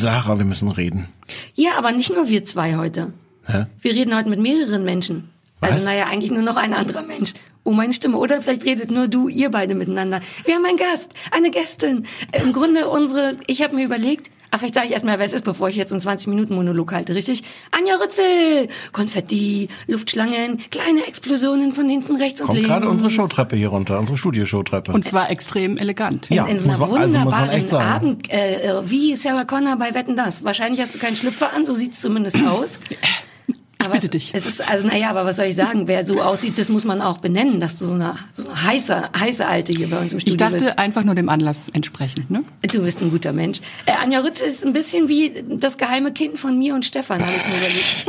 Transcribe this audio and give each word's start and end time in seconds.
Sarah, 0.00 0.38
wir 0.38 0.44
müssen 0.44 0.68
reden. 0.68 1.08
Ja, 1.54 1.76
aber 1.76 1.92
nicht 1.92 2.10
nur 2.10 2.28
wir 2.28 2.44
zwei 2.44 2.76
heute. 2.76 3.12
Hä? 3.46 3.66
Wir 3.80 3.92
reden 3.92 4.14
heute 4.14 4.28
mit 4.28 4.40
mehreren 4.40 4.84
Menschen. 4.84 5.30
Was? 5.60 5.72
Also 5.72 5.88
naja, 5.88 6.06
eigentlich 6.06 6.30
nur 6.30 6.42
noch 6.42 6.56
ein 6.56 6.74
anderer 6.74 7.02
Mensch. 7.02 7.32
Oh, 7.64 7.72
meine 7.72 7.92
Stimme. 7.92 8.18
Oder 8.18 8.40
vielleicht 8.42 8.64
redet 8.64 8.90
nur 8.90 9.08
du, 9.08 9.28
ihr 9.28 9.50
beide 9.50 9.74
miteinander. 9.74 10.20
Wir 10.44 10.54
haben 10.54 10.64
einen 10.64 10.76
Gast, 10.76 11.12
eine 11.32 11.50
Gästin. 11.50 12.06
Äh, 12.30 12.42
Im 12.42 12.52
Grunde 12.52 12.88
unsere, 12.88 13.32
ich 13.46 13.62
habe 13.62 13.74
mir 13.74 13.84
überlegt, 13.84 14.30
ach, 14.50 14.58
vielleicht 14.58 14.74
sage 14.74 14.86
ich 14.86 14.92
erstmal, 14.92 15.18
wer 15.18 15.26
es 15.26 15.32
ist, 15.32 15.44
bevor 15.44 15.68
ich 15.68 15.76
jetzt 15.76 15.92
einen 15.92 16.00
20-Minuten-Monolog 16.02 16.92
halte, 16.92 17.14
richtig? 17.14 17.42
Anja 17.70 17.94
Rützel! 17.96 18.68
Konfetti, 18.92 19.68
Luftschlangen, 19.86 20.58
kleine 20.70 21.06
Explosionen 21.06 21.72
von 21.72 21.88
hinten 21.88 22.16
rechts 22.16 22.40
und 22.40 22.46
Kommt 22.48 22.58
links. 22.58 22.70
gerade 22.70 22.88
unsere 22.88 23.10
Showtreppe 23.10 23.56
hier 23.56 23.68
runter, 23.68 23.98
unsere 23.98 24.16
Studio-Showtreppe. 24.18 24.92
Und 24.92 25.04
zwar 25.04 25.30
extrem 25.30 25.76
elegant. 25.76 26.28
Ja, 26.30 26.46
in 26.46 26.58
so 26.58 26.68
einer 26.68 26.78
man- 26.78 26.92
also 27.00 27.16
wunderbaren 27.18 27.50
echt 27.50 27.68
sagen. 27.68 27.88
Abend, 27.90 28.30
äh, 28.32 28.62
äh, 28.70 28.82
wie 28.90 29.16
Sarah 29.16 29.44
Connor 29.44 29.76
bei 29.76 29.94
Wetten 29.94 30.16
das. 30.16 30.44
Wahrscheinlich 30.44 30.80
hast 30.80 30.94
du 30.94 30.98
keinen 30.98 31.16
Schlüpfer 31.16 31.52
an, 31.54 31.64
so 31.66 31.74
sieht's 31.74 32.00
zumindest 32.00 32.36
aus. 32.46 32.78
Aber 33.78 33.92
bitte 33.94 34.08
dich. 34.08 34.30
Es 34.34 34.46
ist, 34.46 34.68
also 34.68 34.88
naja, 34.88 35.10
aber 35.10 35.24
was 35.26 35.36
soll 35.36 35.44
ich 35.46 35.54
sagen? 35.54 35.86
Wer 35.86 36.04
so 36.06 36.20
aussieht, 36.22 36.58
das 36.58 36.68
muss 36.70 36.84
man 36.84 37.00
auch 37.02 37.18
benennen, 37.18 37.60
dass 37.60 37.76
du 37.78 37.84
so 37.84 37.94
eine, 37.94 38.16
so 38.34 38.48
eine 38.48 38.64
heiße, 38.64 39.10
heiße 39.18 39.46
Alte 39.46 39.72
hier 39.72 39.88
bei 39.90 40.00
uns 40.00 40.12
im 40.14 40.20
Studio 40.20 40.32
Ich 40.34 40.38
dachte 40.38 40.64
bist. 40.64 40.78
einfach 40.78 41.04
nur 41.04 41.14
dem 41.14 41.28
Anlass 41.28 41.68
entsprechend. 41.72 42.30
Ne? 42.30 42.42
Du 42.72 42.82
bist 42.82 43.02
ein 43.02 43.10
guter 43.10 43.32
Mensch. 43.32 43.60
Äh, 43.84 43.92
Anja 44.02 44.20
Rützel 44.20 44.46
ist 44.48 44.64
ein 44.64 44.72
bisschen 44.72 45.08
wie 45.08 45.32
das 45.58 45.76
geheime 45.76 46.12
Kind 46.12 46.38
von 46.38 46.58
mir 46.58 46.74
und 46.74 46.84
Stefan, 46.86 47.20
habe 47.20 47.30
ich 47.32 47.46
mir 47.46 47.56
überlegt. 47.58 48.06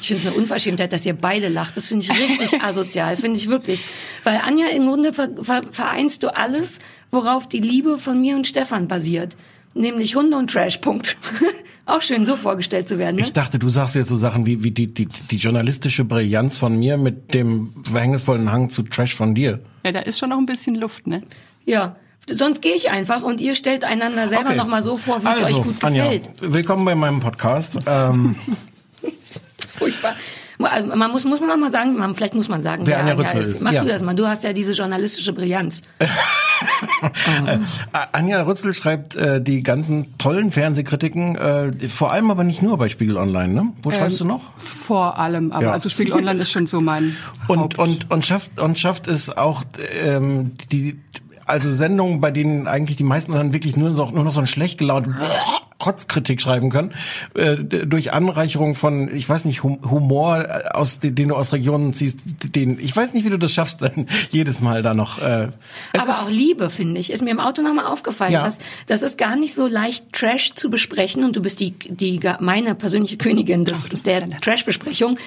Ich 0.00 0.08
finde 0.08 0.22
es 0.22 0.26
eine 0.26 0.36
Unverschämtheit, 0.36 0.92
dass 0.92 1.04
ihr 1.06 1.14
beide 1.14 1.48
lacht. 1.48 1.76
Das 1.76 1.88
finde 1.88 2.04
ich 2.04 2.10
richtig 2.10 2.62
asozial, 2.62 3.16
finde 3.16 3.36
ich 3.38 3.48
wirklich. 3.48 3.84
Weil 4.24 4.40
Anja, 4.44 4.66
im 4.68 4.86
Grunde 4.86 5.12
ver 5.12 5.28
ver 5.42 5.62
vereinst 5.70 6.22
du 6.22 6.34
alles, 6.34 6.78
worauf 7.10 7.46
die 7.48 7.60
Liebe 7.60 7.98
von 7.98 8.20
mir 8.20 8.34
und 8.34 8.46
Stefan 8.46 8.88
basiert. 8.88 9.36
Nämlich 9.76 10.16
Hunde 10.16 10.36
und 10.38 10.50
Trash, 10.50 10.78
Punkt. 10.78 11.16
Auch 11.86 12.02
schön, 12.02 12.24
so 12.26 12.34
vorgestellt 12.36 12.88
zu 12.88 12.98
werden. 12.98 13.16
Ne? 13.16 13.22
Ich 13.22 13.32
dachte, 13.32 13.58
du 13.60 13.68
sagst 13.68 13.94
jetzt 13.94 14.08
so 14.08 14.16
Sachen 14.16 14.44
wie, 14.46 14.64
wie 14.64 14.70
die, 14.72 14.92
die, 14.92 15.06
die 15.06 15.36
journalistische 15.36 16.02
Brillanz 16.04 16.56
von 16.58 16.76
mir 16.78 16.96
mit 16.96 17.32
dem 17.34 17.72
verhängnisvollen 17.84 18.50
Hang 18.50 18.70
zu 18.70 18.82
Trash 18.82 19.14
von 19.14 19.34
dir. 19.34 19.60
Ja, 19.84 19.92
da 19.92 20.00
ist 20.00 20.18
schon 20.18 20.30
noch 20.30 20.38
ein 20.38 20.46
bisschen 20.46 20.74
Luft, 20.74 21.06
ne? 21.06 21.22
Ja. 21.64 21.94
Sonst 22.28 22.60
gehe 22.62 22.74
ich 22.74 22.90
einfach 22.90 23.22
und 23.22 23.40
ihr 23.40 23.54
stellt 23.54 23.84
einander 23.84 24.28
selber 24.28 24.46
Okay. 24.48 24.56
noch 24.56 24.66
mal 24.66 24.82
so 24.82 24.96
vor, 24.96 25.22
wie 25.22 25.28
es 25.28 25.36
also, 25.42 25.58
euch 25.58 25.62
gut 25.62 25.84
Anja, 25.84 26.04
gefällt. 26.10 26.30
willkommen 26.40 26.84
bei 26.84 26.94
meinem 26.96 27.20
Podcast. 27.20 27.78
Ähm, 27.86 28.34
Furchtbar. 29.78 30.16
Also 30.58 30.96
Man 30.96 31.10
muss, 31.12 31.24
muss 31.24 31.38
man 31.40 31.50
auch 31.52 31.56
mal 31.58 31.70
sagen, 31.70 31.96
man, 31.96 32.14
vielleicht 32.16 32.34
muss 32.34 32.48
man 32.48 32.62
sagen, 32.64 32.84
Der 32.84 32.94
wer 32.94 33.00
Anja 33.02 33.12
Anja 33.12 33.24
Rützel 33.30 33.42
ist. 33.42 33.56
ist, 33.58 33.62
Mach 33.62 33.72
ja. 33.72 33.82
du 33.84 33.88
das 33.88 34.02
mal. 34.02 34.14
Du 34.14 34.26
hast 34.26 34.42
ja 34.42 34.52
diese 34.52 34.72
journalistische 34.72 35.32
Brillanz. 35.34 35.82
Äh, 37.46 37.58
Anja 38.12 38.42
Rützel 38.42 38.74
schreibt 38.74 39.16
äh, 39.16 39.40
die 39.40 39.62
ganzen 39.62 40.16
tollen 40.18 40.50
Fernsehkritiken, 40.50 41.36
äh, 41.36 41.88
vor 41.88 42.10
allem 42.12 42.30
aber 42.30 42.44
nicht 42.44 42.62
nur 42.62 42.76
bei 42.78 42.88
Spiegel 42.88 43.16
Online, 43.16 43.52
ne? 43.52 43.72
Wo 43.82 43.90
schreibst 43.90 44.20
du 44.20 44.24
noch? 44.24 44.40
Vor 44.56 45.18
allem, 45.18 45.52
aber 45.52 45.66
Ja. 45.66 45.72
also 45.72 45.88
Spiegel 45.88 46.14
Online 46.14 46.40
ist 46.40 46.50
schon 46.50 46.66
so 46.66 46.80
mein 46.80 47.16
Und, 47.48 47.58
Haupt- 47.58 47.78
und, 47.78 48.10
und 48.10 48.24
schafft, 48.24 48.60
und 48.60 48.78
schafft 48.78 49.06
es 49.08 49.36
auch, 49.36 49.64
ähm, 50.02 50.52
die, 50.72 50.98
also 51.46 51.70
Sendungen, 51.70 52.20
bei 52.20 52.30
denen 52.30 52.66
eigentlich 52.66 52.96
die 52.96 53.04
meisten 53.04 53.32
dann 53.32 53.52
wirklich 53.52 53.76
nur 53.76 53.90
noch, 53.90 54.12
nur 54.12 54.24
noch 54.24 54.32
so 54.32 54.40
ein 54.40 54.46
schlecht 54.46 54.78
gelaunt 54.78 55.06
Kotzkritik 55.78 56.40
schreiben 56.40 56.70
können, 56.70 56.92
äh, 57.34 57.56
durch 57.56 58.12
Anreicherung 58.12 58.74
von, 58.74 59.14
ich 59.14 59.28
weiß 59.28 59.44
nicht, 59.44 59.62
Hum- 59.62 59.78
Humor, 59.90 60.38
äh, 60.38 60.68
aus 60.72 61.00
den, 61.00 61.14
den 61.14 61.28
du 61.28 61.34
aus 61.34 61.52
Regionen 61.52 61.92
ziehst, 61.92 62.18
den, 62.54 62.78
ich 62.78 62.96
weiß 62.96 63.12
nicht, 63.14 63.24
wie 63.24 63.30
du 63.30 63.38
das 63.38 63.52
schaffst, 63.52 63.82
dann 63.86 64.06
jedes 64.30 64.60
Mal 64.60 64.82
da 64.82 64.94
noch. 64.94 65.20
Äh, 65.20 65.48
es 65.92 66.02
Aber 66.02 66.10
ist, 66.10 66.26
auch 66.26 66.30
Liebe, 66.30 66.70
finde 66.70 67.00
ich, 67.00 67.12
ist 67.12 67.22
mir 67.22 67.30
im 67.30 67.40
Auto 67.40 67.62
nochmal 67.62 67.86
aufgefallen. 67.86 68.32
Ja. 68.32 68.44
Dass, 68.44 68.58
das 68.86 69.02
ist 69.02 69.18
gar 69.18 69.36
nicht 69.36 69.54
so 69.54 69.66
leicht, 69.66 70.12
Trash 70.12 70.54
zu 70.54 70.70
besprechen. 70.70 71.24
Und 71.24 71.36
du 71.36 71.42
bist 71.42 71.60
die, 71.60 71.72
die 71.72 72.20
meine 72.40 72.74
persönliche 72.74 73.16
Königin 73.16 73.64
des, 73.64 73.84
der 74.04 74.28
Trash-Besprechung. 74.40 75.18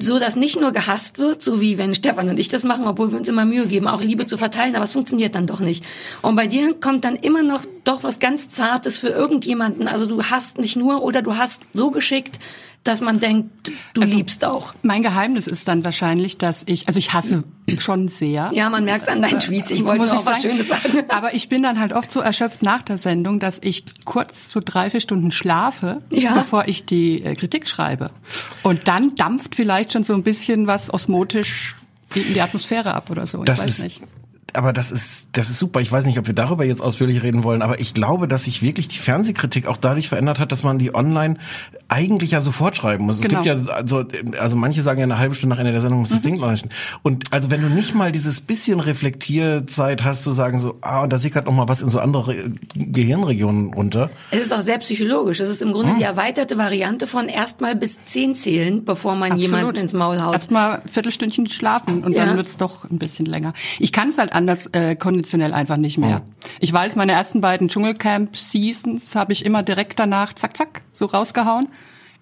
So, 0.00 0.18
dass 0.18 0.36
nicht 0.36 0.60
nur 0.60 0.72
gehasst 0.72 1.18
wird, 1.18 1.42
so 1.42 1.60
wie 1.60 1.78
wenn 1.78 1.94
Stefan 1.94 2.28
und 2.28 2.38
ich 2.38 2.48
das 2.48 2.64
machen, 2.64 2.86
obwohl 2.86 3.12
wir 3.12 3.18
uns 3.18 3.28
immer 3.28 3.44
Mühe 3.44 3.66
geben, 3.66 3.88
auch 3.88 4.02
Liebe 4.02 4.26
zu 4.26 4.36
verteilen, 4.36 4.76
aber 4.76 4.84
es 4.84 4.92
funktioniert 4.92 5.34
dann 5.34 5.46
doch 5.46 5.60
nicht. 5.60 5.84
Und 6.22 6.36
bei 6.36 6.46
dir 6.46 6.74
kommt 6.74 7.04
dann 7.04 7.16
immer 7.16 7.42
noch 7.42 7.64
doch 7.88 8.02
was 8.02 8.18
ganz 8.18 8.50
Zartes 8.50 8.98
für 8.98 9.08
irgendjemanden. 9.08 9.88
Also 9.88 10.06
du 10.06 10.22
hast 10.24 10.58
nicht 10.58 10.76
nur 10.76 11.02
oder 11.02 11.22
du 11.22 11.36
hast 11.36 11.62
so 11.72 11.90
geschickt, 11.90 12.38
dass 12.84 13.00
man 13.00 13.18
denkt, 13.20 13.72
du 13.94 14.02
Also 14.02 14.16
liebst 14.16 14.44
auch. 14.44 14.72
Mein 14.82 15.02
Geheimnis 15.02 15.46
ist 15.46 15.66
dann 15.68 15.84
wahrscheinlich, 15.84 16.38
dass 16.38 16.62
ich, 16.66 16.86
also 16.86 16.98
ich 16.98 17.12
hasse 17.12 17.42
schon 17.78 18.08
sehr. 18.08 18.48
Ja, 18.52 18.70
man 18.70 18.84
merkt 18.84 19.08
an 19.08 19.20
deinen 19.20 19.40
Tweets. 19.40 19.70
Ich 19.72 19.84
wollte 19.84 20.04
auch 20.04 20.24
was 20.24 20.40
sagen. 20.42 20.42
Schönes 20.42 20.68
sagen. 20.68 21.02
Aber 21.08 21.34
ich 21.34 21.48
bin 21.48 21.62
dann 21.62 21.80
halt 21.80 21.92
oft 21.92 22.10
so 22.10 22.20
erschöpft 22.20 22.62
nach 22.62 22.82
der 22.82 22.96
Sendung, 22.96 23.40
dass 23.40 23.58
ich 23.62 23.84
kurz 24.04 24.50
so 24.52 24.60
drei, 24.64 24.90
vier 24.90 25.00
Stunden 25.00 25.32
schlafe, 25.32 26.02
Ja. 26.10 26.34
bevor 26.34 26.68
ich 26.68 26.86
die 26.86 27.22
äh, 27.22 27.34
Kritik 27.34 27.68
schreibe. 27.68 28.10
Und 28.62 28.86
dann 28.88 29.14
dampft 29.16 29.54
vielleicht 29.56 29.92
schon 29.92 30.04
so 30.04 30.14
ein 30.14 30.22
bisschen 30.22 30.66
was 30.66 30.92
osmotisch 30.92 31.76
in 32.14 32.32
die 32.32 32.40
Atmosphäre 32.40 32.94
ab 32.94 33.10
oder 33.10 33.26
so. 33.26 33.40
Ich 33.40 33.44
das 33.44 33.60
weiß 33.64 33.70
ist, 33.80 33.84
nicht. 33.84 34.02
Aber 34.54 34.72
das 34.72 34.90
ist, 34.90 35.28
das 35.32 35.50
ist 35.50 35.58
super. 35.58 35.80
Ich 35.80 35.92
weiß 35.92 36.04
nicht, 36.06 36.18
ob 36.18 36.26
wir 36.26 36.34
darüber 36.34 36.64
jetzt 36.64 36.80
ausführlich 36.80 37.22
reden 37.22 37.44
wollen, 37.44 37.62
aber 37.62 37.80
ich 37.80 37.94
glaube, 37.94 38.28
dass 38.28 38.44
sich 38.44 38.62
wirklich 38.62 38.88
die 38.88 38.98
Fernsehkritik 38.98 39.66
auch 39.66 39.76
dadurch 39.76 40.08
verändert 40.08 40.38
hat, 40.38 40.52
dass 40.52 40.62
man 40.62 40.78
die 40.78 40.94
online 40.94 41.36
eigentlich 41.88 42.32
ja 42.32 42.40
sofort 42.42 42.76
schreiben 42.76 43.06
muss. 43.06 43.16
Es 43.16 43.22
Genau. 43.22 43.42
gibt 43.42 43.66
ja, 43.66 43.72
also, 43.72 44.04
also 44.38 44.56
manche 44.56 44.82
sagen 44.82 44.98
ja 45.00 45.04
eine 45.04 45.18
halbe 45.18 45.34
Stunde 45.34 45.54
nach 45.54 45.60
Ende 45.60 45.72
der 45.72 45.80
Sendung 45.80 46.00
muss 46.00 46.10
das 46.10 46.20
Ding 46.22 46.36
stehen. 46.36 46.68
Und 47.02 47.32
also 47.32 47.50
wenn 47.50 47.62
du 47.62 47.68
nicht 47.68 47.94
mal 47.94 48.12
dieses 48.12 48.40
bisschen 48.42 48.80
Reflektierzeit 48.80 50.04
hast, 50.04 50.22
zu 50.24 50.32
sagen 50.32 50.58
so, 50.58 50.76
ah, 50.82 51.02
und 51.02 51.12
da 51.12 51.18
sickert 51.18 51.46
noch 51.46 51.52
mal 51.54 51.66
was 51.68 51.80
in 51.80 51.88
so 51.88 51.98
andere 51.98 52.50
Gehirnregionen 52.74 53.72
runter. 53.72 54.10
Es 54.30 54.42
ist 54.42 54.52
auch 54.52 54.60
sehr 54.60 54.78
psychologisch. 54.78 55.40
Es 55.40 55.48
ist 55.48 55.62
im. 55.62 55.72
Grunde 55.72 55.94
die 55.98 56.02
erweiterte 56.02 56.58
Variante 56.58 57.06
von 57.06 57.28
erstmal 57.28 57.76
bis 57.76 57.98
zehn 58.06 58.34
zählen, 58.34 58.84
bevor 58.84 59.14
man 59.16 59.36
jemanden 59.36 59.76
ins 59.76 59.92
Maul 59.94 60.20
haut. 60.20 60.32
Erstmal 60.32 60.82
Viertelstündchen 60.86 61.48
schlafen 61.48 62.02
und 62.04 62.12
Ja. 62.14 62.26
dann 62.26 62.36
wird's 62.36 62.56
doch 62.56 62.84
ein 62.90 62.98
bisschen 62.98 63.26
länger. 63.26 63.52
Ich 63.78 63.92
kann 63.92 64.08
es 64.08 64.18
halt 64.18 64.32
anders 64.32 64.66
äh, 64.72 64.96
konditionell 64.96 65.52
einfach 65.54 65.76
nicht 65.76 65.98
mehr. 65.98 66.22
Ich 66.60 66.72
weiß, 66.72 66.96
meine 66.96 67.12
ersten 67.12 67.40
beiden 67.40 67.68
Dschungelcamp-Seasons 67.68 69.14
habe 69.14 69.32
ich 69.32 69.44
immer 69.44 69.62
direkt 69.62 69.98
danach 69.98 70.34
zack, 70.34 70.56
zack, 70.56 70.82
so 70.98 71.06
rausgehauen. 71.06 71.68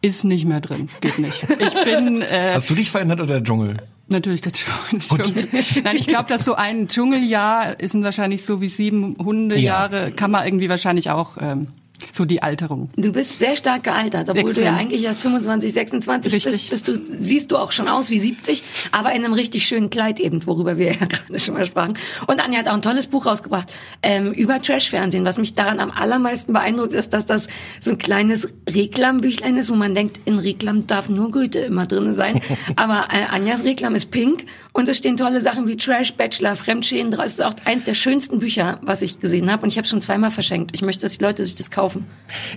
Ist 0.03 0.25
nicht 0.25 0.45
mehr 0.45 0.61
drin, 0.61 0.89
geht 1.01 1.19
nicht. 1.19 1.43
Ich 1.59 1.85
bin 1.85 2.21
äh, 2.23 2.53
Hast 2.55 2.69
du 2.69 2.75
dich 2.75 2.91
verändert 2.91 3.21
oder 3.21 3.35
der 3.35 3.43
Dschungel? 3.43 3.77
natürlich 4.09 4.41
der 4.41 4.53
Dschungel. 4.53 5.49
Nein, 5.83 5.97
ich 5.97 6.07
glaube, 6.07 6.29
dass 6.29 6.45
so 6.45 6.55
ein 6.55 6.87
Dschungeljahr 6.87 7.81
ist 7.81 8.01
wahrscheinlich 8.01 8.45
so 8.45 8.61
wie 8.61 8.69
sieben 8.69 9.17
Hundejahre, 9.19 10.13
kann 10.13 10.31
man 10.31 10.45
irgendwie 10.45 10.69
wahrscheinlich 10.69 11.11
auch 11.11 11.39
ähm, 11.41 11.69
so 12.13 12.25
die 12.25 12.43
Alterung. 12.43 12.91
Du 12.97 13.13
bist 13.13 13.39
sehr 13.39 13.57
stark 13.57 13.85
gealtert, 13.85 14.29
obwohl 14.29 14.43
du 14.43 14.49
Extrem. 14.51 14.65
ja 14.65 14.77
eigentlich 14.77 15.05
erst 15.05 15.23
25, 15.23 15.73
26 15.73 16.33
Richtig. 16.33 16.53
bist, 16.53 16.71
bist 16.71 16.89
du, 16.89 16.99
siehst 17.21 17.51
du 17.51 17.57
auch 17.57 17.73
schon 17.73 17.89
aus 17.89 18.11
wie 18.11 18.19
70, 18.19 18.63
aber 18.93 19.13
in 19.13 19.25
einem 19.25 19.35
richtig 19.35 19.67
schönen 19.67 19.91
Kleid 19.91 20.21
eben, 20.21 20.47
worüber 20.47 20.79
wir 20.79 20.87
ja 20.93 21.07
gerade 21.07 21.39
schon 21.39 21.55
mal 21.55 21.67
sprachen. 21.67 21.95
Und 22.27 22.43
Anja 22.43 22.59
hat 22.59 22.69
auch 22.69 22.75
ein 22.75 22.83
tolles 22.83 23.07
Buch 23.07 23.27
rausgebracht 23.27 23.73
ähm, 24.03 24.33
über 24.33 24.61
Trash-Fernsehen. 24.61 25.25
Was 25.25 25.39
mich 25.39 25.55
daran 25.55 25.81
am 25.81 25.91
allermeisten 25.91 26.53
beeindruckt, 26.53 26.93
ist, 26.93 27.13
dass 27.13 27.27
das 27.27 27.49
so 27.81 27.91
ein 27.91 27.99
kleines 27.99 28.49
Reklambüchlein 28.69 29.57
ist, 29.57 29.71
wo 29.71 29.75
man 29.75 29.95
denkt, 29.95 30.21
in 30.25 30.39
Reklam 30.39 30.87
darf 30.87 31.09
nur 31.09 31.31
Goethe 31.31 31.61
immer 31.61 31.87
drin 31.87 32.13
sein. 32.13 32.41
aber 32.77 33.09
äh, 33.13 33.25
Anjas 33.35 33.65
Reklam 33.65 33.95
ist 33.95 34.11
pink 34.11 34.45
und 34.73 34.89
es 34.89 34.99
stehen 34.99 35.17
tolle 35.17 35.41
Sachen 35.41 35.67
wie 35.67 35.77
Trash, 35.77 36.15
Bachelor, 36.15 36.57
Fremdschäden 36.57 37.11
drauf. 37.11 37.27
Es 37.27 37.35
ist 37.35 37.45
auch 37.45 37.55
eins 37.65 37.85
der 37.85 37.95
schönsten 37.95 38.39
Bücher, 38.39 38.79
was 38.83 39.03
ich 39.03 39.21
gesehen 39.21 39.51
habe 39.51 39.63
und 39.63 39.69
ich 39.69 39.79
habe 39.79 39.87
schon 39.87 40.01
zweimal 40.01 40.31
verschenkt. 40.31 40.73
Ich 40.75 40.83
möchte, 40.83 41.03
dass 41.03 41.17
die 41.19 41.25
Leute 41.25 41.45
sich 41.45 41.55
das 41.55 41.71
kaufen. 41.71 41.86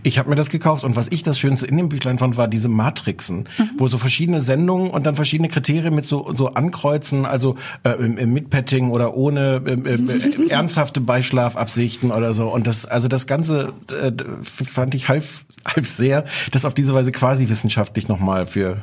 Ich 0.03 0.17
habe 0.19 0.29
mir 0.29 0.35
das 0.35 0.49
gekauft 0.49 0.83
und 0.83 0.95
was 0.95 1.11
ich 1.11 1.23
das 1.23 1.39
Schönste 1.39 1.67
in 1.67 1.77
dem 1.77 1.89
Büchlein 1.89 2.17
fand, 2.17 2.37
war 2.37 2.47
diese 2.47 2.69
Matrixen, 2.69 3.47
wo 3.77 3.87
so 3.87 3.97
verschiedene 3.97 4.41
Sendungen 4.41 4.89
und 4.89 5.05
dann 5.05 5.15
verschiedene 5.15 5.49
Kriterien 5.49 5.95
mit 5.95 6.05
so 6.05 6.31
so 6.31 6.53
ankreuzen, 6.53 7.25
also 7.25 7.55
äh, 7.83 7.95
mit 7.97 8.49
Petting 8.49 8.91
oder 8.91 9.15
ohne 9.15 9.61
ähm, 9.65 10.09
äh, 10.09 10.47
ernsthafte 10.49 11.01
Beischlafabsichten 11.01 12.11
oder 12.11 12.33
so. 12.33 12.49
Und 12.49 12.67
das 12.67 12.85
also 12.85 13.07
das 13.07 13.27
ganze 13.27 13.73
äh, 13.89 14.11
fand 14.43 14.95
ich 14.95 15.09
half 15.09 15.45
half 15.65 15.85
sehr, 15.85 16.25
das 16.51 16.65
auf 16.65 16.73
diese 16.73 16.93
Weise 16.93 17.11
quasi 17.11 17.49
wissenschaftlich 17.49 18.07
nochmal 18.07 18.45
für 18.45 18.81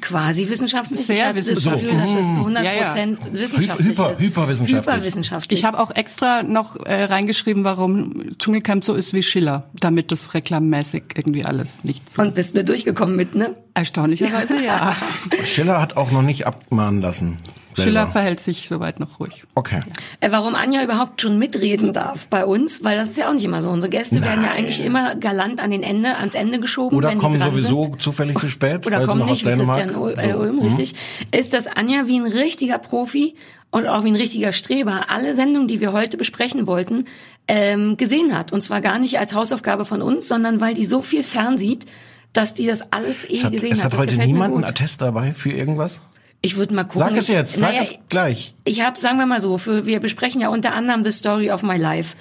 quasi 0.00 0.48
wissenschaftlich. 0.48 1.00
Sehr 1.06 1.16
ich 1.16 1.22
habe 1.24 1.34
das 1.38 1.46
wissenschaftlich. 1.48 1.90
Gefühl, 1.90 2.00
dass 2.00 2.10
es 2.10 2.34
zu 2.34 2.40
100 2.40 2.62
Mhm. 2.62 2.66
Ja, 2.66 2.72
ja. 2.74 2.86
Prozent 2.88 3.18
wissenschaftlich 3.32 3.88
Hyper- 3.98 4.10
ist. 4.12 4.20
hyperwissenschaftlich. 4.20 4.94
Hyperwissenschaftlich. 4.94 5.58
Ich 5.60 5.64
habe 5.64 5.78
auch 5.78 5.90
extra 5.94 6.42
noch 6.42 6.76
äh, 6.86 7.04
reingeschrieben, 7.04 7.64
warum 7.64 8.22
Dschungelcamp 8.38 8.84
so 8.84 8.94
ist 8.94 9.14
wie 9.14 9.22
Schiller, 9.22 9.64
damit 9.74 10.12
das 10.12 10.34
reklammäßig 10.34 11.02
irgendwie 11.14 11.44
alles 11.44 11.84
nicht 11.84 12.12
so. 12.12 12.22
Und 12.22 12.34
bist 12.34 12.56
du 12.56 12.64
durchgekommen 12.64 13.16
mit, 13.16 13.34
ne? 13.34 13.54
Erstaunlicherweise 13.74 14.62
ja. 14.64 14.96
Schiller 15.44 15.80
hat 15.80 15.96
auch 15.96 16.10
noch 16.10 16.22
nicht 16.22 16.46
abmahnen 16.46 17.00
lassen. 17.00 17.36
Selber. 17.76 17.82
Schiller 17.90 18.06
verhält 18.06 18.40
sich 18.40 18.68
soweit 18.68 19.00
noch 19.00 19.20
ruhig. 19.20 19.44
Okay. 19.54 19.80
Äh, 20.20 20.30
warum 20.30 20.54
Anja 20.54 20.82
überhaupt 20.84 21.22
schon 21.22 21.38
mitreden 21.38 21.92
darf 21.92 22.28
bei 22.28 22.44
uns, 22.44 22.82
weil 22.84 22.96
das 22.98 23.10
ist 23.10 23.18
ja 23.18 23.28
auch 23.28 23.32
nicht 23.34 23.44
immer 23.44 23.62
so. 23.62 23.70
Unsere 23.70 23.90
Gäste 23.90 24.22
werden 24.22 24.44
ja 24.44 24.50
eigentlich 24.52 24.84
immer 24.84 25.14
galant 25.14 25.60
an 25.60 25.70
den 25.70 25.82
Ende, 25.82 26.16
ans 26.16 26.34
Ende 26.34 26.60
geschoben, 26.60 26.96
Oder 26.96 27.08
wenn 27.10 27.18
kommen 27.18 27.34
die 27.34 27.38
dran 27.40 27.50
sowieso 27.50 27.84
sind. 27.84 28.02
zufällig 28.02 28.38
zu 28.38 28.48
spät, 28.48 28.86
Oder 28.86 29.06
kommen 29.06 29.26
nicht 29.26 29.44
wie. 29.46 29.50
Christian 29.52 29.90
Ul- 29.96 30.18
äh, 30.18 30.32
So. 30.32 30.38
Ulm, 30.38 30.56
Mhm. 30.56 30.62
richtig. 30.62 30.94
Ist, 31.32 31.52
dass 31.52 31.66
Anja 31.66 32.06
wie 32.06 32.18
ein 32.18 32.26
richtiger 32.26 32.78
Profi 32.78 33.34
und 33.70 33.86
auch 33.86 34.04
wie 34.04 34.08
ein 34.08 34.16
richtiger 34.16 34.52
Streber 34.52 35.06
alle 35.10 35.32
Sendungen, 35.34 35.68
die 35.68 35.80
wir 35.80 35.92
heute 35.92 36.16
besprechen 36.16 36.66
wollten, 36.66 37.04
ähm, 37.48 37.96
gesehen 37.96 38.36
hat. 38.36 38.52
Und 38.52 38.62
zwar 38.62 38.80
gar 38.80 38.98
nicht 38.98 39.18
als 39.18 39.32
Hausaufgabe 39.34 39.84
von 39.84 40.02
uns, 40.02 40.26
sondern 40.28 40.60
weil 40.60 40.74
die 40.74 40.84
so 40.84 41.02
viel 41.02 41.22
fernsieht, 41.22 41.86
dass 42.32 42.54
die 42.54 42.66
das 42.66 42.92
alles 42.92 43.24
eh 43.28 43.34
Es 43.38 43.44
hat, 43.44 43.52
gesehen 43.52 43.72
es 43.72 43.82
hat 43.84 43.92
Das 43.92 43.98
heute 43.98 44.12
gefällt 44.12 44.28
mir 44.28 44.32
niemand 44.34 44.54
einen. 44.54 44.64
Attest 44.64 45.02
dabei 45.02 45.32
für 45.32 45.50
irgendwas? 45.50 46.00
Ich 46.42 46.56
würde 46.56 46.74
mal 46.74 46.84
gucken. 46.84 47.00
Sag 47.00 47.16
es 47.16 47.28
jetzt, 47.28 47.56
sag 47.56 47.70
Naja, 47.70 47.82
es 47.82 47.98
gleich. 48.08 48.54
ich 48.64 48.80
habe, 48.82 48.98
sagen 48.98 49.18
wir 49.18 49.26
mal 49.26 49.40
so, 49.40 49.58
für, 49.58 49.86
wir 49.86 50.00
besprechen 50.00 50.40
ja 50.40 50.48
unter 50.48 50.72
anderem 50.72 51.04
The 51.04 51.12
Story 51.12 51.50
of 51.50 51.62
My 51.62 51.76
Life. 51.76 52.16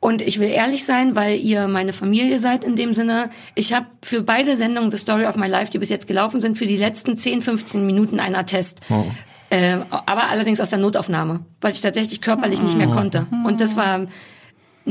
Und 0.00 0.22
ich 0.22 0.38
will 0.38 0.48
ehrlich 0.48 0.84
sein, 0.84 1.16
weil 1.16 1.38
ihr 1.40 1.66
meine 1.66 1.92
Familie 1.92 2.38
seid 2.38 2.64
in 2.64 2.76
dem 2.76 2.94
Sinne. 2.94 3.30
Ich 3.56 3.72
habe 3.72 3.86
für 4.02 4.22
beide 4.22 4.56
Sendungen 4.56 4.90
The 4.92 4.96
Story 4.96 5.26
of 5.26 5.36
My 5.36 5.48
Life, 5.48 5.72
die 5.72 5.78
bis 5.78 5.88
jetzt 5.88 6.06
gelaufen 6.06 6.38
sind, 6.38 6.56
für 6.56 6.66
die 6.66 6.76
letzten 6.76 7.18
10, 7.18 7.42
15 7.42 7.84
Minuten 7.84 8.20
einen 8.20 8.36
Attest. 8.36 8.80
Oh. 8.90 9.06
Äh, 9.50 9.78
aber 9.90 10.28
allerdings 10.28 10.60
aus 10.60 10.70
der 10.70 10.78
Notaufnahme, 10.78 11.40
weil 11.60 11.72
ich 11.72 11.80
tatsächlich 11.80 12.20
körperlich 12.20 12.62
nicht 12.62 12.76
mehr 12.76 12.88
konnte. 12.88 13.26
Und 13.44 13.60
das 13.60 13.76
war 13.76 14.06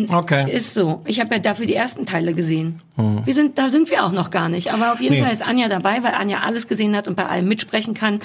Okay. 0.10 0.52
ist 0.52 0.74
so. 0.74 1.02
Ich 1.06 1.20
habe 1.20 1.36
ja 1.36 1.40
dafür 1.40 1.66
die 1.66 1.74
ersten 1.76 2.06
Teile 2.06 2.34
gesehen. 2.34 2.82
Wir 3.26 3.34
sind, 3.34 3.58
da 3.58 3.70
sind 3.70 3.90
wir 3.90 4.06
auch 4.06 4.12
noch 4.12 4.30
gar 4.30 4.50
nicht. 4.50 4.72
Aber 4.74 4.94
auf 4.94 5.02
jeden 5.02 5.16
Nee. 5.16 5.22
Fall 5.22 5.32
ist 5.32 5.42
Anja 5.42 5.68
dabei, 5.70 6.04
weil 6.04 6.14
Anja 6.14 6.40
alles 6.40 6.68
gesehen 6.68 6.96
hat 6.96 7.08
und 7.08 7.16
bei 7.16 7.26
allem 7.26 7.48
mitsprechen 7.48 7.94
kann. 7.94 8.20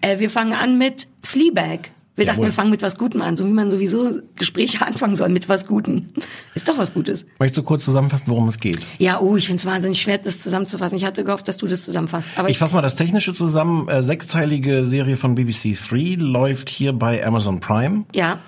Äh, 0.00 0.18
wir 0.18 0.30
fangen 0.30 0.52
an 0.52 0.78
mit 0.78 1.06
Fleabag. 1.22 1.90
Wir 2.16 2.26
dachten, 2.26 2.38
Jawohl. 2.38 2.50
wir 2.50 2.52
fangen 2.52 2.70
mit 2.70 2.80
was 2.80 2.96
Gutem 2.96 3.22
an, 3.22 3.36
so 3.36 3.44
wie 3.44 3.50
man 3.52 3.72
sowieso 3.72 4.20
Gespräche 4.36 4.86
anfangen 4.86 5.16
soll 5.16 5.28
mit 5.30 5.48
was 5.48 5.66
Gutem. 5.66 6.06
Ist 6.54 6.68
doch 6.68 6.78
was 6.78 6.94
Gutes. 6.94 7.26
Möchtest 7.40 7.58
du 7.58 7.62
kurz 7.64 7.84
zusammenfassen, 7.84 8.28
worum 8.28 8.46
es 8.46 8.60
geht? 8.60 8.78
Ja, 8.98 9.20
oh, 9.20 9.36
ich 9.36 9.46
finde 9.46 9.58
es 9.58 9.66
wahnsinnig 9.66 10.00
schwer, 10.00 10.18
das 10.18 10.40
zusammenzufassen. 10.40 10.96
Ich 10.96 11.04
hatte 11.04 11.24
gehofft, 11.24 11.48
dass 11.48 11.56
du 11.56 11.66
das 11.66 11.84
zusammenfasst. 11.84 12.28
Aber 12.36 12.48
Ich 12.48 12.58
fasse 12.58 12.72
mal 12.74 12.82
das 12.82 12.94
Technische 12.94 13.34
zusammen. 13.34 13.88
Äh, 13.88 14.02
sechsteilige 14.04 14.84
Serie 14.84 15.16
von 15.16 15.34
BBC 15.34 15.74
Three 15.76 16.14
läuft 16.14 16.70
hier 16.70 16.92
bei 16.92 17.26
Amazon 17.26 17.58
Prime. 17.58 18.04
ja, 18.14 18.38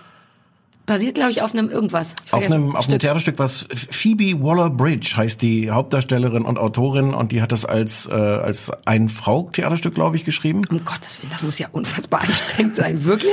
basiert, 0.86 1.16
glaube 1.16 1.30
ich, 1.30 1.42
auf 1.42 1.52
einem 1.52 1.68
irgendwas. 1.68 2.14
Auf 2.30 2.46
einem, 2.46 2.70
auf 2.70 2.86
einem 2.86 2.94
Stück. 2.94 3.00
Theaterstück, 3.00 3.38
was 3.38 3.66
Phoebe 3.74 4.40
Waller-Bridge 4.40 5.14
heißt 5.16 5.42
die 5.42 5.70
Hauptdarstellerin 5.70 6.44
und 6.44 6.58
Autorin 6.58 7.12
und 7.12 7.32
die 7.32 7.42
hat 7.42 7.52
das 7.52 7.64
als, 7.64 8.06
äh, 8.06 8.12
als 8.12 8.70
ein 8.86 9.08
Frau-Theaterstück, 9.08 9.94
glaube 9.94 10.16
ich, 10.16 10.24
geschrieben. 10.24 10.62
Um 10.70 10.84
Gottes 10.84 11.20
Willen, 11.20 11.32
das 11.32 11.42
muss 11.42 11.58
ja 11.58 11.68
unfassbar 11.72 12.22
anstrengend 12.22 12.76
sein. 12.76 13.04
Wirklich? 13.04 13.32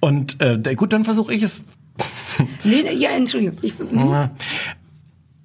Und 0.00 0.40
äh, 0.40 0.74
gut, 0.74 0.92
dann 0.92 1.04
versuche 1.04 1.34
ich 1.34 1.42
es. 1.42 1.64
Nee, 2.64 2.82
nee, 2.82 2.92
ja, 2.94 3.10
Entschuldigung. 3.10 3.58
Ich, 3.62 3.78
hm. 3.78 4.30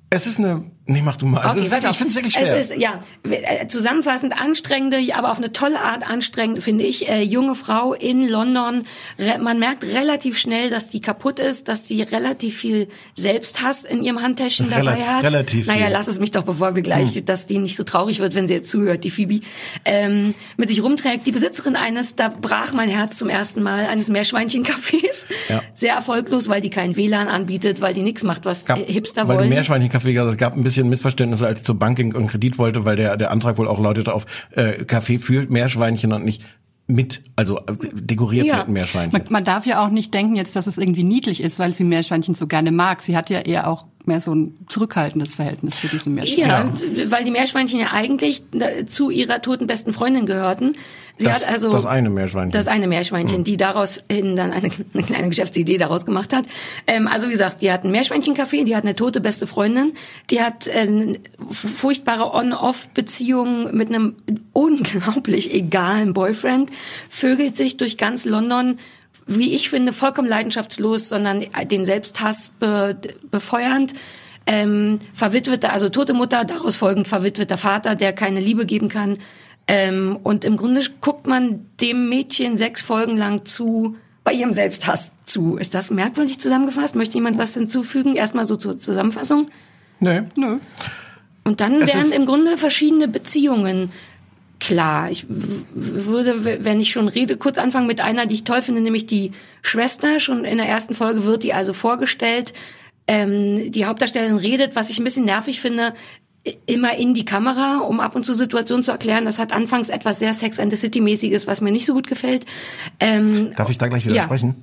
Es 0.09 0.25
ist 0.25 0.39
eine. 0.39 0.71
Nee, 0.87 1.01
mach 1.03 1.17
du 1.17 1.25
mal. 1.25 1.39
es 1.45 1.51
Okay, 1.51 1.59
ist 1.59 1.67
ich 1.91 1.97
finde 1.97 2.09
es 2.09 2.15
wirklich 2.15 2.33
schwer. 2.33 2.57
Es 2.57 2.69
ist, 2.69 2.81
ja, 2.81 2.99
äh, 3.29 3.67
zusammenfassend 3.67 4.33
anstrengende, 4.39 4.99
aber 5.15 5.31
auf 5.31 5.37
eine 5.37 5.51
tolle 5.51 5.81
Art 5.81 6.09
anstrengend, 6.09 6.63
finde 6.63 6.85
ich. 6.85 7.09
Äh, 7.09 7.21
junge 7.23 7.55
Frau 7.55 7.93
in 7.93 8.27
London. 8.27 8.85
Re 9.19 9.37
man 9.39 9.59
merkt 9.59 9.83
relativ 9.83 10.37
schnell, 10.37 10.69
dass 10.69 10.89
die 10.89 11.01
kaputt 11.01 11.39
ist, 11.39 11.67
dass 11.67 11.87
sie 11.87 12.01
relativ 12.01 12.57
viel 12.57 12.87
Selbsthass 13.15 13.83
in 13.83 14.01
ihrem 14.03 14.21
Handtäschchen 14.21 14.69
Rela- 14.69 14.83
dabei 14.85 15.01
hat. 15.03 15.23
relativ 15.23 15.67
Naja, 15.67 15.85
viel. 15.85 15.93
lass 15.93 16.07
es 16.07 16.19
mich 16.19 16.31
doch, 16.31 16.43
bevor 16.43 16.75
wir 16.75 16.81
gleich, 16.83 17.23
dass 17.25 17.47
die 17.47 17.59
nicht 17.59 17.75
so 17.75 17.83
traurig 17.83 18.19
wird, 18.19 18.33
wenn 18.35 18.47
sie 18.47 18.53
jetzt 18.53 18.69
zuhört, 18.69 19.03
die 19.03 19.11
Phoebe, 19.11 19.41
ähm, 19.85 20.33
mit 20.55 20.69
sich 20.69 20.81
rumträgt. 20.81 21.25
Die 21.27 21.31
Besitzerin 21.31 21.75
eines, 21.75 22.15
da 22.15 22.29
brach 22.29 22.71
mein 22.73 22.89
Herz 22.89 23.17
zum 23.17 23.29
ersten 23.29 23.61
Mal, 23.61 23.87
eines 23.87 24.09
Meerschweinchen-Cafés. 24.09 25.25
Ja. 25.49 25.61
Sehr 25.75 25.93
erfolglos, 25.95 26.47
weil 26.47 26.61
die 26.61 26.69
kein 26.69 26.95
WLAN 26.95 27.27
anbietet, 27.27 27.81
weil 27.81 27.93
die 27.93 28.01
nichts 28.03 28.23
macht, 28.23 28.45
was 28.45 28.65
gab, 28.65 28.77
Hipster 28.79 29.27
weil 29.27 29.37
wollen. 29.37 29.49
die 29.49 29.55
Meerschweinchenkaffee 29.55 30.13
gab, 30.13 30.27
es 30.27 30.37
gab 30.37 30.55
ein 30.55 30.63
bisschen 30.63 30.76
Missverständnisse, 30.83 31.45
als 31.47 31.59
ich 31.59 31.65
zur 31.65 31.75
Bank 31.79 31.97
ging 31.97 32.13
und 32.15 32.27
Kredit 32.27 32.57
wollte, 32.57 32.85
weil 32.85 32.95
der, 32.95 33.17
der 33.17 33.31
Antrag 33.31 33.57
wohl 33.57 33.67
auch 33.67 33.79
lautete 33.79 34.13
auf 34.13 34.25
äh, 34.51 34.83
Kaffee 34.85 35.19
für 35.19 35.45
Meerschweinchen 35.49 36.13
und 36.13 36.23
nicht 36.25 36.43
mit, 36.87 37.21
also 37.35 37.57
äh, 37.59 37.63
dekoriert 37.93 38.45
Ja. 38.45 38.59
mit 38.59 38.69
Meerschweinchen. 38.69 39.11
Man, 39.11 39.31
man 39.31 39.43
darf 39.43 39.65
ja 39.65 39.83
auch 39.85 39.89
nicht 39.89 40.13
denken 40.13 40.35
jetzt, 40.35 40.55
dass 40.55 40.67
es 40.67 40.77
irgendwie 40.77 41.03
niedlich 41.03 41.41
ist, 41.41 41.59
weil 41.59 41.73
sie 41.73 41.83
Meerschweinchen 41.83 42.33
so 42.35 42.47
gerne 42.47 42.71
mag. 42.71 43.01
Sie 43.01 43.17
hat 43.17 43.29
ja 43.29 43.39
eher 43.39 43.67
auch 43.67 43.87
mehr 44.07 44.21
so 44.21 44.33
ein 44.33 44.57
zurückhaltendes 44.69 45.35
Verhältnis 45.35 45.79
zu 45.79 45.87
diesem 45.87 46.15
Meerschweinchen. 46.15 46.47
Ja, 46.95 47.11
weil 47.11 47.23
die 47.23 47.31
Meerschweinchen 47.31 47.79
ja 47.79 47.91
eigentlich 47.91 48.43
zu 48.87 49.09
ihrer 49.09 49.41
toten 49.41 49.67
besten 49.67 49.93
Freundin 49.93 50.25
gehörten. 50.25 50.73
Sie 51.19 51.25
Das- 51.25 51.45
hat 51.45 51.51
also 51.53 51.71
das 51.71 51.85
eine 51.87 52.09
Meerschweinchen. 52.11 52.51
Das 52.51 52.67
eine 52.67 52.87
Meerschweinchen, 52.87 53.43
die 53.43 53.57
daraus 53.57 54.03
hin 54.11 54.35
dann 54.35 54.51
eine, 54.51 54.69
eine 54.93 55.03
kleine 55.03 55.29
Geschäftsidee 55.29 55.77
daraus 55.79 56.05
gemacht 56.05 56.31
hat. 56.31 56.45
Ähm, 56.85 57.07
also 57.07 57.27
wie 57.27 57.31
gesagt, 57.31 57.61
die 57.63 57.71
hat 57.71 57.83
ein 57.83 57.91
Meerschweinchencafé, 57.91 58.63
die 58.65 58.75
hat 58.75 58.83
eine 58.83 58.95
tote 58.95 59.19
beste 59.19 59.47
Freundin, 59.47 59.93
die 60.29 60.41
hat 60.41 60.67
äh, 60.67 60.71
eine 60.81 61.19
furchtbare 61.49 62.33
On-Off-Beziehung 62.33 63.75
mit 63.75 63.89
einem 63.89 64.15
unglaublich 64.53 65.53
egalen 65.53 66.13
Boyfriend, 66.13 66.69
vögelt 67.09 67.57
sich 67.57 67.77
durch 67.77 67.97
ganz 67.97 68.25
London 68.25 68.77
wie 69.27 69.53
ich 69.53 69.69
finde, 69.69 69.93
vollkommen 69.93 70.27
leidenschaftslos, 70.27 71.09
sondern 71.09 71.45
den 71.69 71.85
Selbsthass 71.85 72.51
be, 72.59 72.97
befeuernd. 73.29 73.93
Ähm, 74.45 74.99
verwitweter, 75.13 75.73
also 75.73 75.89
tote 75.89 76.13
Mutter, 76.13 76.45
daraus 76.45 76.77
folgend 76.77 77.07
verwitweter 77.09 77.57
Vater, 77.57 77.95
der 77.95 78.13
keine 78.13 78.39
Liebe 78.39 78.65
geben 78.65 78.87
kann. 78.87 79.17
Ähm, 79.67 80.17
und 80.23 80.45
im 80.45 80.55
Grunde 80.55 80.81
guckt 81.01 81.27
man 81.27 81.65
dem 81.81 82.07
Mädchen 82.07 82.55
sechs 82.55 82.81
Folgen 82.81 83.17
lang 83.17 83.43
zu, 83.45 83.97
bei 84.23 84.31
ihrem 84.31 84.53
Selbsthass 84.53 85.11
zu. 85.25 85.57
Ist 85.57 85.73
das 85.73 85.91
merkwürdig 85.91 86.39
zusammengefasst? 86.39 86.95
Möchte 86.95 87.15
jemand 87.15 87.37
was 87.37 87.53
hinzufügen? 87.53 88.15
Erstmal 88.15 88.45
so 88.45 88.55
zur 88.55 88.77
Zusammenfassung. 88.77 89.47
Nee. 89.99 90.21
Nö. 90.37 90.59
Und 91.43 91.59
dann 91.59 91.81
Es 91.81 91.87
wären 91.93 92.01
ist- 92.05 92.13
im 92.13 92.25
Grunde 92.25 92.55
verschiedene 92.57 93.09
Beziehungen 93.09 93.91
klar. 94.59 95.09
Ich 95.11 95.25
würde, 95.29 96.63
wenn 96.63 96.79
ich 96.79 96.91
schon 96.91 97.07
rede, 97.07 97.37
kurz 97.37 97.57
anfangen 97.57 97.87
mit 97.87 98.01
einer, 98.01 98.25
die 98.25 98.35
ich 98.35 98.43
toll 98.43 98.61
finde, 98.61 98.81
nämlich 98.81 99.05
die 99.05 99.31
Schwester. 99.61 100.19
Schon 100.19 100.45
in 100.45 100.57
der 100.57 100.67
ersten 100.67 100.93
Folge 100.95 101.23
wird 101.25 101.43
die 101.43 101.53
also 101.53 101.73
vorgestellt. 101.73 102.53
Ähm, 103.07 103.71
die 103.71 103.85
Hauptdarstellerin 103.85 104.37
redet, 104.37 104.75
was 104.75 104.89
ich 104.89 104.99
ein 104.99 105.03
bisschen 105.03 105.25
nervig 105.25 105.61
finde, 105.61 105.93
immer 106.65 106.95
in 106.97 107.13
die 107.13 107.25
Kamera, 107.25 107.79
um 107.79 107.99
ab 107.99 108.15
und 108.15 108.25
zu 108.25 108.33
Situationen 108.33 108.81
zu 108.83 108.91
erklären. 108.91 109.25
Das 109.25 109.37
hat 109.37 109.51
anfangs 109.51 109.89
etwas 109.89 110.19
sehr 110.19 110.33
Sex 110.33 110.59
and 110.59 110.71
the 110.71 110.77
City 110.77 111.01
mäßiges, 111.01 111.45
was 111.47 111.59
mir 111.61 111.71
nicht 111.71 111.85
so 111.85 111.93
gut 111.93 112.07
gefällt. 112.07 112.45
Ähm, 113.01 113.53
Darf 113.55 113.69
ich 113.69 113.77
da 113.77 113.87
gleich 113.87 114.05
Ja. 114.05 114.11
widersprechen? 114.11 114.55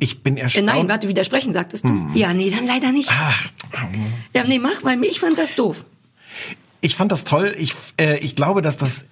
Ich 0.00 0.22
bin 0.22 0.36
äh, 0.36 0.40
erstaunt. 0.42 0.66
nein, 0.66 0.88
warte, 0.88 1.08
widersprechen, 1.08 1.52
sagtest 1.52 1.84
du. 1.84 2.08
Ja, 2.14 2.32
nee, 2.34 2.50
dann 2.50 2.66
leider 2.66 2.90
nicht. 2.92 3.08
Ach, 3.12 3.48
Ja, 4.34 4.44
nee, 4.44 4.58
mach, 4.58 4.82
weil 4.82 5.02
ich 5.04 5.20
fand 5.20 5.38
das 5.38 5.54
doof. 5.54 5.84
ich 6.80 6.96
fand 6.96 7.12
das 7.12 7.22
toll. 7.24 7.54
Ich, 7.58 7.74
äh, 8.00 8.18
ich 8.18 8.34
glaube, 8.34 8.60
dass 8.62 8.76
das 8.76 9.04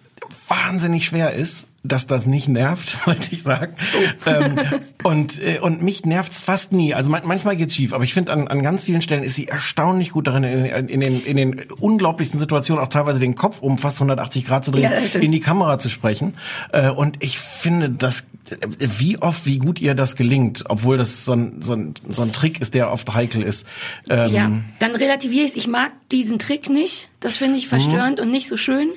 wahnsinnig 0.49 1.07
schwer 1.07 1.33
ist, 1.33 1.69
dass 1.89 2.07
das 2.07 2.27
nicht 2.27 2.49
nervt, 2.49 2.97
wollte 3.07 3.29
ich 3.33 3.43
sagen. 3.43 3.75
Ähm, 4.27 4.59
und, 5.03 5.43
äh, 5.43 5.59
und 5.61 5.83
mich 5.83 6.05
nervt's 6.05 6.41
fast 6.41 6.73
nie. 6.73 6.95
Also 6.95 7.11
man, 7.11 7.23
manchmal 7.25 7.57
geht's 7.57 7.75
schief, 7.75 7.93
aber 7.93 8.05
ich 8.05 8.15
finde, 8.15 8.33
an, 8.33 8.49
an 8.49 8.63
ganz 8.63 8.85
vielen 8.85 9.03
Stellen 9.03 9.23
ist 9.23 9.35
sie 9.35 9.49
erstaunlich 9.49 10.11
gut 10.11 10.27
darin, 10.27 10.45
in, 10.45 10.89
in, 10.89 11.01
den, 11.01 11.25
in 11.25 11.37
den 11.37 11.61
unglaublichsten 11.81 12.39
Situationen 12.39 12.83
auch 12.83 12.89
teilweise 12.89 13.19
den 13.21 13.35
Kopf 13.35 13.61
um 13.61 13.79
fast 13.79 13.97
180 13.97 14.47
Grad 14.47 14.65
zu 14.65 14.71
drehen, 14.71 14.85
Ja, 14.85 15.19
in 15.21 15.33
die 15.33 15.41
Kamera 15.41 15.79
zu 15.79 15.89
sprechen. 15.89 16.35
Äh, 16.73 16.91
und 16.91 17.23
ich 17.23 17.39
finde, 17.39 17.91
dass 17.91 18.27
wie 18.79 19.19
oft, 19.21 19.45
wie 19.47 19.59
gut 19.59 19.81
ihr 19.81 19.95
das 19.95 20.17
gelingt, 20.17 20.65
obwohl 20.69 20.97
das 20.97 21.25
so 21.25 21.33
ein, 21.33 21.61
so 21.61 21.75
ein, 21.75 21.95
so 22.09 22.23
ein 22.23 22.33
Trick 22.33 22.61
ist, 22.61 22.75
der 22.75 22.91
oft 22.93 23.15
heikel 23.15 23.43
ist. 23.43 23.67
Ähm, 24.09 24.33
Ja, 24.33 24.51
dann 24.79 24.95
relativiere 24.95 25.45
ich 25.45 25.57
Ich 25.57 25.67
mag 25.67 25.93
diesen 26.11 26.39
Trick 26.39 26.71
nicht. 26.71 27.11
Das 27.21 27.37
finde 27.37 27.53
Mhm. 27.55 27.59
ich 27.59 27.69
verstörend 27.69 28.21
und 28.21 28.31
nicht 28.31 28.49
so 28.49 28.57
schön. 28.57 28.91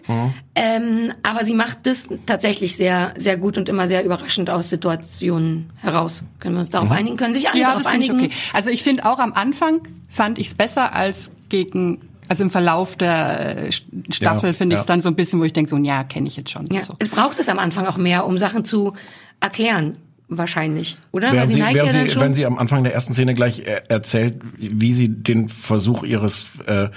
Ähm, 0.55 1.13
aber 1.23 1.43
sie 1.45 1.53
macht 1.53 1.79
das 1.87 2.07
tatsächlich 2.25 2.75
sehr, 2.81 3.13
sehr 3.15 3.37
gut 3.37 3.59
und 3.59 3.69
immer 3.69 3.87
sehr 3.87 4.03
überraschend 4.03 4.49
aus 4.49 4.71
Situationen 4.71 5.69
heraus. 5.77 6.23
Können 6.39 6.55
wir 6.55 6.61
uns 6.61 6.71
darauf 6.71 6.89
einigen? 6.89 7.15
Können 7.15 7.35
sich 7.35 7.47
alle 7.47 7.59
Ja, 7.61 7.73
darauf 7.73 7.85
einigen? 7.85 8.15
okay. 8.19 8.31
Also 8.53 8.71
ich 8.71 8.81
finde 8.81 9.05
auch 9.05 9.19
am 9.19 9.33
Anfang 9.33 9.81
fand 10.09 10.39
ich 10.39 10.47
es 10.47 10.55
besser 10.55 10.95
als 10.95 11.31
gegen, 11.49 12.01
also 12.27 12.41
im 12.41 12.49
Verlauf 12.49 12.95
der 12.95 13.67
äh, 13.67 13.71
Staffel 13.71 14.49
Ja, 14.49 14.53
finde 14.53 14.73
ich 14.73 14.77
ja. 14.79 14.81
es 14.81 14.87
dann 14.87 14.99
so 15.01 15.09
ein 15.09 15.15
bisschen, 15.15 15.39
wo 15.39 15.43
ich 15.43 15.53
denke, 15.53 15.69
so, 15.69 15.77
ja, 15.77 16.03
kenne 16.03 16.27
ich 16.27 16.37
jetzt 16.37 16.49
schon. 16.49 16.65
Ja, 16.71 16.81
So. 16.81 16.95
es 16.97 17.09
braucht 17.09 17.39
es 17.39 17.49
am 17.49 17.59
Anfang 17.59 17.85
auch 17.85 17.97
mehr, 17.97 18.25
um 18.25 18.39
Sachen 18.39 18.65
zu 18.65 18.93
erklären. 19.41 19.97
Wahrscheinlich, 20.31 20.97
oder? 21.11 21.31
Während 21.31 21.53
sie, 21.53 21.59
neigt 21.59 21.75
während 21.75 21.93
ja 21.93 22.07
sie, 22.07 22.19
wenn 22.19 22.33
sie 22.33 22.45
am 22.45 22.57
Anfang 22.57 22.83
der 22.83 22.93
ersten 22.93 23.13
Szene 23.13 23.33
gleich 23.33 23.63
er 23.65 23.91
erzählt, 23.91 24.41
wie 24.57 24.93
sie 24.93 25.09
den 25.09 25.49
Versuch 25.49 26.03
ihres 26.03 26.59
äh, 26.61 26.89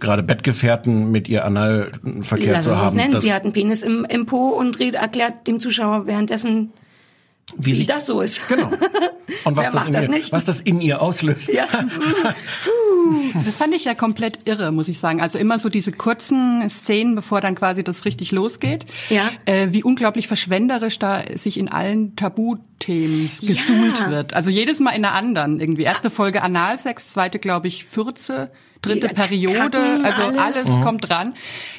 gerade 0.00 0.22
Bettgefährten 0.22 1.10
mit 1.10 1.28
ihr 1.28 1.44
Analverkehr 1.44 2.54
Lass 2.54 2.64
zu 2.64 2.76
haben, 2.76 2.96
nennen. 2.96 3.12
das, 3.12 3.24
Sie 3.24 3.32
hat 3.32 3.44
einen 3.44 3.52
Penis 3.52 3.82
im, 3.82 4.04
im 4.06 4.24
Po 4.26 4.48
und 4.48 4.78
red, 4.80 4.94
erklärt 4.94 5.46
dem 5.46 5.60
Zuschauer 5.60 6.06
währenddessen, 6.06 6.72
wie 7.56 7.66
wie 7.66 7.74
sich 7.74 7.86
das 7.86 8.06
so 8.06 8.20
ist. 8.20 8.46
genau 8.48 8.70
und 9.44 9.56
was 9.56 9.56
Wer 9.56 9.64
das, 9.64 9.74
macht 9.74 9.86
in 9.88 9.92
das 9.94 10.02
ihr, 10.04 10.08
nicht? 10.10 10.32
was 10.32 10.44
das 10.44 10.60
in 10.60 10.80
ihr 10.80 11.00
auslöst. 11.02 11.48
Ja. 11.52 11.66
Das 13.46 13.56
fand 13.56 13.74
ich 13.74 13.84
ja 13.84 13.94
komplett 13.94 14.40
irre, 14.44 14.70
muss 14.70 14.88
ich 14.88 14.98
sagen. 14.98 15.20
Also 15.20 15.38
immer 15.38 15.58
so 15.58 15.68
diese 15.68 15.92
kurzen 15.92 16.68
Szenen, 16.68 17.14
bevor 17.14 17.40
dann 17.40 17.54
quasi 17.54 17.82
das 17.82 18.04
richtig 18.04 18.32
losgeht. 18.32 18.84
Ja. 19.08 19.30
Äh, 19.46 19.68
wie 19.70 19.82
unglaublich 19.82 20.28
verschwenderisch 20.28 20.98
da 20.98 21.22
sich 21.36 21.58
in 21.58 21.68
allen 21.68 22.16
Tabuthemen 22.16 23.30
gesuhlt 23.42 24.10
wird. 24.10 24.34
Also 24.34 24.50
jedes 24.50 24.80
Mal 24.80 24.90
in 24.90 25.04
einer 25.04 25.14
anderen 25.14 25.60
irgendwie. 25.60 25.84
Erste 25.84 26.10
Folge 26.10 26.42
Analsex, 26.42 27.08
zweite 27.08 27.38
glaube 27.38 27.68
ich 27.68 27.84
Fürze, 27.84 28.50
dritte 28.82 29.06
Ja, 29.08 29.12
Periode. 29.12 29.70
Kacken, 29.70 30.04
also 30.04 30.22
alles. 30.22 30.38
alles, 30.38 30.68
Mhm. 30.68 30.80
kommt 30.82 31.08
dran. 31.08 31.34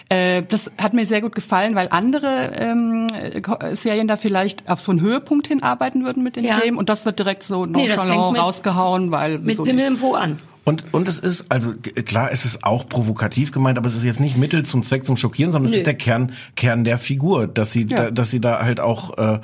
Äh, 0.10 0.44
das 0.48 0.72
hat 0.82 0.94
mir 0.94 1.06
sehr 1.06 1.22
gut 1.22 1.36
gefallen, 1.36 1.76
weil 1.76 1.88
andere 1.92 2.52
ähm, 2.58 3.08
Ko- 3.44 3.58
Serien 3.74 4.08
da 4.08 4.18
vielleicht 4.18 4.70
auf 4.70 4.82
so 4.82 4.92
einen 4.92 5.02
Höhepunkt 5.02 5.48
hinarbeiten 5.48 6.04
würden 6.04 6.24
mit 6.24 6.36
den 6.36 6.46
Ja. 6.46 6.60
Themen. 6.60 6.78
Und 6.78 6.90
das 6.90 7.06
wird 7.06 7.20
direkt 7.20 7.44
so 7.44 7.66
Nee, 7.66 7.88
nonchalant 7.88 8.32
mit- 8.34 8.42
rausgehauen, 8.42 9.12
weil 9.12 9.38
Mit 9.40 9.58
so 9.58 9.64
Pimmel 9.64 9.86
im 9.86 9.98
Po 9.98 10.14
an. 10.16 10.40
Und, 10.66 10.94
und 10.94 11.08
es 11.08 11.20
ist, 11.20 11.46
also 11.50 11.72
klar, 12.06 12.30
es 12.32 12.46
ist 12.46 12.64
auch 12.64 12.88
provokativ 12.88 13.52
gemeint, 13.52 13.78
aber 13.78 13.88
es 13.88 13.96
ist 13.96 14.04
jetzt 14.04 14.20
nicht 14.20 14.38
Mittel 14.38 14.64
zum 14.64 14.84
Zweck 14.84 15.06
zum 15.06 15.18
Schockieren, 15.18 15.52
sondern 15.52 15.68
es 15.68 15.74
Nö. 15.74 15.78
ist 15.80 15.88
der 15.88 15.96
Kern, 15.96 16.34
Kern 16.56 16.84
der 16.84 16.98
Figur, 16.98 17.48
dass 17.48 17.72
sie, 17.72 17.88
Ja. 17.90 18.06
da, 18.06 18.12
dass 18.12 18.30
sie 18.30 18.40
da 18.40 18.60
halt 18.62 18.80
auch, 18.80 19.18
äh, 19.18 19.40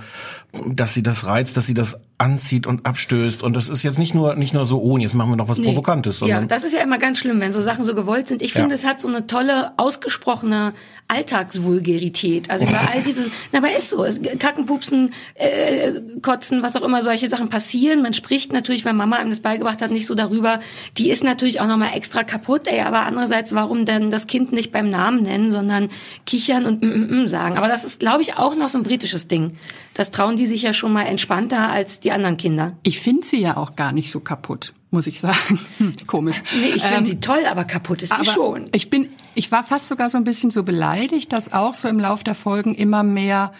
dass 0.67 0.93
sie 0.93 1.01
das 1.03 1.25
reizt, 1.25 1.57
dass 1.57 1.65
sie 1.65 1.73
das 1.73 1.99
anzieht 2.17 2.67
und 2.67 2.85
abstößt. 2.85 3.43
Und 3.43 3.55
das 3.55 3.69
ist 3.69 3.83
jetzt 3.83 3.97
nicht 3.99 4.13
nur, 4.13 4.35
nicht 4.35 4.53
nur 4.53 4.65
so, 4.65 4.81
oh, 4.81 4.97
jetzt 4.97 5.13
machen 5.15 5.31
wir 5.31 5.35
noch 5.35 5.49
was 5.49 5.57
Nee. 5.57 5.65
Provokantes, 5.65 6.19
Ja, 6.19 6.27
sondern 6.27 6.47
das 6.47 6.63
ist 6.63 6.73
ja 6.73 6.81
immer 6.81 6.97
ganz 6.99 7.17
schlimm, 7.19 7.39
wenn 7.41 7.51
so 7.53 7.61
Sachen 7.61 7.83
so 7.83 7.95
gewollt 7.95 8.27
sind. 8.27 8.41
Ich 8.41 8.53
Ja. 8.53 8.61
finde, 8.61 8.75
es 8.75 8.85
hat 8.85 9.01
so 9.01 9.07
eine 9.07 9.25
tolle, 9.27 9.71
ausgesprochene 9.77 10.73
Alltagsvulgarität. 11.07 12.49
Also 12.49 12.65
über 12.65 12.79
all 12.91 13.03
diese, 13.03 13.29
na, 13.51 13.59
aber 13.59 13.69
ist 13.69 13.91
so. 13.91 14.05
Kacken, 14.39 14.65
Pupsen, 14.65 15.13
äh, 15.35 15.93
Kotzen, 16.21 16.63
was 16.63 16.75
auch 16.75 16.81
immer, 16.81 17.03
solche 17.03 17.29
Sachen 17.29 17.49
passieren. 17.49 18.01
Man 18.01 18.13
spricht 18.13 18.51
natürlich, 18.51 18.85
weil 18.85 18.93
Mama 18.93 19.17
einem 19.17 19.29
das 19.29 19.39
beigebracht 19.39 19.81
hat, 19.81 19.91
nicht 19.91 20.07
so 20.07 20.15
darüber. 20.15 20.59
Die 20.97 21.11
ist 21.11 21.23
natürlich 21.23 21.61
auch 21.61 21.67
nochmal 21.67 21.91
extra 21.95 22.23
kaputt, 22.23 22.67
ey, 22.67 22.81
aber 22.81 23.05
andererseits, 23.05 23.53
warum 23.53 23.85
denn 23.85 24.09
das 24.09 24.25
Kind 24.25 24.51
nicht 24.51 24.71
beim 24.71 24.89
Namen 24.89 25.23
nennen, 25.23 25.51
sondern 25.51 25.89
kichern 26.25 26.65
und 26.65 26.81
mm, 26.81 26.87
mm, 26.87 27.23
mm 27.23 27.27
sagen. 27.27 27.57
Aber 27.57 27.67
das 27.67 27.85
ist, 27.85 27.99
glaube 27.99 28.23
ich, 28.23 28.37
auch 28.37 28.55
noch 28.55 28.69
so 28.69 28.79
ein 28.79 28.83
britisches 28.83 29.27
Ding. 29.27 29.57
Das 29.93 30.09
trauen 30.09 30.37
die 30.37 30.47
sich 30.47 30.63
ja 30.63 30.73
schon 30.73 30.91
mal 30.91 31.03
entspannter 31.03 31.69
als 31.69 31.99
die 31.99 32.11
anderen 32.11 32.37
Kinder. 32.37 32.73
Ich 32.81 32.99
finde 32.99 33.25
sie 33.25 33.39
ja 33.39 33.57
auch 33.57 33.75
gar 33.75 33.91
nicht 33.91 34.11
so 34.11 34.19
kaputt, 34.19 34.73
muss 34.95 35.05
ich 35.07 35.19
sagen. 35.19 35.59
Hm, 35.77 35.93
Komisch. 36.07 36.41
Nee, 36.59 36.69
ich 36.75 36.81
finde 36.81 36.97
Ähm, 36.97 37.05
sie 37.05 37.19
toll, 37.19 37.45
aber 37.49 37.65
kaputt 37.65 38.01
ist 38.01 38.13
sie 38.13 38.25
schon. 38.25 38.65
Ich 38.71 38.89
bin, 38.89 39.09
ich 39.35 39.51
war 39.51 39.63
fast 39.63 39.87
sogar 39.87 40.09
so 40.09 40.17
ein 40.17 40.23
bisschen 40.23 40.49
so 40.49 40.63
beleidigt, 40.63 41.31
dass 41.31 41.53
auch 41.53 41.75
so 41.75 41.87
im 41.87 41.99
Lauf 41.99 42.23
der 42.23 42.33
Folgen 42.35 42.73
immer 42.73 43.03
mehr 43.03 43.53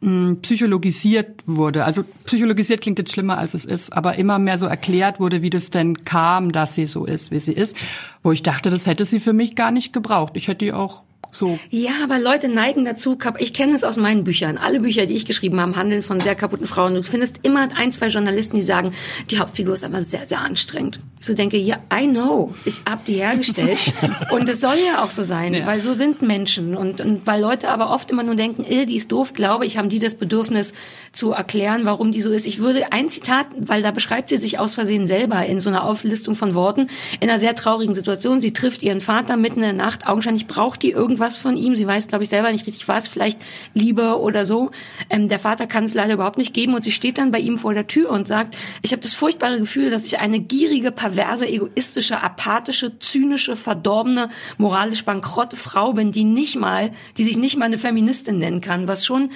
mh, 0.00 0.36
psychologisiert 0.42 1.42
wurde. 1.46 1.84
Also 1.84 2.04
psychologisiert 2.24 2.80
klingt 2.80 2.98
jetzt 2.98 3.12
schlimmer 3.12 3.36
als 3.38 3.54
es 3.54 3.64
ist, 3.64 3.92
aber 3.92 4.16
immer 4.16 4.38
mehr 4.38 4.58
so 4.58 4.66
erklärt 4.66 5.20
wurde, 5.20 5.42
wie 5.42 5.50
das 5.50 5.70
denn 5.70 6.04
kam, 6.04 6.52
dass 6.52 6.74
sie 6.74 6.86
so 6.86 7.04
ist, 7.04 7.30
wie 7.30 7.40
sie 7.40 7.52
ist. 7.52 7.76
Wo 8.22 8.32
ich 8.32 8.42
dachte, 8.42 8.70
das 8.70 8.86
hätte 8.86 9.04
sie 9.04 9.20
für 9.20 9.32
mich 9.32 9.54
gar 9.56 9.70
nicht 9.70 9.92
gebraucht. 9.92 10.32
Ich 10.36 10.48
hätte 10.48 10.64
die 10.64 10.72
auch 10.72 11.02
so 11.30 11.58
Ja, 11.70 11.90
aber 12.02 12.18
Leute 12.18 12.48
neigen 12.48 12.84
dazu, 12.84 13.18
ich 13.38 13.52
kenne 13.52 13.74
es 13.74 13.84
aus 13.84 13.96
meinen 13.96 14.24
Büchern. 14.24 14.58
Alle 14.58 14.80
Bücher, 14.80 15.06
die 15.06 15.14
ich 15.14 15.26
geschrieben 15.26 15.60
habe, 15.60 15.76
handeln 15.76 16.02
von 16.02 16.20
sehr 16.20 16.34
kaputten 16.34 16.66
Frauen. 16.66 16.94
Du 16.94 17.02
findest 17.02 17.40
immer 17.42 17.68
ein, 17.76 17.92
zwei 17.92 18.08
Journalisten, 18.08 18.56
die 18.56 18.62
sagen, 18.62 18.92
die 19.30 19.38
Hauptfigur 19.38 19.74
ist 19.74 19.84
aber 19.84 20.00
sehr, 20.00 20.24
sehr 20.24 20.40
anstrengend. 20.40 21.00
Ich 21.20 21.26
so 21.26 21.34
denke, 21.34 21.56
ja, 21.56 21.78
I 21.92 22.06
know. 22.06 22.54
Ich 22.64 22.82
hab 22.88 23.04
die 23.04 23.14
hergestellt. 23.14 23.78
und 24.30 24.48
es 24.48 24.60
soll 24.60 24.76
ja 24.86 25.02
auch 25.02 25.10
so 25.10 25.22
sein, 25.22 25.52
Ja. 25.54 25.66
weil 25.66 25.80
so 25.80 25.92
sind 25.92 26.22
Menschen. 26.22 26.76
Und, 26.76 27.00
und 27.00 27.26
weil 27.26 27.40
Leute 27.40 27.70
aber 27.70 27.90
oft 27.90 28.10
immer 28.10 28.22
nur 28.22 28.36
denken, 28.36 28.64
äh, 28.64 28.86
die 28.86 28.96
ist 28.96 29.10
doof, 29.12 29.32
glaube 29.32 29.66
ich, 29.66 29.76
haben 29.78 29.88
die 29.88 29.98
das 29.98 30.14
Bedürfnis 30.14 30.74
zu 31.12 31.32
erklären, 31.32 31.84
warum 31.84 32.12
die 32.12 32.20
so 32.20 32.30
ist. 32.30 32.46
Ich 32.46 32.58
würde 32.60 32.92
ein 32.92 33.08
Zitat, 33.08 33.46
weil 33.58 33.82
da 33.82 33.90
beschreibt 33.90 34.28
sie 34.30 34.36
sich 34.36 34.58
aus 34.58 34.74
Versehen 34.74 35.06
selber 35.06 35.44
in 35.44 35.60
so 35.60 35.70
einer 35.70 35.84
Auflistung 35.84 36.34
von 36.36 36.54
Worten, 36.54 36.88
in 37.20 37.28
einer 37.28 37.38
sehr 37.38 37.54
traurigen 37.54 37.94
Situation. 37.94 38.40
Sie 38.40 38.52
trifft 38.52 38.82
ihren 38.82 39.00
Vater 39.00 39.36
mitten 39.36 39.56
in 39.56 39.62
der 39.62 39.72
Nacht. 39.72 40.06
Augenscheinlich 40.06 40.46
braucht 40.46 40.82
die 40.82 40.92
irgendwas 41.18 41.38
von 41.38 41.56
ihm. 41.56 41.74
Sie 41.74 41.86
weiß, 41.86 42.08
glaube 42.08 42.24
ich, 42.24 42.30
selber 42.30 42.50
nicht 42.52 42.66
richtig 42.66 42.86
was, 42.88 43.08
vielleicht 43.08 43.40
Liebe 43.74 44.18
oder 44.20 44.44
so. 44.44 44.70
Ähm, 45.10 45.28
der 45.28 45.38
Vater 45.38 45.66
kann 45.66 45.84
es 45.84 45.94
leider 45.94 46.14
überhaupt 46.14 46.38
nicht 46.38 46.54
geben 46.54 46.74
und 46.74 46.84
sie 46.84 46.92
steht 46.92 47.18
dann 47.18 47.30
bei 47.30 47.40
ihm 47.40 47.58
vor 47.58 47.74
der 47.74 47.86
Tür 47.86 48.10
und 48.10 48.28
sagt, 48.28 48.56
ich 48.82 48.92
habe 48.92 49.02
das 49.02 49.14
furchtbare 49.14 49.58
Gefühl, 49.58 49.90
dass 49.90 50.06
ich 50.06 50.20
eine 50.20 50.38
gierige, 50.38 50.92
perverse, 50.92 51.46
egoistische, 51.48 52.22
apathische, 52.22 52.98
zynische, 52.98 53.56
verdorbene, 53.56 54.30
moralisch 54.58 55.04
bankrotte 55.04 55.56
Frau 55.56 55.92
bin, 55.92 56.12
die 56.12 56.24
nicht 56.24 56.56
mal, 56.56 56.92
die 57.16 57.24
sich 57.24 57.36
nicht 57.36 57.56
mal 57.56 57.66
eine 57.66 57.78
Feministin 57.78 58.38
nennen 58.38 58.60
kann, 58.60 58.88
was 58.88 59.04
schon 59.04 59.30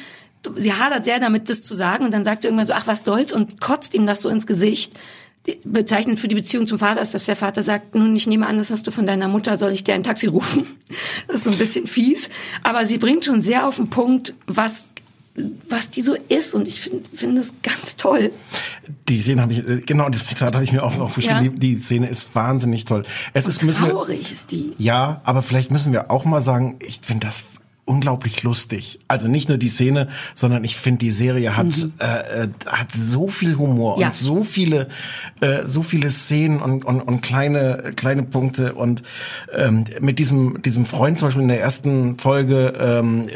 sie 0.57 0.73
hadert 0.73 1.05
sehr 1.05 1.21
damit, 1.21 1.49
das 1.49 1.63
zu 1.63 1.73
sagen 1.73 2.05
und 2.05 2.11
dann 2.11 2.25
sagt 2.25 2.43
sie 2.43 2.49
irgendwann 2.49 2.67
so, 2.67 2.75
ach, 2.75 2.89
was 2.89 3.05
soll's 3.05 3.33
und 3.33 3.61
kotzt 3.61 3.95
ihm 3.95 4.07
das 4.07 4.23
so 4.23 4.29
ins 4.29 4.47
Gesicht. 4.47 4.93
Bezeichnend 5.65 6.21
für 6.21 6.29
die 6.29 6.37
Beziehung 6.37 6.69
zum 6.69 6.79
Vater 6.79 7.01
ist, 7.01 7.15
dass 7.15 7.27
der 7.27 7.35
Vater 7.35 7.65
sagt, 7.65 7.97
nun, 7.97 8.15
ich 8.15 8.29
nehme 8.29 8.47
an, 8.47 8.59
das 8.59 8.71
hast 8.71 8.87
du 8.87 8.93
von 8.93 9.07
deiner 9.07 9.27
Mutter, 9.27 9.57
soll 9.57 9.73
ich 9.73 9.83
dir 9.83 9.95
ein 9.95 10.05
Taxi 10.05 10.27
rufen? 10.29 10.67
Das 11.27 11.37
ist 11.37 11.45
so 11.45 11.51
ein 11.51 11.59
bisschen 11.59 11.87
fies. 11.87 12.29
Aber 12.63 12.87
sie 12.87 12.99
bringt 12.99 13.25
schon 13.25 13.41
sehr 13.41 13.67
auf 13.67 13.77
den 13.77 13.89
Punkt, 13.89 14.35
was, 14.47 14.91
was 15.69 15.91
die 15.91 16.03
so 16.03 16.15
ist 16.29 16.55
und 16.55 16.69
ich 16.69 16.81
finde 16.81 17.09
finde 17.15 17.41
das 17.41 17.53
ganz 17.63 17.97
toll. 17.97 18.31
die 19.09 19.21
Szene 19.21 19.43
habe 19.43 19.53
ich, 19.53 19.67
äh, 19.67 19.81
genau, 19.81 20.11
das 20.11 20.27
Zitat 20.27 20.55
habe 20.55 20.65
ich 20.65 20.73
mir 20.73 20.83
auch 20.85 20.99
aufgeschrieben. 20.99 21.45
Ja. 21.45 21.51
Die, 21.51 21.77
die 21.77 21.79
Szene 21.79 22.09
ist 22.09 22.35
wahnsinnig 22.35 22.85
toll. 22.85 23.05
Es 23.33 23.47
ist, 23.47 23.65
müssen 23.65 23.85
wir, 23.85 23.91
Traurig 23.91 24.31
ist 24.31 24.51
die. 24.51 24.75
Ja, 24.77 25.23
aber 25.25 25.43
vielleicht 25.43 25.71
müssen 25.71 25.93
wir 25.93 26.11
auch 26.11 26.25
mal 26.25 26.43
sagen, 26.43 26.77
ich 26.87 27.01
finde 27.03 27.27
das 27.27 27.45
unglaublich 27.85 28.43
lustig. 28.45 29.01
Also 29.09 29.27
nicht 29.29 29.49
nur 29.49 29.59
die 29.59 29.69
Szene, 29.69 30.09
sondern 30.35 30.63
ich 30.65 30.77
finde 30.77 30.99
die 30.99 31.11
Serie 31.11 31.57
hat 31.57 31.67
äh, 31.99 32.45
äh, 32.45 32.49
hat 32.67 32.93
so 32.93 33.27
viel 33.29 33.57
Humor 33.59 33.99
Ja. 33.99 34.07
und 34.07 34.15
so 34.15 34.45
viele 34.45 34.87
äh, 35.41 35.65
so 35.67 35.83
viele 35.83 36.09
Szenen 36.11 36.61
und, 36.61 36.85
und, 36.85 37.01
und 37.01 37.23
kleine 37.23 37.93
kleine 37.97 38.23
Punkte 38.23 38.75
und 38.75 39.03
ähm, 39.53 39.85
mit 40.01 40.19
diesem 40.21 40.63
diesem 40.63 40.87
Freund 40.87 41.19
zum 41.19 41.27
Beispiel 41.29 41.43
in 41.43 41.49
der 41.49 41.61
ersten 41.61 42.19
Folge, 42.19 42.73
ähm, 42.79 43.27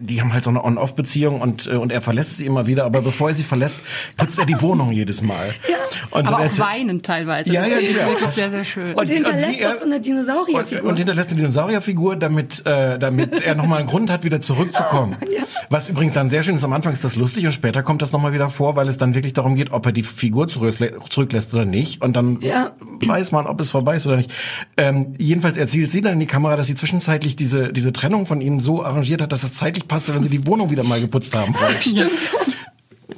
die 0.00 0.20
haben 0.20 0.32
halt 0.34 0.44
so 0.44 0.50
eine 0.50 0.62
On-Off-Beziehung 0.64 1.40
und 1.40 1.66
äh, 1.66 1.70
und 1.76 1.90
er 1.90 2.02
verlässt 2.02 2.36
sie 2.36 2.44
immer 2.46 2.66
wieder, 2.66 2.84
aber 2.84 3.00
bevor 3.00 3.30
er 3.30 3.34
sie 3.34 3.42
verlässt, 3.42 3.80
putzt 4.18 4.38
er 4.38 4.44
die 4.46 4.60
Wohnung 4.60 4.92
jedes 4.92 5.22
Mal. 5.22 5.54
Ja. 5.68 5.76
Und 6.18 6.26
aber 6.26 6.40
auch 6.40 6.58
weinen 6.58 7.02
teilweise. 7.02 7.52
Ja, 7.52 7.62
das 7.62 7.70
ja, 7.70 7.78
ich 7.78 7.96
ja. 7.96 8.06
wirklich 8.06 8.30
sehr, 8.30 8.50
sehr 8.50 8.64
schön. 8.64 8.94
Und 8.94 9.08
hinterlässt 9.08 9.52
sie- 9.52 9.66
auch 9.66 9.74
so 9.76 9.84
eine 9.84 9.96
und, 9.96 10.04
Dinosaurierfigur. 10.06 10.88
und 10.88 10.96
hinterlässt 10.96 11.30
eine 11.30 11.40
Dinosaurierfigur, 11.40 12.16
damit, 12.16 12.64
äh, 12.66 12.98
damit 12.98 13.42
er 13.42 13.54
nochmal 13.54 13.80
einen 13.80 13.88
Grund 13.94 14.10
hat, 14.10 14.24
wieder 14.24 14.40
zurückzukommen. 14.40 15.16
Ja. 15.34 15.42
Was 15.70 15.88
übrigens 15.88 16.12
dann 16.12 16.30
sehr 16.30 16.42
schön 16.42 16.56
ist, 16.56 16.64
am 16.64 16.72
Anfang 16.72 16.92
ist 16.92 17.04
das 17.04 17.16
lustig 17.16 17.46
und 17.46 17.52
später 17.52 17.82
kommt 17.82 18.02
das 18.02 18.12
nochmal 18.12 18.32
wieder 18.32 18.50
vor, 18.50 18.76
weil 18.76 18.86
es 18.88 18.98
dann 18.98 19.14
wirklich 19.14 19.32
darum 19.32 19.54
geht, 19.54 19.72
ob 19.72 19.86
er 19.86 19.92
die 19.92 20.02
Figur 20.02 20.46
zurücklä- 20.46 20.92
zurücklässt 21.10 21.54
oder 21.54 21.64
nicht. 21.64 22.02
Und 22.02 22.14
dann 22.16 22.38
Ja. 22.40 22.72
weiß 23.04 23.32
man, 23.32 23.46
ob 23.46 23.60
es 23.60 23.70
vorbei 23.70 23.96
ist 23.96 24.06
oder 24.06 24.16
nicht. 24.16 24.30
Ähm, 24.76 25.14
jedenfalls 25.18 25.56
erzählt 25.56 25.90
sie 25.90 26.00
dann 26.02 26.14
in 26.14 26.20
die 26.20 26.26
Kamera, 26.26 26.56
dass 26.56 26.66
sie 26.66 26.74
zwischenzeitlich 26.74 27.34
diese, 27.36 27.72
diese 27.72 27.92
Trennung 27.92 28.26
von 28.26 28.40
ihm 28.40 28.60
so 28.60 28.84
arrangiert 28.84 29.22
hat, 29.22 29.32
dass 29.32 29.42
es 29.44 29.54
zeitlich 29.54 29.88
passte, 29.88 30.14
wenn 30.14 30.22
sie 30.22 30.28
die 30.28 30.46
Wohnung 30.46 30.70
wieder 30.70 30.84
mal 30.84 31.00
geputzt 31.00 31.34
haben. 31.34 31.54
Stimmt. 31.80 32.10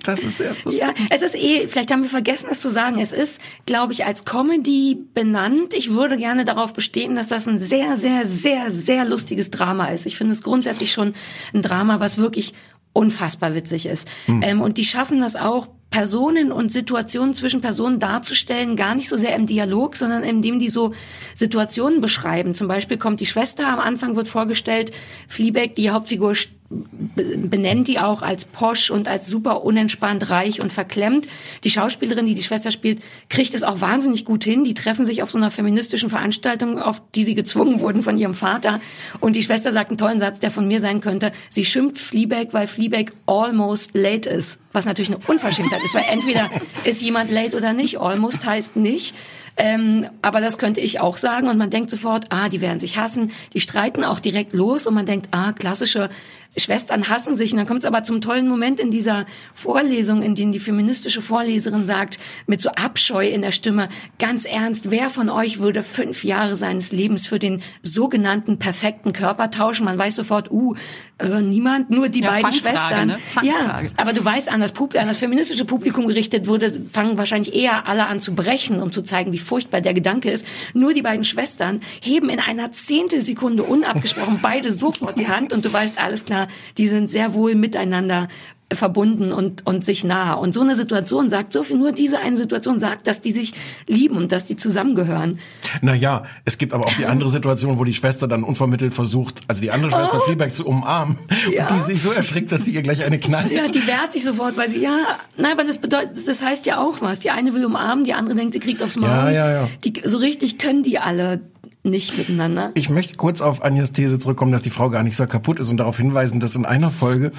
Das 0.03 0.23
ist 0.23 0.39
sehr 0.39 0.55
lustig. 0.65 0.87
Ja, 0.87 0.93
es 1.11 1.23
ist 1.23 1.35
eh, 1.35 1.69
vielleicht 1.69 1.93
haben 1.93 2.03
wir 2.03 2.09
vergessen, 2.09 2.49
es 2.51 2.61
zu 2.61 2.69
sagen. 2.69 2.99
Es 2.99 3.13
ist, 3.13 3.41
glaube 3.67 3.93
ich, 3.93 4.05
als 4.05 4.25
Comedy 4.25 4.99
benannt. 5.15 5.75
Ich 5.75 5.93
würde 5.93 6.17
gerne 6.17 6.45
darauf 6.45 6.73
bestehen, 6.73 7.15
dass 7.15 7.29
das 7.29 7.47
ein 7.47 7.59
sehr, 7.59 7.97
sehr, 7.97 8.27
sehr, 8.27 8.71
sehr 8.71 9.05
lustiges 9.05 9.51
Drama 9.51 9.87
ist. 9.87 10.07
Ich 10.07 10.17
finde 10.17 10.33
es 10.33 10.43
grundsätzlich 10.43 10.93
schon 10.93 11.15
ein 11.55 11.63
Drama, 11.63 12.01
was 12.01 12.19
wirklich 12.19 12.55
unfassbar 12.93 13.55
witzig 13.55 13.87
ist. 13.87 14.09
Ähm, 14.27 14.63
und 14.63 14.79
die 14.79 14.85
schaffen 14.85 15.21
das 15.21 15.37
auch, 15.37 15.69
Personen 15.91 16.51
und 16.51 16.73
Situationen 16.73 17.33
zwischen 17.33 17.61
Personen 17.61 18.01
darzustellen, 18.01 18.75
gar 18.77 18.95
nicht 18.95 19.09
so 19.09 19.17
sehr 19.17 19.37
im 19.37 19.47
Dialog, 19.47 19.97
sondern 19.97 20.25
indem 20.25 20.59
die 20.59 20.69
so 20.69 20.93
Situationen 21.35 22.01
beschreiben. 22.01 22.55
Zum 22.55 22.69
Beispiel 22.69 22.99
kommt 22.99 23.21
die 23.21 23.27
Schwester 23.27 23.69
am 23.69 23.79
Anfang, 23.79 24.17
wird 24.17 24.29
vorgestellt, 24.29 24.91
Fleabag, 25.29 25.75
die 25.77 25.91
Hauptfigur, 25.91 26.35
benennt 26.69 27.87
die 27.87 27.99
auch 28.01 28.23
als 28.23 28.45
posch 28.45 28.91
und 28.91 29.07
als 29.07 29.29
super 29.29 29.63
unentspannt, 29.65 30.31
reich 30.31 30.61
und 30.61 30.73
verklemmt. 30.73 31.27
Die 31.65 31.71
Schauspielerin, 31.71 32.27
die 32.27 32.35
die 32.35 32.43
Schwester 32.43 32.71
spielt, 32.71 33.01
kriegt 33.29 33.55
es 33.55 33.63
auch 33.63 33.81
wahnsinnig 33.81 34.25
gut 34.25 34.43
hin. 34.43 34.65
Die 34.65 34.75
treffen 34.75 35.07
sich 35.07 35.23
auf 35.23 35.31
so 35.31 35.39
einer 35.39 35.51
feministischen 35.51 36.11
Veranstaltung, 36.11 36.81
auf 36.81 37.01
die 37.15 37.25
sie 37.25 37.35
gezwungen 37.35 37.81
wurden 37.81 38.03
von 38.03 38.19
ihrem 38.19 38.35
Vater. 38.35 38.81
Und 39.21 39.37
die 39.37 39.43
Schwester 39.43 39.71
sagt 39.71 39.91
einen 39.91 39.99
tollen 39.99 40.19
Satz, 40.19 40.41
der 40.41 40.51
von 40.51 40.67
mir 40.67 40.81
sein 40.81 41.01
könnte. 41.01 41.33
Sie 41.51 41.65
schimpft 41.65 41.99
Fleabag, 41.99 42.49
weil 42.53 42.67
Fleabag 42.67 43.13
almost 43.27 43.95
late 43.95 44.29
ist. 44.29 44.59
Was 44.73 44.87
natürlich 44.87 45.11
eine 45.11 45.21
Unverschämtheit 45.27 45.83
ist, 45.85 45.95
weil 45.95 46.07
entweder 46.11 46.51
ist 46.85 47.01
jemand 47.01 47.31
late 47.31 47.57
oder 47.57 47.73
nicht. 47.73 47.99
Almost 48.01 48.45
heißt 48.45 48.77
nicht. 48.77 49.15
Ähm, 49.57 50.07
aber 50.21 50.41
das 50.41 50.59
könnte 50.59 50.81
ich 50.81 51.01
auch 51.01 51.17
sagen 51.17 51.49
und 51.49 51.57
man 51.57 51.71
denkt 51.71 51.91
sofort, 51.91 52.27
ah, 52.29 52.51
die 52.51 52.61
werden 52.61 52.79
sich 52.79 52.99
hassen, 52.99 53.33
die 53.55 53.61
streiten 53.61 54.05
auch 54.05 54.21
direkt 54.21 54.53
los 54.53 54.87
und 54.87 54.95
man 54.95 55.07
denkt, 55.07 55.29
ah, 55.31 55.53
klassische 55.53 56.11
Schwestern 56.57 57.09
hassen 57.09 57.37
sich. 57.37 57.53
Und 57.53 57.59
dann 57.59 57.67
kommt 57.67 57.81
es 57.81 57.85
aber 57.85 58.05
zum 58.05 58.21
tollen 58.21 58.49
Moment 58.49 58.81
in 58.81 58.91
dieser 58.91 59.27
Vorlesung, 59.55 60.23
in 60.23 60.35
dem 60.35 60.53
die 60.53 60.59
feministische 60.59 61.21
Vorleserin 61.23 61.85
sagt, 61.85 62.19
mit 62.47 62.61
so 62.61 62.71
Abscheu 62.71 63.27
in 63.29 63.43
der 63.43 63.53
Stimme, 63.53 63.89
ganz 64.19 64.45
ernst, 64.45 64.91
wer 64.91 65.11
von 65.11 65.29
euch 65.29 65.59
würde 65.59 65.83
fünf 65.83 66.25
Jahre 66.25 66.57
seines 66.57 66.93
Lebens 66.93 67.27
für 67.27 67.39
den 67.39 67.63
sogenannten 67.83 68.59
perfekten 68.59 69.13
Körper 69.13 69.51
tauschen? 69.51 69.85
Man 69.85 69.99
weiß 69.99 70.17
sofort, 70.17 70.51
uh, 70.51 70.75
äh, 71.19 71.41
niemand, 71.41 71.91
nur 71.91 72.09
die 72.09 72.21
Ja, 72.21 72.31
beiden 72.31 72.53
Fangfrage, 72.53 72.77
Schwestern. 72.77 73.07
ne? 73.09 73.19
Ja, 73.43 73.83
aber 73.97 74.13
du 74.13 74.25
weißt, 74.25 74.51
an 74.51 74.61
das, 74.61 74.73
Publikum, 74.73 75.03
an 75.03 75.09
das 75.09 75.17
feministische 75.17 75.65
Publikum 75.65 76.09
gerichtet 76.09 76.47
wurde, 76.47 76.71
fangen 76.93 77.17
wahrscheinlich 77.17 77.55
eher 77.55 77.87
alle 77.87 78.07
an 78.07 78.21
zu 78.21 78.35
brechen, 78.35 78.83
um 78.83 78.93
zu 78.93 79.03
zeigen, 79.03 79.33
wie 79.33 79.39
furchtbar 79.39 79.81
der 79.81 79.95
Gedanke 79.95 80.31
ist. 80.31 80.47
Nur 80.75 80.93
die 80.93 81.03
beiden 81.03 81.25
Schwestern 81.25 81.81
heben 82.01 82.29
in 82.29 82.39
einer 82.39 82.73
Zehntelsekunde 82.73 83.63
unabgesprochen 83.63 84.41
beide 84.43 84.71
sofort 84.71 85.19
die 85.19 85.29
Hand 85.29 85.53
und 85.53 85.65
du 85.65 85.73
weißt, 85.73 85.99
alles 85.99 86.25
klar, 86.25 86.46
die 86.79 86.89
sind 86.89 87.11
sehr 87.11 87.35
wohl 87.35 87.55
miteinander 87.55 88.29
verbunden 88.73 89.33
und, 89.33 89.65
und 89.65 89.85
sich 89.85 90.03
nah. 90.03 90.35
Und 90.35 90.53
so 90.53 90.61
eine 90.61 90.75
Situation 90.75 91.31
sagt 91.31 91.53
so 91.53 91.63
viel, 91.63 91.77
nur 91.79 91.93
diese 91.93 92.19
eine 92.19 92.37
Situation 92.37 92.81
sagt, 92.81 93.07
dass 93.07 93.21
die 93.21 93.31
sich 93.31 93.55
lieben 93.87 94.17
und 94.17 94.33
dass 94.33 94.47
die 94.47 94.57
zusammengehören. 94.57 95.39
Naja, 95.83 96.25
es 96.45 96.59
gibt 96.59 96.75
aber 96.75 96.85
auch 96.85 96.93
die 96.95 97.07
andere 97.07 97.29
Situation, 97.29 97.79
wo 97.79 97.85
die 97.85 97.95
Schwester 97.95 98.27
dann 98.27 98.43
unvermittelt 98.43 98.93
versucht, 98.93 99.43
also 99.47 99.61
die 99.63 99.71
andere 99.71 99.93
Schwester 99.93 100.21
Fleabag 100.21 100.51
zu 100.53 100.67
umarmen 100.67 101.17
Ja. 101.55 101.69
und 101.69 101.77
die 101.77 101.81
sich 101.81 102.03
so 102.03 102.11
erschrickt, 102.11 102.51
dass 102.51 102.65
sie 102.65 102.73
ihr 102.73 102.83
gleich 102.83 103.05
eine 103.05 103.21
knallt. 103.21 103.53
Ja, 103.53 103.69
die 103.69 103.87
wehrt 103.87 104.13
sich 104.13 104.25
sofort, 104.25 104.57
weil 104.57 104.69
sie, 104.69 104.81
ja, 104.81 104.99
nein, 105.37 105.53
aber 105.53 105.63
das 105.63 105.79
bedeutet, 105.79 106.27
das 106.27 106.43
heißt 106.43 106.67
ja 106.67 106.81
auch 106.81 107.01
was. 107.01 107.21
Die 107.21 107.31
eine 107.31 107.55
will 107.55 107.65
umarmen, 107.65 108.05
die 108.05 108.15
andere 108.15 108.35
denkt, 108.35 108.55
sie 108.55 108.61
kriegt 108.61 108.83
aufs 108.83 108.97
Maul. 108.97 109.11
Ja, 109.11 109.31
ja, 109.31 109.51
ja. 109.53 109.69
Die, 109.85 109.93
so 110.05 110.19
richtig 110.19 110.59
können 110.59 110.83
die 110.83 110.99
alle 110.99 111.41
nicht 111.87 112.19
miteinander. 112.19 112.71
Ich 112.75 112.91
möchte 112.91 113.17
kurz 113.17 113.41
auf 113.41 113.63
Anjas 113.63 113.93
These 113.93 114.19
zurückkommen, 114.19 114.53
dass 114.53 114.63
die 114.63 114.71
Frau 114.71 114.91
gar 114.91 115.03
nicht 115.03 115.17
so 115.17 115.27
kaputt 115.27 115.59
ist 115.61 115.71
und 115.71 115.79
darauf 115.79 115.97
hinweisen, 115.97 116.41
dass 116.41 116.55
in 116.55 116.67
einer 116.67 116.91
Folge 116.91 117.33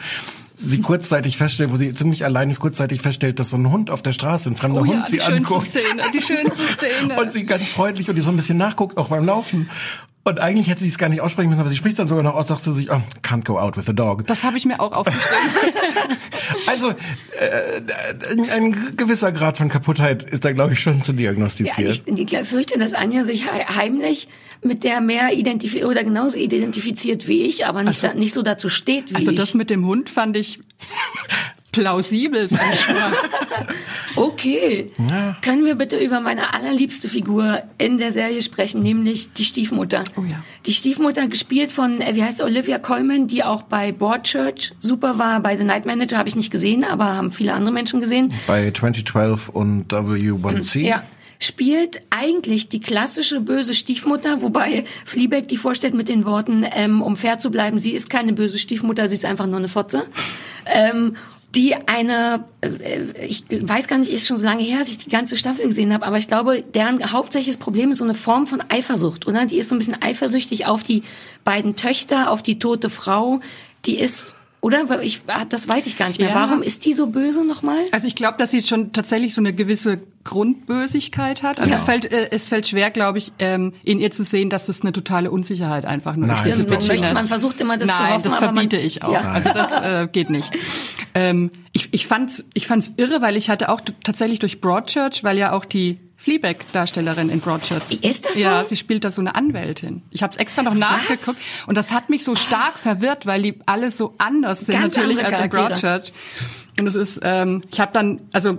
sie 0.60 0.82
kurzzeitig 0.82 1.38
feststellt, 1.38 1.72
wo 1.72 1.78
sie 1.78 1.94
ziemlich 1.94 2.26
allein 2.26 2.50
ist, 2.50 2.60
kurzzeitig 2.60 3.02
feststellt, 3.02 3.40
dass 3.40 3.52
so 3.52 3.58
ein 3.58 3.70
Hund 3.70 3.92
auf 3.92 4.02
der 4.02 4.12
Straße, 4.12 4.50
ein 4.50 4.56
fremder 4.56 4.82
Oh 4.82 4.86
ja, 4.86 4.94
Hund 4.94 5.08
sie 5.08 5.22
anguckt. 5.22 5.72
Szene, 5.72 6.04
die 6.14 6.22
schönste 6.22 6.64
Szene. 6.78 7.20
Und 7.20 7.32
sie 7.32 7.46
ganz 7.46 7.70
freundlich 7.70 8.10
und 8.10 8.16
die 8.16 8.22
so 8.22 8.32
ein 8.32 8.36
bisschen 8.36 8.58
nachguckt, 8.58 8.98
auch 8.98 9.10
beim 9.10 9.26
Laufen. 9.26 9.70
Und 10.28 10.40
eigentlich 10.40 10.68
hätte 10.68 10.82
sie 10.84 10.90
es 10.90 10.98
gar 10.98 11.08
nicht 11.08 11.22
aussprechen 11.22 11.48
müssen, 11.50 11.62
aber 11.62 11.70
sie 11.70 11.78
spricht 11.78 11.98
dann 12.00 12.08
sogar 12.08 12.22
noch 12.24 12.36
aus, 12.36 12.48
sagt 12.50 12.62
sie 12.62 12.74
sich, 12.74 12.92
oh, 12.92 13.02
can't 13.24 13.46
go 13.46 13.58
out 13.58 13.78
with 13.78 13.86
the 13.86 13.94
dog. 13.96 14.28
Das 14.28 14.44
habe 14.44 14.58
ich 14.58 14.66
mir 14.66 14.80
auch 14.80 14.92
aufgeschrieben. 14.92 15.28
Also 16.66 16.90
äh, 16.92 18.52
ein 18.52 18.96
gewisser 18.96 19.32
Grad 19.32 19.58
von 19.58 19.68
Kaputtheit 19.70 20.24
ist 20.24 20.44
da, 20.46 20.52
glaube 20.54 20.74
ich, 20.74 20.80
schon 20.80 21.02
zu 21.04 21.12
Ja, 21.14 21.18
diagnostizieren. 21.18 22.00
ich, 22.06 22.32
ich 22.34 22.48
fürchte, 22.48 22.78
dass 22.80 22.94
Anja 22.94 23.24
sich 23.26 23.46
hei- 23.50 23.66
heimlich 23.66 24.28
mit 24.64 24.84
der 24.84 25.02
mehr 25.02 25.34
identifiziert 25.34 25.86
oder 25.86 26.04
genauso 26.04 26.38
identifiziert 26.38 27.28
wie 27.28 27.44
ich, 27.44 27.66
aber 27.66 27.84
nicht, 27.84 28.02
da, 28.04 28.14
nicht 28.14 28.34
so 28.34 28.42
dazu 28.44 28.70
steht 28.70 29.12
wie 29.12 29.16
Also 29.16 29.32
ich. 29.32 29.38
das 29.38 29.54
mit 29.54 29.70
dem 29.70 29.86
Hund 29.86 30.10
fand 30.10 30.36
ich 30.38 30.60
plausibel, 31.72 32.48
sag 32.48 32.74
ich 32.74 32.88
mal. 32.88 33.14
Okay. 34.18 34.90
Können 35.44 35.66
wir 35.66 35.76
bitte 35.76 35.98
über 35.98 36.20
meine 36.20 36.54
allerliebste 36.54 37.08
Figur 37.08 37.62
in 37.78 38.00
der 38.00 38.12
Serie 38.12 38.42
sprechen, 38.42 38.82
nämlich 38.82 39.34
die 39.34 39.46
Stiefmutter. 39.46 40.04
Oh 40.18 40.24
ja. 40.24 40.44
Die 40.66 40.74
Stiefmutter 40.74 41.28
gespielt 41.28 41.72
von, 41.72 42.02
äh, 42.02 42.16
wie 42.16 42.24
heißt 42.24 42.42
Olivia 42.42 42.80
Colman, 42.80 43.28
die 43.28 43.44
auch 43.44 43.62
bei 43.62 43.92
Broadchurch 43.92 44.74
super 44.80 45.20
war. 45.20 45.40
Bei 45.42 45.56
The 45.56 45.64
Night 45.64 45.86
Manager 45.86 46.18
habe 46.18 46.28
ich 46.28 46.36
nicht 46.36 46.52
gesehen, 46.52 46.84
aber 46.84 47.06
haben 47.06 47.32
viele 47.32 47.54
andere 47.54 47.72
Menschen 47.72 48.00
gesehen. 48.02 48.34
Bei 48.48 48.72
2012 48.72 49.50
und 49.50 49.94
W1C. 49.94 50.80
Ja. 50.80 51.04
Spielt 51.40 52.02
eigentlich 52.10 52.70
die 52.70 52.80
klassische 52.80 53.40
böse 53.40 53.76
Stiefmutter, 53.76 54.42
wobei 54.42 54.86
Fleabag 55.06 55.48
die 55.48 55.58
vorstellt 55.58 55.94
mit 55.94 56.10
den 56.10 56.26
Worten, 56.26 56.66
ähm, 56.72 57.04
um 57.04 57.16
fair 57.16 57.38
zu 57.38 57.52
bleiben, 57.52 57.78
sie 57.78 57.92
ist 57.92 58.10
keine 58.10 58.34
böse 58.34 58.58
Stiefmutter, 58.58 59.08
sie 59.08 59.14
ist 59.14 59.26
einfach 59.26 59.46
nur 59.46 59.58
eine 59.58 59.68
Fotze. 59.68 60.08
Ähm, 60.66 61.16
die 61.56 61.76
eine, 61.76 62.46
äh, 62.62 63.26
ich 63.26 63.44
weiß 63.50 63.88
gar 63.88 63.98
nicht, 63.98 64.12
ist 64.12 64.28
schon 64.28 64.38
so 64.38 64.46
lange 64.46 64.64
her, 64.64 64.80
dass 64.80 64.90
ich 64.90 64.98
die 64.98 65.10
ganze 65.10 65.38
Staffel 65.38 65.66
gesehen 65.68 65.94
habe, 65.94 66.06
aber 66.06 66.18
ich 66.18 66.28
glaube, 66.28 66.62
deren 66.62 67.12
hauptsächliches 67.12 67.58
Problem 67.58 67.92
ist 67.92 68.00
so 68.00 68.04
eine 68.04 68.14
Form 68.14 68.48
von 68.48 68.62
Eifersucht, 68.70 69.28
oder? 69.28 69.46
Die 69.46 69.58
ist 69.58 69.70
so 69.70 69.76
ein 69.76 69.80
bisschen 69.80 70.02
eifersüchtig 70.02 70.66
auf 70.66 70.84
die 70.84 71.04
beiden 71.44 71.76
Töchter, 71.76 72.32
auf 72.32 72.44
die 72.44 72.60
tote 72.60 72.90
Frau. 72.90 73.40
Die 73.86 73.98
ist, 73.98 74.34
oder? 74.62 74.90
Weil 74.90 75.04
Ich, 75.04 75.22
das 75.50 75.68
weiß 75.68 75.88
ich 75.88 75.98
gar 75.98 76.08
nicht 76.08 76.20
mehr. 76.20 76.30
Ja. 76.30 76.36
Warum 76.36 76.62
ist 76.64 76.86
die 76.86 76.94
so 76.94 77.08
böse 77.08 77.46
nochmal? 77.46 77.86
Also 77.92 78.08
ich 78.08 78.16
glaube, 78.16 78.38
dass 78.38 78.52
sie 78.52 78.62
schon 78.62 78.92
tatsächlich 78.94 79.34
so 79.34 79.42
eine 79.42 79.54
gewisse 79.54 80.00
Grundbösigkeit 80.24 81.44
hat. 81.44 81.58
Also 81.60 81.70
Ja. 81.70 81.76
es 81.76 81.84
fällt 81.84 82.12
äh, 82.12 82.30
es 82.32 82.50
fällt 82.50 82.68
schwer, 82.68 82.90
glaube 82.92 83.18
ich, 83.18 83.32
ähm, 83.40 83.74
in 83.84 84.00
ihr 84.00 84.12
zu 84.12 84.24
sehen, 84.24 84.50
dass 84.50 84.70
es 84.70 84.82
eine 84.82 84.92
totale 84.94 85.32
Unsicherheit 85.32 85.86
einfach 85.86 86.16
nur 86.16 86.28
Nein, 86.28 86.48
ist. 86.48 86.70
das 86.70 86.88
möchte- 86.88 87.14
man 87.14 87.28
versucht 87.28 87.62
immer, 87.62 87.78
das 87.78 87.88
zu 87.88 87.94
Nein, 87.96 88.14
hoffen, 88.14 88.24
das 88.24 88.34
aber 88.34 88.46
man- 88.48 88.56
verbiete 88.56 88.78
ich 88.78 89.04
auch. 89.04 89.14
Ja. 89.14 89.22
Also 89.32 89.50
das 89.54 89.72
äh, 89.82 90.08
geht 90.12 90.30
nicht. 90.30 90.50
Ähm, 91.14 91.50
ich 91.74 91.90
ich 91.94 92.08
fand's 92.08 92.46
ich 92.54 92.68
fand's 92.68 92.92
irre, 92.98 93.22
weil 93.22 93.38
ich 93.38 93.50
hatte 93.50 93.70
auch 93.70 93.82
tatsächlich 94.04 94.40
durch 94.40 94.62
Broadchurch, 94.62 95.24
weil 95.24 95.38
ja 95.38 95.52
auch 95.54 95.66
die 95.66 95.98
Fleabag-Darstellerin 96.28 97.30
in 97.30 97.40
Broadchurch. 97.40 97.82
Ist 98.02 98.26
das 98.26 98.34
so? 98.34 98.40
Ja, 98.42 98.66
sie 98.66 98.76
spielt 98.76 99.06
da 99.06 99.12
so 99.12 99.22
eine 99.22 99.36
Anwältin. 99.36 100.02
Ich 100.12 100.24
habe 100.24 100.34
es 100.34 100.38
extra 100.38 100.62
noch 100.62 100.74
nachgeguckt 100.74 101.38
und 101.68 101.76
das 101.76 101.92
hat 101.92 102.10
mich 102.10 102.26
so 102.26 102.36
stark 102.36 102.74
verwirrt, 102.78 103.26
weil 103.26 103.42
die 103.42 103.60
alle 103.66 103.92
so 103.92 104.14
anders 104.18 104.62
sind 104.62 104.78
Ganz 104.78 104.98
natürlich 104.98 105.24
als 105.24 105.40
in. 105.40 105.50
Broadchurch. 105.50 106.12
Und 106.80 106.86
es 106.86 106.96
ist, 106.96 107.22
ähm, 107.24 107.62
ich 107.72 107.80
habe 107.80 107.94
dann, 107.94 108.18
also 108.34 108.58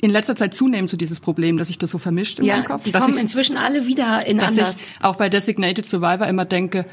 in 0.00 0.10
letzter 0.10 0.34
Zeit 0.34 0.54
zunehmend 0.54 0.90
so 0.90 0.96
dieses 0.96 1.20
Problem, 1.20 1.56
dass 1.56 1.70
ich 1.70 1.78
das 1.78 1.92
so 1.92 1.98
vermischt 1.98 2.40
in 2.40 2.46
Ja, 2.46 2.56
meinem 2.56 2.64
Kopf. 2.66 2.82
die 2.82 2.90
kommen 2.92 3.14
ich, 3.14 3.20
inzwischen 3.20 3.56
alle 3.56 3.86
wieder 3.86 4.26
in 4.26 4.38
dass 4.38 4.48
anders. 4.48 4.76
ich 4.76 4.84
auch 5.04 5.14
bei 5.14 5.28
Designated 5.28 5.88
Survivor 5.88 6.26
immer 6.26 6.44
denke, 6.44 6.84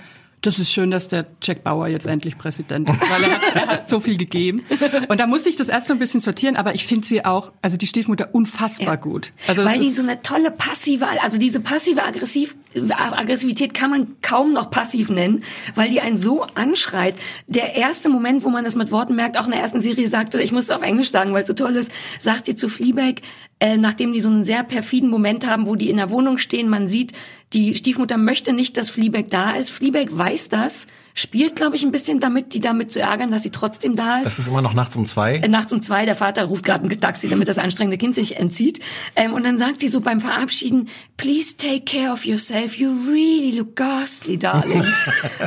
das 0.41 0.57
ist 0.57 0.71
schön, 0.71 0.89
dass 0.89 1.07
der 1.07 1.27
Jack 1.43 1.63
Bauer 1.63 1.87
jetzt 1.87 2.07
endlich 2.07 2.35
Präsident 2.35 2.89
ist, 2.89 3.01
weil 3.11 3.23
er 3.23 3.31
hat, 3.31 3.55
er 3.55 3.67
hat 3.67 3.89
so 3.89 3.99
viel 3.99 4.17
gegeben. 4.17 4.63
Und 5.07 5.19
da 5.19 5.27
musste 5.27 5.49
ich 5.49 5.55
das 5.55 5.69
erst 5.69 5.87
so 5.87 5.93
ein 5.93 5.99
bisschen 5.99 6.19
sortieren, 6.19 6.55
aber 6.55 6.73
ich 6.73 6.87
finde 6.87 7.05
sie 7.05 7.23
auch, 7.23 7.53
also 7.61 7.77
die 7.77 7.85
Stiefmutter, 7.85 8.29
unfassbar 8.33 8.97
gut. 8.97 9.33
Also 9.47 9.63
Weil 9.63 9.79
die 9.79 9.91
so 9.91 10.01
eine 10.01 10.21
tolle 10.23 10.49
passive, 10.49 11.07
also 11.21 11.37
diese 11.37 11.59
passive 11.59 12.03
Aggressiv, 12.03 12.55
Aggressivität 12.89 13.75
kann 13.75 13.91
man 13.91 14.15
kaum 14.23 14.53
noch 14.53 14.71
passiv 14.71 15.09
nennen, 15.09 15.43
weil 15.75 15.89
die 15.89 16.01
einen 16.01 16.17
so 16.17 16.43
anschreit. 16.55 17.15
Der 17.45 17.75
erste 17.75 18.09
Moment, 18.09 18.43
wo 18.43 18.49
man 18.49 18.63
das 18.63 18.75
mit 18.75 18.91
Worten 18.91 19.15
merkt, 19.15 19.37
auch 19.37 19.45
in 19.45 19.51
der 19.51 19.61
ersten 19.61 19.79
Serie 19.79 20.07
sagte, 20.07 20.41
ich 20.41 20.51
muss 20.51 20.65
es 20.65 20.71
auf 20.71 20.81
Englisch 20.81 21.11
sagen, 21.11 21.33
weil 21.33 21.43
es 21.43 21.47
so 21.47 21.53
toll 21.53 21.75
ist, 21.75 21.91
sagt 22.19 22.47
sie 22.47 22.55
zu 22.55 22.67
Fleabag, 22.67 23.21
äh, 23.59 23.77
nachdem 23.77 24.11
die 24.11 24.21
so 24.21 24.29
einen 24.29 24.43
sehr 24.43 24.63
perfiden 24.63 25.09
Moment 25.09 25.45
haben, 25.45 25.67
wo 25.67 25.75
die 25.75 25.91
in 25.91 25.97
der 25.97 26.09
Wohnung 26.09 26.39
stehen, 26.39 26.67
man 26.67 26.89
sieht, 26.89 27.13
die 27.53 27.75
Stiefmutter 27.75 28.17
möchte 28.17 28.53
nicht, 28.53 28.77
dass 28.77 28.89
Fleabag 28.89 29.25
da 29.29 29.51
ist. 29.51 29.71
Fleabag 29.71 30.07
weiß 30.09 30.49
das, 30.49 30.87
spielt, 31.13 31.57
glaube 31.57 31.75
ich, 31.75 31.83
ein 31.83 31.91
bisschen 31.91 32.19
damit, 32.19 32.53
die 32.53 32.61
damit 32.61 32.91
zu 32.91 33.01
ärgern, 33.01 33.31
dass 33.31 33.43
sie 33.43 33.49
trotzdem 33.49 33.95
da 33.95 34.19
ist. 34.19 34.25
Das 34.25 34.39
ist 34.39 34.47
immer 34.47 34.61
noch 34.61 34.73
nachts 34.73 34.95
um 34.95 35.05
zwei. 35.05 35.35
Äh, 35.35 35.47
nachts 35.47 35.73
um 35.73 35.81
zwei, 35.81 36.05
der 36.05 36.15
Vater 36.15 36.45
ruft 36.45 36.63
gerade 36.63 36.87
ein 36.87 36.99
Taxi, 37.01 37.27
damit 37.27 37.47
das 37.47 37.57
anstrengende 37.57 37.97
Kind 37.97 38.15
sich 38.15 38.37
entzieht. 38.37 38.79
Ähm, 39.15 39.33
und 39.33 39.43
dann 39.43 39.57
sagt 39.57 39.81
sie 39.81 39.89
so 39.89 39.99
beim 39.99 40.21
Verabschieden, 40.21 40.87
please 41.17 41.57
take 41.57 41.81
care 41.81 42.13
of 42.13 42.25
yourself, 42.25 42.77
you 42.77 42.89
really 43.07 43.51
look 43.57 43.75
ghastly, 43.75 44.37
darling. 44.37 44.85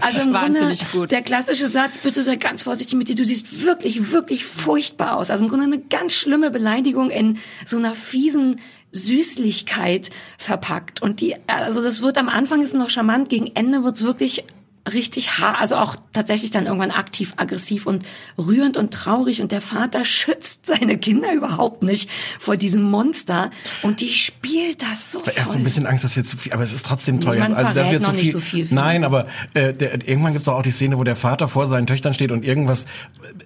Also 0.01 0.21
im 0.21 0.33
Wahnsinnig 0.33 0.81
Grunde 0.81 0.99
gut. 0.99 1.13
der 1.13 1.23
klassische 1.23 1.69
Satz, 1.69 1.99
bitte 1.99 2.23
sei 2.23 2.37
ganz 2.37 2.63
vorsichtig 2.63 2.95
mit 2.97 3.09
dir, 3.09 3.15
du 3.15 3.25
siehst 3.25 3.65
wirklich, 3.65 4.13
wirklich 4.13 4.45
furchtbar 4.45 5.17
aus. 5.17 5.31
Also 5.31 5.45
im 5.45 5.51
Grunde 5.51 5.67
eine 5.67 5.79
ganz 5.79 6.13
schlimme 6.15 6.51
Beleidigung 6.51 7.11
in 7.11 7.39
so 7.65 7.79
einer 7.79 7.95
fiesen 7.95 8.61
Süßlichkeit 8.95 10.11
verpackt. 10.39 11.03
Und 11.03 11.21
die, 11.21 11.37
also 11.47 11.83
das 11.83 12.01
wird 12.01 12.17
am 12.17 12.29
Anfang 12.29 12.63
ist 12.63 12.75
noch 12.75 12.91
charmant, 12.91 13.29
gegen 13.29 13.49
Ende 13.55 13.85
wird's 13.85 14.05
wirklich 14.05 14.45
richtig 14.93 15.39
hart, 15.39 15.59
also 15.61 15.77
auch 15.77 15.97
tatsächlich 16.13 16.51
dann 16.51 16.67
irgendwann 16.67 16.91
aktiv 16.91 17.33
aggressiv 17.37 17.87
und 17.87 18.05
rührend 18.37 18.77
und 18.77 18.93
traurig 18.93 19.41
und 19.41 19.51
der 19.51 19.63
Vater 19.63 20.05
schützt 20.05 20.67
seine 20.67 20.99
Kinder 20.99 21.33
überhaupt 21.33 21.83
nicht 21.83 22.11
vor 22.39 22.59
diesem 22.59 22.83
Monster 22.83 23.51
und 23.83 24.01
die 24.01 24.11
spielt 24.11 24.83
das 24.83 25.11
so 25.11 25.23
Ich 25.27 25.41
habe 25.41 25.51
so 25.51 25.57
ein 25.57 25.65
bisschen 25.65 25.87
Angst, 25.87 26.05
dass 26.05 26.17
wir 26.17 26.25
zu 26.25 26.37
viel, 26.37 26.53
aber 26.53 26.65
es 26.65 26.75
ist 26.75 26.85
trotzdem 26.85 27.23
toll. 27.23 27.39
Man 27.39 27.55
also, 27.55 27.75
dass 27.75 27.91
wir 27.91 28.01
zu 28.03 28.13
viel, 28.13 28.33
so 28.33 28.41
viel, 28.41 28.69
Nein, 28.71 29.05
aber 29.05 29.27
äh, 29.55 29.73
der, 29.73 30.07
irgendwann 30.07 30.33
gibt's 30.33 30.45
doch 30.45 30.55
auch 30.55 30.63
die 30.63 30.71
Szene, 30.71 30.99
wo 30.99 31.05
der 31.05 31.17
Vater 31.17 31.49
vor 31.49 31.67
seinen 31.67 31.87
Töchtern 31.87 32.13
steht 32.13 32.31
und 32.31 32.45
irgendwas 32.45 32.85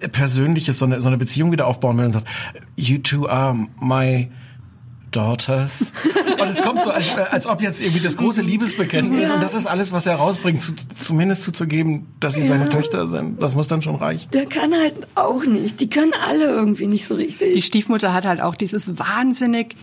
äh, 0.01 0.09
Persönliches, 0.09 0.77
so 0.77 0.85
eine, 0.85 0.99
so 0.99 1.07
eine 1.07 1.17
Beziehung 1.17 1.53
wieder 1.53 1.67
aufbauen 1.67 1.97
will 1.97 2.05
und 2.05 2.11
sagt, 2.11 2.27
you 2.75 2.97
two 2.97 3.29
are 3.29 3.55
my 3.79 4.29
daughters. 5.11 5.91
und 6.39 6.47
es 6.47 6.61
kommt 6.61 6.83
so, 6.83 6.91
als, 6.91 7.09
als 7.15 7.47
ob 7.47 7.61
jetzt 7.61 7.81
irgendwie 7.81 8.01
das 8.01 8.17
große 8.17 8.41
Liebesbekenntnis 8.41 9.31
und 9.31 9.41
das 9.41 9.53
ist 9.53 9.65
alles, 9.65 9.91
was 9.91 10.05
er 10.05 10.15
rausbringt, 10.15 10.61
zu, 10.61 10.73
zumindest 10.99 11.43
zuzugeben, 11.43 12.07
dass 12.19 12.35
sie 12.35 12.43
seine 12.43 12.69
Töchter 12.69 13.07
sind. 13.07 13.41
Das 13.41 13.55
muss 13.55 13.67
dann 13.67 13.81
schon 13.81 13.95
reichen. 13.95 14.29
Der 14.31 14.45
kann 14.45 14.73
halt 14.73 14.95
auch 15.15 15.45
nicht. 15.45 15.79
Die 15.79 15.89
können 15.89 16.13
alle 16.27 16.45
irgendwie 16.45 16.87
nicht 16.87 17.05
so 17.05 17.15
richtig. 17.15 17.53
die 17.53 17.61
Stiefmutter 17.61 18.13
hat 18.13 18.25
halt 18.25 18.41
auch 18.41 18.55
dieses 18.55 18.99
wahnsinnig 18.99 19.75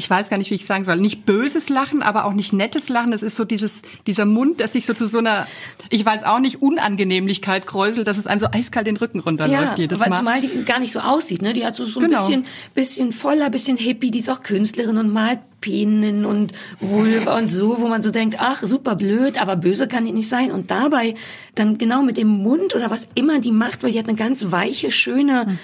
ich 0.00 0.08
weiß 0.08 0.30
gar 0.30 0.38
nicht, 0.38 0.50
wie 0.50 0.54
ich 0.54 0.64
sagen 0.64 0.86
soll, 0.86 0.96
nicht 0.96 1.26
böses 1.26 1.68
Lachen, 1.68 2.02
aber 2.02 2.24
auch 2.24 2.32
nicht 2.32 2.54
nettes 2.54 2.88
Lachen. 2.88 3.12
Es 3.12 3.22
ist 3.22 3.36
so 3.36 3.44
dieses, 3.44 3.82
dieser 4.06 4.24
Mund, 4.24 4.58
der 4.58 4.66
sich 4.66 4.86
so 4.86 4.94
zu 4.94 5.06
so 5.08 5.18
einer, 5.18 5.46
ich 5.90 6.04
weiß 6.06 6.24
auch 6.24 6.38
nicht, 6.38 6.62
Unangenehmlichkeit 6.62 7.66
kräuselt, 7.66 8.06
dass 8.08 8.16
es 8.16 8.26
einem 8.26 8.40
so 8.40 8.46
eiskalt 8.50 8.86
den 8.86 8.96
Rücken 8.96 9.20
runterläuft 9.20 9.78
jedes 9.78 10.00
weil 10.00 10.08
Mal. 10.08 10.16
zumal 10.16 10.40
die 10.40 10.64
gar 10.64 10.78
nicht 10.80 10.92
so 10.92 11.00
aussieht, 11.00 11.42
ne? 11.42 11.52
Die 11.52 11.66
hat 11.66 11.76
so, 11.76 11.84
so 11.84 12.00
ein 12.00 12.06
Genau. 12.06 12.18
bisschen, 12.26 12.46
bisschen 12.74 13.12
voller, 13.12 13.50
bisschen 13.50 13.76
hippie, 13.76 14.10
die 14.10 14.20
ist 14.20 14.30
auch 14.30 14.42
Künstlerin 14.42 14.96
und 14.96 15.12
malt 15.12 15.40
Penen 15.60 16.24
und 16.24 16.54
Vulva 16.80 17.36
und 17.36 17.50
so, 17.50 17.76
wo 17.80 17.88
man 17.88 18.00
so 18.02 18.10
denkt, 18.10 18.36
ach, 18.40 18.62
super 18.62 18.96
blöd, 18.96 19.38
aber 19.40 19.56
böse 19.56 19.86
kann 19.88 20.06
die 20.06 20.12
nicht 20.12 20.30
sein. 20.30 20.50
Und 20.50 20.70
dabei 20.70 21.14
dann 21.54 21.76
genau 21.76 22.00
mit 22.02 22.16
dem 22.16 22.28
Mund 22.28 22.74
oder 22.74 22.88
was 22.90 23.06
immer 23.14 23.40
die 23.40 23.52
macht, 23.52 23.82
weil 23.82 23.92
die 23.92 23.98
hat 23.98 24.08
eine 24.08 24.16
ganz 24.16 24.50
weiche, 24.50 24.90
schöne 24.90 25.44
Mhm. 25.46 25.58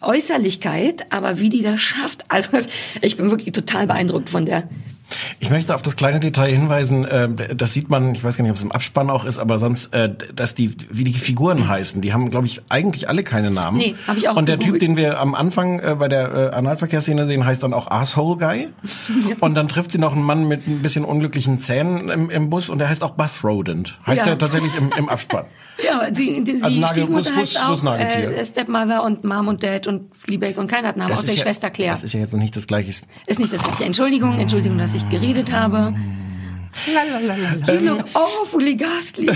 Äußerlichkeit, 0.00 1.06
aber 1.10 1.40
wie 1.40 1.48
die 1.48 1.62
das 1.62 1.80
schafft, 1.80 2.24
also 2.28 2.58
ich 3.00 3.16
bin 3.16 3.30
wirklich 3.30 3.52
total 3.52 3.86
beeindruckt 3.86 4.30
von 4.30 4.46
der. 4.46 4.64
Ich 5.40 5.50
möchte 5.50 5.74
auf 5.74 5.82
das 5.82 5.96
kleine 5.96 6.20
Detail 6.20 6.52
hinweisen, 6.52 7.04
äh, 7.04 7.28
das 7.56 7.72
sieht 7.72 7.90
man, 7.90 8.14
ich 8.14 8.22
weiß 8.22 8.36
gar 8.36 8.42
nicht, 8.44 8.50
ob 8.52 8.56
es 8.58 8.62
im 8.62 8.70
Abspann 8.70 9.10
auch 9.10 9.24
ist, 9.24 9.40
aber 9.40 9.58
sonst, 9.58 9.92
äh, 9.92 10.14
dass 10.36 10.54
die, 10.54 10.70
wie 10.88 11.02
die 11.02 11.14
Figuren 11.14 11.66
heißen, 11.66 12.00
die 12.00 12.12
haben, 12.12 12.30
glaube 12.30 12.46
ich, 12.46 12.62
eigentlich 12.68 13.08
alle 13.08 13.24
keine 13.24 13.50
Namen. 13.50 13.78
Nee, 13.78 13.96
hab 14.06 14.16
ich 14.16 14.28
auch 14.28 14.36
Und 14.36 14.46
der 14.48 14.56
Typ, 14.60 14.74
gegoogelt. 14.74 14.82
den 14.82 14.96
wir 14.96 15.18
am 15.18 15.34
Anfang 15.34 15.80
äh, 15.80 15.96
bei 15.98 16.06
der 16.06 16.54
Analverkehrsszene 16.54 17.26
sehen, 17.26 17.44
heißt 17.44 17.60
dann 17.64 17.74
auch 17.74 17.90
Asshole 17.90 18.36
Guy. 18.36 18.68
Und 19.40 19.54
dann 19.56 19.66
trifft 19.66 19.90
sie 19.90 19.98
noch 19.98 20.12
einen 20.14 20.22
Mann 20.22 20.46
mit 20.46 20.68
ein 20.68 20.80
bisschen 20.80 21.04
unglücklichen 21.04 21.60
Zähnen 21.60 22.08
im, 22.08 22.30
im 22.30 22.48
Bus 22.48 22.68
und 22.68 22.78
der 22.78 22.88
heißt 22.88 23.02
auch 23.02 23.10
Buzz 23.12 23.42
Rodent. 23.42 23.98
Heißt 24.06 24.26
Ja. 24.26 24.32
er 24.32 24.38
tatsächlich 24.38 24.76
im, 24.78 24.92
im 24.96 25.08
Abspann. 25.08 25.46
Ja, 25.84 26.08
sie, 26.14 26.42
die, 26.44 26.54
Also 26.62 26.70
sie 26.70 26.80
Nagel- 26.80 27.04
Stiefmutter 27.04 27.30
Bus- 27.30 27.36
heißt 27.36 27.66
Bus- 27.66 27.84
auch 27.86 27.94
äh, 27.98 28.44
Stepmother 28.44 29.02
und 29.02 29.24
Mom 29.24 29.48
und 29.48 29.62
Dad 29.62 29.86
und 29.86 30.14
Fleabag 30.16 30.56
und 30.58 30.66
keiner 30.66 30.88
hat 30.88 30.96
Namen, 30.96 31.12
außer 31.12 31.30
die 31.30 31.36
ja, 31.38 31.42
Schwester 31.42 31.70
Claire. 31.70 31.92
das 31.92 32.02
ist 32.04 32.12
ja 32.12 32.20
jetzt 32.20 32.32
noch 32.32 32.40
nicht 32.40 32.56
das 32.56 32.66
Gleiche. 32.66 32.88
Ist 32.88 33.38
nicht 33.38 33.52
das 33.52 33.62
gleiche. 33.62 33.84
Entschuldigung, 33.84 34.38
Entschuldigung, 34.38 34.78
dass 34.78 34.94
ich 34.94 35.08
geredet 35.08 35.52
habe. 35.52 35.94
You 36.86 37.80
look 37.80 38.04
awfully 38.14 38.76
ghastly. 38.76 39.30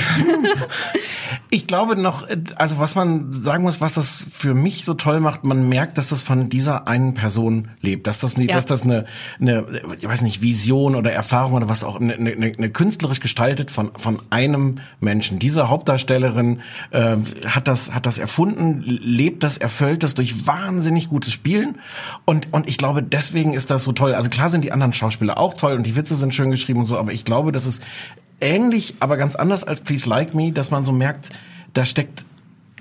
Ich 1.51 1.67
glaube 1.67 1.97
noch, 1.97 2.29
äh, 2.29 2.37
also 2.57 2.79
was 2.79 2.95
man 2.95 3.33
sagen 3.33 3.63
muss, 3.63 3.81
was 3.81 3.95
das 3.95 4.25
für 4.31 4.55
mich 4.55 4.85
so 4.85 4.95
toll 4.95 5.21
macht, 5.21 5.45
man 5.45 5.69
merkt, 5.69 5.99
dass 5.99 6.09
das 6.09 6.23
von 6.23 6.49
dieser 6.49 6.89
einen 6.89 7.15
Person 7.15 7.69
lebt, 7.81 8.07
dass 8.07 8.19
das 8.19 8.37
nicht, 8.37 8.51
Ja. 8.51 8.57
dass 8.57 8.67
das 8.67 8.83
eine, 8.83 9.05
eine, 9.41 9.65
ich 9.99 10.07
weiß 10.09 10.23
nicht, 10.23 10.43
Vision 10.43 10.97
oder 10.97 11.13
Erfahrung 11.13 11.55
oder 11.55 11.69
was 11.69 11.85
auch, 11.85 12.01
eine, 12.01 12.15
eine, 12.15 12.53
eine 12.57 12.71
künstlerisch 12.71 13.21
gestaltet 13.21 13.71
von 13.71 13.93
von 13.97 14.21
einem 14.31 14.77
Menschen. 15.01 15.39
Diese 15.39 15.69
Hauptdarstellerin 15.69 16.61
äh, 16.91 17.17
hat 17.47 17.69
das 17.69 17.95
hat 17.95 18.07
das 18.07 18.19
erfunden, 18.19 18.83
lebt 18.85 19.43
das, 19.43 19.59
erfüllt 19.59 20.03
das 20.03 20.15
durch 20.15 20.47
wahnsinnig 20.47 21.09
gutes 21.09 21.33
Spielen 21.33 21.79
und 22.25 22.53
und 22.53 22.69
ich 22.69 22.79
glaube, 22.79 23.03
deswegen 23.03 23.53
ist 23.55 23.71
das 23.71 23.85
so 23.85 23.93
toll. 23.93 24.15
Also 24.15 24.29
klar 24.31 24.49
sind 24.49 24.65
die 24.65 24.73
anderen 24.73 24.93
Schauspieler 24.93 25.39
auch 25.39 25.55
toll 25.55 25.75
und 25.75 25.85
die 25.85 25.95
Witze 25.97 26.15
sind 26.17 26.35
schön 26.35 26.51
geschrieben 26.51 26.81
und 26.81 26.87
so, 26.87 26.99
aber 26.99 27.13
ich 27.13 27.24
glaube, 27.25 27.53
das 27.53 27.67
ist 27.67 27.83
ähnlich, 28.41 28.95
aber 29.01 29.17
ganz 29.17 29.37
anders 29.37 29.65
als 29.65 29.81
Please 29.81 30.09
Like 30.09 30.35
Me, 30.35 30.53
dass 30.53 30.71
man 30.71 30.85
so 30.85 30.93
merkt, 30.93 31.31
da 31.73 31.85
steckt 31.85 32.25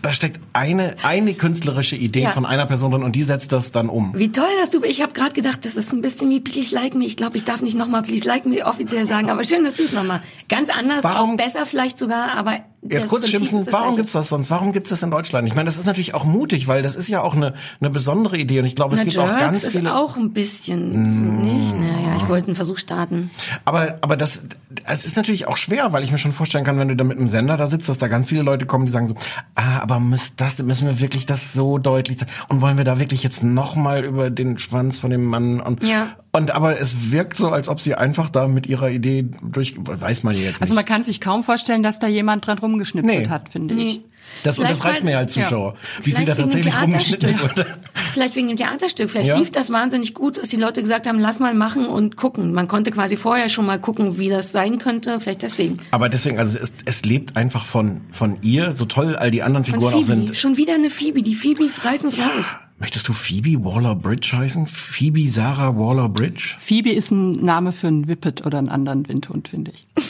da 0.01 0.11
steckt 0.13 0.41
eine 0.51 0.95
eine 1.03 1.33
künstlerische 1.33 1.95
Idee 1.95 2.23
Ja. 2.23 2.31
von 2.31 2.45
einer 2.45 2.65
Person 2.65 2.91
drin 2.91 3.03
und 3.03 3.15
die 3.15 3.23
setzt 3.23 3.53
das 3.53 3.71
dann 3.71 3.87
um. 3.87 4.11
Wie 4.13 4.33
toll, 4.33 4.43
dass 4.59 4.69
du. 4.69 4.83
Ich 4.83 5.01
habe 5.01 5.13
gerade 5.13 5.33
gedacht, 5.33 5.63
das 5.63 5.77
ist 5.77 5.93
ein 5.93 6.01
bisschen 6.01 6.29
wie 6.29 6.41
Please 6.41 6.75
Like 6.75 6.93
Me. 6.93 7.05
Ich 7.05 7.15
glaube, 7.15 7.37
ich 7.37 7.45
darf 7.45 7.61
nicht 7.61 7.77
nochmal 7.77 8.01
Please 8.01 8.27
Like 8.27 8.45
Me 8.45 8.65
offiziell 8.65 9.05
sagen, 9.07 9.29
aber 9.29 9.45
schön, 9.45 9.63
dass 9.63 9.75
du 9.75 9.83
es 9.83 9.93
nochmal. 9.93 10.21
Ganz 10.49 10.69
anders, 10.69 11.05
Warum- 11.05 11.31
auch 11.31 11.37
besser 11.37 11.65
vielleicht 11.65 11.97
sogar, 11.97 12.31
aber. 12.35 12.57
Jetzt 12.89 13.07
kurz 13.07 13.23
Prinzip 13.23 13.39
schimpfen, 13.47 13.59
ist 13.59 13.71
warum 13.71 13.95
gibt's 13.95 14.11
das 14.11 14.29
sonst? 14.29 14.49
Warum 14.49 14.71
gibt's 14.71 14.89
das 14.89 15.01
in 15.03 15.11
Deutschland? 15.11 15.47
Ich 15.47 15.55
meine, 15.55 15.65
das 15.65 15.77
ist 15.77 15.85
natürlich 15.85 16.13
auch 16.13 16.25
mutig, 16.25 16.67
weil 16.67 16.81
das 16.81 16.95
ist 16.95 17.07
ja 17.07 17.21
auch 17.21 17.35
eine, 17.35 17.53
eine 17.79 17.89
besondere 17.89 18.37
Idee 18.37 18.59
und 18.59 18.65
ich 18.65 18.75
glaube, 18.75 18.93
es 18.93 18.99
Na, 18.99 19.05
gibt 19.05 19.17
auch 19.17 19.27
Jerks 19.27 19.41
ganz 19.41 19.63
ist 19.63 19.71
viele. 19.71 19.89
Mm. 19.89 19.93
auch 19.93 20.17
ein 20.17 20.33
bisschen 20.33 21.41
nicht. 21.41 21.79
Naja, 21.79 22.15
ich 22.17 22.27
wollte 22.27 22.47
einen 22.47 22.55
Versuch 22.55 22.77
starten. 22.77 23.29
Aber, 23.65 23.97
aber 24.01 24.17
das, 24.17 24.43
es 24.85 25.05
ist 25.05 25.15
natürlich 25.15 25.47
auch 25.47 25.57
schwer, 25.57 25.93
weil 25.93 26.03
ich 26.03 26.11
mir 26.11 26.17
schon 26.17 26.31
vorstellen 26.31 26.65
kann, 26.65 26.77
wenn 26.77 26.89
du 26.89 26.95
da 26.95 27.03
mit 27.03 27.17
einem 27.17 27.27
Sender 27.27 27.57
da 27.57 27.67
sitzt, 27.67 27.87
dass 27.87 27.97
da 27.97 28.07
ganz 28.07 28.27
viele 28.27 28.41
Leute 28.41 28.65
kommen, 28.65 28.85
die 28.85 28.91
sagen 28.91 29.07
so, 29.07 29.15
ah, 29.55 29.79
aber 29.79 29.99
müsst 29.99 30.33
das, 30.37 30.57
müssen 30.59 30.87
wir 30.87 30.99
wirklich 30.99 31.25
das 31.25 31.53
so 31.53 31.77
deutlich 31.77 32.17
zeigen? 32.19 32.31
Und 32.49 32.61
wollen 32.61 32.77
wir 32.77 32.83
da 32.83 32.99
wirklich 32.99 33.23
jetzt 33.23 33.43
nochmal 33.43 34.03
über 34.03 34.29
den 34.29 34.57
Schwanz 34.57 34.99
von 34.99 35.09
dem 35.09 35.23
Mann 35.25 35.61
und, 35.61 35.83
Ja. 35.83 36.07
Und 36.35 36.51
aber 36.51 36.79
es 36.79 37.11
wirkt 37.11 37.37
so, 37.37 37.49
als 37.49 37.69
ob 37.69 37.79
sie 37.79 37.95
einfach 37.95 38.29
da 38.29 38.47
mit 38.47 38.65
ihrer 38.67 38.89
Idee 38.89 39.25
durch, 39.43 39.75
weiß 39.77 40.23
man 40.23 40.33
ja 40.35 40.41
jetzt 40.41 40.53
nicht. 40.55 40.61
Also 40.63 40.73
man 40.73 40.85
kann 40.85 41.03
sich 41.03 41.21
kaum 41.21 41.43
vorstellen, 41.43 41.83
dass 41.83 41.99
da 41.99 42.07
jemand 42.07 42.47
dran 42.47 42.57
rumgeschnipselt 42.57 43.19
Nee. 43.23 43.29
hat, 43.29 43.49
finde 43.49 43.75
ich. 43.75 44.01
das, 44.43 44.57
und 44.57 44.67
das 44.67 44.83
reicht 44.83 45.03
mir 45.03 45.17
als 45.19 45.33
Zuschauer. 45.33 45.75
Wie 46.01 46.11
viel 46.11 46.25
da 46.25 46.33
tatsächlich 46.33 46.73
rumgeschnitten 46.81 47.39
wurde. 47.39 47.65
Vielleicht 48.13 48.35
wegen 48.35 48.47
dem 48.47 48.57
Theaterstück. 48.57 49.09
Vielleicht 49.11 49.27
Ja. 49.29 49.37
lief 49.37 49.51
das 49.51 49.69
wahnsinnig 49.71 50.13
gut, 50.15 50.37
dass 50.39 50.47
die 50.47 50.55
Leute 50.55 50.81
gesagt 50.81 51.05
haben, 51.07 51.19
lass 51.19 51.39
mal 51.39 51.53
machen 51.53 51.85
und 51.85 52.15
gucken. 52.17 52.53
Man 52.53 52.67
konnte 52.67 52.89
quasi 52.91 53.15
vorher 53.15 53.49
schon 53.49 53.65
mal 53.65 53.79
gucken, 53.79 54.17
wie 54.17 54.29
das 54.29 54.51
sein 54.51 54.79
könnte. 54.79 55.19
Vielleicht 55.19 55.43
deswegen. 55.43 55.75
Aber 55.91 56.09
deswegen, 56.09 56.39
also 56.39 56.57
es, 56.57 56.73
es 56.85 57.03
lebt 57.05 57.35
einfach 57.37 57.65
von, 57.65 58.01
von 58.11 58.37
ihr, 58.41 58.71
so 58.71 58.85
toll 58.85 59.15
all 59.15 59.29
die 59.29 59.43
anderen 59.43 59.65
Figuren 59.65 59.93
auch 59.93 60.03
sind. 60.03 60.35
Schon 60.35 60.57
wieder 60.57 60.73
eine 60.75 60.89
Phoebe. 60.89 61.21
Die 61.21 61.35
Phoebes 61.35 61.85
reißen 61.85 62.09
es 62.09 62.17
raus. 62.17 62.57
Möchtest 62.83 63.07
du 63.07 63.13
Phoebe 63.13 63.63
Waller-Bridge 63.63 64.33
heißen? 64.37 64.67
Phoebe 64.67 65.25
Sarah 65.29 65.73
Waller-Bridge? 65.77 66.55
Phoebe 66.59 66.91
ist 66.91 67.11
ein 67.11 67.31
Name 67.31 67.71
für 67.71 67.87
einen 67.87 68.09
Whippet 68.09 68.45
oder 68.45 68.57
einen 68.57 68.67
anderen 68.67 69.07
Windhund, 69.07 69.47
finde 69.47 69.71
ich. 69.71 69.87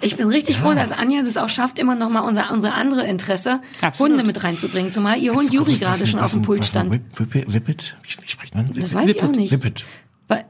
Ich 0.00 0.16
bin 0.16 0.28
richtig 0.28 0.56
froh, 0.58 0.74
dass 0.74 0.90
Anja 0.90 1.22
das 1.22 1.36
auch 1.36 1.48
schafft, 1.48 1.78
immer 1.78 1.94
noch 1.94 2.08
mal 2.10 2.20
unser, 2.20 2.50
unsere 2.52 2.74
andere 2.74 3.06
Interesse, 3.06 3.60
Absolut. 3.80 4.12
Hunde 4.12 4.24
mit 4.26 4.42
reinzubringen. 4.42 4.92
Zumal 4.92 5.18
ihr 5.18 5.32
Hund 5.34 5.52
Juri 5.52 5.74
gerade 5.74 6.06
schon 6.06 6.20
auf 6.20 6.32
dem 6.32 6.42
Pult 6.42 6.64
stand. 6.64 6.92
Whip- 6.92 7.02
Whippet? 7.18 7.52
Whippet? 7.52 7.96
Wie, 8.02 8.24
wie 8.24 8.28
spricht 8.28 8.54
man? 8.54 8.72
Das 8.74 8.92
weiß 8.94 9.08
ich 9.08 9.22
auch 9.22 9.30
nicht. 9.32 9.52
Whippet. 9.52 9.84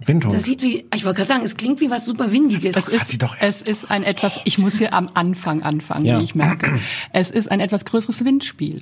Windhund. 0.06 0.32
Das 0.34 0.44
sieht 0.44 0.62
wie, 0.62 0.86
ich 0.94 1.04
wollte 1.04 1.18
gerade 1.18 1.28
sagen, 1.28 1.44
es 1.44 1.56
klingt 1.56 1.80
wie 1.80 1.90
was 1.90 2.04
super 2.06 2.32
Windiges. 2.32 2.76
Es 2.76 2.88
ist, 2.88 3.22
es 3.40 3.62
ist 3.62 3.90
ein 3.90 4.02
etwas, 4.04 4.40
ich 4.44 4.58
muss 4.58 4.78
hier 4.78 4.92
am 4.94 5.08
Anfang 5.14 5.62
anfangen, 5.62 6.06
Ja. 6.06 6.18
wie 6.18 6.24
ich 6.24 6.34
merke. 6.34 6.78
Es 7.12 7.30
ist 7.30 7.50
ein 7.50 7.60
etwas 7.60 7.84
größeres 7.84 8.24
Windspiel. 8.24 8.80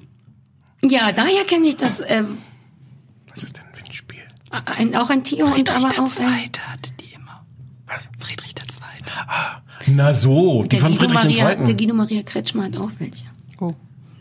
Ja, 0.90 1.12
daher 1.12 1.44
kenne 1.44 1.66
ich 1.68 1.76
das, 1.76 2.00
äh, 2.00 2.24
Was 3.32 3.44
ist 3.44 3.56
denn 3.56 3.64
ein 3.72 3.78
Windspiel? 3.84 4.20
ein, 4.50 4.94
auch 4.96 5.10
ein 5.10 5.24
Tierhund, 5.24 5.70
aber 5.74 5.88
der 5.88 5.98
auch 5.98 6.04
ein, 6.04 6.08
Zweite 6.08 6.60
hat 6.72 6.92
die 7.00 7.14
immer. 7.14 7.44
Was? 7.86 8.08
Friedrich 8.18 8.54
der 8.54 8.64
Zweite. 8.66 9.10
Na 9.86 10.14
so, 10.14 10.62
die 10.62 10.68
der 10.70 10.78
von 10.80 10.88
Guido, 10.96 11.00
Friedrich 11.18 11.38
Maria, 11.42 11.54
der 11.56 11.68
II. 11.68 11.74
Guido 11.74 11.94
Maria 11.94 12.22
Kretschmer 12.22 12.64
hat 12.64 12.76
auch 12.76 12.90
welche. 12.98 13.24
Oh. 13.60 13.74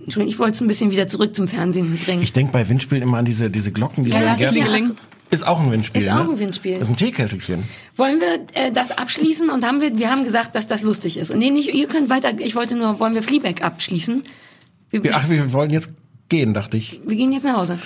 Entschuldigung, 0.03 0.33
ich 0.33 0.39
wollte 0.39 0.55
es 0.55 0.61
ein 0.61 0.67
bisschen 0.67 0.91
wieder 0.91 1.07
zurück 1.07 1.35
zum 1.35 1.47
Fernsehen 1.47 1.97
bringen. 1.97 2.21
Ich 2.21 2.33
denke 2.33 2.51
bei 2.51 2.67
Windspielen 2.67 3.01
immer 3.03 3.19
an 3.19 3.25
diese, 3.25 3.49
diese 3.49 3.71
Glocken, 3.71 4.03
die 4.03 4.09
Ja, 4.09 4.17
so 4.17 4.23
ja, 4.23 4.31
im 4.33 4.37
Gärten- 4.39 4.57
ist 4.57 4.89
ja- 4.89 4.95
Ist 5.31 5.47
auch 5.47 5.59
ein 5.61 5.71
Windspiel, 5.71 6.01
Ist 6.01 6.07
ne? 6.09 6.19
auch 6.21 6.29
ein 6.29 6.37
Windspiel. 6.39 6.73
Das 6.77 6.87
ist 6.89 6.93
ein 6.93 6.97
Teekesselchen. 6.97 7.63
Wollen 7.95 8.19
wir 8.19 8.45
äh, 8.53 8.71
das 8.71 8.91
abschließen 8.97 9.49
und 9.49 9.65
haben 9.65 9.79
wir, 9.81 9.97
wir 9.97 10.11
haben 10.11 10.25
gesagt, 10.25 10.53
dass 10.55 10.67
das 10.67 10.81
lustig 10.83 11.17
ist. 11.17 11.31
Und 11.31 11.39
nee, 11.39 11.49
nicht, 11.51 11.73
ihr 11.73 11.87
könnt 11.87 12.09
weiter, 12.09 12.37
ich 12.37 12.53
wollte 12.55 12.75
nur, 12.75 12.99
wollen 12.99 13.13
wir 13.15 13.23
Fleabag 13.23 13.63
abschließen? 13.63 14.23
Wir, 14.91 15.01
Ja, 15.05 15.13
Ach, 15.15 15.29
wir 15.29 15.53
wollen 15.53 15.69
jetzt 15.71 15.93
gehen, 16.33 16.53
dachte 16.53 16.77
ich. 16.77 16.99
wir 17.05 17.15
gehen 17.15 17.31
jetzt 17.31 17.43
nach 17.43 17.57
Hause. 17.57 17.77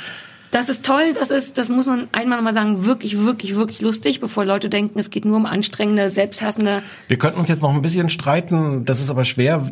Das 0.51 0.69
ist 0.69 0.85
toll, 0.85 1.13
das 1.19 1.29
ist, 1.29 1.57
das 1.57 1.67
muss 1.67 1.87
man 1.87 2.07
einmal 2.13 2.41
mal 2.41 2.53
sagen, 2.53 2.85
wirklich, 2.85 3.17
wirklich, 3.19 3.55
wirklich 3.55 3.81
lustig, 3.81 4.21
bevor 4.21 4.45
Leute 4.45 4.69
denken, 4.69 4.97
es 4.97 5.09
geht 5.09 5.25
nur 5.25 5.35
um 5.35 5.45
anstrengende, 5.45 6.09
selbsthassende. 6.09 6.81
Wir 7.09 7.17
könnten 7.17 7.39
uns 7.39 7.49
jetzt 7.49 7.61
noch 7.61 7.73
ein 7.73 7.81
bisschen 7.81 8.09
streiten, 8.09 8.85
das 8.85 9.01
ist 9.01 9.09
aber 9.09 9.25
schwer, 9.25 9.69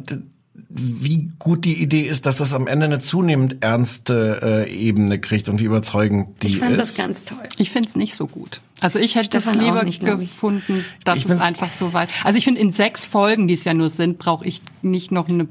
wie 0.68 1.30
gut 1.40 1.64
die 1.64 1.82
Idee 1.82 2.02
ist, 2.02 2.26
dass 2.26 2.38
das 2.38 2.54
am 2.54 2.68
Ende 2.68 2.86
eine 2.88 3.00
zunehmend 3.00 3.58
ernste 3.62 4.66
äh, 4.68 4.70
Ebene 4.74 5.20
kriegt 5.20 5.48
und 5.48 5.62
wie 5.62 5.66
überzeugend 5.66 6.44
die 6.44 6.48
Ich 6.48 6.58
fand 6.58 6.72
ist. 6.78 6.80
das 6.80 6.98
ganz 6.98 7.24
toll. 7.24 7.48
Ich 7.58 7.70
finde 7.72 7.88
es 7.88 7.96
nicht 7.96 8.16
so 8.16 8.28
gut. 8.28 8.60
Also 8.82 9.00
ich 9.00 9.16
hätte 9.16 9.38
es 9.38 9.46
lieber 9.54 9.84
nicht, 9.84 10.04
ich. 10.04 10.10
gefunden, 10.10 10.84
dass 11.06 11.20
Ich 11.20 11.26
es 11.30 11.40
einfach 11.40 11.70
so 11.70 11.94
weit. 11.94 12.10
Also 12.26 12.38
ich 12.38 12.44
finde, 12.44 12.60
in 12.60 12.74
sechs 12.74 13.06
Folgen, 13.06 13.48
die 13.48 13.54
es 13.54 13.64
ja 13.64 13.74
nur 13.74 13.90
sind, 13.90 14.18
brauche 14.18 14.46
ich 14.46 14.62
nicht 14.82 15.14
noch 15.14 15.30
eine 15.30 15.48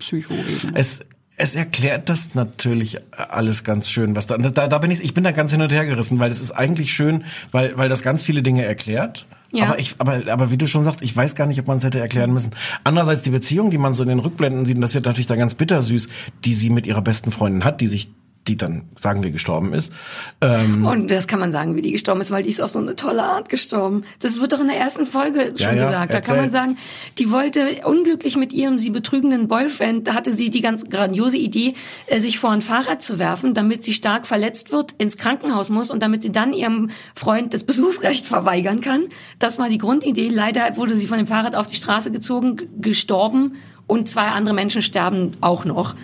Psycho-Ebene. 0.00 0.72
Es, 0.74 1.00
es 1.36 1.54
erklärt 1.54 2.08
das 2.08 2.34
natürlich 2.34 2.98
alles 3.12 3.62
ganz 3.62 3.90
schön, 3.90 4.16
was 4.16 4.26
da, 4.26 4.38
da, 4.38 4.68
da 4.68 4.78
bin 4.78 4.90
ich, 4.90 5.04
ich 5.04 5.12
bin 5.12 5.22
da 5.22 5.32
ganz 5.32 5.52
hin 5.52 5.60
und 5.60 5.70
her 5.70 5.84
gerissen, 5.84 6.18
weil 6.18 6.30
es 6.30 6.40
ist 6.40 6.52
eigentlich 6.52 6.92
schön, 6.92 7.24
weil, 7.52 7.76
weil 7.76 7.88
das 7.88 8.02
ganz 8.02 8.22
viele 8.22 8.42
Dinge 8.42 8.64
erklärt. 8.64 9.26
Ja. 9.52 9.66
Aber 9.66 9.78
ich, 9.78 9.94
aber, 9.98 10.22
aber 10.28 10.50
wie 10.50 10.56
du 10.56 10.66
schon 10.66 10.82
sagst, 10.82 11.02
ich 11.02 11.14
weiß 11.14 11.34
gar 11.34 11.46
nicht, 11.46 11.60
ob 11.60 11.68
man 11.68 11.76
es 11.76 11.84
hätte 11.84 12.00
erklären 12.00 12.32
müssen. 12.32 12.50
Andererseits 12.84 13.22
die 13.22 13.30
Beziehung, 13.30 13.70
die 13.70 13.78
man 13.78 13.94
so 13.94 14.02
in 14.02 14.08
den 14.08 14.18
Rückblenden 14.18 14.66
sieht, 14.66 14.76
und 14.76 14.82
das 14.82 14.94
wird 14.94 15.04
natürlich 15.04 15.26
dann 15.26 15.38
ganz 15.38 15.54
bittersüß, 15.54 16.08
die 16.44 16.52
sie 16.52 16.70
mit 16.70 16.86
ihrer 16.86 17.02
besten 17.02 17.30
Freundin 17.30 17.64
hat, 17.64 17.80
die 17.80 17.86
sich, 17.86 18.10
die 18.48 18.56
dann, 18.56 18.82
sagen 18.96 19.22
wir, 19.22 19.30
gestorben 19.30 19.72
ist. 19.74 19.92
Ähm, 20.40 20.84
Und 20.84 21.10
das 21.10 21.26
kann 21.26 21.40
man 21.40 21.52
sagen, 21.52 21.74
wie 21.76 21.82
die 21.82 21.92
gestorben 21.92 22.20
ist, 22.20 22.30
weil 22.30 22.42
die 22.42 22.48
ist 22.48 22.60
auf 22.60 22.70
so 22.70 22.78
eine 22.78 22.96
tolle 22.96 23.22
Art 23.22 23.48
gestorben. 23.48 24.04
Das 24.20 24.40
wird 24.40 24.52
doch 24.52 24.60
in 24.60 24.68
der 24.68 24.76
ersten 24.76 25.06
Folge 25.06 25.54
schon 25.56 25.56
Ja, 25.56 25.74
ja, 25.74 25.86
gesagt. 25.86 26.12
Da 26.14 26.20
kann 26.20 26.36
erzähl. 26.36 26.36
man 26.36 26.50
sagen, 26.50 26.78
die 27.18 27.30
wollte 27.30 27.66
unglücklich 27.84 28.36
mit 28.36 28.52
ihrem 28.52 28.78
sie 28.78 28.90
betrügenden 28.90 29.48
Boyfriend, 29.48 30.06
da 30.08 30.14
hatte 30.14 30.32
sie 30.32 30.50
die 30.50 30.60
ganz 30.60 30.88
grandiose 30.88 31.36
Idee, 31.36 31.74
äh, 32.06 32.20
sich 32.20 32.38
vor 32.38 32.50
ein 32.50 32.62
Fahrrad 32.62 33.02
zu 33.02 33.18
werfen, 33.18 33.54
damit 33.54 33.84
sie 33.84 33.92
stark 33.92 34.26
verletzt 34.26 34.72
wird, 34.72 34.92
ins 34.98 35.16
Krankenhaus 35.16 35.70
muss 35.70 35.90
und 35.90 36.02
damit 36.02 36.22
sie 36.22 36.32
dann 36.32 36.52
ihrem 36.52 36.90
Freund 37.14 37.52
das 37.54 37.64
Besuchsrecht 37.64 38.28
verweigern 38.28 38.80
kann. 38.80 39.06
Das 39.38 39.58
war 39.58 39.68
die 39.68 39.78
Grundidee. 39.78 40.28
Leider 40.28 40.76
wurde 40.76 40.96
sie 40.96 41.06
von 41.06 41.18
dem 41.18 41.26
Fahrrad 41.26 41.54
auf 41.54 41.66
die 41.66 41.76
Straße 41.76 42.10
gezogen, 42.10 42.56
gestorben 42.80 43.56
und 43.86 44.08
zwei 44.08 44.28
andere 44.28 44.54
Menschen 44.54 44.82
sterben 44.82 45.32
auch 45.40 45.64
noch, 45.64 45.94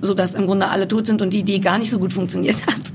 sodass 0.00 0.34
im 0.34 0.46
Grunde 0.46 0.68
alle 0.68 0.88
tot 0.88 1.06
sind 1.06 1.22
und 1.22 1.30
die 1.30 1.40
Idee 1.40 1.58
gar 1.58 1.78
nicht 1.78 1.90
so 1.90 1.98
gut 1.98 2.12
funktioniert 2.12 2.66
hat. 2.66 2.92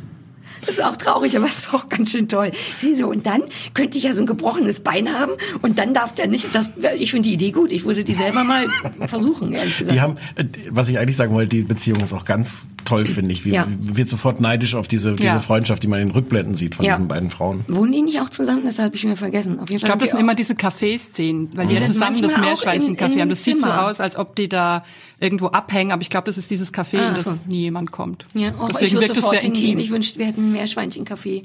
Das 0.66 0.78
ist 0.78 0.84
auch 0.84 0.96
traurig, 0.98 1.36
aber 1.38 1.46
das 1.48 1.58
ist 1.58 1.74
auch 1.74 1.90
ganz 1.90 2.12
schön 2.12 2.28
toll. 2.28 2.52
Sie 2.80 2.96
so, 2.96 3.08
und 3.08 3.26
dann 3.26 3.42
könnte 3.74 3.98
ich 3.98 4.04
ja 4.06 4.14
so 4.14 4.22
ein 4.22 4.28
gebrochenes 4.28 4.80
Bein 4.80 5.14
haben 5.14 5.32
und 5.62 5.78
dann 5.78 5.94
darf 5.94 6.16
der 6.16 6.28
nicht, 6.28 6.48
das, 6.54 6.72
ich 6.98 7.12
finde 7.12 7.30
die 7.30 7.36
Idee 7.36 7.52
gut. 7.52 7.72
Ich 7.72 7.86
würde 7.86 8.04
die 8.04 8.14
selber 8.16 8.44
mal 8.44 8.68
versuchen, 9.06 9.54
ehrlich 9.54 9.78
gesagt. 9.78 9.96
Die 9.96 10.02
haben, 10.02 10.16
äh, 10.36 10.46
was 10.70 10.90
ich 10.90 10.98
eigentlich 11.00 11.18
sagen 11.18 11.34
wollte, 11.34 11.50
die 11.56 11.62
Beziehung 11.64 12.00
ist 12.02 12.14
auch 12.14 12.26
ganz 12.26 12.70
toll, 12.86 13.06
finde 13.06 13.32
ich. 13.34 13.46
Wir, 13.46 13.54
Ja. 13.54 13.68
wird 13.70 14.10
sofort 14.10 14.42
neidisch 14.42 14.76
auf 14.76 14.88
diese, 14.88 15.14
diese 15.14 15.28
Ja. 15.28 15.40
Freundschaft, 15.40 15.84
die 15.84 15.88
man 15.88 16.00
in 16.02 16.08
den 16.10 16.14
Rückblenden 16.14 16.54
sieht 16.56 16.76
von 16.76 16.86
Ja. 16.86 16.94
diesen 16.96 17.08
beiden 17.08 17.30
Frauen. 17.30 17.64
Wohnen 17.68 17.92
die 17.92 18.02
nicht 18.02 18.20
auch 18.22 18.30
zusammen? 18.30 18.64
Das 18.66 18.80
habe 18.80 18.96
ich 18.96 19.04
mir 19.04 19.16
vergessen. 19.16 19.60
Auf 19.60 19.70
jeden 19.70 19.78
Ich 19.78 19.86
glaube, 19.86 20.00
das 20.02 20.12
sind 20.12 20.20
immer 20.20 20.36
diese 20.36 20.56
Kaffeeszenen, 20.56 21.50
weil 21.56 21.68
die 21.68 21.76
Die 21.76 21.82
ja 21.82 21.88
zusammen 21.88 22.22
das 22.22 22.38
Meerschweinchen-Café 22.38 23.20
haben. 23.22 23.30
Das 23.30 23.44
sieht 23.44 23.60
so 23.62 23.70
aus, 23.70 24.00
als 24.00 24.18
ob 24.18 24.36
die 24.36 24.50
da 24.50 24.84
irgendwo 25.24 25.48
abhängen, 25.48 25.92
aber 25.92 26.02
ich 26.02 26.10
glaube, 26.10 26.26
das 26.26 26.38
ist 26.38 26.52
dieses 26.52 26.74
Café, 26.74 27.00
Ah, 27.00 27.08
in 27.10 27.14
das 27.16 27.24
so. 27.24 27.34
nie 27.48 27.62
jemand 27.62 27.92
kommt. 27.92 28.26
Ja, 28.34 28.50
oh, 28.60 28.68
ich 28.68 28.74
Deswegen 28.74 28.94
würde 28.98 29.08
wirkt 29.10 29.18
es 29.24 29.30
sehr 29.30 29.40
hingehen. 29.40 29.64
intim. 29.72 29.80
Ich 29.80 29.90
wünschte, 29.92 30.20
wir 30.20 30.26
hätten 30.28 30.52
mehr 30.52 30.68
Schweinchenkaffee. 30.68 31.42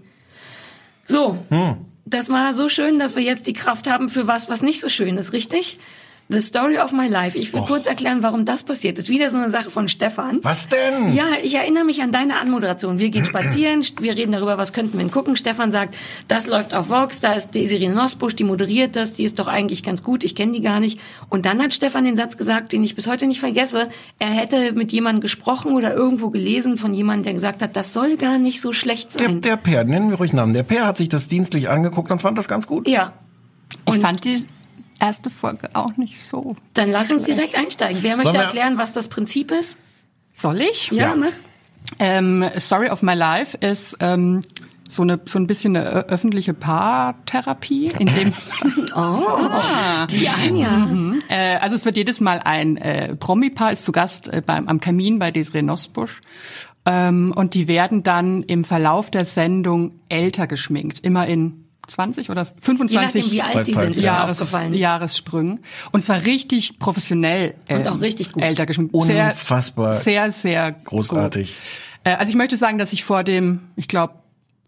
So, 1.07 1.38
Hm. 1.49 1.77
das 2.05 2.29
war 2.29 2.53
so 2.55 2.69
schön, 2.69 2.99
dass 2.99 3.17
wir 3.17 3.23
jetzt 3.23 3.47
die 3.47 3.53
Kraft 3.55 3.88
haben 3.88 4.09
für 4.09 4.27
was, 4.27 4.51
was 4.51 4.61
nicht 4.62 4.81
so 4.81 4.88
schön 4.88 5.17
ist, 5.17 5.33
richtig? 5.33 5.79
The 6.31 6.43
Story 6.43 6.77
of 6.79 6.93
My 6.93 7.09
Life. 7.09 7.38
Ich 7.38 7.55
will 7.55 7.62
kurz 7.62 7.87
erklären, 7.87 8.23
warum 8.23 8.45
das 8.45 8.62
passiert 8.62 8.99
ist. 8.99 9.09
Wieder 9.09 9.31
so 9.31 9.38
eine 9.38 9.49
Sache 9.51 9.71
von 9.71 9.88
Stefan. 9.88 10.41
Was 10.43 10.69
denn? 10.69 11.14
Ja, 11.14 11.25
ich 11.43 11.55
erinnere 11.55 11.85
mich 11.85 12.03
an 12.03 12.12
deine 12.12 12.38
Anmoderation. 12.38 12.99
Wir 12.99 13.09
gehen 13.09 13.25
spazieren, 13.25 13.83
wir 14.01 14.14
reden 14.14 14.33
darüber, 14.33 14.59
was 14.59 14.75
könnten 14.75 14.93
wir 14.99 14.99
denn 14.99 15.11
gucken. 15.11 15.37
Stefan 15.37 15.73
sagt, 15.73 15.97
das 16.29 16.47
läuft 16.47 16.75
auf 16.75 16.91
Vox, 16.91 17.21
da 17.21 17.33
ist 17.33 17.55
Desiree 17.55 17.88
Nosbusch, 17.88 18.37
die 18.37 18.45
moderiert 18.45 18.95
das, 18.95 19.14
die 19.14 19.25
ist 19.25 19.38
doch 19.38 19.47
eigentlich 19.47 19.83
ganz 19.83 20.03
gut, 20.03 20.23
ich 20.23 20.35
kenne 20.35 20.53
die 20.53 20.61
gar 20.61 20.81
nicht. 20.81 21.01
Und 21.31 21.47
dann 21.47 21.62
hat 21.62 21.73
Stefan 21.73 22.05
den 22.05 22.17
Satz 22.17 22.37
gesagt, 22.37 22.73
den 22.73 22.83
ich 22.85 22.95
bis 22.95 23.07
heute 23.07 23.27
nicht 23.27 23.41
vergesse. 23.41 23.88
Er 24.19 24.29
hätte 24.29 24.73
mit 24.73 24.93
jemandem 24.93 25.23
gesprochen 25.23 25.73
oder 25.73 25.95
irgendwo 25.95 26.29
gelesen 26.29 26.77
von 26.77 26.93
jemandem, 26.93 27.25
der 27.25 27.33
gesagt 27.33 27.62
hat, 27.62 27.75
das 27.75 27.95
soll 27.95 28.19
gar 28.19 28.37
nicht 28.37 28.61
so 28.61 28.75
schlecht 28.75 29.19
Der, 29.19 29.25
sein. 29.29 29.41
der 29.41 29.57
Per, 29.57 29.85
nennen 29.85 30.11
wir 30.11 30.19
ruhig 30.19 30.35
Namen. 30.35 30.53
Der 30.53 30.62
Per 30.62 30.87
hat 30.87 30.99
sich 30.99 31.09
das 31.09 31.29
dienstlich 31.29 31.71
angeguckt 31.71 32.11
und 32.11 32.21
fand 32.21 32.37
das 32.37 32.49
ganz 32.49 32.67
gut. 32.67 32.87
ja, 32.87 33.14
Ich 33.91 33.99
fand 33.99 34.25
die 34.27 34.45
erste 35.01 35.31
Folge 35.31 35.71
auch 35.75 35.97
nicht 35.97 36.25
so. 36.25 36.57
dann 36.75 36.91
lass 36.91 37.11
uns 37.11 37.25
direkt 37.25 37.57
einsteigen. 37.57 38.03
Wer 38.03 38.17
möchte 38.17 38.37
erklären, 38.37 38.79
was 38.79 38.93
das 38.93 39.09
Prinzip 39.09 39.51
ist? 39.51 39.77
Soll 40.35 40.61
ich? 40.61 40.91
Ja, 40.91 41.09
Ja. 41.11 41.17
mach. 41.17 41.33
Ähm, 41.99 42.45
Story 42.59 42.91
of 42.91 43.03
My 43.03 43.15
Life 43.15 43.57
ist 43.59 43.97
ähm, 44.01 44.43
so 44.91 45.03
eine 45.03 45.21
so 45.25 45.39
ein 45.39 45.47
bisschen 45.47 45.75
eine 45.77 45.87
öffentliche 46.09 46.53
Paartherapie, 46.55 47.91
in 47.99 48.07
dem 48.07 48.33
Die 50.11 50.29
Anja. 50.29 50.89
äh, 51.29 51.57
also 51.57 51.77
es 51.77 51.85
wird 51.85 51.97
jedes 51.97 52.21
Mal 52.21 52.41
ein 52.45 52.77
äh, 52.77 53.15
Promi-Paar 53.17 53.73
ist 53.73 53.85
zu 53.85 53.93
Gast 53.93 54.29
äh, 54.29 54.43
beim 54.45 54.69
am 54.69 54.81
Kamin 54.81 55.19
bei 55.19 55.31
Desiree 55.31 55.63
Nosbusch. 55.63 56.21
Ähm, 56.85 57.33
und 57.35 57.55
die 57.55 57.69
werden 57.69 58.03
dann 58.03 58.43
im 58.43 58.65
Verlauf 58.65 59.11
der 59.11 59.25
Sendung 59.25 60.01
älter 60.09 60.47
geschminkt, 60.47 61.01
immer 61.01 61.27
in 61.27 61.65
20 61.88 62.31
oder 62.31 62.42
Je 62.42 62.48
25 62.61 63.22
nachdem, 63.22 63.33
wie 63.33 63.42
alt 63.42 63.66
die 63.66 63.74
sind, 63.74 63.96
Jahres, 63.96 64.40
aufgefallen. 64.40 64.74
Jahressprüngen. 64.74 65.61
Und 65.90 66.05
zwar 66.05 66.24
richtig 66.24 66.79
professionell. 66.79 67.55
Und 67.68 67.87
ähm, 67.87 67.87
auch 67.87 68.01
richtig 68.01 68.33
gut. 68.33 68.42
Älter 68.42 68.66
geschminkt. 68.66 68.94
Unfassbar 68.94 69.94
Sehr, 69.94 70.31
sehr, 70.31 70.72
sehr 70.72 70.72
Großartig. 70.85 71.48
Gut. 71.48 71.57
Äh, 72.05 72.16
also 72.16 72.31
ich 72.31 72.37
möchte 72.37 72.57
sagen, 72.57 72.79
dass 72.79 72.92
ich 72.92 73.05
vor 73.05 73.24
dem, 73.24 73.61
ich 73.77 73.88
glaube, 73.88 74.14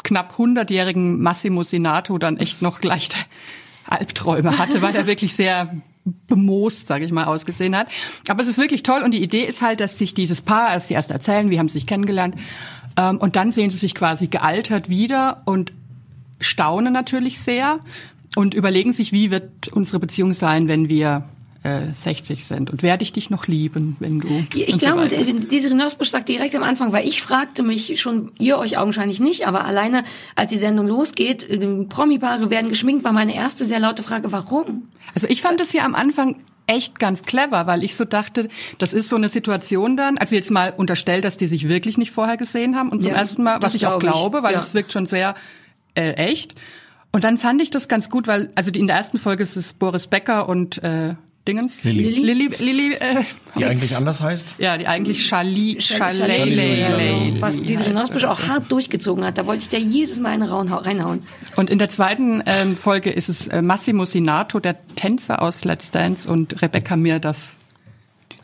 knapp 0.03 0.35
100-jährigen 0.37 1.21
Massimo 1.21 1.63
Senato 1.63 2.19
dann 2.19 2.39
echt 2.39 2.63
noch 2.63 2.83
leichte 2.83 3.17
Albträume 3.87 4.59
hatte, 4.59 4.83
weil 4.83 4.95
er 4.95 5.07
wirklich 5.07 5.35
sehr 5.35 5.71
bemoost, 6.05 6.87
sage 6.87 7.05
ich 7.05 7.13
mal, 7.13 7.25
ausgesehen 7.25 7.77
hat. 7.77 7.89
Aber 8.29 8.41
es 8.41 8.49
ist 8.49 8.59
wirklich 8.59 8.83
toll 8.83 9.03
und 9.03 9.13
die 9.13 9.23
Idee 9.23 9.45
ist 9.45 9.63
halt, 9.63 9.81
dass 9.81 9.99
sich 9.99 10.15
dieses 10.15 10.41
Paar, 10.41 10.69
als 10.69 10.89
sie 10.89 10.95
erst 10.95 11.11
erzählen, 11.11 11.51
wie 11.51 11.59
haben 11.59 11.69
sie 11.69 11.75
sich 11.75 11.87
kennengelernt, 11.87 12.37
ähm, 12.97 13.19
und 13.19 13.37
dann 13.37 13.53
sehen 13.53 13.71
sie 13.71 13.79
sich 13.79 13.95
quasi 13.95 14.29
gealtert 14.29 14.89
wieder 14.89 15.43
und 15.45 15.73
staunen 16.41 16.93
natürlich 16.93 17.41
sehr 17.41 17.81
und 18.37 18.55
überlegen 18.55 18.93
sich, 18.93 19.13
wie 19.13 19.31
wird 19.31 19.69
unsere 19.73 19.99
Beziehung 19.99 20.33
sein, 20.33 20.69
wenn 20.69 20.89
wir 20.89 21.25
äh, 21.63 21.93
60 21.93 22.45
sind 22.45 22.71
und 22.71 22.83
werde 22.83 23.03
ich 23.03 23.13
dich 23.13 23.29
noch 23.29 23.47
lieben, 23.47 23.97
wenn 24.01 24.21
du 24.21 24.29
Ich 24.55 24.73
so 24.73 24.79
glaube, 24.79 25.03
weiter. 25.03 25.23
diese 25.25 25.71
Renosbusch 25.71 26.09
sagt 26.09 26.29
direkt 26.29 26.55
am 26.55 26.63
Anfang, 26.63 26.93
weil 26.93 27.07
ich 27.07 27.21
fragte 27.21 27.63
mich 27.63 28.01
schon, 28.01 28.33
ihr 28.39 28.59
euch 28.59 28.79
augenscheinlich 28.79 29.21
nicht, 29.21 29.47
aber 29.47 29.65
alleine, 29.67 30.05
als 30.37 30.51
die 30.51 30.57
Sendung 30.57 30.87
losgeht, 30.87 31.49
äh, 31.49 31.85
Promi-Paare 31.85 32.51
werden 32.51 32.71
geschminkt, 32.71 33.05
war 33.05 33.13
meine 33.13 33.35
erste 33.35 33.65
sehr 33.65 33.79
laute 33.81 34.03
Frage, 34.03 34.33
warum? 34.33 34.89
Also 35.15 35.27
ich 35.29 35.43
fand 35.43 35.61
es 35.61 35.73
ja 35.75 35.85
am 35.85 35.95
Anfang 35.95 36.37
echt 36.67 36.99
ganz 37.01 37.25
clever, 37.25 37.67
weil 37.67 37.83
ich 37.83 37.97
so 37.97 38.05
dachte, 38.05 38.49
das 38.79 38.93
ist 38.93 39.09
so 39.09 39.17
eine 39.17 39.29
Situation 39.29 39.97
dann, 39.97 40.19
also 40.19 40.37
jetzt 40.37 40.51
mal 40.53 40.73
unterstellt, 40.77 41.25
dass 41.25 41.37
die 41.37 41.49
sich 41.49 41.69
wirklich 41.69 41.99
nicht 41.99 42.13
vorher 42.13 42.37
gesehen 42.37 42.77
haben 42.77 42.91
und 42.91 43.03
zum 43.03 43.11
Ja, 43.11 43.19
ersten 43.19 43.43
Mal, 43.43 43.61
was 43.61 43.75
ich 43.75 43.87
auch 43.87 43.99
glaub 43.99 44.15
ich, 44.15 44.21
glaube, 44.21 44.43
weil 44.45 44.53
ja. 44.53 44.61
es 44.61 44.73
wirkt 44.73 44.93
schon 44.93 45.07
sehr 45.07 45.35
äh, 45.95 46.13
echt. 46.13 46.55
Und 47.13 47.25
dann 47.25 47.39
fand 47.39 47.61
ich 47.61 47.71
das 47.71 47.89
ganz 47.89 48.09
gut, 48.09 48.27
weil 48.27 48.51
also 48.55 48.71
die, 48.71 48.79
in 48.81 48.87
der 48.87 48.97
ersten 48.97 49.19
Folge 49.19 49.43
ist 49.43 49.57
es 49.57 49.73
Boris 49.73 50.07
Becker 50.07 50.49
und 50.49 50.83
äh, 50.83 51.15
Dingens 51.49 51.83
Lilly. 51.85 52.11
Lilly, 52.21 52.51
Lilly 52.59 52.95
äh, 52.95 53.23
Die 53.59 53.65
eigentlich 53.65 53.97
anders 53.97 54.21
heißt? 54.21 54.57
ja, 54.59 54.77
die 54.77 54.87
eigentlich 54.87 55.27
Charlie 55.27 55.79
Charlie- 55.79 56.85
Also, 56.85 57.41
was 57.41 57.63
diese 57.63 57.85
oder 57.91 58.31
auch 58.31 58.47
hart 58.47 58.71
durchgezogen 58.71 59.25
hat, 59.25 59.39
da 59.39 59.47
wollte 59.47 59.63
ich 59.63 59.69
der 59.71 59.81
jedes 59.81 60.21
Mal 60.21 60.33
eine 60.33 60.51
rauen- 60.51 60.69
reinhauen. 60.71 61.21
Und 61.57 61.71
in 61.71 61.79
der 61.79 61.89
zweiten 61.89 62.43
ähm, 62.45 62.77
Folge 62.77 63.11
ist 63.11 63.31
es 63.31 63.49
äh, 63.49 63.63
Massimo 63.63 64.05
Sinato, 64.05 64.61
der 64.61 64.77
Tänzer 64.97 65.41
aus 65.41 65.65
Let's 65.65 65.91
Dance, 65.91 66.29
und 66.31 66.61
Rebecca 66.61 66.97
Mir, 66.97 67.19
das 67.19 67.57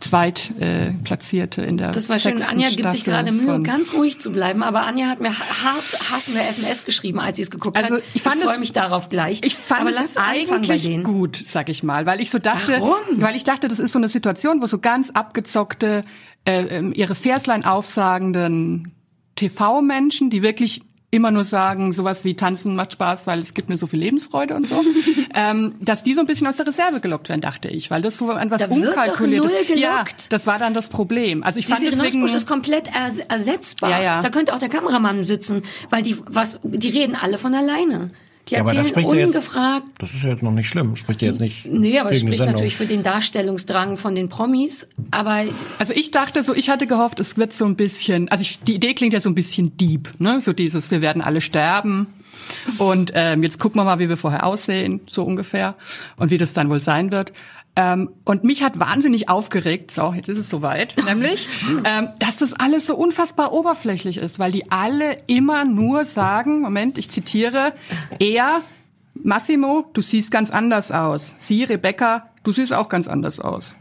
zweitplatzierte 0.00 1.62
äh, 1.62 1.68
in 1.68 1.76
der 1.76 1.90
Das 1.90 2.09
war 2.09 2.18
schön. 2.18 2.42
Anja 2.42 2.68
gibt 2.70 2.90
sich 2.92 3.04
gerade 3.04 3.32
Mühe, 3.32 3.61
ganz 3.62 3.92
ruhig 3.94 4.18
zu 4.18 4.30
bleiben, 4.32 4.62
aber 4.62 4.82
Anja 4.87 5.06
hat 5.09 5.20
mir 5.20 5.30
hart 5.38 6.11
hassende 6.12 6.40
SMS 6.40 6.85
geschrieben, 6.85 7.18
als 7.20 7.37
sie 7.37 7.42
es 7.42 7.50
geguckt 7.50 7.76
Also 7.76 7.96
hat. 7.96 8.02
ich 8.14 8.22
fand 8.22 8.42
freue 8.42 8.54
es- 8.54 8.61
mich 8.61 8.72
darauf 8.72 9.09
gleich. 9.09 9.40
Ich 9.44 9.54
fand 9.56 9.82
aber 9.82 10.04
es 10.04 10.16
eigentlich 10.16 11.02
gut, 11.04 11.42
sag 11.46 11.68
ich 11.68 11.82
mal, 11.82 12.06
weil 12.06 12.20
ich 12.20 12.30
so 12.30 12.38
dachte, 12.38 12.72
Warum? 12.72 12.96
weil 13.14 13.37
ich 13.37 13.44
dachte, 13.44 13.68
das 13.68 13.78
ist 13.78 13.92
so 13.92 13.98
eine 13.98 14.09
Situation, 14.09 14.62
wo 14.62 14.66
so 14.66 14.78
ganz 14.78 15.11
abgezockte, 15.11 16.02
äh, 16.44 16.62
ähm, 16.66 16.92
ihre 16.94 17.14
Verslein 17.14 17.64
aufsagenden 17.64 18.92
TV-Menschen, 19.37 20.30
die 20.30 20.42
wirklich 20.42 20.82
immer 21.16 21.31
nur 21.31 21.44
sagen, 21.44 21.92
sowas 21.92 22.24
wie 22.24 22.35
tanzen 22.35 22.76
macht 22.76 22.92
Spaß, 22.92 23.26
weil 23.26 23.38
es 23.38 23.55
gibt 23.55 23.68
mir 23.68 23.76
so 23.76 23.87
viel 23.87 23.98
Lebensfreude 23.98 24.55
und 24.55 24.68
so, 24.68 24.83
ähm, 25.35 25.74
dass 25.81 26.02
die 26.02 26.14
so 26.14 26.20
ein 26.20 26.26
bisschen 26.26 26.46
aus 26.46 26.57
der 26.57 26.66
Reserve 26.66 27.00
gelockt 27.00 27.29
werden, 27.29 27.40
dachte 27.40 27.68
ich, 27.68 27.90
weil 27.90 28.02
das 28.02 28.18
so 28.18 28.31
an 28.31 28.50
was 28.50 28.61
Da 28.61 28.68
gelockt. 29.66 30.22
Ja, 30.22 30.29
das 30.29 30.46
war 30.46 30.59
dann 30.59 30.74
das 30.74 30.88
Problem. 30.88 31.42
Also 31.42 31.59
ich 31.59 31.66
fand 31.66 31.81
Diese 31.81 31.90
deswegen 31.92 32.18
Renosbusch 32.18 32.37
ist 32.37 32.46
komplett 32.46 32.88
ers 32.94 33.18
ersetzbar. 33.18 33.90
Ja, 33.90 34.02
ja. 34.02 34.22
Da 34.22 34.31
könnte 34.31 34.55
auch 34.55 34.59
der 34.59 34.68
Kameramann 34.68 35.24
sitzen, 35.24 35.62
weil 35.90 36.02
die 36.02 36.16
was, 36.26 36.61
die 36.62 36.88
reden 36.88 37.16
alle 37.16 37.38
von 37.38 37.55
alleine. 37.55 38.11
Die 38.48 38.54
Ja, 38.54 38.61
aber 38.61 38.74
das 38.74 38.88
spricht 38.88 39.11
ja 39.11 39.16
jetzt, 39.16 39.35
ungefragt. 39.35 39.87
das 39.98 40.14
ist 40.14 40.22
ja 40.22 40.30
jetzt 40.30 40.42
noch 40.42 40.52
nicht 40.52 40.68
schlimm. 40.68 40.96
Spricht 40.96 41.22
ja 41.22 41.28
jetzt 41.28 41.40
nicht 41.40 41.66
Nee, 41.66 41.98
aber 41.98 42.12
es 42.12 42.20
spricht 42.20 42.40
natürlich 42.40 42.76
für 42.76 42.87
den 42.87 43.02
Darstellungsdrang 43.02 43.96
von 43.96 44.14
den 44.14 44.28
Promis. 44.28 44.88
Aber 45.11 45.44
Also 45.78 45.92
ich 45.94 46.11
dachte 46.11 46.42
so, 46.42 46.54
ich 46.54 46.70
hatte 46.70 46.87
gehofft, 46.87 47.18
es 47.20 47.37
wird 47.37 47.52
so 47.52 47.64
ein 47.64 47.76
bisschen, 47.76 48.28
also 48.28 48.42
ich, 48.42 48.61
die 48.61 48.74
Idee 48.74 48.94
klingt 48.94 49.12
ja 49.12 49.20
so 49.20 49.28
ein 49.28 49.35
bisschen 49.35 49.76
deep, 49.76 50.11
ne? 50.18 50.40
So 50.40 50.52
dieses, 50.52 50.90
wir 50.90 51.02
werden 51.02 51.22
alle 51.22 51.40
sterben 51.40 52.06
und 52.78 53.12
ähm, 53.14 53.42
jetzt 53.42 53.59
gucken 53.59 53.80
wir 53.80 53.85
mal, 53.85 53.98
wie 53.98 54.09
wir 54.09 54.16
vorher 54.16 54.44
aussehen, 54.44 55.00
so 55.06 55.24
ungefähr, 55.24 55.74
und 56.16 56.30
wie 56.30 56.38
das 56.38 56.52
dann 56.52 56.70
wohl 56.70 56.80
sein 56.80 57.12
wird. 57.12 57.32
Ähm, 57.76 58.10
und 58.24 58.42
mich 58.42 58.62
hat 58.62 58.80
wahnsinnig 58.80 59.28
aufgeregt, 59.28 59.90
so, 59.90 60.14
jetzt 60.14 60.28
ist 60.28 60.38
es 60.38 60.48
soweit, 60.48 60.96
nämlich, 61.04 61.46
ähm, 61.84 62.08
dass 62.18 62.38
das 62.38 62.54
alles 62.54 62.86
so 62.86 62.96
unfassbar 62.96 63.52
oberflächlich 63.52 64.16
ist, 64.16 64.38
weil 64.38 64.50
die 64.50 64.70
alle 64.72 65.18
immer 65.26 65.64
nur 65.66 66.06
sagen, 66.06 66.62
Moment, 66.62 66.96
ich 66.96 67.10
zitiere, 67.10 67.74
er, 68.18 68.62
Massimo, 69.14 69.90
du 69.92 70.00
siehst 70.00 70.30
ganz 70.30 70.50
anders 70.50 70.90
aus. 70.90 71.34
Sie, 71.38 71.64
Rebecca, 71.64 72.30
du 72.46 72.52
siehst 72.52 72.72
auch 72.72 72.88
ganz 72.88 73.09
anders 73.09 73.40
aus. 73.40 73.74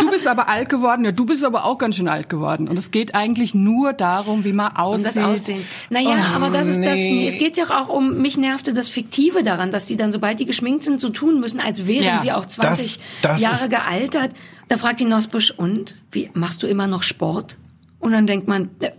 Du 0.00 0.10
bist 0.10 0.26
aber 0.26 0.48
alt 0.48 0.68
geworden, 0.68 1.04
ja, 1.04 1.12
du 1.12 1.26
bist 1.26 1.44
aber 1.44 1.64
auch 1.64 1.78
ganz 1.78 1.96
schön 1.96 2.08
alt 2.08 2.28
geworden. 2.28 2.66
Und 2.68 2.78
es 2.78 2.90
geht 2.90 3.14
eigentlich 3.14 3.54
nur 3.54 3.92
darum, 3.92 4.44
wie 4.44 4.52
man 4.52 4.72
um 4.72 4.76
aussieht. 4.78 5.06
das 5.06 5.16
Aussehen. 5.18 5.64
Naja, 5.90 6.16
aber 6.34 6.48
das 6.48 6.66
ist 6.66 6.78
das. 6.84 6.94
nee. 6.94 7.28
Es 7.28 7.38
geht 7.38 7.56
ja 7.56 7.64
auch 7.64 7.88
um, 7.88 8.16
mich 8.22 8.36
nervte 8.36 8.72
das 8.72 8.88
Fiktive 8.88 9.42
daran, 9.42 9.70
dass 9.70 9.84
die 9.84 9.96
dann, 9.96 10.10
sobald 10.12 10.40
die 10.40 10.46
geschminkt 10.46 10.84
sind, 10.84 11.00
so 11.00 11.10
tun 11.10 11.38
müssen, 11.40 11.60
als 11.60 11.86
wären 11.86 12.04
Ja. 12.04 12.18
sie 12.18 12.32
auch 12.32 12.46
20 12.46 12.98
Das- 13.22 13.32
das 13.32 13.40
Jahre 13.42 13.68
gealtert. 13.68 14.32
Da 14.68 14.76
fragt 14.76 15.00
die 15.00 15.04
Nosbusch, 15.04 15.50
und? 15.50 15.96
Wie, 16.10 16.30
machst 16.32 16.62
du 16.62 16.66
immer 16.66 16.86
noch 16.86 17.02
Sport? 17.02 17.56
Und 18.00 18.12
dann 18.12 18.26
denkt 18.26 18.48
man, 18.48 18.70
äh, 18.80 18.90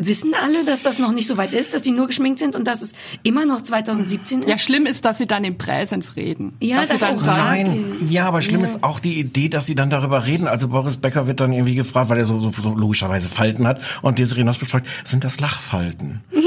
wissen 0.00 0.32
alle, 0.34 0.64
dass 0.64 0.80
das 0.80 0.98
noch 0.98 1.12
nicht 1.12 1.28
so 1.28 1.36
weit 1.36 1.52
ist, 1.52 1.74
dass 1.74 1.82
die 1.82 1.90
nur 1.90 2.06
geschminkt 2.06 2.38
sind 2.38 2.54
und 2.56 2.66
dass 2.66 2.80
es 2.80 2.94
immer 3.22 3.44
noch 3.44 3.60
2017 3.60 4.40
ist? 4.40 4.48
Ja, 4.48 4.58
schlimm 4.58 4.86
ist, 4.86 5.04
dass 5.04 5.18
sie 5.18 5.26
dann 5.26 5.44
im 5.44 5.58
Präsens 5.58 6.16
reden. 6.16 6.54
Ja, 6.60 6.76
Dass 6.76 6.86
sie 6.86 6.92
das 6.92 7.00
dann 7.00 7.18
sagen, 7.18 7.38
Nein, 7.38 8.08
ja, 8.08 8.26
aber 8.26 8.40
schlimm 8.40 8.64
ist 8.64 8.82
auch 8.82 8.98
die 8.98 9.20
Idee, 9.20 9.50
dass 9.50 9.66
sie 9.66 9.74
dann 9.74 9.90
darüber 9.90 10.24
reden. 10.24 10.48
Also 10.48 10.68
Boris 10.68 10.96
Becker 10.96 11.26
wird 11.26 11.40
dann 11.40 11.52
irgendwie 11.52 11.74
gefragt, 11.74 12.08
weil 12.08 12.16
er 12.16 12.24
so, 12.24 12.40
so, 12.40 12.50
so 12.50 12.74
logischerweise 12.74 13.28
Falten 13.28 13.66
hat. 13.66 13.78
Und 14.00 14.18
Desiree 14.18 14.42
Nosbusch 14.42 14.70
fragt, 14.70 14.86
sind 15.04 15.22
das 15.22 15.38
Lachfalten? 15.38 16.24
Ja. 16.32 16.40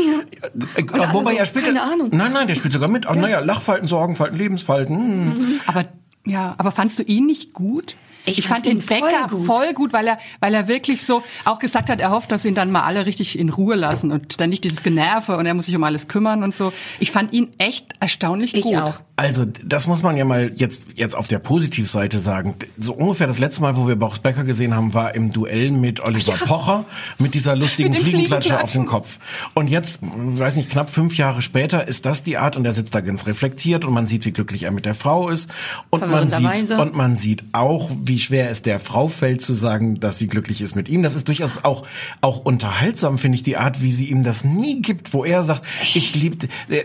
Äh, 0.78 0.86
alle 0.92 1.14
wobei 1.14 1.34
so, 1.34 1.38
er 1.38 1.46
spielt. 1.46 1.66
keine 1.66 1.84
Ahnung. 1.84 2.10
Nein, 2.12 2.34
nein, 2.34 2.48
der 2.48 2.56
spielt 2.56 2.74
sogar 2.74 2.90
mit. 2.90 3.06
Ach, 3.06 3.14
naja, 3.14 3.40
Lachfalten, 3.40 3.88
Sorgenfalten, 3.88 4.36
Lebensfalten. 4.36 4.98
Hm. 4.98 5.62
Aber, 5.68 5.86
ja, 6.26 6.56
aber 6.58 6.72
fandst 6.72 6.98
du 6.98 7.04
ihn 7.04 7.28
nicht 7.28 7.54
gut? 7.54 7.96
Ich, 8.38 8.48
fand 8.48 8.66
den 8.66 8.80
Becker 8.80 9.30
voll 9.46 9.74
gut. 9.74 9.94
weil 9.94 10.08
er, 10.08 10.20
weil 10.40 10.54
er 10.54 10.68
wirklich 10.68 11.04
so 11.04 11.24
auch 11.46 11.60
gesagt 11.60 11.90
hat, 11.90 12.00
er 12.00 12.12
hofft, 12.12 12.32
dass 12.32 12.46
ihn 12.46 12.56
dann 12.56 12.72
mal 12.72 12.84
alle 12.84 13.06
richtig 13.06 13.38
in 13.38 13.50
Ruhe 13.50 13.76
lassen 13.76 14.12
und 14.12 14.40
dann 14.40 14.50
nicht 14.50 14.64
dieses 14.64 14.84
Generve 14.84 15.38
und 15.38 15.46
er 15.46 15.54
muss 15.54 15.66
sich 15.66 15.76
um 15.76 15.84
alles 15.84 16.08
kümmern 16.08 16.44
und 16.44 16.54
so. 16.54 16.74
Ich 17.00 17.12
fand 17.12 17.34
ihn 17.34 17.50
echt 17.58 17.94
erstaunlich 18.00 18.54
Ich 18.56 18.64
gut. 18.64 18.76
auch. 18.76 18.94
Also, 19.16 19.44
das 19.44 19.86
muss 19.86 20.02
man 20.02 20.16
ja 20.16 20.24
mal 20.24 20.50
jetzt, 20.56 20.98
jetzt 20.98 21.14
auf 21.14 21.28
der 21.28 21.40
Positivseite 21.40 22.20
sagen. 22.20 22.56
So 22.80 22.94
ungefähr 22.94 23.28
das 23.28 23.38
letzte 23.38 23.62
Mal, 23.62 23.76
wo 23.76 23.86
wir 23.86 23.98
Boris 23.98 24.20
Becker 24.20 24.46
gesehen 24.46 24.74
haben, 24.74 24.94
war 24.94 25.14
im 25.14 25.34
Duell 25.34 25.72
mit 25.72 26.00
Oliver 26.06 26.38
Pocher, 26.38 26.86
mit 27.18 27.34
dieser 27.34 27.58
lustigen 27.58 27.90
Mit 27.94 28.00
Fliegenklatsche 28.00 28.62
auf 28.62 28.72
dem. 28.72 28.86
Kopf. 28.86 29.20
Und 29.56 29.70
jetzt, 29.70 30.00
ich 30.34 30.40
weiß 30.40 30.56
nicht, 30.56 30.70
knapp 30.70 30.90
fünf 30.90 31.18
Jahre 31.18 31.42
später 31.42 31.86
ist 31.86 32.06
das 32.06 32.24
die 32.24 32.38
Art 32.38 32.56
und 32.56 32.64
er 32.64 32.72
sitzt 32.72 32.96
da 32.96 33.02
ganz 33.02 33.26
reflektiert 33.28 33.84
und 33.84 33.94
man 33.94 34.08
sieht, 34.08 34.26
wie 34.26 34.32
glücklich 34.32 34.64
er 34.64 34.72
mit 34.72 34.86
der 34.86 34.94
Frau 34.96 35.28
ist. 35.28 35.52
Und 35.90 36.10
man 36.10 36.30
sieht, 36.30 36.72
und 36.72 36.96
man 36.96 37.16
sieht 37.16 37.44
auch, 37.52 37.92
wie 38.02 38.19
schwer 38.20 38.50
es 38.50 38.62
der 38.62 38.80
Frau 38.80 39.08
fällt 39.08 39.42
zu 39.42 39.54
sagen, 39.54 40.00
dass 40.00 40.18
sie 40.18 40.28
glücklich 40.28 40.62
ist 40.62 40.76
mit 40.76 40.90
ihm. 40.90 41.04
Das 41.04 41.16
ist 41.16 41.28
durchaus 41.28 41.64
auch, 41.64 41.86
auch 42.22 42.40
unterhaltsam, 42.40 43.18
finde 43.18 43.38
ich, 43.38 43.44
die 43.44 43.58
Art, 43.58 43.82
wie 43.82 43.92
sie 43.92 44.06
ihm 44.06 44.24
das 44.24 44.44
nie 44.44 44.82
gibt, 44.82 45.14
wo 45.14 45.26
er 45.26 45.44
sagt, 45.44 45.64
ich 45.94 46.16
liebe, 46.16 46.48
er, 46.70 46.84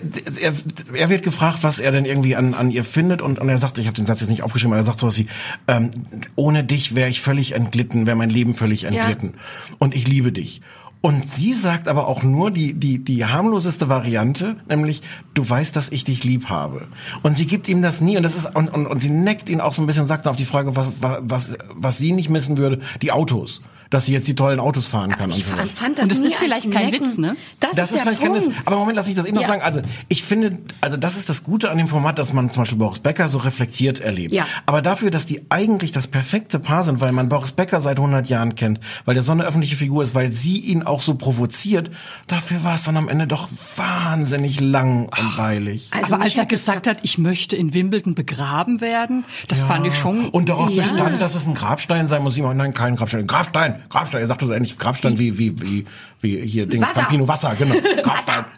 er, 0.95 1.11
wird 1.11 1.23
gefragt, 1.23 1.59
was 1.63 1.79
er 1.79 1.93
denn 1.93 2.05
irgendwie 2.05 2.37
an, 2.37 2.55
an 2.55 2.71
ihr 2.71 2.85
findet 2.85 3.23
und, 3.23 3.39
und 3.39 3.49
er 3.49 3.59
sagt, 3.59 3.79
ich 3.79 3.87
habe 3.87 3.97
den 3.97 4.07
Satz 4.07 4.21
jetzt 4.21 4.31
nicht 4.31 4.43
aufgeschrieben, 4.43 4.73
aber 4.73 4.81
er 4.81 4.85
sagt 4.85 5.01
sowas 5.01 5.19
wie, 5.19 5.27
ähm, 5.69 5.91
ohne 6.37 6.65
dich 6.65 6.95
wäre 6.95 7.09
ich 7.09 7.21
völlig 7.21 7.53
entglitten, 7.53 8.07
wäre 8.07 8.17
mein 8.17 8.31
Leben 8.31 8.55
völlig 8.55 8.85
entglitten. 8.85 9.35
Und 9.79 9.95
ich 9.95 10.07
liebe 10.07 10.33
dich. 10.33 10.61
Und 11.05 11.31
sie 11.31 11.53
sagt 11.53 11.87
aber 11.87 12.09
auch 12.09 12.23
nur 12.23 12.51
die, 12.51 12.73
die, 12.73 12.99
die 12.99 13.27
harmloseste 13.27 13.91
Variante, 13.91 14.57
nämlich, 14.71 15.03
du 15.35 15.47
weißt, 15.47 15.77
dass 15.77 15.91
ich 15.91 16.05
dich 16.05 16.25
lieb 16.25 16.49
habe. 16.49 16.87
Und 17.23 17.37
sie 17.37 17.47
gibt 17.47 17.69
ihm 17.69 17.83
das 17.83 18.01
nie 18.01 18.17
und 18.17 18.23
das 18.23 18.35
ist, 18.35 18.57
und, 18.57 18.73
und, 18.73 18.87
und 18.87 19.01
sie 19.01 19.11
neckt 19.11 19.51
ihn 19.51 19.61
auch 19.61 19.75
so 19.75 19.83
ein 19.83 19.87
bisschen, 19.87 20.07
sagt 20.07 20.25
dann 20.25 20.31
auf 20.31 20.39
die 20.39 20.47
Frage, 20.47 20.77
was, 20.77 20.95
was, 21.03 21.59
was, 21.75 21.99
sie 21.99 22.13
nicht 22.13 22.31
missen 22.31 22.57
würde, 22.57 22.81
die 23.03 23.13
Autos. 23.13 23.61
Dass 23.95 24.07
sie 24.07 24.13
jetzt 24.13 24.27
die 24.27 24.35
tollen 24.35 24.59
Autos 24.59 24.89
fahren 24.89 25.11
kann 25.13 25.31
und 25.31 25.39
Ich 25.39 25.45
fand, 25.45 25.59
sowas. 25.59 25.73
fand 25.73 25.99
das 25.99 26.11
Und 26.11 26.21
das 26.21 26.27
ist 26.33 26.37
vielleicht 26.37 26.71
kein 26.73 26.91
Necken. 26.91 27.07
Witz, 27.07 27.17
ne? 27.19 27.37
Das, 27.61 27.77
Das 27.77 27.85
ist 27.93 27.95
der 27.99 28.03
vielleicht 28.03 28.21
kein 28.23 28.35
Witz. 28.35 28.45
Punkt. 28.47 28.63
Aber 28.67 28.77
Moment, 28.79 28.97
lass 28.97 29.07
mich 29.07 29.15
das 29.15 29.25
eben 29.25 29.37
noch 29.37 29.43
Ja. 29.43 29.49
sagen. 29.49 29.63
Also 29.63 29.81
ich 30.09 30.25
finde, 30.25 30.59
also 30.81 30.97
das 30.97 31.17
ist 31.17 31.29
das 31.29 31.45
Gute 31.45 31.71
an 31.71 31.79
dem 31.79 31.87
Format, 31.87 32.19
dass 32.19 32.33
man 32.33 32.51
zum 32.51 32.63
Beispiel 32.63 32.79
Boris 32.79 32.99
Becker 32.99 33.29
so 33.29 33.39
reflektiert 33.39 34.01
erlebt. 34.01 34.33
Ja. 34.35 34.47
Aber 34.67 34.83
dafür, 34.83 35.11
dass 35.13 35.27
die 35.27 35.43
eigentlich 35.49 35.93
das 35.93 36.09
perfekte 36.09 36.59
Paar 36.59 36.83
sind, 36.83 37.01
weil 37.01 37.13
man 37.13 37.29
Boris 37.29 37.53
Becker 37.53 37.79
seit 37.79 37.99
100 37.99 38.29
Jahren 38.29 38.57
kennt, 38.57 38.81
weil 39.05 39.15
der 39.15 39.23
so 39.23 39.31
eine 39.33 39.45
öffentliche 39.45 39.77
Figur 39.77 40.03
ist, 40.03 40.15
weil 40.17 40.31
sie 40.33 40.59
ihn 40.59 40.83
auch 40.83 41.01
so 41.01 41.15
provoziert, 41.15 41.91
dafür 42.27 42.65
war 42.65 42.75
es 42.75 42.83
dann 42.83 42.97
am 42.97 43.09
Ende 43.09 43.27
doch 43.29 43.49
wahnsinnig 43.77 44.61
lang 44.61 45.07
und 45.07 45.39
weilig. 45.39 45.91
Also 45.93 46.15
Aber 46.15 46.25
als 46.25 46.37
er 46.37 46.47
gesagt 46.47 46.87
hat, 46.87 46.99
ich 47.03 47.19
möchte 47.19 47.57
in 47.57 47.75
Wimbledon 47.75 48.15
begraben 48.15 48.81
werden, 48.81 49.25
das 49.49 49.63
fand 49.63 49.87
ich 49.87 49.95
schon. 49.97 50.29
Und 50.31 50.49
darauf 50.49 50.71
Ja. 50.71 50.83
bestand, 50.83 51.21
dass 51.21 51.35
es 51.35 51.47
ein 51.47 51.55
Grabstein 51.55 52.09
sein 52.09 52.23
muss. 52.23 52.37
Immer, 52.37 52.55
nein, 52.55 52.75
kein 52.75 52.97
Grabstein. 52.97 53.27
Grabstein, 53.27 53.83
Grabstein. 53.89 54.21
Er 54.21 54.27
sagte 54.27 54.47
so 54.47 54.53
ähnlich 54.53 54.79
Grabstein 54.79 55.19
wie, 55.19 55.39
wie, 55.39 55.61
wie, 55.61 55.87
wie 56.21 56.47
hier 56.47 56.67
Dings, 56.67 56.87
Wasser. 56.87 57.01
Campino 57.01 57.29
Wasser, 57.29 57.55
genau. 57.59 57.75
Grabstein. 58.03 58.45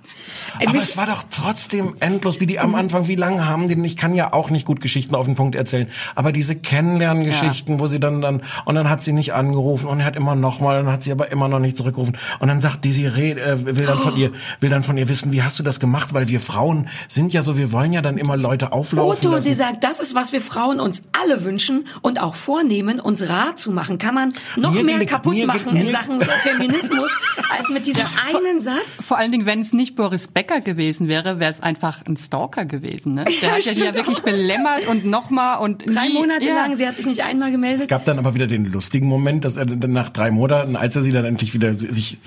Aber 0.64 0.79
es 0.79 0.97
war 0.97 1.07
doch 1.07 1.25
trotzdem 1.31 1.95
endlos, 2.01 2.40
wie 2.40 2.47
die 2.47 2.59
am 2.59 2.75
Anfang, 2.75 3.09
wie 3.09 3.14
lange 3.16 3.47
haben 3.47 3.66
die 3.66 3.75
denn? 3.75 3.85
Ich 3.85 3.97
kann 3.97 4.14
ja 4.14 4.33
auch 4.33 4.51
nicht 4.51 4.66
gut 4.66 4.81
Geschichten 4.81 5.14
auf 5.14 5.27
den 5.27 5.35
Punkt 5.35 5.55
erzählen, 5.55 5.88
aber 6.14 6.33
diese 6.33 6.57
Kennenlerngeschichten, 6.57 7.81
wo 7.81 7.87
sie 7.87 8.01
dann 8.01 8.21
dann 8.21 8.42
und 8.64 8.75
dann 8.75 8.88
hat 8.88 9.03
sie 9.03 9.12
nicht 9.12 9.35
angerufen 9.35 9.87
und 9.87 10.01
er 10.01 10.07
hat 10.07 10.16
immer 10.16 10.35
noch 10.35 10.61
mal, 10.61 10.77
dann 10.83 10.92
hat 10.92 11.03
sie 11.03 11.12
aber 11.12 11.31
immer 11.31 11.49
noch 11.49 11.59
nicht 11.59 11.77
zurückgerufen 11.77 12.16
und 12.40 12.49
dann 12.49 12.61
sagt 12.61 12.85
Desiree 12.85 13.33
äh, 13.33 13.64
will 13.64 13.87
dann 13.87 13.99
von 13.99 14.16
ihr 14.16 14.33
will 14.61 14.71
dann 14.71 14.83
von 14.83 14.97
ihr 14.97 15.09
wissen, 15.09 15.33
wie 15.33 15.42
hast 15.42 15.59
du 15.59 15.62
das 15.62 15.81
gemacht, 15.81 16.14
weil 16.14 16.29
wir 16.29 16.40
Frauen 16.40 16.88
sind 17.09 17.33
ja 17.33 17.42
so, 17.42 17.57
wir 17.57 17.73
wollen 17.73 17.92
ja 17.92 18.03
dann 18.03 18.19
immer 18.19 18.37
Leute 18.37 18.73
auflaufen 18.73 19.29
Otto, 19.29 19.35
lassen. 19.35 19.49
sie 19.49 19.55
sagt, 19.55 19.85
das 19.85 20.01
ist, 20.01 20.14
was 20.14 20.33
wir 20.33 20.40
Frauen 20.40 20.81
uns 20.81 21.03
alle 21.21 21.45
wünschen 21.45 21.87
und 22.03 22.21
auch 22.21 22.35
vornehmen, 22.35 23.01
uns 23.01 23.29
rar 23.29 23.57
zu 23.57 23.71
machen. 23.73 23.99
Kann 23.99 24.14
man 24.14 24.33
noch 24.57 24.73
Mir 24.73 24.85
mehr 24.85 25.05
kaputt 25.07 25.45
machen 25.47 25.77
in 25.77 25.90
Sachen 25.90 26.21
Feminismus, 26.42 27.11
als 27.51 27.69
mit 27.69 27.87
diesem 27.87 28.07
einen 28.33 28.61
Satz? 28.61 29.05
Vor 29.07 29.19
allen 29.19 29.33
Dingen, 29.33 29.47
wenn 29.47 29.61
es 29.61 29.73
nicht 29.73 29.97
Boris 29.97 30.29
Becker 30.29 30.45
gewesen 30.46 31.09
wäre, 31.09 31.40
wäre 31.40 31.50
es 31.50 31.61
einfach 31.61 32.04
ein 32.06 32.16
Stalker 32.16 32.64
gewesen. 32.64 33.14
Ne? 33.14 33.24
Der 33.42 33.52
hat 33.52 33.64
ja 33.64 33.74
die 33.74 33.80
ja 33.80 33.94
wirklich 33.94 34.20
belämmert 34.20 34.87
und 34.88 35.04
nochmal 35.04 35.59
und 35.59 35.85
Drei 35.87 36.09
nie, 36.09 36.14
Monate 36.14 36.44
ja. 36.46 36.54
lang, 36.54 36.76
sie 36.76 36.87
hat 36.87 36.96
sich 36.96 37.06
nicht 37.06 37.22
einmal 37.22 37.50
gemeldet. 37.50 37.82
Es 37.82 37.88
gab 37.88 38.04
dann 38.04 38.18
aber 38.18 38.35
wieder 38.35 38.46
den 38.46 38.64
lustigen 38.64 39.09
Moment, 39.09 39.44
dass 39.44 39.56
er 39.56 39.66
dann 39.66 39.92
nach 39.92 40.11
drei 40.11 40.30
Monaten, 40.30 40.76
als 40.76 40.96
er 40.96 41.02
sie 41.02 41.12
dann 41.12 41.24
endlich 41.24 41.54
wieder 41.54 41.78
sich, 41.78 42.18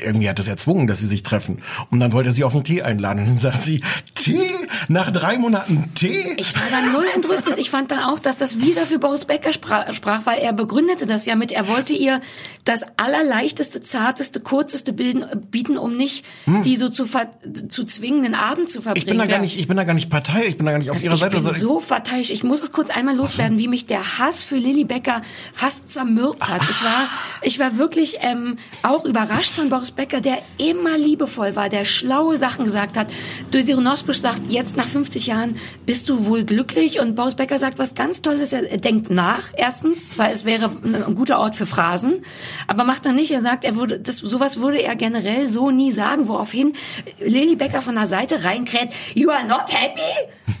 irgendwie 0.00 0.28
hat 0.28 0.38
das 0.38 0.48
erzwungen, 0.48 0.86
dass 0.86 1.00
sie 1.00 1.06
sich 1.06 1.22
treffen. 1.22 1.58
Und 1.90 2.00
dann 2.00 2.12
wollte 2.12 2.30
er 2.30 2.32
sie 2.32 2.44
auf 2.44 2.54
einen 2.54 2.64
Tee 2.64 2.82
einladen. 2.82 3.20
Und 3.20 3.28
dann 3.28 3.38
sagt 3.38 3.62
sie, 3.62 3.82
Tee? 4.14 4.50
Nach 4.88 5.10
drei 5.10 5.38
Monaten 5.38 5.90
Tee? 5.94 6.34
Ich 6.36 6.54
war 6.54 6.62
dann 6.70 6.92
null 6.92 7.06
entrüstet. 7.14 7.58
Ich 7.58 7.70
fand 7.70 7.90
dann 7.90 8.00
auch, 8.00 8.18
dass 8.18 8.36
das 8.36 8.60
wieder 8.60 8.86
für 8.86 8.98
Boris 8.98 9.24
Becker 9.24 9.52
sprach, 9.52 9.92
sprach, 9.92 10.26
weil 10.26 10.38
er 10.38 10.52
begründete 10.52 11.06
das 11.06 11.26
ja 11.26 11.34
mit, 11.34 11.52
er 11.52 11.68
wollte 11.68 11.94
ihr 11.94 12.20
das 12.64 12.84
allerleichteste, 12.96 13.80
zarteste, 13.80 14.40
kürzeste 14.40 14.92
Bilden 14.92 15.24
bieten, 15.50 15.76
um 15.76 15.96
nicht 15.96 16.24
die 16.46 16.76
so 16.76 16.88
zu, 16.88 17.06
ver 17.06 17.30
zu 17.54 17.84
zwingen, 17.84 18.22
den 18.22 18.34
Abend 18.34 18.70
zu 18.70 18.82
verbringen. 18.82 18.98
Ich 18.98 19.06
bin 19.06 19.18
da 19.18 19.26
gar 19.26 19.38
nicht, 19.38 19.58
ich 19.58 19.68
bin 19.68 19.76
da 19.76 19.84
gar 19.84 19.94
nicht 19.94 20.10
Partei, 20.10 20.46
ich 20.46 20.56
bin 20.56 20.66
da 20.66 20.72
gar 20.72 20.78
nicht 20.78 20.90
auf 20.90 21.02
ihrer 21.02 21.14
ich 21.14 21.20
Seite. 21.20 21.40
bin 21.40 21.52
so 21.54 21.80
verteidigt. 21.80 22.30
Ich 22.30 22.44
muss 22.44 22.62
es 22.62 22.72
kurz 22.72 22.90
einmal 22.90 23.16
loswerden, 23.16 23.58
wie 23.58 23.68
mich 23.68 23.86
der 23.86 24.18
Hass 24.18 24.42
für 24.44 24.56
Lilly 24.56 24.84
Becker 24.84 25.22
fast 25.52 25.90
zermürbt 25.90 26.48
hat. 26.48 26.62
Ich 26.68 26.84
war, 26.84 27.08
ich 27.42 27.58
war 27.58 27.78
wirklich 27.78 28.18
ähm, 28.20 28.58
auch 28.82 29.04
überrascht 29.04 29.52
von 29.52 29.68
Boris 29.68 29.92
Becker, 29.92 30.20
der 30.20 30.38
immer 30.58 30.98
liebevoll 30.98 31.56
war, 31.56 31.68
der 31.68 31.84
schlaue 31.84 32.36
Sachen 32.36 32.64
gesagt 32.64 32.96
hat. 32.96 33.12
Désiré 33.52 33.80
Nosbusch 33.80 34.18
sagt, 34.18 34.50
jetzt 34.50 34.76
nach 34.76 34.88
50 34.88 35.26
Jahren 35.26 35.56
bist 35.86 36.08
du 36.08 36.26
wohl 36.26 36.44
glücklich. 36.44 37.00
Und 37.00 37.14
Boris 37.14 37.34
Becker 37.34 37.58
sagt 37.58 37.78
was 37.78 37.94
ganz 37.94 38.22
Tolles. 38.22 38.52
Er 38.52 38.62
denkt 38.78 39.10
nach, 39.10 39.52
erstens, 39.56 40.18
weil 40.18 40.32
es 40.32 40.44
wäre 40.44 40.70
ein, 40.82 41.04
ein 41.04 41.14
guter 41.14 41.38
Ort 41.38 41.56
für 41.56 41.66
Phrasen. 41.66 42.24
Aber 42.66 42.84
macht 42.84 43.06
er 43.06 43.12
nicht. 43.12 43.30
Er 43.30 43.40
sagt, 43.40 43.64
er 43.64 43.76
würde, 43.76 44.00
das, 44.00 44.16
sowas 44.16 44.58
würde 44.58 44.82
er 44.82 44.96
generell 44.96 45.48
so 45.48 45.70
nie 45.70 45.90
sagen. 45.90 46.28
Woraufhin 46.28 46.74
Lilly 47.20 47.43
Becker 47.56 47.82
von 47.82 47.94
der 47.94 48.06
Seite 48.06 48.44
reinkräht, 48.44 48.88
you 49.14 49.30
are 49.30 49.46
not 49.46 49.72
happy? 49.72 50.00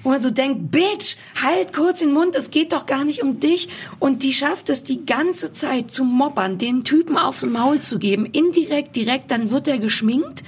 Wo 0.02 0.10
man 0.10 0.20
so 0.20 0.30
denkt, 0.30 0.70
Bitch, 0.70 1.16
halt 1.42 1.72
kurz 1.72 2.00
den 2.00 2.12
Mund, 2.12 2.36
es 2.36 2.50
geht 2.50 2.72
doch 2.72 2.86
gar 2.86 3.04
nicht 3.04 3.22
um 3.22 3.40
dich. 3.40 3.68
Und 3.98 4.22
die 4.22 4.32
schafft 4.32 4.68
es 4.68 4.84
die 4.84 5.06
ganze 5.06 5.52
Zeit 5.52 5.90
zu 5.90 6.04
mobbern, 6.04 6.58
den 6.58 6.84
Typen 6.84 7.16
aufs 7.16 7.44
Maul 7.44 7.80
zu 7.80 7.98
geben, 7.98 8.26
indirekt, 8.26 8.94
direkt, 8.96 9.30
dann 9.30 9.50
wird 9.50 9.66
er 9.66 9.78
geschminkt. 9.78 10.42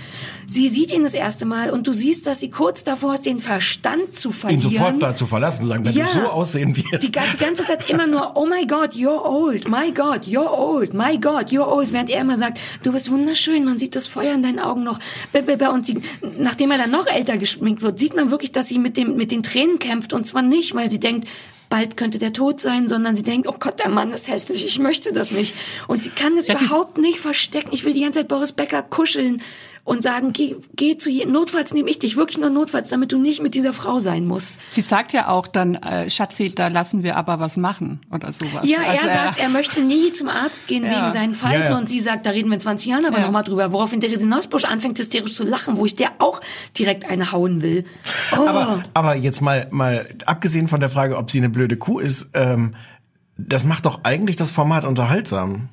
Sie 0.49 0.69
sieht 0.69 0.93
ihn 0.93 1.03
das 1.03 1.15
erste 1.15 1.45
Mal 1.45 1.71
und 1.71 1.87
du 1.87 1.93
siehst, 1.93 2.27
dass 2.27 2.41
sie 2.41 2.51
kurz 2.51 2.85
davor 2.85 3.15
ist, 3.15 3.27
den 3.27 3.41
Verstand 3.41 4.15
zu 4.15 4.29
ihn 4.29 4.35
verlieren. 4.35 4.71
sofort 4.71 5.03
da 5.03 5.15
zu 5.15 5.27
verlassen, 5.27 5.63
zu 5.63 5.69
sagen, 5.69 5.85
wenn 5.85 5.95
du 5.95 6.07
so 6.07 6.21
aussehen 6.21 6.77
wirst. 6.77 7.03
Die, 7.03 7.11
die 7.11 7.37
ganze 7.39 7.65
Zeit 7.65 7.91
immer 7.91 8.07
nur, 8.07 8.37
oh 8.37 8.47
my 8.47 8.67
God, 8.67 8.93
you're 8.93 9.25
old, 9.25 9.69
my 9.69 9.91
God, 9.93 10.25
you're 10.25 10.51
old, 10.51 10.95
my 10.95 11.19
God, 11.19 11.51
you're 11.51 11.67
old, 11.67 11.93
während 11.93 12.11
er 12.11 12.21
immer 12.21 12.37
sagt, 12.37 12.59
du 12.83 12.93
bist 12.93 13.11
wunderschön, 13.11 13.65
man 13.65 13.79
sieht 13.79 13.97
das 13.97 14.07
Feuer 14.07 14.35
in 14.35 14.43
deinen 14.43 14.61
Augen 14.61 14.85
noch. 14.85 14.99
Und 15.73 15.87
sie, 15.87 16.01
nachdem 16.39 16.71
er 16.71 16.79
dann 16.79 16.91
noch 16.91 17.07
älter 17.07 17.39
geschminkt 17.39 17.83
wird, 17.83 17.99
sieht 17.99 18.15
man 18.15 18.31
wirklich, 18.31 18.53
dass 18.53 18.69
sie 18.69 18.79
mit, 18.79 18.97
dem, 18.97 19.17
mit 19.17 19.31
den 19.31 19.43
Tränen 19.43 19.79
kämpft 19.79 20.13
und 20.13 20.27
zwar 20.27 20.43
nicht, 20.43 20.75
weil 20.75 20.91
sie 20.91 21.01
denkt, 21.01 21.27
bald 21.69 21.97
könnte 21.97 22.19
der 22.19 22.33
tot 22.33 22.61
sein, 22.61 22.89
sondern 22.89 23.17
sie 23.17 23.23
denkt, 23.23 23.49
oh 23.49 23.57
Gott, 23.59 23.81
der 23.81 23.89
Mann 23.89 24.13
ist 24.13 24.29
hässlich, 24.29 24.65
ich 24.65 24.79
möchte 24.79 25.13
das 25.13 25.31
nicht. 25.31 25.55
Und 25.89 26.03
sie 26.03 26.11
kann 26.11 26.37
es 26.37 26.49
überhaupt 26.49 26.99
nicht 26.99 27.19
verstecken. 27.19 27.71
Ich 27.73 27.85
will 27.85 27.93
die 27.93 28.03
ganze 28.03 28.21
Zeit 28.21 28.29
Boris 28.29 28.53
Becker 28.53 28.83
kuscheln 28.83 29.43
und 29.87 30.03
sagen, 30.03 30.33
geh, 30.33 30.57
geh 30.75 30.99
zu 30.99 31.09
je, 31.09 31.25
notfalls 31.27 31.73
nehme 31.73 31.89
ich 31.89 32.01
dich, 32.01 32.17
wirklich 32.17 32.39
nur 32.39 32.51
notfalls, 32.51 32.89
damit 32.91 33.13
du 33.13 33.19
nicht 33.19 33.41
mit 33.41 33.55
dieser 33.55 33.73
Frau 33.73 34.01
sein 34.01 34.27
musst. 34.27 34.59
Sie 34.69 34.81
sagt 34.83 35.13
ja 35.13 35.29
auch 35.29 35.47
dann, 35.47 35.77
äh, 35.77 36.11
Schatzi, 36.11 36.53
da 36.53 36.67
lassen 36.67 37.05
wir 37.05 37.17
aber 37.17 37.39
was 37.39 37.57
machen 37.57 38.01
oder 38.13 38.33
sowas. 38.33 38.65
Ja, 38.69 38.79
Also 38.81 39.07
er 39.07 39.13
sagt, 39.13 39.41
er 39.41 39.49
möchte 39.49 39.81
nie 39.83 40.13
zum 40.13 40.29
Arzt 40.29 40.67
gehen 40.67 40.85
Ja. 40.85 40.91
wegen 40.91 41.11
seinen 41.11 41.35
Falten 41.37 41.61
Ja, 41.63 41.71
ja. 41.71 41.79
und 41.79 41.89
sie 41.89 42.01
sagt, 42.01 42.27
da 42.27 42.31
reden 42.31 42.49
wir 42.49 42.55
in 42.57 42.61
20 42.61 42.89
Jahren 42.89 43.07
aber 43.07 43.19
Ja. 43.21 43.27
noch 43.27 43.31
mal 43.33 43.45
drüber. 43.45 43.71
Woraufhin 43.71 44.01
Therese 44.01 44.29
Nosbusch 44.29 44.65
anfängt 44.65 44.99
hysterisch 44.99 45.35
zu 45.35 45.45
lachen, 45.45 45.77
wo 45.77 45.87
ich 45.87 45.95
der 45.95 46.11
auch 46.19 46.41
direkt 46.77 47.05
eine 47.09 47.31
hauen 47.31 47.63
will. 47.63 47.85
Oh. 48.37 48.45
Aber, 48.45 48.83
aber 48.93 49.15
jetzt 49.15 49.41
mal, 49.41 49.69
mal 49.71 50.09
abgesehen 50.27 50.67
von 50.67 50.81
der 50.81 50.91
Frage, 50.91 51.17
ob 51.17 51.31
sie 51.31 51.39
eine 51.39 51.49
blöde 51.49 51.77
Kuh 51.77 52.01
ist, 52.01 52.31
ähm, 52.35 52.75
das 53.39 53.63
macht 53.63 53.87
doch 53.87 54.01
eigentlich 54.03 54.35
das 54.35 54.51
Format 54.51 54.85
unterhaltsam. 54.85 55.69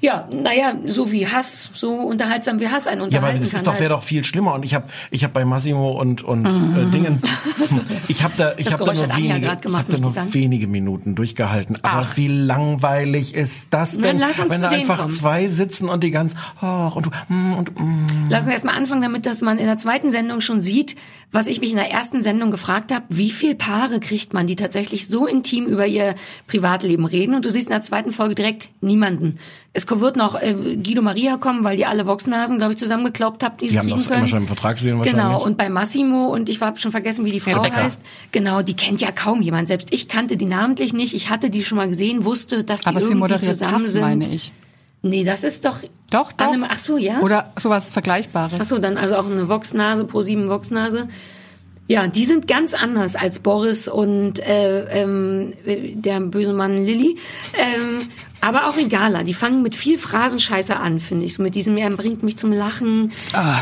Ja, 0.00 0.28
naja, 0.30 0.74
so 0.84 1.10
wie 1.12 1.26
Hass, 1.26 1.70
so 1.74 1.92
unterhaltsam 1.94 2.60
wie 2.60 2.68
Hass 2.68 2.86
einen 2.86 3.00
Ja, 3.00 3.04
unterhalten 3.04 3.36
aber 3.36 3.44
das 3.44 3.54
ist 3.54 3.66
doch 3.66 3.72
halt. 3.72 3.80
wäre 3.80 3.90
doch 3.90 4.02
viel 4.02 4.24
schlimmer. 4.24 4.54
Und 4.54 4.64
ich 4.64 4.74
habe 4.74 4.88
ich 5.10 5.24
hab 5.24 5.32
bei 5.32 5.44
Massimo 5.44 5.92
und 5.92 6.22
und 6.22 6.46
äh, 6.46 6.90
Dingens, 6.90 7.22
ich 8.08 8.22
habe 8.22 8.34
da 8.36 8.54
ich 8.56 8.72
habe 8.72 8.84
da 8.84 8.92
nur 8.92 9.16
wenige, 9.16 9.40
grad 9.40 9.56
ich 9.58 9.62
gemacht, 9.62 9.86
habe 9.88 9.96
da 9.96 10.22
nur 10.22 10.32
wenige 10.32 10.66
Minuten 10.66 11.14
durchgehalten. 11.14 11.78
Aber 11.82 12.06
Ach. 12.06 12.16
wie 12.16 12.28
langweilig 12.28 13.34
ist 13.34 13.72
das 13.72 13.92
Dann 13.92 14.02
denn, 14.02 14.18
lass 14.18 14.38
uns 14.38 14.50
wenn 14.50 14.60
da 14.60 14.68
einfach 14.68 15.00
kommen. 15.00 15.12
zwei 15.12 15.46
sitzen 15.48 15.88
und 15.88 16.04
die 16.04 16.10
ganz 16.10 16.34
oh, 16.62 16.90
und 16.94 17.08
mm, 17.28 17.54
und 17.54 17.78
mm. 17.78 18.30
Lassen 18.30 18.46
wir 18.46 18.52
erstmal 18.52 18.76
anfangen 18.76 19.02
damit, 19.02 19.26
dass 19.26 19.40
man 19.40 19.58
in 19.58 19.66
der 19.66 19.78
zweiten 19.78 20.10
Sendung 20.10 20.40
schon 20.40 20.60
sieht, 20.60 20.96
was 21.34 21.48
ich 21.48 21.60
mich 21.60 21.70
in 21.70 21.76
der 21.76 21.90
ersten 21.90 22.22
Sendung 22.22 22.52
gefragt 22.52 22.92
habe, 22.92 23.04
wie 23.08 23.30
viel 23.30 23.56
Paare 23.56 23.98
kriegt 23.98 24.32
man, 24.32 24.46
die 24.46 24.54
tatsächlich 24.54 25.08
so 25.08 25.26
intim 25.26 25.66
über 25.66 25.84
ihr 25.86 26.14
Privatleben 26.46 27.06
reden? 27.06 27.34
Und 27.34 27.44
du 27.44 27.50
siehst 27.50 27.66
in 27.66 27.72
der 27.72 27.80
zweiten 27.80 28.12
Folge 28.12 28.36
direkt 28.36 28.70
niemanden. 28.80 29.38
Es 29.76 29.90
wird 29.90 30.16
noch 30.16 30.40
äh, 30.40 30.54
Guido 30.54 31.02
Maria 31.02 31.36
kommen, 31.36 31.64
weil 31.64 31.76
die 31.76 31.84
alle 31.84 32.06
Voxnasen, 32.06 32.58
glaube 32.58 32.74
ich, 32.74 32.78
zusammengekloppt 32.78 33.42
habt, 33.42 33.60
die, 33.60 33.66
Die 33.66 33.72
sie 33.72 33.78
haben 33.80 33.88
das 33.88 34.06
können. 34.06 34.20
immer 34.20 34.28
schon 34.28 34.38
im 34.42 34.46
Vertrag 34.46 34.78
stehen 34.78 34.98
wahrscheinlich. 34.98 35.20
Genau, 35.26 35.42
und 35.44 35.58
bei 35.58 35.68
Massimo, 35.68 36.26
und 36.32 36.48
ich 36.48 36.60
habe 36.60 36.78
schon 36.78 36.92
vergessen, 36.92 37.24
wie 37.24 37.32
die 37.32 37.40
Frau 37.40 37.60
Rebecca. 37.60 37.82
heißt. 37.82 38.00
Genau, 38.30 38.62
die 38.62 38.74
kennt 38.74 39.00
ja 39.00 39.10
kaum 39.10 39.42
jemand. 39.42 39.66
Selbst 39.66 39.88
ich 39.90 40.06
kannte 40.08 40.36
die 40.36 40.46
namentlich 40.46 40.92
nicht. 40.92 41.12
Ich 41.12 41.28
hatte 41.28 41.50
die 41.50 41.64
schon 41.64 41.76
mal 41.76 41.88
gesehen, 41.88 42.24
wusste, 42.24 42.62
dass 42.62 42.82
die 42.82 42.86
Aber 42.86 43.00
sie 43.00 43.06
irgendwie 43.06 43.18
moderiert 43.18 43.42
zusammen 43.58 43.88
sind. 43.88 44.02
meine 44.02 44.28
ich. 44.32 44.52
Nee, 45.02 45.24
das 45.24 45.42
ist 45.42 45.64
doch... 45.64 45.78
Doch, 46.10 46.30
doch. 46.32 46.46
Anne, 46.46 46.68
ach 46.70 46.78
so, 46.78 46.96
ja? 46.96 47.18
Oder 47.20 47.52
sowas 47.58 47.90
Vergleichbares. 47.90 48.58
Ach 48.60 48.64
so, 48.64 48.78
dann 48.78 48.96
also 48.96 49.16
auch 49.16 49.26
eine 49.26 49.48
Voxnase, 49.48 50.04
pro 50.04 50.22
sieben 50.22 50.48
Voxnase. 50.48 51.08
Ja, 51.86 52.06
die 52.06 52.24
sind 52.24 52.48
ganz 52.48 52.72
anders 52.72 53.14
als 53.14 53.40
Boris 53.40 53.88
und 53.88 54.40
äh, 54.40 55.02
ähm, 55.02 55.52
der 55.66 56.20
böse 56.20 56.54
Mann 56.54 56.78
Lilly. 56.78 57.18
Ähm, 57.58 57.98
aber 58.40 58.68
auch 58.68 58.76
egaler. 58.78 59.22
Die 59.22 59.34
fangen 59.34 59.62
mit 59.62 59.76
viel 59.76 59.98
Phrasenscheiße 59.98 60.76
an, 60.76 61.00
finde 61.00 61.26
ich. 61.26 61.34
So 61.34 61.42
mit 61.42 61.54
diesem, 61.54 61.76
er 61.76 61.90
bringt 61.90 62.22
mich 62.22 62.38
zum 62.38 62.52
Lachen. 62.52 63.12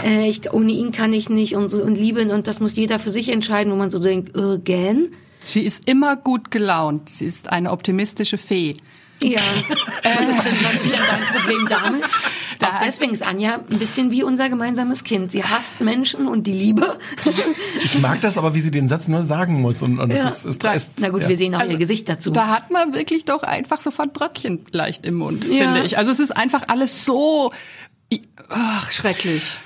Äh, 0.04 0.28
ich, 0.28 0.52
ohne 0.52 0.70
ihn 0.70 0.92
kann 0.92 1.12
ich 1.12 1.30
nicht 1.30 1.56
und, 1.56 1.68
so, 1.68 1.82
und 1.82 1.96
lieben 1.96 2.30
und 2.30 2.46
das 2.46 2.60
muss 2.60 2.76
jeder 2.76 3.00
für 3.00 3.10
sich 3.10 3.28
entscheiden, 3.28 3.72
wo 3.72 3.76
man 3.76 3.90
so 3.90 3.98
denkt, 3.98 4.36
äh, 4.36 4.58
gähn. 4.58 5.12
Sie 5.44 5.62
ist 5.62 5.88
immer 5.88 6.14
gut 6.14 6.52
gelaunt. 6.52 7.08
Sie 7.08 7.26
ist 7.26 7.50
eine 7.50 7.72
optimistische 7.72 8.38
Fee. 8.38 8.76
Ja. 9.22 9.40
was, 10.02 10.28
ist 10.28 10.44
denn, 10.44 10.56
was 10.62 10.74
ist 10.74 10.92
denn 10.92 11.00
dein 11.08 11.40
Problem 11.40 11.66
damit? 11.68 12.02
Da 12.62 12.76
auch 12.78 12.82
deswegen 12.84 13.12
ist 13.12 13.22
Anja 13.22 13.56
ein 13.70 13.78
bisschen 13.78 14.10
wie 14.10 14.22
unser 14.22 14.48
gemeinsames 14.48 15.04
Kind. 15.04 15.30
Sie 15.32 15.44
hasst 15.44 15.80
Menschen 15.80 16.28
und 16.28 16.46
die 16.46 16.52
Liebe. 16.52 16.98
Ich 17.84 17.98
mag 18.00 18.20
das 18.20 18.38
aber, 18.38 18.54
wie 18.54 18.60
sie 18.60 18.70
den 18.70 18.88
Satz 18.88 19.08
nur 19.08 19.22
sagen 19.22 19.60
muss. 19.60 19.82
Und, 19.82 19.98
und 19.98 20.08
das 20.10 20.20
Ja. 20.20 20.26
ist, 20.26 20.44
ist, 20.44 20.60
Klar. 20.60 20.74
ist 20.74 20.92
Na 20.98 21.08
gut, 21.10 21.22
ja. 21.22 21.28
wir 21.28 21.36
sehen 21.36 21.54
auch 21.54 21.60
Also, 21.60 21.72
ihr 21.72 21.78
Gesicht 21.78 22.08
dazu. 22.08 22.30
Da 22.30 22.46
hat 22.48 22.70
man 22.70 22.94
wirklich 22.94 23.24
doch 23.24 23.42
einfach 23.42 23.80
sofort 23.80 24.12
Bröckchen 24.12 24.64
leicht 24.70 25.04
im 25.04 25.14
Mund, 25.14 25.44
Ja. 25.48 25.64
finde 25.64 25.82
ich. 25.84 25.98
Also 25.98 26.10
es 26.10 26.20
ist 26.20 26.30
einfach 26.30 26.64
alles 26.68 27.04
so 27.04 27.52
ach, 28.48 28.90
schrecklich. 28.92 29.58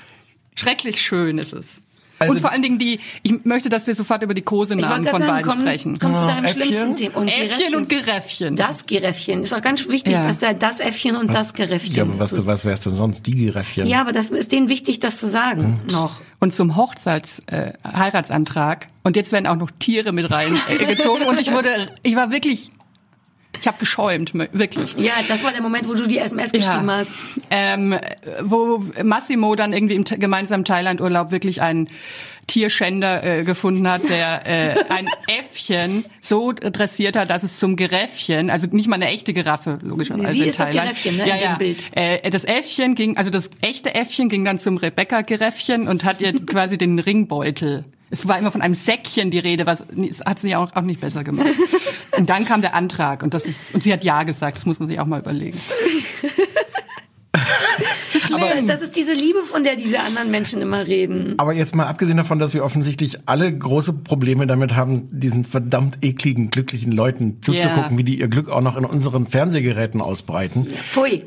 Schrecklich 0.59 1.01
schön 1.03 1.39
ist 1.39 1.53
es. 1.53 1.81
Also- 2.19 2.33
und 2.33 2.41
vor 2.41 2.51
allen 2.51 2.63
Dingen 2.63 2.79
die, 2.79 2.99
ich 3.23 3.45
möchte, 3.45 3.69
dass 3.69 3.87
wir 3.87 3.95
sofort 3.95 4.23
über 4.23 4.33
die 4.35 4.43
Kosenamen 4.43 5.07
von 5.07 5.21
sagen, 5.21 5.27
beiden 5.33 5.51
komm, 5.51 5.61
sprechen. 5.61 5.99
komm 5.99 6.15
zu 6.15 6.21
Ja, 6.23 6.27
deinem 6.29 6.45
Äffchen? 6.47 6.63
schlimmsten 6.63 6.97
Thema. 6.97 7.17
Und 7.19 7.29
Äffchen 7.29 7.49
Geräffchen. 7.49 7.75
und 7.77 7.89
Geräffchen. 7.89 8.57
Das 8.57 8.87
Geräffchen. 8.87 9.43
Ist 9.43 9.53
auch 9.55 9.61
ganz 9.61 9.87
wichtig, 9.89 10.15
Ja. 10.15 10.27
dass 10.27 10.39
da 10.39 10.53
das 10.55 10.81
Äffchen 10.81 11.17
und 11.17 11.33
das 11.35 11.53
Geräffchen. 11.55 11.95
Ja, 11.95 12.03
aber 12.05 12.19
was, 12.19 12.47
was 12.47 12.65
wär's 12.65 12.81
denn 12.81 12.95
sonst? 12.95 13.27
Die 13.27 13.35
Geräffchen. 13.35 13.87
ja, 13.87 14.01
aber 14.01 14.13
das 14.13 14.31
ist 14.31 14.53
denen 14.53 14.69
wichtig, 14.69 15.01
das 15.01 15.19
zu 15.21 15.29
sagen. 15.29 15.81
Noch. 15.91 16.21
Und 16.39 16.55
zum 16.55 16.77
Hochzeits 16.77 17.41
äh, 17.47 17.73
Heiratsantrag 17.85 18.87
und 19.05 19.17
jetzt 19.17 19.33
werden 19.33 19.47
auch 19.47 19.57
noch 19.57 19.71
Tiere 19.79 20.13
mit 20.13 20.31
rein 20.31 20.59
äh, 20.69 20.85
gezogen 20.95 21.25
und 21.27 21.39
ich 21.41 21.53
wurde 21.53 21.69
ich 22.03 22.17
war 22.17 22.31
wirklich 22.31 22.71
ich 23.61 23.67
habe 23.67 23.79
geschäumt 23.79 24.33
wirklich. 24.35 24.95
Ja, 24.99 25.13
das 25.29 25.43
war 25.45 25.53
der 25.53 25.63
Moment, 25.63 25.89
wo 25.89 25.95
du 25.95 26.07
die 26.07 26.19
SMS 26.19 26.53
geschrieben 26.53 26.91
hast. 26.91 27.11
Ähm, 27.51 27.99
wo 28.43 28.85
Massimo 29.03 29.55
dann 29.55 29.73
irgendwie 29.73 29.95
im 29.95 30.05
gemeinsamen 30.05 30.65
Thailand-Urlaub 30.65 31.31
wirklich 31.31 31.63
einen 31.63 31.89
Tierschänder 32.47 33.25
äh, 33.25 33.45
gefunden 33.45 33.89
hat, 33.89 34.09
der 34.09 34.47
äh, 34.47 34.85
ein 34.89 35.09
Äffchen 35.27 36.05
so 36.21 36.53
dressiert 36.53 37.17
hat, 37.17 37.31
dass 37.31 37.43
es 37.43 37.59
zum 37.59 37.77
Geräffchen, 37.77 38.51
also 38.51 38.67
nicht 38.69 38.89
mal 38.89 38.97
eine 38.97 39.09
echte 39.09 39.33
Giraffe, 39.33 39.79
logischerweise 39.83 40.33
Sie 40.33 40.43
in 40.43 40.49
ist 40.49 40.61
das 40.61 40.69
Thailand. 40.69 40.91
Geräffchen, 40.91 41.17
ne, 41.17 41.29
ja, 41.29 41.37
ja. 41.37 41.55
Bild. 41.57 41.85
Äh, 41.93 42.31
das 42.31 42.45
Äffchen 42.45 42.95
ging, 42.95 43.17
also 43.17 43.31
das 43.31 43.51
echte 43.63 43.95
Äffchen 43.95 44.29
ging 44.29 44.45
dann 44.45 44.59
zum 44.59 44.77
Rebecca-Geräffchen 44.77 45.89
und 45.89 46.05
hat 46.05 46.21
ihr 46.21 46.35
quasi 46.35 46.79
den 46.79 46.99
Ringbeutel. 46.99 47.85
Es 48.11 48.29
war 48.29 48.39
immer 48.39 48.53
von 48.53 48.63
einem 48.63 48.75
Säckchen 48.75 49.31
die 49.31 49.39
Rede, 49.41 49.67
was 49.67 49.85
hat 50.25 50.39
sie 50.39 50.51
ja 50.51 50.59
auch, 50.59 50.75
auch 50.77 50.83
nicht 50.83 51.01
besser 51.01 51.25
gemacht. 51.25 51.49
Und 52.17 52.31
dann 52.31 52.45
kam 52.45 52.61
der 52.63 52.75
Antrag 52.75 53.23
und 53.23 53.35
das 53.35 53.45
ist 53.45 53.75
und 53.75 53.83
sie 53.83 53.93
hat 53.93 54.03
ja 54.03 54.23
gesagt, 54.23 54.57
das 54.57 54.65
muss 54.65 54.79
man 54.79 54.89
sich 54.89 54.99
auch 55.01 55.05
mal 55.05 55.21
überlegen. 55.21 55.59
Aber 58.33 58.63
das 58.67 58.81
ist 58.81 58.97
diese 58.97 59.13
Liebe, 59.13 59.45
von 59.45 59.63
der 59.63 59.77
diese 59.77 60.01
anderen 60.01 60.31
Menschen 60.31 60.63
immer 60.63 60.87
reden. 60.87 61.35
Aber 61.37 61.53
jetzt 61.53 61.75
mal 61.75 61.87
abgesehen 61.87 62.17
davon, 62.17 62.39
dass 62.39 62.55
wir 62.55 62.65
offensichtlich 62.65 63.19
alle 63.27 63.53
große 63.57 63.93
Probleme 63.93 64.47
damit 64.47 64.75
haben, 64.75 65.09
diesen 65.13 65.45
verdammt 65.45 65.99
ekligen, 66.03 66.51
glücklichen 66.51 66.93
Leuten 66.93 67.43
zuzugucken, 67.43 67.93
Ja. 67.93 67.99
wie 67.99 68.05
die 68.05 68.19
ihr 68.19 68.29
Glück 68.29 68.49
auch 68.49 68.63
noch 68.63 68.77
in 68.77 68.85
unseren 68.87 69.27
Fernsehgeräten 69.27 70.01
ausbreiten. 70.01 70.69
Pfui. 70.91 71.25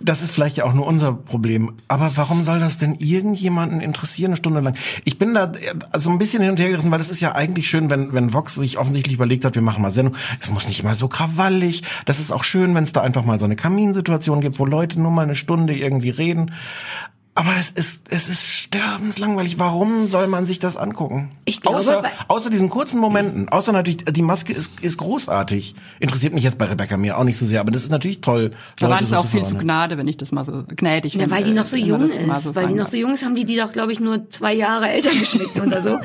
Das 0.00 0.22
ist 0.22 0.30
vielleicht 0.30 0.56
ja 0.56 0.64
auch 0.64 0.72
nur 0.72 0.86
unser 0.86 1.12
Problem. 1.12 1.72
Aber 1.88 2.12
warum 2.16 2.44
soll 2.44 2.60
das 2.60 2.78
denn 2.78 2.94
irgendjemanden 2.94 3.80
interessieren, 3.80 4.30
eine 4.30 4.36
Stunde 4.36 4.60
lang? 4.60 4.74
Ich 5.04 5.18
bin 5.18 5.34
da 5.34 5.52
äh, 5.52 5.98
so 5.98 6.10
ein 6.10 6.18
bisschen 6.18 6.42
hin 6.42 6.52
und 6.52 6.60
her 6.60 6.68
gerissen, 6.68 6.90
weil 6.90 7.00
es 7.00 7.10
ist 7.10 7.20
ja 7.20 7.34
eigentlich 7.34 7.68
schön, 7.68 7.90
wenn, 7.90 8.12
wenn 8.12 8.32
Vox 8.32 8.54
sich 8.54 8.78
offensichtlich 8.78 9.14
überlegt 9.14 9.44
hat, 9.44 9.54
wir 9.54 9.62
machen 9.62 9.82
mal 9.82 9.90
Sendung. 9.90 10.16
Es 10.40 10.50
muss 10.50 10.68
nicht 10.68 10.80
immer 10.80 10.94
so 10.94 11.08
krawallig. 11.08 11.82
Das 12.06 12.20
ist 12.20 12.32
auch 12.32 12.44
schön, 12.44 12.74
wenn 12.74 12.84
es 12.84 12.92
da 12.92 13.00
einfach 13.00 13.24
mal 13.24 13.38
so 13.38 13.44
eine 13.44 13.56
Kaminsituation 13.56 14.40
gibt, 14.40 14.58
wo 14.58 14.66
Leute 14.66 15.00
nur 15.00 15.10
mal 15.10 15.22
eine 15.22 15.34
Stunde 15.34 15.74
irgendwie 15.74 16.10
reden. 16.10 16.52
Aber 17.36 17.54
es 17.58 17.70
ist, 17.70 18.02
es 18.10 18.28
ist 18.28 18.44
sterbenslangweilig. 18.44 19.58
Warum 19.58 20.08
soll 20.08 20.26
man 20.26 20.46
sich 20.46 20.58
das 20.58 20.76
angucken? 20.76 21.30
Ich 21.44 21.60
glaube, 21.60 21.78
außer, 21.78 22.02
außer 22.26 22.50
diesen 22.50 22.68
kurzen 22.68 22.98
Momenten. 23.00 23.48
Außer 23.48 23.72
natürlich, 23.72 24.04
die 24.04 24.20
Maske 24.22 24.52
ist, 24.52 24.72
ist 24.80 24.98
großartig. 24.98 25.74
Interessiert 26.00 26.34
mich 26.34 26.42
jetzt 26.42 26.58
bei 26.58 26.64
Rebecca 26.66 26.96
mir 26.96 27.16
auch 27.16 27.22
nicht 27.24 27.38
so 27.38 27.46
sehr, 27.46 27.60
aber 27.60 27.70
das 27.70 27.84
ist 27.84 27.90
natürlich 27.90 28.20
toll. 28.20 28.50
Da 28.78 28.86
Leute 28.88 28.90
waren 28.94 29.04
es 29.04 29.10
so 29.10 29.16
auch 29.16 29.20
zu 29.22 29.28
viel 29.28 29.44
zu. 29.44 29.56
Gnade, 29.56 29.96
wenn 29.96 30.08
ich 30.08 30.16
das 30.16 30.32
mal 30.32 30.44
so 30.44 30.64
gnädig 30.76 31.14
Ja, 31.14 31.20
wenn, 31.20 31.30
weil 31.30 31.44
die 31.44 31.52
noch 31.52 31.66
so 31.66 31.76
jung 31.76 32.08
das 32.08 32.38
ist. 32.38 32.44
so 32.44 32.54
weil 32.56 32.66
die 32.66 32.74
noch 32.74 32.88
so 32.88 32.96
jung 32.96 33.12
ist, 33.14 33.24
haben 33.24 33.36
die 33.36 33.44
die 33.44 33.56
doch, 33.56 33.70
glaube 33.72 33.92
ich, 33.92 34.00
nur 34.00 34.28
zwei 34.30 34.52
Jahre 34.52 34.88
älter 34.90 35.10
geschmeckt 35.18 35.58
oder 35.58 35.82
so. 35.82 35.98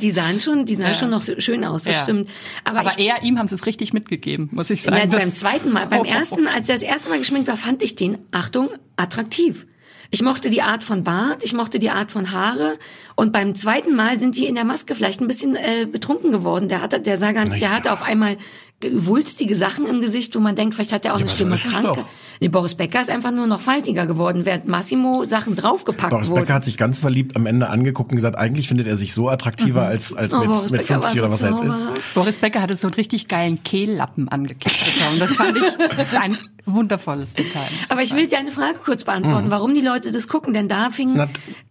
Die 0.00 0.10
sahen 0.10 0.40
schon, 0.40 0.66
die 0.66 0.74
sahen 0.74 0.88
Ja. 0.88 0.94
schon 0.94 1.10
noch 1.10 1.22
so 1.22 1.38
schön 1.38 1.64
aus, 1.64 1.84
das 1.84 1.94
Ja. 1.96 2.02
stimmt. 2.02 2.28
Aber, 2.64 2.80
Aber 2.80 2.90
ich, 2.98 3.06
er, 3.06 3.22
ihm 3.22 3.38
haben 3.38 3.46
sie 3.46 3.54
es 3.54 3.66
richtig 3.66 3.92
mitgegeben, 3.92 4.48
muss 4.52 4.68
ich 4.70 4.82
sagen. 4.82 4.96
ja, 4.96 5.06
beim 5.06 5.20
Das- 5.20 5.38
zweiten 5.38 5.72
Mal, 5.72 5.86
beim 5.86 6.00
oh. 6.00 6.04
ersten, 6.04 6.48
als 6.48 6.68
er 6.68 6.74
das 6.74 6.82
erste 6.82 7.08
Mal 7.10 7.18
geschminkt 7.20 7.46
war, 7.48 7.56
fand 7.56 7.82
ich 7.84 7.94
den, 7.94 8.18
Achtung, 8.32 8.68
attraktiv. 8.96 9.66
Ich 10.10 10.22
mochte 10.22 10.50
die 10.50 10.62
Art 10.62 10.84
von 10.84 11.04
Bart, 11.04 11.42
ich 11.42 11.52
mochte 11.52 11.78
die 11.78 11.90
Art 11.90 12.10
von 12.10 12.32
Haare. 12.32 12.78
Und 13.14 13.32
beim 13.32 13.54
zweiten 13.54 13.94
Mal 13.94 14.18
sind 14.18 14.36
die 14.36 14.46
in 14.46 14.54
der 14.54 14.64
Maske 14.64 14.94
vielleicht 14.94 15.20
ein 15.20 15.28
bisschen 15.28 15.56
äh, 15.56 15.86
betrunken 15.90 16.30
geworden. 16.30 16.68
Der 16.68 16.82
hatte, 16.82 17.00
der 17.00 17.16
sah 17.16 17.32
gar 17.32 17.44
nicht, 17.44 17.62
der 17.62 17.72
hatte 17.72 17.92
auf 17.92 18.02
einmal 18.02 18.36
wulstige 18.82 19.54
Sachen 19.54 19.86
im 19.86 20.00
Gesicht, 20.00 20.34
wo 20.36 20.40
man 20.40 20.54
denkt, 20.54 20.74
vielleicht 20.74 20.92
hat 20.92 21.04
er 21.04 21.12
auch 21.12 21.16
eine 21.16 21.24
aber 21.24 21.94
so 21.94 22.06
Nee, 22.40 22.48
Boris 22.48 22.74
Becker 22.74 23.00
ist 23.00 23.10
einfach 23.10 23.30
nur 23.32 23.46
noch 23.46 23.60
faltiger 23.60 24.06
geworden, 24.06 24.44
während 24.44 24.68
Massimo 24.68 25.24
Sachen 25.24 25.56
draufgepackt 25.56 26.10
Boris 26.10 26.28
wurden. 26.30 26.40
Becker 26.42 26.54
hat 26.54 26.64
sich 26.64 26.76
ganz 26.76 26.98
verliebt 26.98 27.36
am 27.36 27.46
Ende 27.46 27.68
angeguckt 27.68 28.10
und 28.10 28.16
gesagt, 28.16 28.36
eigentlich 28.36 28.68
findet 28.68 28.86
er 28.86 28.96
sich 28.96 29.14
so 29.14 29.28
attraktiver 29.28 29.82
als, 29.86 30.14
als 30.14 30.32
Oh, 30.34 30.38
mit, 30.38 30.48
Boris 30.48 30.70
mit 30.70 30.80
Becker 30.82 30.94
war 31.02 31.10
50 31.10 31.20
oder 31.22 31.30
was 31.30 31.40
so 31.40 31.46
er 31.46 31.50
jetzt 31.52 31.62
ist. 31.62 32.14
Boris 32.14 32.38
Becker 32.38 32.62
hatte 32.62 32.76
so 32.76 32.86
einen 32.86 32.94
richtig 32.94 33.28
geilen 33.28 33.62
Kehllappen 33.62 34.28
angeklebt 34.28 34.84
bekommen. 34.84 35.18
Das 35.18 35.32
fand 35.32 35.56
ich 35.56 36.18
ein 36.18 36.38
wundervolles 36.66 37.34
Detail. 37.34 37.68
Aber 37.88 38.02
ich 38.02 38.14
will 38.14 38.26
dir 38.26 38.38
eine 38.38 38.50
Frage 38.50 38.78
kurz 38.84 39.04
beantworten, 39.04 39.50
warum 39.50 39.74
die 39.74 39.80
Leute 39.80 40.10
das 40.12 40.28
gucken, 40.28 40.52
denn 40.52 40.68
da 40.68 40.90
fingen 40.90 41.16
Mhm. 41.16 41.18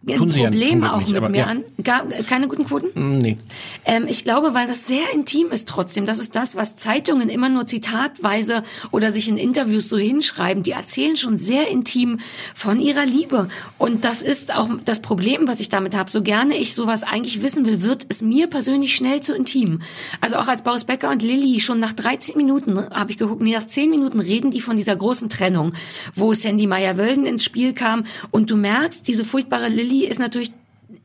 Ja 0.06 0.16
Probleme 0.16 0.50
Glück 0.50 0.84
auch 0.92 0.98
nicht, 1.00 1.12
mit 1.20 1.30
mir 1.30 1.38
ja. 1.38 1.46
an. 1.46 1.64
Gar, 1.82 2.06
keine 2.28 2.46
guten 2.46 2.64
Quoten? 2.64 2.88
Mm, 2.94 3.18
Nee. 3.18 3.38
Ähm, 3.84 4.06
ich 4.08 4.22
glaube, 4.24 4.54
weil 4.54 4.68
das 4.68 4.86
sehr 4.86 5.12
intim 5.12 5.50
ist 5.50 5.68
trotzdem. 5.68 6.06
Das 6.06 6.18
ist 6.20 6.36
das, 6.36 6.54
was 6.54 6.76
Zeitungen 6.76 7.28
immer 7.28 7.48
nur 7.48 7.66
zitatweise 7.66 8.62
oder 8.92 9.10
sich 9.10 9.28
in 9.28 9.36
Interviews 9.36 9.88
so 9.88 9.98
hinschreiben. 9.98 10.55
Die 10.62 10.72
erzählen 10.72 11.16
schon 11.16 11.38
sehr 11.38 11.68
intim 11.68 12.18
von 12.54 12.80
ihrer 12.80 13.04
Liebe. 13.04 13.48
Und 13.78 14.04
das 14.04 14.22
ist 14.22 14.54
auch 14.54 14.68
das 14.84 15.00
Problem, 15.02 15.46
was 15.46 15.60
ich 15.60 15.68
damit 15.68 15.94
habe. 15.94 16.10
So 16.10 16.22
gerne 16.22 16.56
ich 16.56 16.74
sowas 16.74 17.02
eigentlich 17.02 17.42
wissen 17.42 17.66
will, 17.66 17.82
wird 17.82 18.06
es 18.08 18.22
mir 18.22 18.46
persönlich 18.46 18.94
schnell 18.94 19.20
zu 19.22 19.34
intim. 19.34 19.80
Also 20.20 20.36
auch 20.36 20.48
als 20.48 20.62
Boris 20.62 20.84
Becker 20.84 21.10
und 21.10 21.22
Lilly 21.22 21.60
schon 21.60 21.80
nach 21.80 21.92
13 21.92 22.36
Minuten 22.36 22.78
habe 22.90 23.10
ich 23.10 23.18
geguckt, 23.18 23.42
nee, 23.42 23.54
nach 23.54 23.66
10 23.66 23.90
Minuten 23.90 24.20
reden 24.20 24.50
die 24.50 24.60
von 24.60 24.76
dieser 24.76 24.96
großen 24.96 25.28
Trennung, 25.28 25.72
wo 26.14 26.34
Sandy 26.34 26.66
Meyer-Wölden 26.66 27.26
ins 27.26 27.44
Spiel 27.44 27.72
kam. 27.72 28.04
Und 28.30 28.50
du 28.50 28.56
merkst, 28.56 29.06
diese 29.06 29.24
furchtbare 29.24 29.68
Lilly 29.68 30.04
ist 30.04 30.18
natürlich 30.18 30.52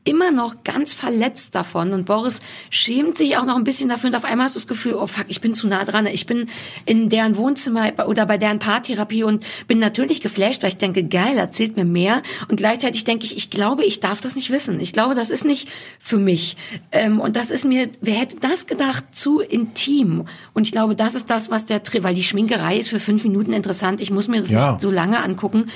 immer 0.04 0.30
noch 0.32 0.64
ganz 0.64 0.94
verletzt 0.94 1.54
davon. 1.54 1.92
Und 1.92 2.06
Boris 2.06 2.40
schämt 2.70 3.16
sich 3.16 3.36
auch 3.36 3.44
noch 3.44 3.56
ein 3.56 3.64
bisschen 3.64 3.88
dafür. 3.88 4.10
Und 4.10 4.16
auf 4.16 4.24
einmal 4.24 4.46
hast 4.46 4.56
du 4.56 4.60
das 4.60 4.66
Gefühl, 4.66 4.94
oh 4.94 5.06
fuck, 5.06 5.26
ich 5.28 5.40
bin 5.40 5.54
zu 5.54 5.68
nah 5.68 5.84
dran, 5.84 6.06
ich 6.06 6.26
bin 6.26 6.48
in 6.86 7.08
deren 7.08 7.36
Wohnzimmer 7.36 7.92
oder 8.06 8.26
bei 8.26 8.38
deren 8.38 8.58
Paartherapie 8.58 9.22
und 9.22 9.44
bin 9.68 9.78
natürlich 9.78 10.20
geflasht, 10.20 10.62
weil 10.62 10.70
ich 10.70 10.76
denke, 10.76 11.04
geil, 11.04 11.36
erzählt 11.38 11.76
mir 11.76 11.84
mehr. 11.84 12.22
Und 12.48 12.56
gleichzeitig 12.56 13.04
denke 13.04 13.24
ich, 13.26 13.36
ich 13.36 13.50
glaube, 13.50 13.84
ich 13.84 14.00
darf 14.00 14.20
das 14.20 14.34
nicht 14.34 14.50
wissen. 14.50 14.80
Ich 14.80 14.92
glaube, 14.92 15.14
das 15.14 15.30
ist 15.30 15.44
nicht 15.44 15.68
für 15.98 16.18
mich. 16.18 16.56
Ähm, 16.90 17.20
und 17.20 17.36
das 17.36 17.50
ist 17.50 17.64
mir, 17.64 17.88
wer 18.00 18.14
hätte 18.14 18.36
das 18.40 18.66
gedacht, 18.66 19.04
zu 19.12 19.40
intim? 19.40 20.26
Und 20.52 20.66
ich 20.66 20.72
glaube, 20.72 20.96
das 20.96 21.14
ist 21.14 21.30
das, 21.30 21.50
was 21.50 21.66
der, 21.66 21.80
weil 22.00 22.14
die 22.14 22.24
Schminkerei 22.24 22.76
ist 22.78 22.88
für 22.88 23.00
fünf 23.00 23.22
Minuten 23.24 23.52
interessant, 23.52 24.00
ich 24.00 24.10
muss 24.10 24.28
mir 24.28 24.40
das 24.40 24.50
Ja. 24.50 24.72
nicht 24.72 24.80
so 24.80 24.90
lange 24.90 25.22
angucken, 25.22 25.66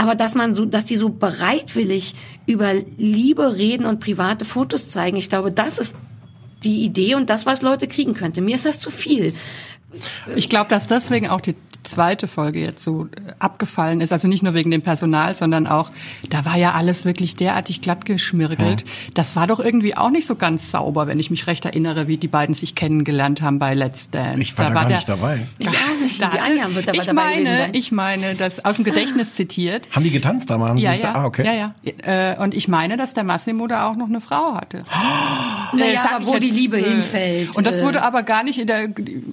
aber 0.00 0.14
dass 0.14 0.34
man 0.34 0.54
so, 0.54 0.64
dass 0.64 0.86
die 0.86 0.96
so 0.96 1.10
bereitwillig 1.10 2.14
über 2.46 2.72
Liebe 2.96 3.56
reden 3.56 3.84
und 3.84 4.00
private 4.00 4.46
Fotos 4.46 4.88
zeigen, 4.88 5.18
ich 5.18 5.28
glaube, 5.28 5.52
das 5.52 5.76
ist 5.76 5.94
die 6.64 6.86
Idee 6.86 7.16
und 7.16 7.28
das, 7.28 7.44
was 7.44 7.60
Leute 7.60 7.86
kriegen 7.86 8.14
könnte. 8.14 8.40
Mir 8.40 8.56
ist 8.56 8.64
das 8.64 8.80
zu 8.80 8.90
viel. 8.90 9.34
Ich 10.36 10.48
glaube, 10.48 10.70
dass 10.70 10.86
deswegen 10.86 11.28
auch 11.28 11.42
die 11.42 11.54
zweite 11.90 12.28
Folge 12.28 12.60
jetzt 12.60 12.82
so 12.82 13.04
äh, 13.06 13.32
abgefallen 13.38 14.00
ist. 14.00 14.12
Also 14.12 14.28
nicht 14.28 14.42
nur 14.42 14.54
wegen 14.54 14.70
dem 14.70 14.82
Personal, 14.82 15.34
sondern 15.34 15.66
auch, 15.66 15.90
da 16.28 16.44
war 16.44 16.56
ja 16.56 16.72
alles 16.72 17.04
wirklich 17.04 17.36
derartig 17.36 17.80
glatt 17.80 18.04
geschmirgelt. 18.04 18.84
Das 19.14 19.36
war 19.36 19.46
doch 19.46 19.60
irgendwie 19.60 19.96
auch 19.96 20.10
nicht 20.10 20.26
so 20.26 20.36
ganz 20.36 20.70
sauber, 20.70 21.06
wenn 21.06 21.18
ich 21.20 21.30
mich 21.30 21.46
recht 21.46 21.64
erinnere, 21.64 22.08
wie 22.08 22.16
die 22.16 22.28
beiden 22.28 22.54
sich 22.54 22.74
kennengelernt 22.74 23.42
haben 23.42 23.58
bei 23.58 23.74
Let's 23.74 24.10
Dance. 24.10 24.40
Ich 24.40 24.56
war 24.58 24.66
da 24.68 24.72
gar 24.74 24.86
der- 24.86 24.96
nicht 24.96 25.08
dabei. 25.08 25.40
Nicht. 25.58 26.20
Da 26.22 26.30
Die 26.30 26.38
Anja 26.40 26.74
wird 26.74 26.88
aber 26.88 26.98
ich 26.98 27.04
dabei 27.06 27.12
meine. 27.42 27.70
Ich 27.76 27.92
meine, 27.92 28.34
das 28.34 28.64
aus 28.64 28.76
dem 28.76 28.84
Gedächtnis 28.84 29.34
zitiert. 29.34 29.88
Haben 29.92 30.04
die 30.04 30.10
getanzt 30.10 30.48
da 30.50 30.58
mal? 30.58 30.70
Haben 30.70 30.76
die 30.76 30.82
Ja, 30.82 30.92
ja. 30.92 31.00
Da? 31.00 31.14
Ah, 31.14 31.24
okay. 31.26 31.44
ja, 31.44 31.52
ja. 31.52 32.32
Äh, 32.32 32.36
und 32.42 32.54
ich 32.54 32.68
meine, 32.68 32.96
dass 32.96 33.14
der 33.14 33.24
Massimo 33.24 33.66
da 33.66 33.88
auch 33.88 33.96
noch 33.96 34.08
eine 34.08 34.20
Frau 34.20 34.54
hatte. 34.54 34.84
Naja, 35.72 35.84
Äh, 35.92 35.94
sag 35.94 36.12
aber 36.12 36.26
wo 36.26 36.38
die 36.38 36.48
jetzt, 36.48 36.56
Liebe 36.58 36.78
äh, 36.80 36.82
hinfällt. 36.90 37.56
Und 37.56 37.66
das 37.66 37.82
wurde 37.82 38.02
aber 38.02 38.22
gar 38.22 38.42
nicht 38.42 38.58
in 38.58 38.66
der 38.66 38.88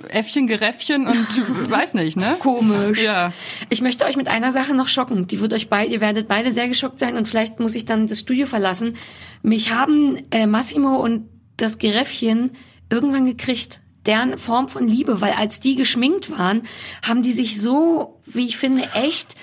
Äffchen, 0.10 0.48
Geräffchen 0.48 1.08
und 1.08 1.28
weiß 1.72 1.94
nicht, 1.96 2.18
ne? 2.18 2.36
Komisch. 2.48 3.04
Ja. 3.04 3.34
Ich 3.70 3.82
möchte 3.82 4.06
euch 4.06 4.16
mit 4.16 4.28
einer 4.28 4.52
Sache 4.52 4.74
noch 4.74 4.88
schocken. 4.88 5.28
Die 5.28 5.42
wird 5.42 5.54
euch 5.54 5.70
beide, 5.70 5.92
ihr 5.92 6.02
werdet 6.02 6.28
beide 6.28 6.52
sehr 6.52 6.68
geschockt 6.68 7.00
sein 7.00 7.18
und 7.18 7.28
vielleicht 7.28 7.60
muss 7.60 7.76
ich 7.76 7.86
dann 7.86 8.08
das 8.08 8.20
Studio 8.20 8.46
verlassen. 8.46 8.96
Mich 9.42 9.74
haben 9.74 10.18
äh, 10.32 10.48
Massimo 10.48 10.96
und 10.98 11.28
das 11.58 11.78
Geräffchen 11.78 12.52
irgendwann 12.90 13.26
gekriegt. 13.26 13.82
Deren 14.06 14.38
Form 14.38 14.70
von 14.70 14.88
Liebe, 14.88 15.20
weil 15.20 15.34
als 15.34 15.60
die 15.60 15.76
geschminkt 15.76 16.32
waren, 16.32 16.62
haben 17.06 17.24
die 17.24 17.34
sich 17.34 17.62
so, 17.62 18.22
wie 18.26 18.48
ich 18.48 18.56
finde, 18.56 18.88
echt 18.94 19.36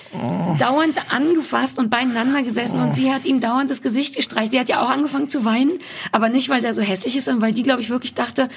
dauernd 0.57 0.95
angefasst 1.13 1.77
und 1.77 1.91
beieinander 1.91 2.41
gesessen 2.41 2.79
und 2.79 2.95
sie 2.95 3.13
hat 3.13 3.25
ihm 3.25 3.41
dauernd 3.41 3.69
das 3.69 3.83
Gesicht 3.83 4.15
gestreicht. 4.15 4.53
Sie 4.53 4.59
hat 4.59 4.67
ja 4.67 4.81
auch 4.81 4.89
angefangen 4.89 5.29
zu 5.29 5.45
weinen, 5.45 5.73
aber 6.11 6.29
nicht, 6.29 6.49
weil 6.49 6.61
der 6.61 6.73
so 6.73 6.81
hässlich 6.81 7.15
ist, 7.15 7.25
sondern 7.25 7.43
weil 7.43 7.53
die, 7.53 7.61
glaube 7.61 7.81
ich, 7.81 7.91
wirklich 7.91 8.15
dachte, 8.15 8.49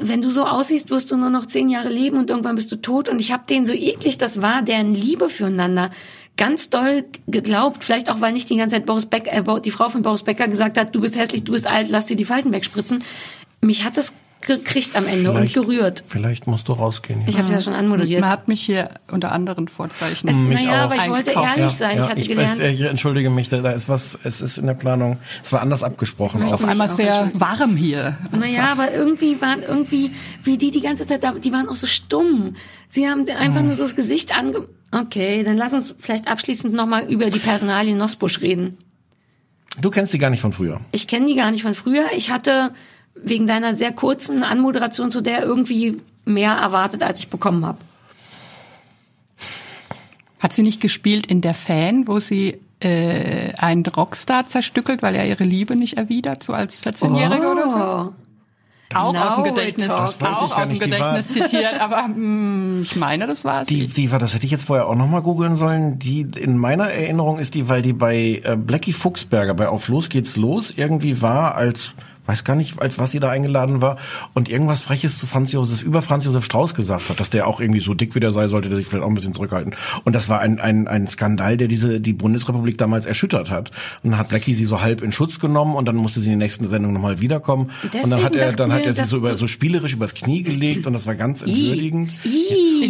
wenn 0.00 0.22
du 0.22 0.30
so 0.30 0.44
aussiehst, 0.44 0.90
wirst 0.90 1.10
du 1.10 1.16
nur 1.16 1.30
noch 1.30 1.46
zehn 1.46 1.68
Jahre 1.68 1.88
leben 1.88 2.18
und 2.18 2.30
irgendwann 2.30 2.56
bist 2.56 2.72
du 2.72 2.76
tot. 2.76 3.08
Und 3.08 3.20
ich 3.20 3.32
habe 3.32 3.46
denen 3.48 3.66
so 3.66 3.72
eklig 3.72 4.18
das 4.18 4.42
war, 4.42 4.62
deren 4.62 4.94
Liebe 4.94 5.28
füreinander 5.28 5.90
ganz 6.36 6.70
doll 6.70 7.04
geglaubt. 7.26 7.84
Vielleicht 7.84 8.10
auch, 8.10 8.20
weil 8.20 8.32
nicht 8.32 8.48
die 8.48 8.56
ganze 8.56 8.76
Zeit 8.76 8.86
Boris 8.86 9.06
Beck, 9.06 9.26
äh, 9.26 9.42
die 9.62 9.70
Frau 9.70 9.88
von 9.88 10.02
Boris 10.02 10.22
Becker 10.22 10.48
gesagt 10.48 10.78
hat, 10.78 10.94
du 10.94 11.00
bist 11.00 11.18
hässlich, 11.18 11.44
du 11.44 11.52
bist 11.52 11.66
alt, 11.66 11.88
lass 11.90 12.06
dir 12.06 12.16
die 12.16 12.24
Falten 12.24 12.50
wegspritzen. 12.52 13.04
Mich 13.60 13.84
hat 13.84 13.96
das 13.96 14.14
gekriegt 14.40 14.96
am 14.96 15.06
Ende 15.06 15.30
Vielleicht- 15.30 15.56
und 15.56 15.66
gerührt. 15.66 16.04
Vielleicht 16.06 16.46
musst 16.46 16.68
du 16.68 16.72
rausgehen. 16.72 17.22
Ich 17.26 17.38
habe 17.38 17.52
das 17.52 17.64
schon 17.64 17.74
anmoderiert. 17.74 18.20
Man 18.20 18.30
hat 18.30 18.48
mich 18.48 18.62
hier 18.62 18.90
unter 19.10 19.32
anderen 19.32 19.68
Vorzeichen. 19.68 20.28
Es, 20.28 20.36
Mich 20.36 20.62
naja, 20.62 20.80
auch. 20.80 20.90
aber 20.90 20.96
ich 20.96 21.10
wollte 21.10 21.30
ehrlich 21.32 21.72
sein. 21.72 21.98
ich 21.98 22.08
hatte 22.08 22.20
ich, 22.20 22.28
gelernt. 22.28 22.60
Ich, 22.60 22.80
ich 22.80 22.86
entschuldige 22.86 23.28
mich, 23.28 23.48
da, 23.48 23.60
da 23.60 23.70
ist 23.72 23.88
was, 23.88 24.18
es 24.24 24.40
ist 24.40 24.58
in 24.58 24.66
der 24.66 24.74
Planung, 24.74 25.18
es 25.42 25.52
war 25.52 25.60
anders 25.60 25.82
abgesprochen. 25.82 26.42
auf 26.42 26.64
Auch. 26.64 26.68
einmal 26.68 26.88
auch 26.88 26.94
sehr 26.94 27.30
warm 27.34 27.76
hier. 27.76 28.16
Naja, 28.32 28.72
aber 28.72 28.92
irgendwie 28.92 29.40
waren 29.40 29.62
irgendwie, 29.62 30.12
wie 30.42 30.56
die 30.56 30.70
die 30.70 30.80
ganze 30.80 31.06
Zeit, 31.06 31.22
da, 31.22 31.32
die 31.32 31.52
waren 31.52 31.68
auch 31.68 31.76
so 31.76 31.86
stumm. 31.86 32.56
Sie 32.88 33.08
haben 33.08 33.28
einfach 33.28 33.62
nur 33.62 33.74
so 33.74 33.82
das 33.82 33.96
Gesicht 33.96 34.36
ange... 34.36 34.68
Okay, 34.92 35.44
dann 35.44 35.56
lass 35.56 35.72
uns 35.72 35.94
vielleicht 36.00 36.28
abschließend 36.28 36.74
nochmal 36.74 37.08
über 37.08 37.30
die 37.30 37.38
Personalien 37.38 37.96
Nosbusch 37.96 38.40
reden. 38.40 38.78
Du 39.80 39.90
kennst 39.90 40.12
die 40.12 40.18
gar 40.18 40.30
nicht 40.30 40.40
von 40.40 40.50
früher. 40.50 40.80
Ich 40.90 41.06
kenne 41.06 41.26
die 41.26 41.36
gar 41.36 41.52
nicht 41.52 41.62
von 41.62 41.74
früher. 41.74 42.06
Ich 42.16 42.30
hatte 42.30 42.72
wegen 43.22 43.46
deiner 43.46 43.74
sehr 43.74 43.92
kurzen 43.92 44.42
Anmoderation 44.42 45.10
zu 45.10 45.20
der 45.20 45.42
irgendwie 45.42 46.00
mehr 46.24 46.52
erwartet, 46.52 47.02
als 47.02 47.20
ich 47.20 47.28
bekommen 47.28 47.64
habe. 47.66 47.78
Hat 50.38 50.52
sie 50.52 50.62
nicht 50.62 50.80
gespielt 50.80 51.26
in 51.26 51.40
der 51.40 51.54
Fan, 51.54 52.06
wo 52.06 52.18
sie 52.18 52.58
äh, 52.80 53.52
einen 53.54 53.84
Rockstar 53.84 54.48
zerstückelt, 54.48 55.02
weil 55.02 55.14
er 55.14 55.26
ihre 55.26 55.44
Liebe 55.44 55.76
nicht 55.76 55.98
erwidert, 55.98 56.42
so 56.42 56.54
als 56.54 56.82
14-Jährige 56.82 57.46
oder 57.50 57.70
so? 57.70 57.78
Oh. 57.78 58.12
Auch 58.92 59.12
Now 59.12 59.20
aus 59.20 59.34
dem 59.36 59.44
Gedächtnis. 59.54 59.86
Das 59.86 60.20
auch 60.20 60.56
aus 60.56 60.68
dem 60.68 60.78
Gedächtnis 60.78 61.28
zitiert, 61.28 61.80
aber 61.80 62.08
mh, 62.08 62.80
ich 62.82 62.96
meine, 62.96 63.28
das 63.28 63.44
war 63.44 63.64
Die, 63.64 63.82
sie. 63.82 63.88
die 63.88 64.10
war, 64.12 64.18
das 64.18 64.34
hätte 64.34 64.44
ich 64.44 64.50
jetzt 64.50 64.64
vorher 64.64 64.88
auch 64.88 64.96
nochmal 64.96 65.22
googeln 65.22 65.54
sollen. 65.54 65.98
Die, 66.00 66.22
in 66.22 66.58
meiner 66.58 66.90
Erinnerung 66.90 67.38
ist 67.38 67.54
die, 67.54 67.68
weil 67.68 67.82
die 67.82 67.92
bei 67.92 68.40
äh, 68.42 68.56
Blackie 68.56 68.92
Fuchsberger 68.92 69.54
bei 69.54 69.68
Auf 69.68 69.86
Los 69.88 70.08
geht's 70.08 70.36
los 70.36 70.74
irgendwie 70.76 71.22
war 71.22 71.54
als, 71.54 71.94
weiß 72.26 72.44
gar 72.44 72.56
nicht, 72.56 72.80
als 72.80 72.98
was 72.98 73.10
sie 73.10 73.20
da 73.20 73.30
eingeladen 73.30 73.80
war 73.80 73.96
und 74.34 74.48
irgendwas 74.48 74.82
Freches 74.82 75.18
zu 75.18 75.26
Franz 75.26 75.52
Josef, 75.52 75.82
über 75.82 76.02
Franz 76.02 76.24
Josef 76.24 76.44
Strauß 76.44 76.74
gesagt 76.74 77.08
hat, 77.08 77.20
dass 77.20 77.30
der 77.30 77.46
auch 77.46 77.60
irgendwie 77.60 77.80
so 77.80 77.94
dick 77.94 78.14
wie 78.14 78.20
der 78.20 78.30
sei, 78.30 78.46
sollte 78.46 78.68
der 78.68 78.78
sich 78.78 78.86
vielleicht 78.86 79.04
auch 79.04 79.08
ein 79.08 79.14
bisschen 79.14 79.32
zurückhalten. 79.32 79.74
Und 80.04 80.14
das 80.14 80.28
war 80.28 80.40
ein, 80.40 80.60
ein, 80.60 80.86
ein 80.88 81.06
Skandal, 81.06 81.56
der 81.56 81.68
diese, 81.68 82.00
die 82.00 82.12
Bundesrepublik 82.12 82.78
damals 82.78 83.06
erschüttert 83.06 83.50
hat. 83.50 83.70
Und 84.02 84.10
dann 84.10 84.18
hat 84.18 84.28
Blackie 84.28 84.54
sie 84.54 84.64
so 84.64 84.80
halb 84.80 85.02
in 85.02 85.12
Schutz 85.12 85.40
genommen 85.40 85.74
und 85.74 85.86
dann 85.86 85.96
musste 85.96 86.20
sie 86.20 86.32
in 86.32 86.38
der 86.38 86.46
nächsten 86.46 86.66
Sendung 86.66 86.92
nochmal 86.92 87.20
wiederkommen. 87.20 87.70
Und 87.82 87.94
dann 87.94 88.02
Deswegen 88.02 88.24
hat 88.24 88.36
er, 88.36 88.52
dann 88.52 88.72
hat 88.72 88.84
er 88.84 88.92
sie 88.92 89.04
so 89.04 89.16
über, 89.16 89.34
so 89.34 89.46
spielerisch 89.46 89.92
übers 89.92 90.14
Knie 90.14 90.42
gelegt 90.42 90.86
und 90.86 90.92
das 90.92 91.06
war 91.06 91.14
ganz 91.14 91.42
entwürdigend. 91.42 92.14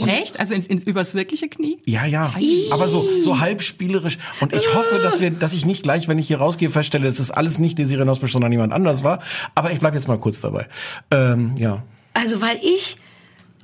Echt? 0.07 0.39
Also 0.39 0.55
ins, 0.55 0.67
ins, 0.67 0.85
übers 0.85 1.15
wirkliche 1.15 1.49
Knie? 1.49 1.77
Ja, 1.87 2.05
ja. 2.05 2.33
Aber 2.71 2.89
so, 2.89 3.07
so 3.21 3.41
halb 3.41 3.63
spielerisch. 3.63 4.19
Und 4.41 4.55
ich 4.55 4.75
hoffe, 4.75 5.01
dass 5.03 5.21
wir, 5.21 5.31
dass 5.31 5.53
ich 5.53 5.67
nicht 5.67 5.83
gleich, 5.83 6.09
wenn 6.09 6.19
ich 6.19 6.27
hier 6.27 6.39
rausgehe, 6.39 6.71
feststelle, 6.71 7.05
dass 7.05 7.19
es 7.19 7.31
alles 7.31 7.59
nicht 7.59 7.79
Desiree 7.79 8.05
Nosbusch, 8.05 8.33
sondern 8.33 8.53
jemand 8.53 8.73
anders 8.73 9.05
war. 9.05 9.20
Aber 9.55 9.71
ich 9.73 9.81
bleib 9.81 9.95
jetzt 9.95 10.09
mal 10.09 10.19
kurz 10.19 10.41
dabei. 10.41 10.67
Ähm, 11.11 11.55
ja. 11.59 11.83
Also, 12.15 12.41
weil 12.41 12.59
ich, 12.63 12.97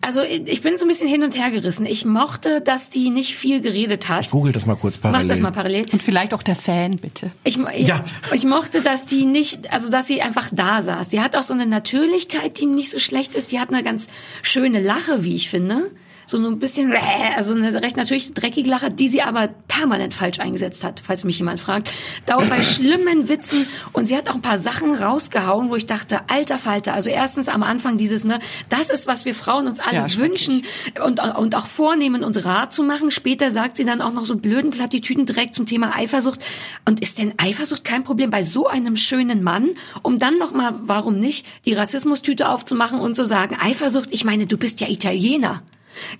also 0.03 0.23
ich 0.23 0.63
bin 0.63 0.77
so 0.77 0.85
ein 0.85 0.89
bisschen 0.89 1.09
hin 1.09 1.25
und 1.25 1.37
her 1.37 1.51
gerissen. 1.51 1.85
Ich 1.87 2.05
mochte, 2.05 2.61
dass 2.61 2.91
die 2.91 3.11
nicht 3.11 3.35
viel 3.35 3.61
geredet 3.61 4.09
hat. 4.09 4.21
Ich 4.23 4.31
google 4.31 4.53
das 4.53 4.67
mal 4.67 4.77
kurz 4.77 4.99
parallel. 4.99 5.25
Mach 5.25 5.29
das 5.29 5.41
mal 5.41 5.51
parallel. 5.51 5.87
Und 5.93 6.03
vielleicht 6.03 6.33
auch 6.35 6.43
der 6.43 6.55
Fan, 6.57 6.99
bitte. 6.99 7.31
Ich, 7.45 7.59
ich, 7.75 7.89
Ja. 7.89 8.05
ich 8.33 8.45
mochte, 8.45 8.83
dass 8.83 9.07
die 9.07 9.25
nicht, 9.25 9.73
also 9.73 9.91
dass 9.91 10.07
sie 10.07 10.23
einfach 10.23 10.49
da 10.53 10.83
saß. 10.83 11.09
Die 11.09 11.21
hat 11.21 11.35
auch 11.35 11.43
so 11.43 11.55
eine 11.55 11.67
Natürlichkeit, 11.67 12.61
die 12.61 12.67
nicht 12.67 12.91
so 12.91 12.99
schlecht 12.99 13.35
ist. 13.35 13.51
Die 13.53 13.59
hat 13.59 13.71
eine 13.71 13.83
ganz 13.83 14.09
schöne 14.43 14.81
Lache, 14.81 15.25
wie 15.25 15.35
ich 15.35 15.51
finde. 15.51 15.91
So 16.27 16.39
ein 16.39 16.59
bisschen, 16.59 16.93
also 17.37 17.55
eine 17.55 17.73
recht 17.83 17.97
natürlich 17.97 18.35
dreckige 18.35 18.69
Lache, 18.69 18.91
die 18.91 19.09
sie 19.09 19.23
aber 19.23 19.49
permanent 19.69 20.13
falsch 20.13 20.41
eingesetzt 20.41 20.83
hat, 20.83 21.01
falls 21.05 21.25
mich 21.25 21.39
jemand 21.39 21.61
fragt. 21.61 21.91
Dauert 22.27 22.51
bei 22.51 22.61
schlimmen 22.63 23.29
Witzen 23.29 23.67
und 23.93 24.09
sie 24.09 24.17
hat 24.17 24.29
auch 24.29 24.35
ein 24.35 24.43
paar 24.43 24.59
Sachen 24.59 24.93
rausgehauen, 24.95 25.71
wo 25.71 25.77
ich 25.77 25.87
dachte, 25.87 26.21
alter 26.29 26.59
Falter. 26.59 26.95
Also 26.95 27.11
erstens 27.11 27.49
am 27.49 27.63
Anfang 27.63 27.97
dieses, 27.97 28.25
ne, 28.25 28.41
das 28.69 28.91
ist, 28.91 29.07
was 29.07 29.25
wir 29.25 29.35
Frauen 29.35 29.69
uns 29.69 29.81
alle 29.81 29.97
Ja, 29.97 30.17
wünschen 30.17 30.65
und, 31.05 31.21
und 31.21 31.55
auch 31.55 31.67
vornehmen, 31.67 32.25
uns 32.25 32.45
rar 32.45 32.71
zu 32.71 32.83
machen. 32.83 33.11
Später 33.11 33.51
sagt 33.51 33.77
sie 33.77 33.85
dann 33.85 34.03
auch 34.03 34.13
noch 34.13 34.27
so 34.27 34.37
blöden 34.37 34.73
Plattitüden 34.73 35.27
direkt 35.27 35.55
zum 35.55 35.67
Thema 35.67 35.97
Eifersucht. 35.97 36.41
Und 36.85 37.01
ist 37.01 37.19
denn 37.19 37.35
Eifersucht 37.37 37.85
kein 37.85 38.03
Problem 38.03 38.31
bei 38.31 38.43
so 38.43 38.67
einem 38.67 38.97
schönen 38.97 39.43
Mann? 39.43 39.71
Um 40.03 40.19
dann 40.19 40.39
noch 40.39 40.53
mal, 40.53 40.75
warum 40.83 41.21
nicht, 41.21 41.47
die 41.65 41.75
Rassismustüte 41.75 42.49
aufzumachen 42.49 42.99
und 42.99 43.15
zu 43.15 43.25
sagen, 43.25 43.57
Eifersucht, 43.61 44.09
ich 44.13 44.25
meine, 44.25 44.47
du 44.47 44.57
bist 44.57 44.81
ja 44.81 44.89
Italiener. 44.89 45.63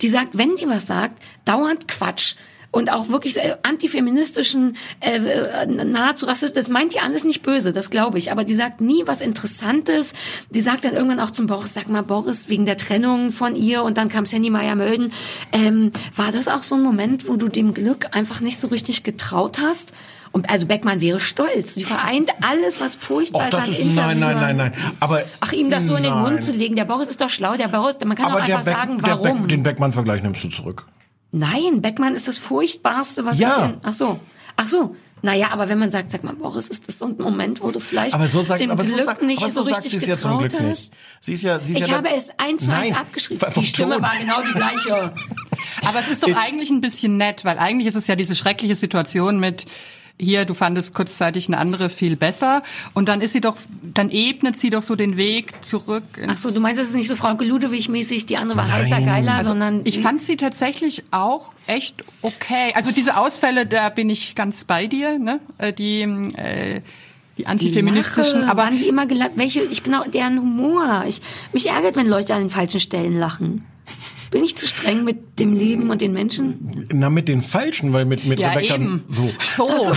Die 0.01 0.09
sagt, 0.09 0.39
wenn 0.39 0.57
die 0.57 0.69
was 0.69 0.87
sagt, 0.87 1.23
dauernd 1.45 1.89
Quatsch. 1.89 2.35
Und 2.73 2.93
auch 2.93 3.09
wirklich 3.09 3.39
äh, 3.39 3.57
antifeministischen, 3.63 4.77
äh, 5.01 5.17
äh, 5.17 5.67
nahezu 5.67 6.27
rassistisch, 6.27 6.65
das 6.65 6.69
meint 6.69 6.93
die 6.93 7.01
alles 7.01 7.25
nicht 7.25 7.41
böse, 7.41 7.73
das 7.73 7.89
glaube 7.89 8.19
ich. 8.19 8.31
Aber 8.33 8.45
die 8.45 8.55
sagt 8.55 8.83
nie 8.83 9.03
was 9.07 9.23
Interessantes. 9.23 10.13
Die 10.51 10.61
sagt 10.61 10.85
dann 10.85 10.93
irgendwann 10.93 11.21
auch 11.21 11.31
zum 11.31 11.47
Boris, 11.47 11.73
sag 11.73 11.89
mal 11.89 12.03
Boris, 12.03 12.51
wegen 12.51 12.67
der 12.67 12.77
Trennung 12.77 13.31
von 13.31 13.57
ihr 13.57 13.83
und 13.83 13.97
dann 13.97 14.11
kam 14.11 14.27
Sandy 14.27 14.51
Meyer-Mölden. 14.51 15.13
Ähm, 15.53 15.93
war 16.15 16.33
das 16.33 16.49
auch 16.49 16.63
so 16.63 16.75
ein 16.75 16.83
Moment, 16.83 17.29
wo 17.29 17.37
du 17.37 17.49
dem 17.49 17.73
Glück 17.73 18.09
einfach 18.15 18.41
nicht 18.41 18.61
so 18.61 18.67
richtig 18.67 19.05
getraut 19.05 19.59
hast? 19.59 19.95
Und 20.33 20.51
also 20.51 20.67
Beckmann 20.67 21.01
wäre 21.01 21.21
stolz. 21.21 21.75
Sie 21.75 21.85
vereint 21.85 22.31
alles, 22.43 22.81
was 22.81 22.95
furchtbar 22.95 23.41
Och, 23.41 23.47
ist 23.47 23.53
das 23.53 23.69
ist, 23.69 23.85
nein, 23.85 24.19
nein, 24.19 24.37
nein, 24.37 24.57
nein. 24.57 24.73
Aber, 25.01 25.23
Ach, 25.41 25.53
ihm 25.53 25.71
das 25.71 25.87
so 25.87 25.95
in 25.97 26.03
den 26.03 26.13
nein. 26.13 26.23
Mund 26.23 26.45
zu 26.45 26.53
legen. 26.53 26.77
Der 26.77 26.85
Boris 26.85 27.09
ist 27.09 27.21
doch 27.21 27.31
schlau. 27.31 27.57
Der 27.57 27.69
Boris, 27.69 27.97
man 28.05 28.17
kann 28.17 28.27
aber 28.27 28.43
der 28.43 28.57
einfach 28.59 28.65
Beck, 28.65 28.75
sagen, 28.75 28.97
warum. 29.01 29.39
Beck, 29.41 29.49
den 29.49 29.63
Beckmann-Vergleich 29.63 30.23
nimmst 30.23 30.45
du 30.45 30.49
zurück. 30.49 30.87
Nein, 31.33 31.83
Beckmann 31.83 32.15
ist 32.15 32.29
das 32.29 32.39
furchtbarste, 32.39 33.25
was 33.25 33.39
Ja. 33.39 33.65
ich 33.67 33.71
in, 33.75 33.81
Ach 33.83 33.93
so. 33.93 34.21
Ach 34.57 34.67
so. 34.67 34.97
Naja, 35.23 35.49
aber 35.51 35.69
wenn 35.71 35.79
man 35.79 35.91
sagt, 35.91 36.13
sag 36.13 36.23
mal, 36.25 36.35
Boris, 36.35 36.69
ist 36.69 36.87
das 36.87 36.99
so 36.99 37.07
ein 37.07 37.17
Moment, 37.19 37.63
wo 37.63 37.71
du 37.71 37.81
vielleicht 37.81 38.15
Aber 38.15 38.29
so 38.29 38.43
sagt, 38.43 38.61
dem 38.61 38.71
aber 38.71 38.85
so, 38.85 38.95
Glück 38.95 39.07
sagt, 39.07 39.23
nicht 39.23 39.43
aber 39.43 39.51
so, 39.51 39.63
so 39.63 39.71
sagt 39.71 39.85
richtig 39.85 40.01
sie 40.03 40.11
es 40.11 40.17
ja 40.17 40.19
zum 40.19 40.39
getraut 40.39 40.51
Glück 40.51 40.71
hast? 40.71 40.81
nicht. 40.83 40.93
Sie 41.23 41.33
ist 41.33 41.43
ja, 41.43 41.65
sie 41.65 41.73
ist 41.73 41.81
Ich 41.81 41.87
ja 41.87 41.97
habe 41.97 42.11
es 42.11 42.29
eins 42.39 42.67
zu 42.67 42.71
eins 42.73 42.91
Nein, 42.91 42.95
abgeschrieben. 42.95 43.49
Die 43.57 43.65
Stimme 43.65 43.95
Ton. 43.95 44.03
war 44.03 44.13
genau 44.21 44.43
die 44.43 44.53
gleiche. 44.53 45.13
Aber 45.87 46.01
es 46.01 46.09
ist 46.09 46.23
doch 46.23 46.37
eigentlich 46.37 46.71
ein 46.71 46.81
bisschen 46.83 47.17
nett, 47.17 47.45
weil 47.45 47.59
eigentlich 47.59 47.87
ist 47.89 47.97
es 47.97 48.07
ja 48.07 48.15
diese 48.15 48.35
schreckliche 48.35 48.77
Situation 48.77 49.41
mit 49.41 49.65
hier, 50.19 50.45
du 50.47 50.55
fandest 50.55 50.95
kurzzeitig 50.95 51.49
eine 51.49 51.59
andere 51.59 51.91
viel 51.91 52.17
besser 52.17 52.63
und 52.95 53.09
dann 53.09 53.21
ist 53.21 53.33
sie 53.35 53.41
doch, 53.41 53.57
dann 53.95 54.11
ebnet 54.11 54.59
sie 54.59 54.71
doch 54.71 54.83
so 54.83 54.97
den 54.97 55.17
Weg 55.17 55.53
zurück. 55.63 56.05
in- 56.17 56.31
Ach 56.31 56.37
so, 56.39 56.51
du 56.51 56.61
meinst, 56.61 56.81
es 56.81 56.89
ist 56.89 56.95
nicht 56.95 57.09
so 57.09 57.17
Frau 57.17 57.33
Ludewig-mäßig, 57.33 58.25
die 58.27 58.37
andere 58.39 58.57
war 58.59 58.71
heißer, 58.71 59.01
geiler, 59.03 59.35
Also 59.35 59.49
sondern 59.51 59.83
ich 59.85 60.01
fand 60.01 60.23
sie 60.23 60.37
tatsächlich 60.37 61.05
auch 61.11 61.53
echt 61.67 62.03
okay. 62.23 62.73
Also 62.75 62.93
diese 62.93 63.17
Ausfälle, 63.19 63.67
da 63.67 63.89
bin 63.91 64.09
ich 64.09 64.35
ganz 64.35 64.65
bei 64.65 64.87
dir, 64.87 65.19
ne? 65.19 65.41
Äh, 65.59 65.73
Die, 65.73 66.01
äh, 66.03 66.81
die 67.39 67.47
antifeministischen, 67.47 68.41
Lache, 68.41 68.51
aber 68.51 68.63
waren 68.63 68.79
die 68.79 68.89
immer 68.89 69.05
gelacht? 69.05 69.33
Welche? 69.35 69.61
Ich 69.63 69.83
bin 69.83 69.95
auch 69.95 70.07
deren 70.07 70.41
Humor. 70.41 71.05
Ich 71.07 71.21
mich 71.53 71.69
ärgert, 71.69 71.95
wenn 71.97 72.07
Leute 72.09 72.35
an 72.35 72.41
den 72.41 72.51
falschen 72.51 72.81
Stellen 72.81 73.19
lachen. 73.19 73.67
Bin 74.33 74.43
ich 74.43 74.57
zu 74.57 74.67
streng 74.67 75.05
mit 75.05 75.39
dem 75.39 75.55
Leben 75.55 75.89
und 75.89 76.01
den 76.01 76.13
Menschen? 76.13 76.87
Na, 76.93 77.11
mit 77.11 77.29
den 77.29 77.43
Falschen, 77.43 77.93
weil 77.93 78.05
mit, 78.05 78.27
mit 78.27 78.41
Ja, 78.41 78.51
Rebecca 78.51 78.75
eben. 78.75 79.05
so. 79.07 79.31
So. 79.57 79.63
Oh, 79.65 79.93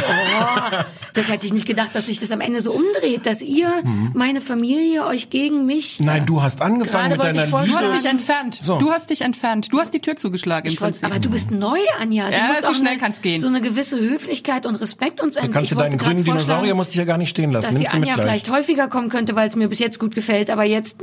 das 1.13 1.29
hätte 1.29 1.47
ich 1.47 1.51
nicht 1.53 1.65
gedacht, 1.65 1.95
dass 1.95 2.05
sich 2.05 2.19
das 2.19 2.29
am 2.31 2.39
Ende 2.39 2.61
so 2.61 2.71
umdreht, 2.71 3.25
dass 3.25 3.41
ihr, 3.41 3.81
meine 4.13 4.39
Familie, 4.39 5.05
euch 5.05 5.29
gegen 5.31 5.65
mich. 5.65 5.99
Nein, 5.99 6.25
du 6.27 6.41
hast 6.43 6.61
angefangen 6.61 7.09
Gerade 7.09 7.15
mit 7.15 7.19
wollte 7.19 7.33
deiner 7.33 7.43
ich 7.45 7.49
vorschlagen- 7.49 7.73
Du 7.79 7.81
Liebe. 7.85 7.95
hast 7.95 8.03
dich 8.05 8.11
entfernt. 8.11 8.57
So. 8.61 8.77
Du 8.77 8.91
hast 8.91 9.09
dich 9.09 9.21
entfernt. 9.21 9.67
Du 9.73 9.79
hast 9.79 9.93
die 9.95 9.99
Tür 9.99 10.15
zugeschlagen 10.15 10.67
Ich 10.67 10.79
wollte, 10.79 10.99
Prinzip. 10.99 11.05
aber 11.09 11.19
du 11.19 11.29
bist 11.31 11.49
neu, 11.51 11.79
Anja. 11.99 12.27
Du 12.29 12.33
Ja, 12.35 12.47
musst 12.47 12.61
so 12.61 12.67
auch 12.69 12.75
schnell 12.75 12.91
eine, 12.91 12.99
kann's 12.99 13.21
gehen. 13.23 13.39
So 13.41 13.47
eine 13.47 13.61
gewisse 13.61 13.99
Höflichkeit 13.99 14.67
und 14.67 14.75
Respekt 14.75 15.21
uns 15.21 15.35
Du 15.35 15.49
kannst 15.49 15.71
dir 15.71 15.75
deinen 15.75 15.97
grünen 15.97 16.23
Dinosaurier 16.23 16.75
musst 16.75 16.91
dich 16.91 16.99
ja 16.99 17.05
gar 17.05 17.17
nicht 17.17 17.29
stehen 17.29 17.49
lassen. 17.51 17.65
dass 17.65 17.75
die 17.75 17.79
Nimmst 17.81 17.93
du 17.95 17.99
mit 17.99 18.09
Anja 18.09 18.21
vielleicht 18.21 18.49
häufiger 18.51 18.87
kommen 18.87 19.09
könnte, 19.09 19.35
weil 19.35 19.47
es 19.49 19.55
mir 19.55 19.67
bis 19.67 19.79
jetzt 19.79 19.99
gut 19.99 20.13
gefällt, 20.13 20.51
aber 20.51 20.63
jetzt 20.65 20.99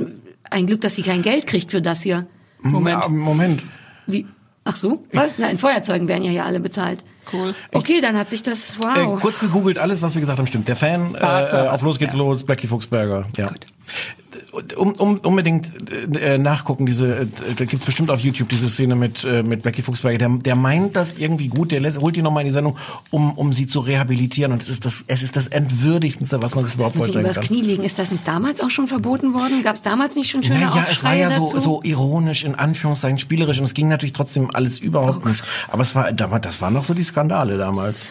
ein 0.49 0.65
Glück, 0.65 0.79
dass 0.81 0.95
sie 0.95 1.01
kein 1.03 1.21
Geld 1.21 1.45
kriegt 1.45 1.71
für 1.71 1.81
das 1.81 2.01
hier. 2.01 2.23
Moment. 2.61 3.01
Ja, 3.03 3.09
Moment. 3.09 3.61
Wie? 4.05 4.25
Ach 4.63 4.75
so? 4.75 5.05
Was? 5.13 5.29
Nein, 5.37 5.57
Feuerzeugen 5.57 6.07
werden 6.07 6.23
ja 6.23 6.31
hier 6.31 6.45
alle 6.45 6.59
bezahlt. 6.59 7.03
Cool. 7.31 7.53
Okay, 7.73 8.01
dann 8.01 8.17
hat 8.17 8.29
sich 8.29 8.43
das, 8.43 8.77
Äh, 8.77 9.05
wow. 9.05 9.19
kurz 9.19 9.39
gegoogelt, 9.39 9.77
alles, 9.79 10.01
was 10.01 10.13
wir 10.15 10.19
gesagt 10.21 10.39
haben, 10.39 10.47
stimmt. 10.47 10.67
Der 10.67 10.75
Fan, 10.75 11.15
äh, 11.15 11.19
äh, 11.19 11.67
auf 11.69 11.81
Los 11.81 11.99
geht's 11.99 12.13
los, 12.15 12.43
Blackie 12.43 12.67
Fuchsberger. 12.67 13.25
Ja. 13.37 13.49
Um, 14.75 14.93
um, 14.93 15.17
unbedingt 15.19 15.67
äh, 16.19 16.37
nachgucken, 16.37 16.85
diese, 16.85 17.19
äh, 17.21 17.27
da 17.55 17.65
gibt's 17.65 17.85
bestimmt 17.85 18.09
auf 18.09 18.19
YouTube 18.21 18.49
diese 18.49 18.69
Szene 18.69 18.95
mit, 18.95 19.23
äh, 19.23 19.43
mit 19.43 19.61
Blackie 19.61 19.81
Fuchsberger. 19.81 20.17
Der, 20.17 20.29
der 20.29 20.55
meint 20.55 20.95
das 20.95 21.13
irgendwie 21.13 21.47
gut, 21.47 21.71
der 21.71 21.79
lässt, 21.79 21.99
holt 22.01 22.15
die 22.15 22.21
nochmal 22.21 22.41
in 22.41 22.47
die 22.47 22.53
Sendung, 22.53 22.77
um, 23.11 23.33
um 23.33 23.53
sie 23.53 23.67
zu 23.67 23.79
rehabilitieren. 23.81 24.51
Und 24.51 24.61
es 24.61 24.69
ist 24.69 24.85
das, 24.85 25.03
es 25.07 25.21
ist 25.21 25.35
das 25.35 25.47
Entwürdigendste, 25.47 26.41
was 26.41 26.55
man 26.55 26.65
sich 26.65 26.75
überhaupt 26.75 26.95
vorstellen 26.95 27.25
kann. 27.31 27.43
Knie 27.43 27.61
legen, 27.61 27.83
ist 27.83 27.99
das 27.99 28.11
nicht 28.11 28.27
damals 28.27 28.61
auch 28.61 28.69
schon 28.69 28.87
verboten 28.87 29.33
worden? 29.33 29.63
Gab 29.63 29.75
es 29.75 29.81
damals 29.81 30.15
nicht 30.15 30.29
schon 30.31 30.43
schöne 30.43 30.59
Naja, 30.59 30.85
es 30.89 31.03
war 31.03 31.13
ja 31.15 31.29
so, 31.29 31.45
dazu? 31.45 31.59
so 31.59 31.81
ironisch, 31.83 32.43
in 32.43 32.55
Anführungszeichen 32.55 33.19
spielerisch 33.19 33.59
und 33.59 33.65
es 33.65 33.73
ging 33.73 33.87
natürlich 33.89 34.13
trotzdem 34.13 34.49
alles 34.53 34.79
überhaupt 34.79 35.25
Oh 35.25 35.29
nicht. 35.29 35.43
Aber 35.67 35.83
es 35.83 35.93
war, 35.95 36.11
da 36.13 36.31
war- 36.31 36.39
das 36.39 36.61
waren 36.61 36.73
noch 36.73 36.85
so 36.85 36.93
die 36.93 37.03
Skandale 37.03 37.57
damals. 37.57 38.09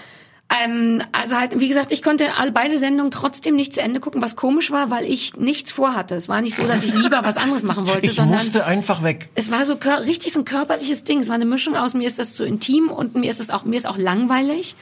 Ähm, 0.49 1.03
also 1.11 1.37
halt, 1.37 1.59
wie 1.59 1.67
gesagt, 1.67 1.91
ich 1.91 2.03
konnte 2.03 2.29
beide 2.53 2.79
Sendungen 2.79 3.11
trotzdem 3.11 3.57
nicht 3.57 3.75
zu 3.75 3.81
Ende 3.81 3.99
gucken, 3.99 4.23
was 4.23 4.37
komisch 4.37 4.71
war, 4.71 4.91
weil 4.91 5.05
ich 5.05 5.37
nichts 5.37 5.73
vorhatte. 5.73 6.15
Es 6.15 6.29
war 6.29 6.41
nicht 6.41 6.55
so, 6.55 6.63
dass 6.67 6.85
ich 6.85 6.95
lieber 6.95 7.25
was 7.25 7.37
anderes 7.37 7.65
machen 7.65 7.87
wollte, 7.89 8.07
Ich 8.07 8.15
sondern 8.15 8.37
musste 8.39 8.65
einfach 8.65 9.03
weg. 9.03 9.29
es 9.35 9.51
war 9.51 9.65
so 9.65 9.75
richtig 9.75 10.33
so 10.33 10.41
ein 10.41 10.45
körperliches 10.45 11.03
Ding. 11.03 11.19
Es 11.21 11.29
war 11.29 11.35
eine 11.35 11.47
Mischung 11.47 11.77
aus 11.77 11.95
mir 11.95 12.07
ist 12.07 12.21
das 12.21 12.35
zu 12.35 12.45
intim 12.45 12.91
und 12.91 13.17
mir 13.17 13.29
ist 13.29 13.41
es 13.41 13.51
auch 13.51 13.65
mir 13.65 13.77
ist 13.77 13.87
auch 13.87 13.99
langweilig. 13.99 14.77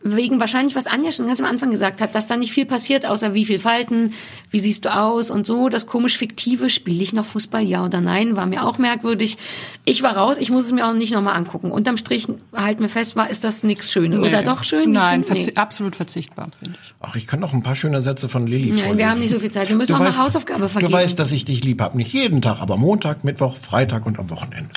Wegen 0.00 0.38
wahrscheinlich, 0.38 0.76
was 0.76 0.86
Anja 0.86 1.10
schon 1.10 1.26
ganz 1.26 1.40
am 1.40 1.46
Anfang 1.46 1.72
gesagt 1.72 2.00
hat, 2.00 2.14
dass 2.14 2.28
da 2.28 2.36
nicht 2.36 2.52
viel 2.52 2.66
passiert, 2.66 3.04
außer 3.04 3.34
wie 3.34 3.44
viel 3.44 3.58
Falten, 3.58 4.14
wie 4.50 4.60
siehst 4.60 4.84
du 4.84 4.94
aus 4.94 5.28
und 5.28 5.44
so. 5.44 5.68
Das 5.68 5.86
komisch 5.86 6.16
fiktive, 6.16 6.70
spiele 6.70 7.02
ich 7.02 7.12
noch 7.12 7.26
Fußball, 7.26 7.62
ja 7.62 7.84
oder 7.84 8.00
nein, 8.00 8.36
war 8.36 8.46
mir 8.46 8.64
auch 8.64 8.78
merkwürdig. 8.78 9.38
Ich 9.84 10.04
war 10.04 10.16
raus, 10.16 10.36
ich 10.38 10.50
muss 10.50 10.66
es 10.66 10.72
mir 10.72 10.86
auch 10.86 10.92
nicht 10.94 11.12
nochmal 11.12 11.34
angucken. 11.36 11.72
Unterm 11.72 11.96
Strich, 11.96 12.28
halten 12.54 12.82
wir 12.82 12.88
fest, 12.88 13.16
war, 13.16 13.28
ist 13.28 13.42
das 13.42 13.64
nichts 13.64 13.90
Schönes. 13.90 14.20
Oder 14.20 14.44
doch 14.44 14.62
schön? 14.62 14.92
Nein, 14.92 15.24
verzi 15.24 15.52
absolut 15.56 15.96
verzichtbar, 15.96 16.48
finde 16.56 16.78
ich. 16.80 16.94
Ach, 17.00 17.16
ich 17.16 17.26
kann 17.26 17.40
noch 17.40 17.52
ein 17.52 17.64
paar 17.64 17.74
schöne 17.74 18.00
Sätze 18.00 18.28
von 18.28 18.46
Lilly 18.46 18.66
Nein, 18.68 18.76
vorlesen. 18.78 18.98
wir 18.98 19.10
haben 19.10 19.18
nicht 19.20 19.30
so 19.30 19.40
viel 19.40 19.50
Zeit. 19.50 19.68
Wir 19.68 19.74
müssen 19.76 19.88
Du 19.92 19.98
noch 19.98 20.04
weißt- 20.04 20.14
eine 20.14 20.18
Hausaufgabe 20.24 20.68
vergeben. 20.68 20.92
Du 20.92 20.96
weißt, 20.96 21.18
dass 21.18 21.32
ich 21.32 21.44
dich 21.44 21.64
lieb 21.64 21.80
hab. 21.82 21.96
Nicht 21.96 22.12
jeden 22.12 22.40
Tag, 22.40 22.60
aber 22.60 22.76
Montag, 22.76 23.24
Mittwoch, 23.24 23.56
Freitag 23.56 24.06
und 24.06 24.20
am 24.20 24.30
Wochenende. 24.30 24.70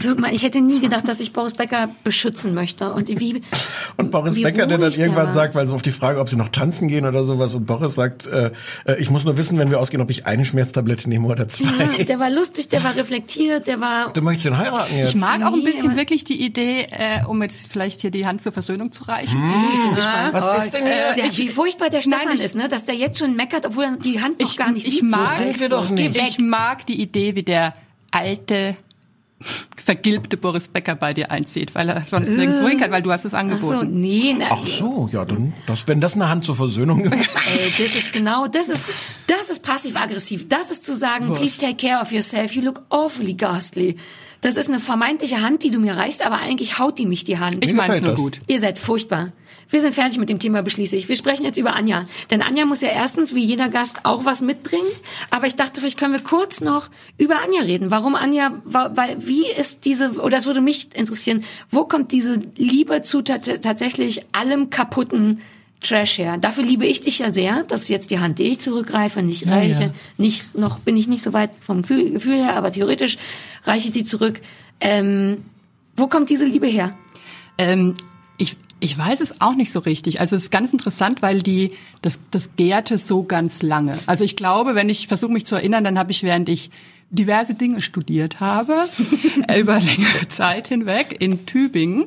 Wirk 0.00 0.20
mal, 0.20 0.32
ich 0.32 0.42
hätte 0.44 0.60
nie 0.60 0.80
gedacht, 0.80 1.08
dass 1.08 1.18
ich 1.20 1.32
Boris 1.32 1.54
Becker 1.54 1.88
beschützen 2.04 2.54
möchte. 2.54 2.92
Und 2.92 3.08
wie, 3.08 3.42
Und 3.96 4.10
Boris 4.10 4.34
wie 4.36 4.42
Becker, 4.44 4.66
der 4.66 4.78
dann 4.78 4.90
der 4.90 4.98
irgendwann 4.98 5.26
war. 5.26 5.32
sagt, 5.32 5.54
weil 5.54 5.66
so 5.66 5.74
auf 5.74 5.82
die 5.82 5.90
Frage, 5.90 6.20
ob 6.20 6.28
sie 6.28 6.36
noch 6.36 6.50
tanzen 6.50 6.86
gehen 6.88 7.04
oder 7.06 7.24
sowas, 7.24 7.54
und 7.54 7.66
Boris 7.66 7.94
sagt, 7.96 8.26
äh, 8.26 8.52
äh, 8.86 8.96
ich 9.00 9.10
muss 9.10 9.24
nur 9.24 9.36
wissen, 9.36 9.58
wenn 9.58 9.70
wir 9.70 9.80
ausgehen, 9.80 10.00
ob 10.00 10.10
ich 10.10 10.26
eine 10.26 10.44
Schmerztablette 10.44 11.08
nehme 11.08 11.26
oder 11.28 11.48
zwei. 11.48 11.68
Ja, 11.98 12.04
der 12.04 12.18
war 12.20 12.30
lustig, 12.30 12.68
der 12.68 12.84
war 12.84 12.94
reflektiert, 12.96 13.66
der 13.66 13.80
war 13.80 14.12
Du 14.12 14.22
möchtest 14.22 14.46
ihn 14.46 14.56
heiraten 14.58 14.96
jetzt? 14.96 15.14
Ich 15.14 15.20
mag 15.20 15.42
auch 15.42 15.52
ein 15.52 15.64
bisschen 15.64 15.96
wirklich 15.96 16.24
die 16.24 16.44
Idee, 16.44 16.86
äh, 16.90 17.24
um 17.26 17.42
jetzt 17.42 17.66
vielleicht 17.66 18.00
hier 18.00 18.10
die 18.10 18.26
Hand 18.26 18.42
zur 18.42 18.52
Versöhnung 18.52 18.92
zu 18.92 19.04
reichen. 19.04 19.42
Ich 19.72 19.82
bin 19.82 19.94
gespannt. 19.96 20.32
Was 20.34 20.64
ist 20.64 20.74
denn 20.74 20.84
hier? 20.84 21.14
Der, 21.24 21.36
wie 21.36 21.48
furchtbar 21.48 21.90
der 21.90 22.02
Stefan 22.02 22.20
Nein, 22.26 22.36
ich- 22.36 22.44
ist, 22.44 22.54
ne? 22.54 22.68
Dass 22.68 22.84
der 22.84 22.94
jetzt 22.94 23.18
schon 23.18 23.34
meckert, 23.34 23.66
obwohl 23.66 23.84
er 23.84 23.96
die 23.96 24.22
Hand 24.22 24.38
noch 24.40 24.48
ich, 24.48 24.56
gar 24.56 24.70
nicht 24.70 24.86
ich 24.86 25.00
sieht. 25.00 25.10
mag, 25.10 25.26
So 25.32 25.42
sind 25.42 25.58
wir 25.60 25.68
doch 25.68 25.88
nicht. 25.90 26.16
Ich 26.16 26.38
mag 26.38 26.86
die 26.86 27.00
Idee, 27.00 27.34
wie 27.34 27.42
der 27.42 27.72
alte 28.12 28.74
vergilbte 29.76 30.36
Boris 30.36 30.68
Becker 30.68 30.94
bei 30.94 31.14
dir 31.14 31.30
einzieht, 31.30 31.74
weil 31.74 31.88
er 31.88 32.02
sonst 32.02 32.30
nirgendwo 32.32 32.68
hin 32.68 32.78
kann, 32.78 32.90
weil 32.90 33.02
du 33.02 33.12
hast 33.12 33.24
es 33.24 33.34
Ach 33.34 33.40
so, 33.40 33.54
angeboten. 33.54 34.00
nee, 34.00 34.34
na, 34.38 34.48
Ach 34.50 34.66
so, 34.66 35.08
ja, 35.12 35.24
dann, 35.24 35.52
das, 35.66 35.86
wenn 35.86 36.00
das 36.00 36.14
eine 36.14 36.28
Hand 36.28 36.44
zur 36.44 36.56
Versöhnung 36.56 37.04
ist. 37.04 37.12
Ey, 37.12 37.72
das 37.78 37.94
ist 37.94 38.12
genau, 38.12 38.46
das 38.48 38.68
ist, 38.68 38.84
das 39.26 39.50
ist 39.50 39.62
passiv-aggressiv. 39.62 40.48
Das 40.48 40.70
ist 40.70 40.84
zu 40.84 40.94
sagen, 40.94 41.32
please 41.32 41.58
take 41.58 41.76
care 41.76 42.00
of 42.02 42.12
yourself, 42.12 42.52
you 42.52 42.62
look 42.62 42.82
awfully 42.90 43.34
ghastly. 43.34 43.96
Das 44.40 44.56
ist 44.56 44.68
eine 44.68 44.78
vermeintliche 44.78 45.40
Hand, 45.40 45.62
die 45.64 45.70
du 45.70 45.80
mir 45.80 45.96
reichst, 45.96 46.24
aber 46.24 46.36
eigentlich 46.38 46.78
haut 46.78 46.98
die 46.98 47.06
mich 47.06 47.24
die 47.24 47.38
Hand. 47.38 47.64
Ich 47.64 47.72
meine 47.72 47.96
es 47.96 48.00
nur 48.02 48.10
das. 48.12 48.20
gut. 48.20 48.38
Ihr 48.46 48.60
seid 48.60 48.78
furchtbar. 48.78 49.32
Wir 49.70 49.80
sind 49.82 49.92
fertig 49.94 50.18
mit 50.18 50.30
dem 50.30 50.38
Thema, 50.38 50.62
beschließe 50.62 50.96
ich. 50.96 51.08
Wir 51.10 51.16
sprechen 51.16 51.44
jetzt 51.44 51.58
über 51.58 51.74
Anja. 51.74 52.06
Denn 52.30 52.40
Anja 52.40 52.64
muss 52.64 52.80
ja 52.80 52.88
erstens, 52.88 53.34
wie 53.34 53.44
jeder 53.44 53.68
Gast, 53.68 53.98
auch 54.04 54.24
was 54.24 54.40
mitbringen. 54.40 54.86
Aber 55.30 55.46
ich 55.46 55.56
dachte, 55.56 55.80
vielleicht 55.80 55.98
können 55.98 56.14
wir 56.14 56.20
kurz 56.22 56.60
noch 56.62 56.88
über 57.18 57.42
Anja 57.42 57.60
reden. 57.62 57.90
Warum 57.90 58.14
Anja, 58.14 58.62
weil, 58.64 59.16
wie 59.18 59.44
ist 59.46 59.84
diese, 59.84 60.12
oder 60.22 60.36
das 60.36 60.46
würde 60.46 60.60
mich 60.62 60.88
interessieren, 60.94 61.44
wo 61.70 61.84
kommt 61.84 62.12
diese 62.12 62.40
Liebe 62.56 63.02
zu 63.02 63.20
ta- 63.22 63.38
tatsächlich 63.38 64.22
allem 64.32 64.70
kaputten 64.70 65.40
Trash 65.80 66.18
her? 66.18 66.38
Dafür 66.38 66.64
liebe 66.64 66.86
ich 66.86 67.00
dich 67.00 67.20
ja 67.20 67.30
sehr. 67.30 67.64
Das 67.68 67.82
ist 67.82 67.88
jetzt 67.88 68.10
die 68.10 68.18
Hand, 68.18 68.38
die 68.38 68.44
ich 68.44 68.60
zurückgreife, 68.60 69.22
nicht 69.22 69.46
reiche. 69.46 69.82
ja. 69.82 69.90
Nicht, 70.16 70.56
noch 70.56 70.80
bin 70.80 70.96
ich 70.96 71.06
nicht 71.06 71.22
so 71.22 71.32
weit 71.32 71.50
vom 71.60 71.82
Gefühl, 71.82 72.10
Gefühl 72.10 72.36
her, 72.36 72.56
aber 72.56 72.72
theoretisch 72.72 73.16
reiche 73.64 73.88
ich 73.88 73.94
sie 73.94 74.04
zurück. 74.04 74.40
Ähm, 74.80 75.44
wo 75.96 76.08
kommt 76.08 76.30
diese 76.30 76.44
Liebe 76.44 76.66
her? 76.66 76.90
Ähm, 77.58 77.94
ich, 78.38 78.56
ich 78.80 78.96
weiß 78.96 79.20
es 79.20 79.40
auch 79.40 79.54
nicht 79.54 79.70
so 79.70 79.80
richtig. 79.80 80.20
Also 80.20 80.36
es 80.36 80.44
ist 80.44 80.50
ganz 80.50 80.72
interessant, 80.72 81.22
weil 81.22 81.42
die 81.42 81.72
das, 82.02 82.20
das 82.30 82.50
gärte 82.56 82.98
so 82.98 83.22
ganz 83.24 83.62
lange. 83.62 83.98
Also 84.06 84.24
ich 84.24 84.36
glaube, 84.36 84.74
wenn 84.74 84.88
ich 84.88 85.08
versuche 85.08 85.32
mich 85.32 85.46
zu 85.46 85.56
erinnern, 85.56 85.84
dann 85.84 85.98
habe 85.98 86.10
ich, 86.10 86.22
während 86.22 86.48
ich 86.48 86.70
diverse 87.10 87.54
Dinge 87.54 87.80
studiert 87.80 88.40
habe, 88.40 88.74
über 89.58 89.80
längere 89.80 90.28
Zeit 90.28 90.68
hinweg 90.68 91.16
in 91.18 91.46
Tübingen, 91.46 92.04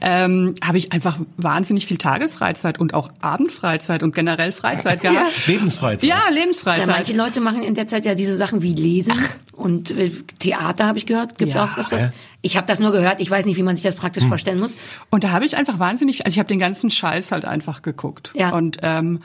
ähm, 0.00 0.54
habe 0.64 0.78
ich 0.78 0.92
einfach 0.92 1.18
wahnsinnig 1.36 1.86
viel 1.86 1.96
Tagesfreizeit 1.96 2.78
und 2.78 2.94
auch 2.94 3.10
Abendfreizeit 3.20 4.02
und 4.02 4.14
generell 4.14 4.52
Freizeit 4.52 5.00
gehabt. 5.02 5.46
Lebensfreizeit. 5.46 6.08
Ja, 6.08 6.22
Ja, 6.28 6.32
Lebensfreizeit. 6.32 6.86
manche 6.86 7.12
Leute 7.16 7.40
machen 7.40 7.62
in 7.62 7.74
der 7.74 7.86
Zeit 7.88 8.04
ja 8.04 8.14
diese 8.14 8.36
Sachen 8.36 8.62
wie 8.62 8.74
Lesen 8.74 9.14
und 9.52 9.90
äh, 9.90 10.10
Theater 10.38 10.86
habe 10.86 10.98
ich 10.98 11.06
gehört. 11.06 11.38
Gibt's 11.38 11.54
Ja, 11.56 11.64
auch 11.64 11.76
was 11.76 11.88
das? 11.88 12.10
Ich 12.42 12.56
habe 12.56 12.66
das 12.66 12.78
nur 12.78 12.92
gehört. 12.92 13.20
Ich 13.20 13.30
weiß 13.30 13.46
nicht, 13.46 13.56
wie 13.56 13.62
man 13.62 13.74
sich 13.76 13.82
das 13.84 13.96
praktisch 13.96 14.24
vorstellen 14.24 14.58
muss. 14.60 14.76
Und 15.10 15.24
da 15.24 15.30
habe 15.30 15.44
ich 15.44 15.56
einfach 15.56 15.78
wahnsinnig, 15.78 16.24
also 16.26 16.34
ich 16.34 16.38
habe 16.38 16.48
den 16.48 16.58
ganzen 16.60 16.90
Scheiß 16.90 17.32
halt 17.32 17.44
einfach 17.44 17.82
geguckt. 17.82 18.32
Ja. 18.36 18.50
Und, 18.50 18.78
ähm, 18.82 19.20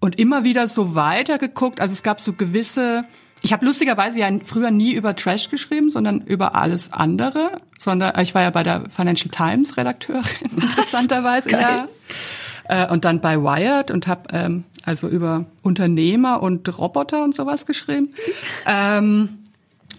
und 0.00 0.18
immer 0.18 0.44
wieder 0.44 0.68
so 0.68 0.94
weiter 0.94 1.36
geguckt. 1.38 1.80
Also 1.80 1.92
es 1.92 2.02
gab 2.02 2.20
so 2.20 2.32
gewisse, 2.32 3.04
ich 3.42 3.52
habe 3.52 3.64
lustigerweise 3.66 4.18
ja 4.20 4.28
früher 4.44 4.70
nie 4.70 4.92
über 4.92 5.16
Trash 5.16 5.50
geschrieben, 5.50 5.90
sondern 5.90 6.20
über 6.20 6.54
alles 6.54 6.92
andere. 6.92 7.56
Sondern 7.78 8.18
ich 8.20 8.34
war 8.34 8.42
ja 8.42 8.50
bei 8.50 8.62
der 8.62 8.88
Financial 8.88 9.30
Times 9.30 9.76
Redakteurin, 9.76 10.22
interessanterweise. 10.50 11.50
Ja. 11.50 11.88
Äh, 12.68 12.88
und 12.88 13.04
dann 13.04 13.20
bei 13.20 13.42
Wired 13.42 13.90
und 13.90 14.06
habe 14.06 14.28
ähm, 14.32 14.64
also 14.84 15.08
über 15.08 15.46
Unternehmer 15.62 16.42
und 16.42 16.78
Roboter 16.78 17.22
und 17.22 17.34
sowas 17.34 17.66
geschrieben. 17.66 18.14
Ähm, 18.64 19.38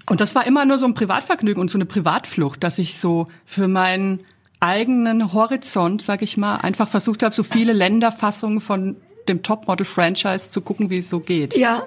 und 0.06 0.22
das 0.22 0.36
war 0.36 0.48
immer 0.48 0.64
nur 0.66 0.78
so 0.78 0.86
ein 0.86 0.94
Privatvergnügen 0.94 1.60
und 1.60 1.70
so 1.70 1.78
eine 1.78 1.86
Privatflucht, 1.86 2.64
dass 2.64 2.78
ich 2.78 2.98
so 2.98 3.26
für 3.46 3.68
meinen 3.68 4.22
eigenen 4.60 5.34
Horizont, 5.34 6.02
sag 6.02 6.22
ich 6.22 6.38
mal, 6.38 6.58
einfach 6.58 6.88
versucht 6.88 7.24
habe, 7.24 7.36
so 7.36 7.44
viele 7.44 7.74
Länderfassungen 7.74 8.62
von 8.62 8.96
dem 9.28 9.44
Topmodel-Franchise 9.44 10.52
zu 10.52 10.62
gucken, 10.62 10.90
wie 10.90 11.00
es 11.00 11.10
so 11.10 11.20
geht. 11.20 11.58
Ja. 11.58 11.84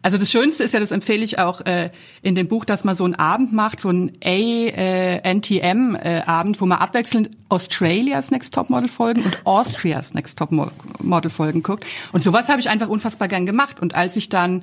Also 0.00 0.16
das 0.16 0.30
Schönste 0.30 0.62
ist 0.64 0.72
ja, 0.74 0.80
das 0.80 0.92
empfehle 0.92 1.24
ich 1.24 1.38
auch 1.40 1.60
äh, 1.66 1.90
in 2.22 2.34
dem 2.36 2.46
Buch, 2.48 2.64
dass 2.64 2.84
man 2.84 2.94
so 2.94 3.04
einen 3.04 3.16
Abend 3.16 3.52
macht, 3.52 3.80
so 3.80 3.88
einen 3.88 4.12
A-NTM-Abend, 4.24 6.56
äh, 6.56 6.60
wo 6.60 6.66
man 6.66 6.78
abwechselnd 6.78 7.30
Australias 7.48 8.30
Next 8.30 8.54
Topmodel 8.54 8.88
Folgen 8.88 9.22
und 9.22 9.46
Austrias 9.46 10.14
Next 10.14 10.38
Topmodel 10.38 11.30
Folgen 11.30 11.62
guckt. 11.62 11.84
Und 12.12 12.22
sowas 12.24 12.48
habe 12.48 12.60
ich 12.60 12.68
einfach 12.68 12.88
unfassbar 12.88 13.28
gern 13.28 13.46
gemacht. 13.46 13.80
Und 13.80 13.94
als 13.94 14.16
ich 14.16 14.28
dann 14.28 14.62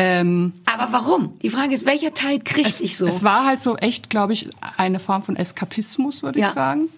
ähm, 0.00 0.52
Aber 0.64 0.92
warum? 0.92 1.34
Die 1.42 1.50
Frage 1.50 1.74
ist, 1.74 1.84
welcher 1.84 2.14
Teil 2.14 2.38
kriegt 2.38 2.78
dich 2.80 2.96
so? 2.96 3.06
es 3.08 3.24
war 3.24 3.44
halt 3.46 3.60
so 3.60 3.76
echt, 3.76 4.10
glaube 4.10 4.32
ich, 4.32 4.48
eine 4.76 5.00
Form 5.00 5.22
von 5.22 5.34
Eskapismus, 5.34 6.22
würde 6.22 6.38
Ja. 6.38 6.48
ich 6.48 6.54
sagen. 6.54 6.88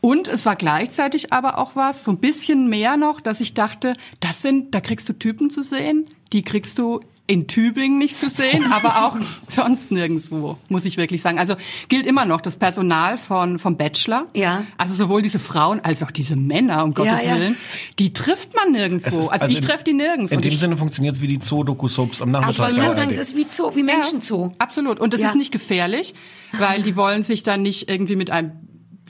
Und 0.00 0.26
es 0.28 0.46
war 0.46 0.56
gleichzeitig 0.56 1.32
aber 1.32 1.58
auch 1.58 1.76
was, 1.76 2.02
so 2.04 2.10
ein 2.10 2.18
bisschen 2.18 2.68
mehr 2.68 2.96
noch, 2.96 3.20
dass 3.20 3.40
ich 3.40 3.54
dachte, 3.54 3.92
das 4.18 4.42
sind, 4.42 4.74
da 4.74 4.80
kriegst 4.80 5.08
du 5.08 5.12
Typen 5.12 5.50
zu 5.50 5.62
sehen, 5.62 6.06
die 6.32 6.42
kriegst 6.42 6.78
du 6.78 7.00
in 7.30 7.46
Tübingen 7.46 7.98
nicht 7.98 8.16
zu 8.18 8.28
sehen, 8.28 8.64
aber 8.72 9.06
auch 9.06 9.16
sonst 9.48 9.92
nirgendwo, 9.92 10.58
muss 10.68 10.84
ich 10.84 10.96
wirklich 10.96 11.22
sagen. 11.22 11.38
Also 11.38 11.54
gilt 11.88 12.04
immer 12.06 12.24
noch 12.24 12.40
das 12.40 12.56
Personal 12.56 13.16
von 13.18 13.58
vom 13.60 13.76
Bachelor. 13.76 14.26
Ja. 14.34 14.64
Also 14.76 14.94
sowohl 14.94 15.22
diese 15.22 15.38
Frauen 15.38 15.80
als 15.80 16.02
auch 16.02 16.10
diese 16.10 16.34
Männer, 16.34 16.82
um 16.82 16.92
Gottes 16.92 17.22
ja. 17.24 17.36
Willen, 17.36 17.56
die 18.00 18.12
trifft 18.12 18.54
man 18.56 18.72
nirgendwo. 18.72 19.06
Ist- 19.06 19.28
also, 19.28 19.46
ich 19.46 19.56
in- 19.58 19.62
treffe 19.62 19.84
die 19.84 19.92
nirgends. 19.92 20.32
In 20.32 20.40
dem 20.40 20.52
ich, 20.52 20.58
Sinne 20.58 20.76
funktioniert 20.76 21.16
es 21.16 21.22
wie 21.22 21.28
die 21.28 21.38
Zoo-Doku-Soaps 21.40 22.20
am 22.20 22.30
Ich 22.30 22.32
Nachmittag. 22.32 22.58
wollte 22.66 22.74
gerade 22.74 22.86
der 22.88 22.94
sagen, 22.96 23.10
es 23.10 23.18
ist 23.18 23.36
wie 23.36 23.46
Zoo, 23.48 23.70
wie 23.76 23.82
Menschenzoo. 23.84 24.46
Ja, 24.48 24.54
absolut. 24.58 24.98
Und 24.98 25.14
das 25.14 25.20
Ja. 25.20 25.28
ist 25.28 25.36
nicht 25.36 25.52
gefährlich, 25.52 26.14
weil 26.58 26.82
die 26.82 26.96
wollen 26.96 27.22
sich 27.22 27.44
dann 27.44 27.62
nicht 27.62 27.88
irgendwie 27.88 28.16
mit 28.16 28.30
einem 28.30 28.52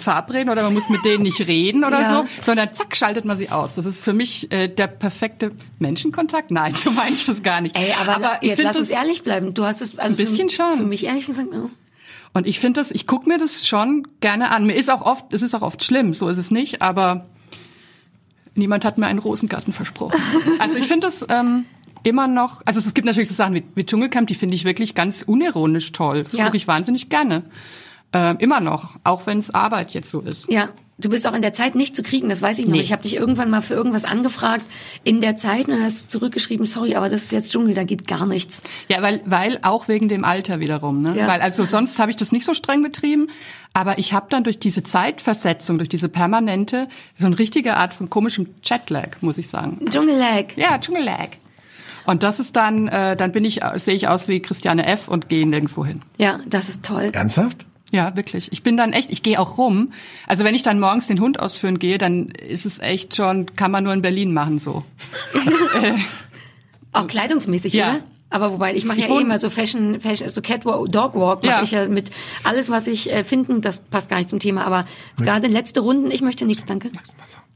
verabreden 0.00 0.50
oder 0.50 0.62
man 0.64 0.74
muss 0.74 0.88
mit 0.88 1.04
denen 1.04 1.22
nicht 1.22 1.40
reden 1.46 1.84
oder 1.84 2.00
Ja. 2.02 2.22
so, 2.22 2.28
sondern 2.42 2.74
zack, 2.74 2.96
schaltet 2.96 3.24
man 3.24 3.36
sie 3.36 3.50
aus. 3.50 3.74
Das 3.76 3.84
ist 3.86 4.04
für 4.04 4.12
mich 4.12 4.50
äh, 4.52 4.68
der 4.68 4.86
perfekte 4.88 5.52
Menschenkontakt. 5.78 6.50
Nein, 6.50 6.74
so 6.74 6.90
meine 6.90 7.14
ich 7.14 7.24
das 7.26 7.42
gar 7.42 7.60
nicht. 7.60 7.76
Ey, 7.76 7.92
aber, 8.00 8.38
ich 8.40 8.48
jetzt 8.48 8.56
finde 8.56 8.68
lass 8.70 8.76
uns 8.78 8.90
ehrlich 8.90 9.22
bleiben. 9.22 9.54
Du 9.54 9.64
hast 9.64 9.80
es 9.80 9.98
also 9.98 10.12
Ein 10.12 10.16
bisschen 10.16 10.48
für, 10.50 10.56
schon. 10.56 10.76
Für 10.76 10.82
mich 10.84 11.04
ehrlich 11.04 11.26
gesagt, 11.26 11.48
oh. 11.52 11.70
und 12.32 12.46
ich 12.46 12.58
finde 12.60 12.80
das, 12.80 12.90
ich 12.90 13.06
gucke 13.06 13.28
mir 13.28 13.38
das 13.38 13.66
schon 13.68 14.06
gerne 14.20 14.50
an. 14.50 14.66
Mir 14.66 14.74
ist 14.74 14.90
auch 14.90 15.02
oft, 15.02 15.32
es 15.32 15.42
ist 15.42 15.54
auch 15.54 15.62
oft 15.62 15.82
schlimm, 15.84 16.14
so 16.14 16.28
ist 16.28 16.38
es 16.38 16.50
nicht, 16.50 16.82
aber 16.82 17.26
niemand 18.54 18.84
hat 18.84 18.98
mir 18.98 19.06
einen 19.06 19.18
Rosengarten 19.18 19.72
versprochen. 19.72 20.20
Also 20.58 20.76
ich 20.76 20.86
finde 20.86 21.06
das 21.06 21.24
ähm, 21.28 21.64
immer 22.02 22.26
noch, 22.26 22.62
also 22.66 22.78
es 22.80 22.94
gibt 22.94 23.06
natürlich 23.06 23.28
so 23.28 23.34
Sachen 23.34 23.54
wie, 23.54 23.62
wie 23.74 23.84
Dschungelcamp, 23.84 24.26
die 24.28 24.34
finde 24.34 24.54
ich 24.54 24.64
wirklich 24.64 24.94
ganz 24.94 25.22
unironisch 25.22 25.92
toll. 25.92 26.24
Das 26.24 26.32
Ja. 26.34 26.44
gucke 26.44 26.56
ich 26.56 26.66
wahnsinnig 26.66 27.08
gerne. 27.08 27.44
Ähm, 28.12 28.38
immer 28.38 28.60
noch, 28.60 28.96
auch 29.04 29.26
wenn 29.26 29.38
es 29.38 29.54
Arbeit 29.54 29.94
jetzt 29.94 30.10
so 30.10 30.20
ist. 30.20 30.50
Ja, 30.50 30.70
du 30.98 31.08
bist 31.08 31.26
auch 31.26 31.32
in 31.32 31.42
der 31.42 31.52
Zeit 31.52 31.74
nicht 31.74 31.96
zu 31.96 32.02
kriegen, 32.02 32.28
das 32.28 32.42
weiß 32.42 32.58
ich 32.58 32.66
noch. 32.66 32.74
Nee. 32.74 32.80
Ich 32.80 32.92
habe 32.92 33.02
dich 33.02 33.14
irgendwann 33.14 33.50
mal 33.50 33.60
für 33.60 33.74
irgendwas 33.74 34.04
angefragt 34.04 34.64
in 35.04 35.20
der 35.20 35.36
Zeit 35.36 35.68
und 35.68 35.74
dann 35.74 35.84
hast 35.84 36.04
du 36.04 36.18
zurückgeschrieben, 36.18 36.66
sorry, 36.66 36.94
aber 36.94 37.08
das 37.08 37.22
ist 37.22 37.32
jetzt 37.32 37.52
Dschungel, 37.52 37.74
da 37.74 37.84
geht 37.84 38.06
gar 38.06 38.26
nichts. 38.26 38.62
Ja, 38.88 39.00
weil, 39.02 39.20
weil 39.24 39.58
auch 39.62 39.88
wegen 39.88 40.08
dem 40.08 40.24
Alter 40.24 40.60
wiederum. 40.60 41.02
Ne? 41.02 41.16
Ja. 41.16 41.28
Weil 41.28 41.40
also 41.40 41.64
sonst 41.64 41.98
habe 41.98 42.10
ich 42.10 42.16
das 42.16 42.32
nicht 42.32 42.44
so 42.44 42.54
streng 42.54 42.82
betrieben, 42.82 43.28
aber 43.72 43.98
ich 43.98 44.12
habe 44.12 44.26
dann 44.28 44.44
durch 44.44 44.58
diese 44.58 44.82
Zeitversetzung, 44.82 45.78
durch 45.78 45.88
diese 45.88 46.08
permanente, 46.08 46.88
so 47.18 47.26
eine 47.26 47.38
richtige 47.38 47.76
Art 47.76 47.94
von 47.94 48.10
komischem 48.10 48.48
Jetlag, 48.62 49.20
muss 49.20 49.38
ich 49.38 49.48
sagen. 49.48 49.78
Dschungellag. 49.88 50.56
Ja, 50.56 50.78
Dschungellag. 50.78 51.30
Und 52.06 52.22
das 52.24 52.40
ist 52.40 52.56
dann, 52.56 52.88
äh, 52.88 53.16
dann 53.16 53.30
bin 53.30 53.44
ich, 53.44 53.60
sehe 53.76 53.94
ich 53.94 54.08
aus 54.08 54.26
wie 54.26 54.40
Christiane 54.40 54.86
F. 54.86 55.06
und 55.06 55.28
gehe 55.28 55.46
nirgendwo 55.46 55.84
hin. 55.84 56.02
Ja, 56.18 56.40
das 56.46 56.68
ist 56.68 56.84
toll. 56.84 57.10
Ernsthaft? 57.12 57.66
Ja, 57.92 58.14
wirklich. 58.16 58.52
Ich 58.52 58.62
bin 58.62 58.76
dann 58.76 58.92
echt, 58.92 59.10
ich 59.10 59.22
gehe 59.22 59.38
auch 59.40 59.58
rum. 59.58 59.92
Also 60.26 60.44
wenn 60.44 60.54
ich 60.54 60.62
dann 60.62 60.78
morgens 60.78 61.08
den 61.08 61.18
Hund 61.20 61.40
ausführen 61.40 61.78
gehe, 61.80 61.98
dann 61.98 62.26
ist 62.28 62.64
es 62.66 62.78
echt 62.78 63.16
schon, 63.16 63.54
kann 63.56 63.70
man 63.72 63.82
nur 63.84 63.92
in 63.92 64.00
Berlin 64.02 64.32
machen 64.32 64.58
so. 64.60 64.84
Auch 66.92 67.06
kleidungsmäßig, 67.06 67.72
Ja. 67.72 67.90
oder? 67.94 68.00
Aber 68.32 68.52
wobei, 68.52 68.74
ich 68.76 68.84
mache 68.84 69.00
ja 69.00 69.08
eh 69.08 69.20
immer 69.20 69.38
so 69.38 69.50
Fashion, 69.50 70.00
Fashion 70.00 70.28
so 70.28 70.40
Catwalk, 70.40 70.90
Dogwalk 70.92 71.42
mache 71.42 71.52
Ja. 71.56 71.62
ich 71.62 71.72
ja 71.72 71.88
mit 71.88 72.10
alles, 72.44 72.70
was 72.70 72.86
ich 72.86 73.12
äh, 73.12 73.24
finden, 73.24 73.60
das 73.60 73.80
passt 73.80 74.08
gar 74.08 74.18
nicht 74.18 74.30
zum 74.30 74.38
Thema, 74.38 74.64
aber 74.64 74.84
gerade 75.16 75.48
letzte 75.48 75.80
Runden, 75.80 76.10
ich 76.12 76.22
möchte 76.22 76.44
nichts, 76.46 76.64
danke. 76.64 76.90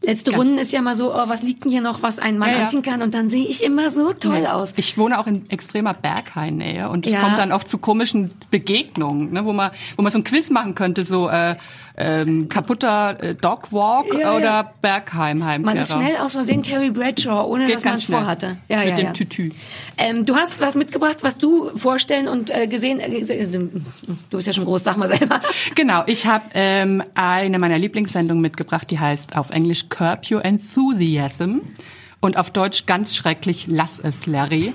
Letzte 0.03 0.35
Runden 0.35 0.59
ist 0.59 0.72
ja 0.72 0.83
mal 0.83 0.95
so, 0.97 1.14
oh, 1.14 1.29
was 1.29 1.43
liegt 1.43 1.64
denn 1.64 1.70
hier 1.70 1.81
noch, 1.81 2.03
was 2.03 2.18
ein 2.18 2.37
Mann 2.39 2.51
Ja, 2.51 2.57
ja. 2.57 2.62
anziehen 2.62 2.83
kann 2.83 3.03
und 3.03 3.14
dann 3.14 3.29
sehe 3.29 3.47
ich 3.47 3.62
immer 3.62 3.89
so 3.89 4.12
toll 4.12 4.47
aus. 4.47 4.75
Ich 4.77 4.99
wohne 4.99 5.18
auch 5.20 5.27
in 5.29 5.49
extremer 5.49 5.95
Berghainnähe 5.95 6.89
und 6.91 7.07
ich 7.07 7.12
Ja. 7.12 7.20
komme 7.20 7.37
dann 7.37 7.53
oft 7.53 7.68
zu 7.68 7.79
komischen 7.79 8.33
Begegnungen, 8.51 9.33
ne, 9.33 9.45
wo 9.45 9.53
man, 9.53 9.70
wo 9.97 10.03
man 10.03 10.11
so 10.12 10.18
ein 10.18 10.25
Quiz 10.25 10.51
machen 10.51 10.75
könnte, 10.75 11.05
so 11.05 11.29
äh, 11.29 11.57
ähm, 11.97 12.49
kaputter 12.49 13.22
äh, 13.22 13.34
Dogwalk 13.34 14.12
Ja, 14.14 14.20
ja. 14.20 14.36
oder 14.36 14.74
Bergheim-Heimkehrer. 14.82 15.74
Man 15.74 15.76
ist 15.82 15.92
schnell 15.92 16.16
aus 16.16 16.32
Versehen 16.32 16.62
Carrie 16.62 16.90
Bradshaw, 16.90 17.47
ohne 17.49 17.66
Geht 17.66 17.76
dass 17.76 17.84
man 17.84 17.95
es 17.95 18.05
vorhatte. 18.07 18.57
Ja, 18.68 18.78
Mit 18.78 18.88
ja, 18.88 18.97
dem 18.97 19.07
ja. 19.07 19.12
Tütü. 19.12 19.51
Ähm, 19.97 20.26
du 20.26 20.34
hast 20.34 20.61
was 20.61 20.74
mitgebracht, 20.74 21.18
was 21.22 21.38
du 21.38 21.70
vorstellen 21.76 22.26
und 22.26 22.51
äh, 22.51 22.66
gesehen. 22.66 22.99
Äh, 22.99 23.20
gesehen- 23.20 23.86
du 24.30 24.36
bist 24.36 24.47
ja 24.49 24.53
schon 24.53 24.64
groß, 24.64 24.82
sag 24.82 24.97
mal 24.97 25.09
selber. 25.09 25.40
Genau, 25.76 26.03
ich 26.07 26.26
habe 26.26 26.45
ähm, 26.55 27.03
eine 27.14 27.59
meiner 27.59 27.78
Lieblingssendungen 27.78 28.42
mitgebracht, 28.42 28.90
die 28.90 28.99
heißt 28.99 29.36
auf 29.36 29.51
Englisch 29.51 29.88
Curb 29.88 30.30
Your 30.30 30.45
Enthusiasm 30.45 31.59
und 32.20 32.36
auf 32.36 32.51
Deutsch 32.51 32.86
ganz 32.86 33.14
schrecklich 33.14 33.66
Lass 33.68 33.99
es, 34.01 34.26
Larry. 34.26 34.72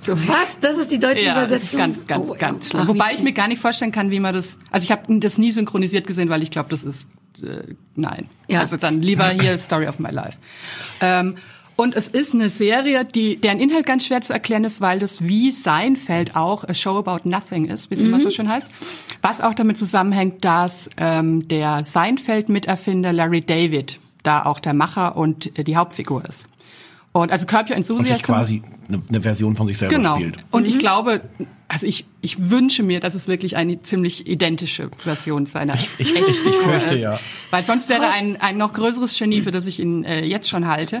So, 0.00 0.12
Was? 0.28 0.58
Das 0.60 0.76
ist 0.78 0.92
die 0.92 0.98
deutsche 0.98 1.26
Ja, 1.26 1.34
das 1.34 1.48
Übersetzung. 1.48 1.80
ist 1.80 2.06
ganz, 2.06 2.06
ganz, 2.06 2.30
Oh, 2.30 2.36
ganz 2.38 2.70
schlimm. 2.70 2.88
Wobei 2.88 3.12
ich 3.12 3.22
mir 3.22 3.32
gar 3.32 3.48
nicht 3.48 3.60
vorstellen 3.60 3.92
kann, 3.92 4.10
wie 4.10 4.20
man 4.20 4.34
das. 4.34 4.58
Also 4.70 4.84
ich 4.84 4.90
habe 4.92 5.18
das 5.20 5.38
nie 5.38 5.50
synchronisiert 5.52 6.06
gesehen, 6.06 6.28
weil 6.28 6.42
ich 6.42 6.50
glaube, 6.50 6.68
das 6.70 6.84
ist 6.84 7.08
äh, 7.42 7.74
nein. 7.94 8.26
Ja. 8.48 8.60
Also 8.60 8.76
dann 8.76 9.02
lieber 9.02 9.28
hier 9.30 9.58
Story 9.58 9.86
of 9.88 9.98
My 9.98 10.10
Life. 10.10 10.38
Ähm, 11.00 11.36
und 11.78 11.94
es 11.94 12.08
ist 12.08 12.32
eine 12.32 12.48
Serie, 12.48 13.04
die 13.04 13.36
deren 13.36 13.60
Inhalt 13.60 13.84
ganz 13.84 14.06
schwer 14.06 14.22
zu 14.22 14.32
erklären 14.32 14.64
ist, 14.64 14.80
weil 14.80 14.98
das 14.98 15.22
wie 15.28 15.50
Seinfeld 15.50 16.34
auch 16.34 16.64
a 16.66 16.72
Show 16.72 16.96
about 16.98 17.28
nothing 17.28 17.66
ist, 17.66 17.90
wie 17.90 17.96
es 17.96 18.00
immer 18.00 18.18
so 18.18 18.30
schön 18.30 18.48
heißt. 18.48 18.70
Was 19.20 19.42
auch 19.42 19.52
damit 19.52 19.76
zusammenhängt, 19.76 20.42
dass 20.44 20.88
ähm, 20.96 21.46
der 21.48 21.84
Seinfeld-Miterfinder 21.84 23.12
Larry 23.12 23.42
David 23.42 23.98
da 24.22 24.44
auch 24.46 24.58
der 24.60 24.72
Macher 24.72 25.16
und 25.16 25.58
äh, 25.58 25.64
die 25.64 25.76
Hauptfigur 25.76 26.24
ist. 26.24 26.44
Und 27.20 27.32
also 27.32 27.46
Curb 27.46 27.70
Your 27.70 27.76
Und 27.76 27.82
sich 27.86 27.90
Enthusiasm 27.96 28.22
quasi 28.24 28.62
eine, 28.88 29.02
eine 29.08 29.20
Version 29.20 29.56
von 29.56 29.66
sich 29.66 29.78
selber 29.78 29.94
genau. 29.96 30.16
spielt. 30.16 30.36
Und 30.50 30.62
Mhm. 30.62 30.68
ich 30.68 30.78
glaube, 30.78 31.22
also 31.68 31.86
ich, 31.86 32.06
ich 32.20 32.50
wünsche 32.50 32.82
mir, 32.82 33.00
dass 33.00 33.14
es 33.14 33.26
wirklich 33.26 33.56
eine 33.56 33.82
ziemlich 33.82 34.26
identische 34.28 34.90
Version 34.98 35.46
seiner 35.46 35.74
ich, 35.74 35.88
ich- 35.98 36.14
ich 36.14 36.56
fürchte, 36.56 36.94
ist. 36.94 37.02
ja. 37.02 37.18
Weil 37.50 37.64
sonst 37.64 37.88
wäre 37.88 38.08
ein, 38.08 38.40
ein 38.40 38.56
noch 38.56 38.72
größeres 38.72 39.18
Genie, 39.18 39.40
für 39.40 39.50
das 39.50 39.66
ich 39.66 39.80
ihn 39.80 40.04
äh, 40.04 40.24
jetzt 40.24 40.48
schon 40.48 40.66
halte. 40.68 41.00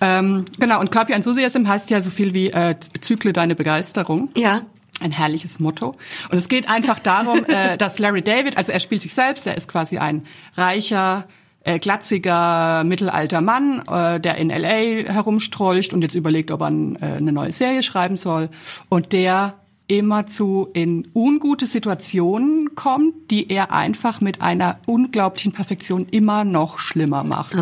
Ähm, 0.00 0.44
genau, 0.58 0.80
und 0.80 0.90
Curb 0.90 1.08
Your 1.08 1.16
Enthusiasm 1.16 1.66
heißt 1.66 1.90
ja 1.90 2.00
so 2.00 2.10
viel 2.10 2.34
wie 2.34 2.50
äh, 2.50 2.76
zykle 3.00 3.32
deine 3.32 3.54
Begeisterung. 3.54 4.28
Ja. 4.36 4.62
Ein 5.00 5.12
herrliches 5.12 5.60
Motto. 5.60 5.92
Und 6.30 6.38
es 6.38 6.48
geht 6.48 6.68
einfach 6.68 6.98
darum, 6.98 7.44
äh, 7.48 7.76
dass 7.76 7.98
Larry 8.00 8.22
David, 8.22 8.56
also 8.56 8.72
er 8.72 8.80
spielt 8.80 9.02
sich 9.02 9.14
selbst, 9.14 9.46
er 9.46 9.56
ist 9.56 9.68
quasi 9.68 9.98
ein 9.98 10.24
reicher, 10.56 11.26
äh, 11.68 11.78
glatziger, 11.78 12.82
mittelalter 12.84 13.42
Mann, 13.42 13.82
äh, 13.86 14.18
der 14.20 14.36
in 14.36 14.48
L.A. 14.48 15.12
herumstrolcht 15.12 15.92
und 15.92 16.00
jetzt 16.00 16.14
überlegt, 16.14 16.50
ob 16.50 16.62
er 16.62 16.68
äh, 16.68 16.70
eine 16.70 17.32
neue 17.32 17.52
Serie 17.52 17.82
schreiben 17.82 18.16
soll. 18.16 18.48
Und 18.88 19.12
der 19.12 19.54
immerzu 19.86 20.68
in 20.72 21.08
ungute 21.14 21.66
Situationen 21.66 22.74
kommt, 22.74 23.30
die 23.30 23.50
er 23.50 23.72
einfach 23.72 24.20
mit 24.20 24.40
einer 24.40 24.78
unglaublichen 24.86 25.52
Perfektion 25.52 26.06
immer 26.10 26.44
noch 26.44 26.78
schlimmer 26.78 27.24
macht. 27.24 27.54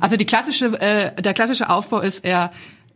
Also 0.00 0.16
die 0.16 0.24
klassische, 0.24 0.78
äh, 0.80 1.20
der 1.20 1.34
klassische 1.34 1.68
Aufbau 1.68 2.00
ist, 2.00 2.24
er, 2.24 2.50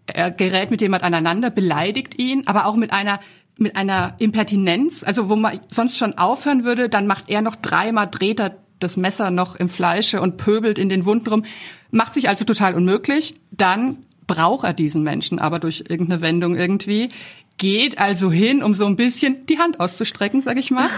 er 0.07 0.31
gerät 0.31 0.71
mit 0.71 0.81
jemand 0.81 1.03
aneinander, 1.03 1.51
beleidigt 1.51 2.19
ihn, 2.19 2.47
aber 2.47 2.67
auch 2.67 2.77
mit 2.77 2.93
einer 2.93 3.21
mit 3.57 3.77
einer 3.77 4.15
Impertinenz, 4.17 5.05
also 5.05 5.29
wo 5.29 5.37
man 5.37 5.61
sonst 5.69 5.99
schon 5.99 6.17
aufhören 6.17 6.65
würde, 6.65 6.89
dann 6.89 7.07
macht 7.07 7.29
er 7.29 7.43
noch 7.43 7.57
dreimal, 7.57 8.09
dreht 8.11 8.41
er 8.41 8.57
das 8.81 8.97
Messer 8.97 9.31
noch 9.31 9.57
im 9.57 9.69
Fleische 9.69 10.21
und 10.21 10.37
pöbelt 10.37 10.79
in 10.79 10.89
den 10.89 11.05
Wunden 11.05 11.29
rum, 11.29 11.45
macht 11.91 12.15
sich 12.15 12.29
also 12.29 12.45
total 12.45 12.75
unmöglich. 12.75 13.35
Dann 13.51 13.99
braucht 14.27 14.65
er 14.65 14.73
diesen 14.73 15.03
Menschen 15.03 15.39
aber 15.39 15.59
durch 15.59 15.85
irgendeine 15.89 16.21
Wendung 16.21 16.57
irgendwie, 16.57 17.11
geht 17.59 17.99
also 17.99 18.33
hin, 18.33 18.63
um 18.63 18.75
so 18.75 18.87
ein 18.87 18.97
bisschen 18.97 19.47
die 19.47 19.59
Hand 19.59 19.81
auszustrecken, 19.81 20.41
sag 20.41 20.57
ich 20.57 20.71
mal. 20.71 20.89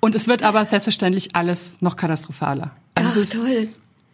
Und 0.00 0.14
es 0.14 0.28
wird 0.28 0.42
aber 0.42 0.64
selbstverständlich 0.64 1.34
alles 1.34 1.80
noch 1.80 1.96
katastrophaler. 1.96 2.72
Also 2.94 3.20
Ach, 3.20 3.22
ist, 3.22 3.32
toll. 3.34 3.68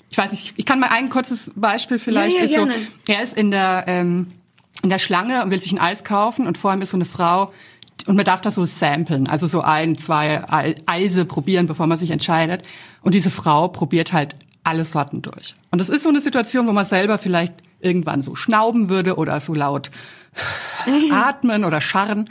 ich 0.08 0.16
weiß 0.16 0.30
nicht, 0.30 0.54
ich 0.56 0.64
kann 0.64 0.78
mal 0.78 0.90
ein 0.90 1.08
kurzes 1.08 1.50
Beispiel 1.56 1.98
vielleicht. 1.98 2.36
Ja, 2.36 2.44
ja, 2.44 2.48
so, 2.48 2.66
gerne. 2.66 2.74
er 3.08 3.22
ist 3.22 3.36
in 3.36 3.50
der 3.50 3.84
ähm, 3.88 4.32
in 4.82 4.90
der 4.90 4.98
Schlange 4.98 5.42
und 5.42 5.50
will 5.50 5.60
sich 5.60 5.72
ein 5.72 5.80
Eis 5.80 6.04
kaufen 6.04 6.46
und 6.46 6.58
vor 6.58 6.72
ihm 6.72 6.80
ist 6.82 6.90
so 6.90 6.96
eine 6.96 7.06
Frau 7.06 7.50
und 8.06 8.16
man 8.16 8.24
darf 8.24 8.40
das 8.42 8.54
so 8.56 8.64
samplen, 8.66 9.26
also 9.28 9.46
so 9.46 9.62
ein, 9.62 9.96
zwei 9.98 10.44
Ei- 10.50 10.74
Eise 10.86 11.24
probieren, 11.24 11.66
bevor 11.66 11.86
man 11.86 11.96
sich 11.96 12.10
entscheidet. 12.10 12.62
Und 13.02 13.14
diese 13.14 13.30
Frau 13.30 13.68
probiert 13.68 14.12
halt 14.12 14.36
alle 14.64 14.84
Sorten 14.84 15.22
durch. 15.22 15.54
Und 15.70 15.78
das 15.80 15.88
ist 15.88 16.02
so 16.02 16.08
eine 16.10 16.20
Situation, 16.20 16.66
wo 16.66 16.72
man 16.72 16.84
selber 16.84 17.18
vielleicht 17.18 17.54
irgendwann 17.80 18.22
so 18.22 18.34
schnauben 18.34 18.88
würde 18.90 19.16
oder 19.16 19.40
so 19.40 19.54
laut 19.54 19.90
atmen 21.10 21.64
oder 21.64 21.80
scharren. 21.80 22.28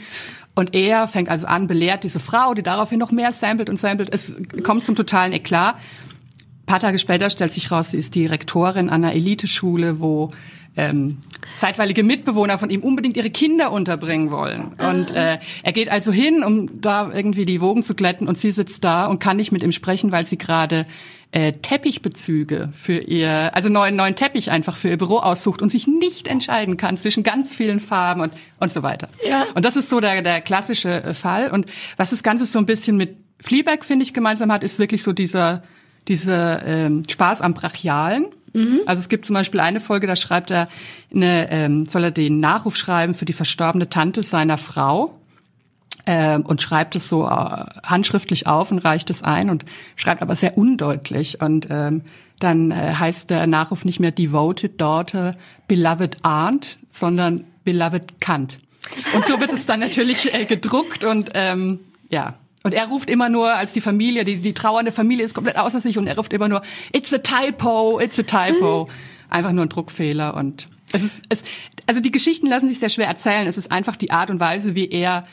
Und 0.54 0.74
er 0.74 1.06
fängt 1.08 1.28
also 1.28 1.46
an, 1.46 1.66
belehrt 1.66 2.04
diese 2.04 2.18
Frau, 2.20 2.54
die 2.54 2.62
daraufhin 2.62 2.98
noch 2.98 3.10
mehr 3.10 3.32
samplet 3.32 3.68
und 3.68 3.78
samplet. 3.78 4.08
Es 4.12 4.34
kommt 4.62 4.84
zum 4.84 4.94
totalen 4.96 5.32
Eklat. 5.32 5.76
Ein 5.76 6.66
paar 6.66 6.80
Tage 6.80 6.98
später 6.98 7.28
stellt 7.30 7.52
sich 7.52 7.70
raus, 7.70 7.90
sie 7.90 7.98
ist 7.98 8.14
die 8.14 8.26
Rektorin 8.26 8.88
einer 8.88 9.12
Eliteschule, 9.12 10.00
wo 10.00 10.30
ähm, 10.76 11.18
zeitweilige 11.56 12.02
Mitbewohner 12.02 12.58
von 12.58 12.70
ihm 12.70 12.82
unbedingt 12.82 13.16
ihre 13.16 13.30
Kinder 13.30 13.72
unterbringen 13.72 14.30
wollen. 14.30 14.74
Und 14.78 15.10
äh, 15.12 15.38
er 15.62 15.72
geht 15.72 15.90
also 15.90 16.12
hin, 16.12 16.44
um 16.44 16.80
da 16.80 17.10
irgendwie 17.12 17.46
die 17.46 17.60
Wogen 17.60 17.82
zu 17.82 17.94
glätten 17.94 18.28
und 18.28 18.38
sie 18.38 18.52
sitzt 18.52 18.84
da 18.84 19.06
und 19.06 19.18
kann 19.18 19.36
nicht 19.36 19.52
mit 19.52 19.62
ihm 19.62 19.72
sprechen, 19.72 20.12
weil 20.12 20.26
sie 20.26 20.36
gerade 20.36 20.84
äh, 21.32 21.54
Teppichbezüge 21.54 22.70
für 22.72 22.98
ihr, 22.98 23.54
also 23.54 23.68
neuen 23.68 23.96
neuen 23.96 24.14
Teppich 24.14 24.50
einfach 24.50 24.76
für 24.76 24.90
ihr 24.90 24.98
Büro 24.98 25.18
aussucht 25.18 25.60
und 25.60 25.70
sich 25.70 25.86
nicht 25.86 26.28
entscheiden 26.28 26.76
kann 26.76 26.96
zwischen 26.96 27.24
ganz 27.24 27.54
vielen 27.54 27.80
Farben 27.80 28.20
und 28.20 28.32
und 28.60 28.72
so 28.72 28.82
weiter. 28.82 29.08
Ja. 29.28 29.46
Und 29.54 29.64
das 29.64 29.76
ist 29.76 29.88
so 29.88 30.00
der 30.00 30.22
der 30.22 30.40
klassische 30.40 31.02
äh, 31.02 31.14
Fall. 31.14 31.50
Und 31.50 31.66
was 31.96 32.10
das 32.10 32.22
Ganze 32.22 32.46
so 32.46 32.58
ein 32.58 32.66
bisschen 32.66 32.96
mit 32.96 33.16
Fleabag 33.40 33.84
finde 33.84 34.04
ich 34.04 34.14
gemeinsam 34.14 34.52
hat, 34.52 34.62
ist 34.62 34.78
wirklich 34.78 35.02
so 35.02 35.12
dieser 35.12 35.62
dieser 36.08 36.64
ähm, 36.64 37.02
Spaß 37.08 37.42
am 37.42 37.54
Brachialen. 37.54 38.26
Also 38.86 39.00
es 39.00 39.08
gibt 39.08 39.26
zum 39.26 39.34
Beispiel 39.34 39.60
eine 39.60 39.80
Folge, 39.80 40.06
da 40.06 40.16
schreibt 40.16 40.50
er, 40.50 40.68
eine, 41.14 41.50
ähm, 41.50 41.86
soll 41.86 42.04
er 42.04 42.10
den 42.10 42.40
Nachruf 42.40 42.76
schreiben 42.76 43.14
für 43.14 43.24
die 43.24 43.32
verstorbene 43.32 43.88
Tante 43.88 44.22
seiner 44.22 44.58
Frau 44.58 45.18
ähm, 46.06 46.46
und 46.46 46.62
schreibt 46.62 46.96
es 46.96 47.08
so 47.08 47.26
äh, 47.26 47.28
handschriftlich 47.28 48.46
auf 48.46 48.70
und 48.70 48.78
reicht 48.78 49.10
es 49.10 49.22
ein 49.22 49.50
und 49.50 49.64
schreibt 49.96 50.22
aber 50.22 50.36
sehr 50.36 50.56
undeutlich 50.56 51.40
und 51.40 51.68
ähm, 51.70 52.02
dann 52.38 52.70
äh, 52.70 52.94
heißt 52.94 53.30
der 53.30 53.46
Nachruf 53.46 53.84
nicht 53.84 54.00
mehr 54.00 54.10
Devoted 54.10 54.80
Daughter, 54.80 55.34
Beloved 55.68 56.24
Aunt, 56.24 56.78
sondern 56.92 57.44
Beloved 57.64 58.20
Kant. 58.20 58.58
Und 59.14 59.24
so 59.24 59.40
wird 59.40 59.52
es 59.52 59.66
dann 59.66 59.80
natürlich 59.80 60.32
äh, 60.32 60.44
gedruckt 60.44 61.04
und 61.04 61.30
ähm, 61.34 61.80
ja. 62.08 62.34
Und 62.66 62.74
er 62.74 62.86
ruft 62.88 63.08
immer 63.08 63.28
nur, 63.28 63.54
als 63.54 63.72
die 63.72 63.80
Familie, 63.80 64.24
die, 64.24 64.36
die 64.36 64.52
trauernde 64.52 64.90
Familie 64.90 65.24
ist 65.24 65.34
komplett 65.34 65.56
außer 65.56 65.80
sich 65.80 65.98
und 65.98 66.08
er 66.08 66.16
ruft 66.16 66.32
immer 66.32 66.48
nur, 66.48 66.62
it's 66.92 67.14
a 67.14 67.18
typo, 67.18 68.00
it's 68.00 68.18
a 68.18 68.22
typo. 68.24 68.88
Einfach 69.30 69.52
nur 69.52 69.64
ein 69.66 69.68
Druckfehler 69.68 70.34
und 70.34 70.66
es 70.92 71.02
ist, 71.04 71.24
es, 71.28 71.44
also 71.86 72.00
die 72.00 72.10
Geschichten 72.10 72.46
lassen 72.48 72.68
sich 72.68 72.80
sehr 72.80 72.88
schwer 72.88 73.06
erzählen. 73.06 73.46
Es 73.46 73.56
ist 73.56 73.70
einfach 73.70 73.94
die 73.94 74.10
Art 74.10 74.30
und 74.30 74.40
Weise, 74.40 74.74
wie 74.74 74.88
er 74.88 75.24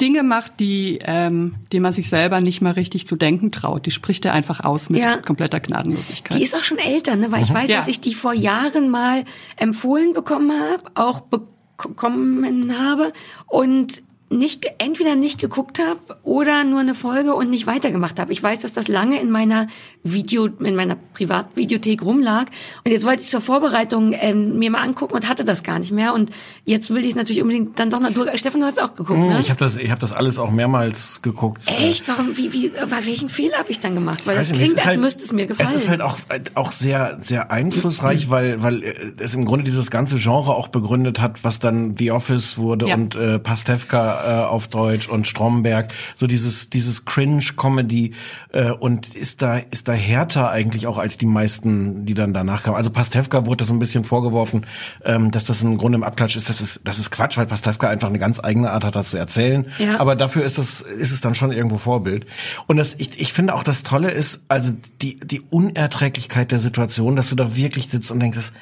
Dinge 0.00 0.22
macht, 0.22 0.60
die, 0.60 0.98
ähm, 1.02 1.56
die 1.72 1.80
man 1.80 1.92
sich 1.92 2.08
selber 2.08 2.40
nicht 2.40 2.62
mal 2.62 2.72
richtig 2.72 3.06
zu 3.06 3.16
denken 3.16 3.52
traut. 3.52 3.84
Die 3.84 3.90
spricht 3.90 4.24
er 4.24 4.32
einfach 4.32 4.60
aus 4.60 4.88
mit 4.88 5.00
Ja. 5.02 5.18
kompletter 5.18 5.60
Gnadenlosigkeit. 5.60 6.38
Die 6.38 6.42
ist 6.42 6.56
auch 6.56 6.64
schon 6.64 6.78
älter, 6.78 7.16
ne? 7.16 7.30
weil 7.32 7.42
ich 7.42 7.52
weiß, 7.52 7.68
Ja. 7.68 7.76
dass 7.76 7.88
ich 7.88 8.00
die 8.00 8.14
vor 8.14 8.32
Jahren 8.32 8.88
mal 8.88 9.24
empfohlen 9.56 10.14
bekommen 10.14 10.52
habe, 10.52 10.84
auch 10.94 11.20
bekommen 11.20 12.78
habe 12.78 13.12
und 13.46 14.02
nicht 14.32 14.64
entweder 14.78 15.16
nicht 15.16 15.40
geguckt 15.40 15.80
habe 15.80 15.98
oder 16.22 16.62
nur 16.62 16.78
eine 16.80 16.94
Folge 16.94 17.34
und 17.34 17.50
nicht 17.50 17.66
weitergemacht 17.66 18.20
habe. 18.20 18.32
Ich 18.32 18.40
weiß, 18.40 18.60
dass 18.60 18.72
das 18.72 18.86
lange 18.86 19.20
in 19.20 19.30
meiner 19.30 19.66
Video, 20.04 20.46
in 20.46 20.76
meiner 20.76 20.96
Privatvideothek 21.14 22.02
rumlag 22.02 22.46
und 22.84 22.92
jetzt 22.92 23.04
wollte 23.04 23.22
ich 23.22 23.28
zur 23.28 23.40
Vorbereitung 23.40 24.12
ähm, 24.12 24.58
mir 24.58 24.70
mal 24.70 24.82
angucken 24.82 25.14
und 25.14 25.28
hatte 25.28 25.44
das 25.44 25.62
gar 25.64 25.78
nicht 25.80 25.90
mehr 25.90 26.14
und 26.14 26.30
jetzt 26.64 26.90
will 26.90 27.02
ich 27.04 27.10
es 27.10 27.16
natürlich 27.16 27.42
unbedingt 27.42 27.78
dann 27.78 27.90
doch 27.90 27.98
noch 27.98 28.12
durch. 28.12 28.30
Stefan, 28.38 28.60
du 28.60 28.66
hast 28.66 28.80
auch 28.80 28.94
geguckt, 28.94 29.18
ne? 29.18 29.40
Ich 29.40 29.50
habe 29.50 29.58
das, 29.58 29.76
ich 29.76 29.90
habe 29.90 30.00
das 30.00 30.12
alles 30.12 30.38
auch 30.38 30.50
mehrmals 30.52 31.22
geguckt. 31.22 31.64
Echt? 31.66 32.06
Warum? 32.06 32.36
Wie? 32.36 32.52
Wie? 32.52 32.72
Was, 32.88 33.06
welchen 33.06 33.28
Fehler 33.30 33.58
habe 33.58 33.70
ich 33.70 33.80
dann 33.80 33.94
gemacht? 33.94 34.22
Weil 34.26 34.36
das 34.36 34.52
klingt, 34.52 34.76
als 34.76 34.86
halt- 34.86 35.00
müsste 35.00 35.24
es 35.24 35.32
mir 35.32 35.46
gefallen. 35.46 35.68
Es 35.68 35.74
ist 35.74 35.88
halt 35.88 36.02
auch, 36.02 36.18
auch 36.54 36.70
sehr, 36.70 37.18
sehr 37.20 37.50
einflussreich, 37.50 38.30
weil, 38.30 38.62
weil 38.62 38.82
äh, 38.84 38.94
es 39.18 39.34
im 39.34 39.44
Grunde 39.44 39.64
dieses 39.64 39.90
ganze 39.90 40.18
Genre 40.18 40.54
auch 40.54 40.68
begründet 40.68 41.20
hat, 41.20 41.42
was 41.42 41.58
dann 41.58 41.96
The 41.98 42.12
Office 42.12 42.58
wurde 42.58 42.86
Ja. 42.86 42.94
und 42.94 43.16
äh, 43.16 43.38
Pastewka 43.40 44.19
äh, 44.24 44.44
auf 44.44 44.68
Deutsch 44.68 45.08
und 45.08 45.26
Stromberg, 45.26 45.92
so 46.14 46.26
dieses, 46.26 46.70
dieses 46.70 47.04
Cringe-Comedy 47.04 48.14
äh, 48.52 48.70
und 48.70 49.14
ist 49.14 49.42
da, 49.42 49.58
ist 49.58 49.88
da 49.88 49.92
härter 49.92 50.50
eigentlich 50.50 50.86
auch 50.86 50.98
als 50.98 51.18
die 51.18 51.26
meisten, 51.26 52.06
die 52.06 52.14
dann 52.14 52.32
danach 52.34 52.62
kamen. 52.62 52.76
Also 52.76 52.90
Pastewka 52.90 53.46
wurde 53.46 53.58
das 53.58 53.68
so 53.68 53.74
ein 53.74 53.78
bisschen 53.78 54.04
vorgeworfen, 54.04 54.66
ähm, 55.04 55.30
dass 55.30 55.44
das 55.44 55.62
im 55.62 55.78
Grunde 55.78 55.96
im 55.96 56.02
Abklatsch 56.02 56.36
ist, 56.36 56.48
das 56.48 56.60
ist, 56.60 56.80
das 56.84 56.98
ist 56.98 57.10
Quatsch, 57.10 57.36
weil 57.36 57.46
Pastewka 57.46 57.88
einfach 57.88 58.08
eine 58.08 58.18
ganz 58.18 58.42
eigene 58.42 58.70
Art 58.70 58.84
hat, 58.84 58.96
das 58.96 59.10
zu 59.10 59.18
erzählen. 59.18 59.66
Ja. 59.78 59.98
Aber 59.98 60.16
dafür 60.16 60.44
ist 60.44 60.58
es, 60.58 60.80
ist 60.80 61.12
es 61.12 61.20
dann 61.20 61.34
schon 61.34 61.52
irgendwo 61.52 61.78
Vorbild. 61.78 62.26
Und 62.66 62.76
das, 62.76 62.94
ich, 62.98 63.20
ich 63.20 63.32
finde 63.32 63.54
auch 63.54 63.62
das 63.62 63.82
Tolle 63.82 64.10
ist, 64.10 64.42
also 64.48 64.72
die, 65.02 65.18
die 65.20 65.40
Unerträglichkeit 65.40 66.52
der 66.52 66.58
Situation, 66.58 67.16
dass 67.16 67.28
du 67.28 67.36
da 67.36 67.56
wirklich 67.56 67.88
sitzt 67.88 68.10
und 68.10 68.20
denkst, 68.20 68.36
das, 68.36 68.52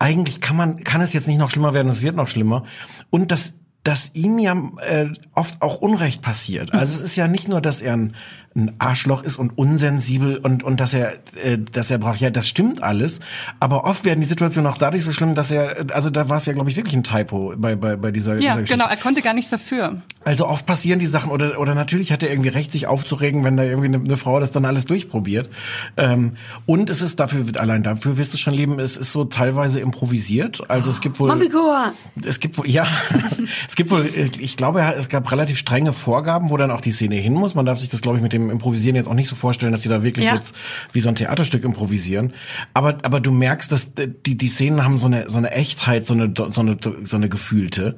eigentlich 0.00 0.40
kann 0.40 0.56
man, 0.56 0.82
kann 0.82 1.02
es 1.02 1.12
jetzt 1.12 1.28
nicht 1.28 1.38
noch 1.38 1.50
schlimmer 1.50 1.74
werden, 1.74 1.88
es 1.88 2.02
wird 2.02 2.16
noch 2.16 2.26
schlimmer. 2.26 2.64
Und 3.10 3.30
das, 3.30 3.54
dass 3.82 4.10
ihm 4.14 4.38
ja 4.38 4.54
äh, 4.86 5.06
oft 5.34 5.62
auch 5.62 5.80
Unrecht 5.80 6.20
passiert. 6.20 6.74
Also 6.74 6.96
es 6.96 7.02
ist 7.02 7.16
ja 7.16 7.28
nicht 7.28 7.48
nur, 7.48 7.60
dass 7.60 7.80
er 7.80 7.94
ein, 7.94 8.14
ein 8.56 8.74
Arschloch 8.78 9.22
ist 9.22 9.38
und 9.38 9.56
unsensibel 9.56 10.36
und 10.36 10.64
und 10.64 10.80
dass 10.80 10.92
er 10.92 11.12
äh, 11.42 11.56
dass 11.56 11.90
er 11.90 11.98
braucht. 11.98 12.20
Ja, 12.20 12.30
das 12.30 12.48
stimmt 12.48 12.82
alles. 12.82 13.20
Aber 13.60 13.84
oft 13.84 14.04
werden 14.04 14.20
die 14.20 14.26
Situationen 14.26 14.70
auch 14.70 14.76
dadurch 14.76 15.04
so 15.04 15.12
schlimm, 15.12 15.36
dass 15.36 15.52
er 15.52 15.86
also 15.92 16.10
da 16.10 16.28
war 16.28 16.38
es 16.38 16.46
ja 16.46 16.52
glaube 16.52 16.68
ich 16.68 16.76
wirklich 16.76 16.96
ein 16.96 17.04
Typo 17.04 17.54
bei 17.56 17.76
bei 17.76 17.94
bei 17.94 18.10
dieser, 18.10 18.34
ja, 18.34 18.40
dieser 18.40 18.50
Geschichte. 18.62 18.74
genau, 18.74 18.88
er 18.88 18.96
konnte 18.96 19.22
gar 19.22 19.34
nichts 19.34 19.50
dafür. 19.50 20.02
Also 20.24 20.48
oft 20.48 20.66
passieren 20.66 20.98
die 20.98 21.06
Sachen 21.06 21.30
oder 21.30 21.60
oder 21.60 21.76
natürlich 21.76 22.10
hat 22.10 22.24
er 22.24 22.30
irgendwie 22.30 22.48
recht, 22.48 22.72
sich 22.72 22.88
aufzuregen, 22.88 23.44
wenn 23.44 23.56
da 23.56 23.62
irgendwie 23.62 23.86
eine, 23.86 23.98
eine 23.98 24.16
Frau 24.16 24.40
das 24.40 24.50
dann 24.50 24.64
alles 24.64 24.84
durchprobiert. 24.84 25.48
Ähm, 25.96 26.32
und 26.66 26.90
es 26.90 27.02
ist 27.02 27.20
dafür 27.20 27.44
allein 27.56 27.84
dafür 27.84 28.18
wirst 28.18 28.34
du 28.34 28.36
schon 28.36 28.54
leben. 28.54 28.80
Es 28.80 28.96
ist 28.96 29.12
so 29.12 29.24
teilweise 29.24 29.78
improvisiert. 29.78 30.68
Also 30.68 30.90
es 30.90 31.00
gibt 31.00 31.20
wohl 31.20 31.28
Mumblecore. 31.28 31.92
es 32.24 32.40
gibt 32.40 32.58
wohl 32.58 32.68
ja 32.68 32.84
es 33.68 33.76
gibt 33.76 33.92
wohl 33.92 34.06
äh, 34.06 34.28
ich 34.40 34.56
glaube 34.56 34.80
es 34.98 35.08
gab 35.08 35.30
relativ 35.30 35.56
strenge 35.56 35.92
Vorgaben, 35.92 36.50
wo 36.50 36.56
dann 36.56 36.72
auch 36.72 36.80
die 36.80 36.90
Szene 36.90 37.14
hin 37.14 37.34
muss. 37.34 37.54
Man 37.54 37.64
darf 37.64 37.78
sich 37.78 37.90
das 37.90 38.00
glaube 38.00 38.16
ich 38.16 38.22
mit 38.24 38.32
dem 38.32 38.39
Improvisieren 38.48 38.96
jetzt 38.96 39.08
auch 39.08 39.14
nicht 39.14 39.28
so 39.28 39.34
vorstellen, 39.36 39.72
dass 39.72 39.82
die 39.82 39.88
da 39.90 40.02
wirklich 40.02 40.24
Ja. 40.26 40.34
jetzt 40.34 40.56
wie 40.92 41.00
so 41.00 41.08
ein 41.10 41.16
Theaterstück 41.16 41.64
improvisieren. 41.64 42.32
Aber 42.72 42.96
aber 43.02 43.20
du 43.20 43.32
merkst, 43.32 43.70
dass 43.72 43.92
die 43.94 44.38
die 44.38 44.48
Szenen 44.48 44.84
haben 44.84 44.96
so 44.96 45.06
eine 45.08 45.28
so 45.28 45.38
eine 45.38 45.50
Echtheit, 45.50 46.06
so 46.06 46.14
eine 46.14 46.32
so 46.34 46.60
eine 46.60 46.78
so 47.02 47.16
eine 47.16 47.28
gefühlte. 47.28 47.96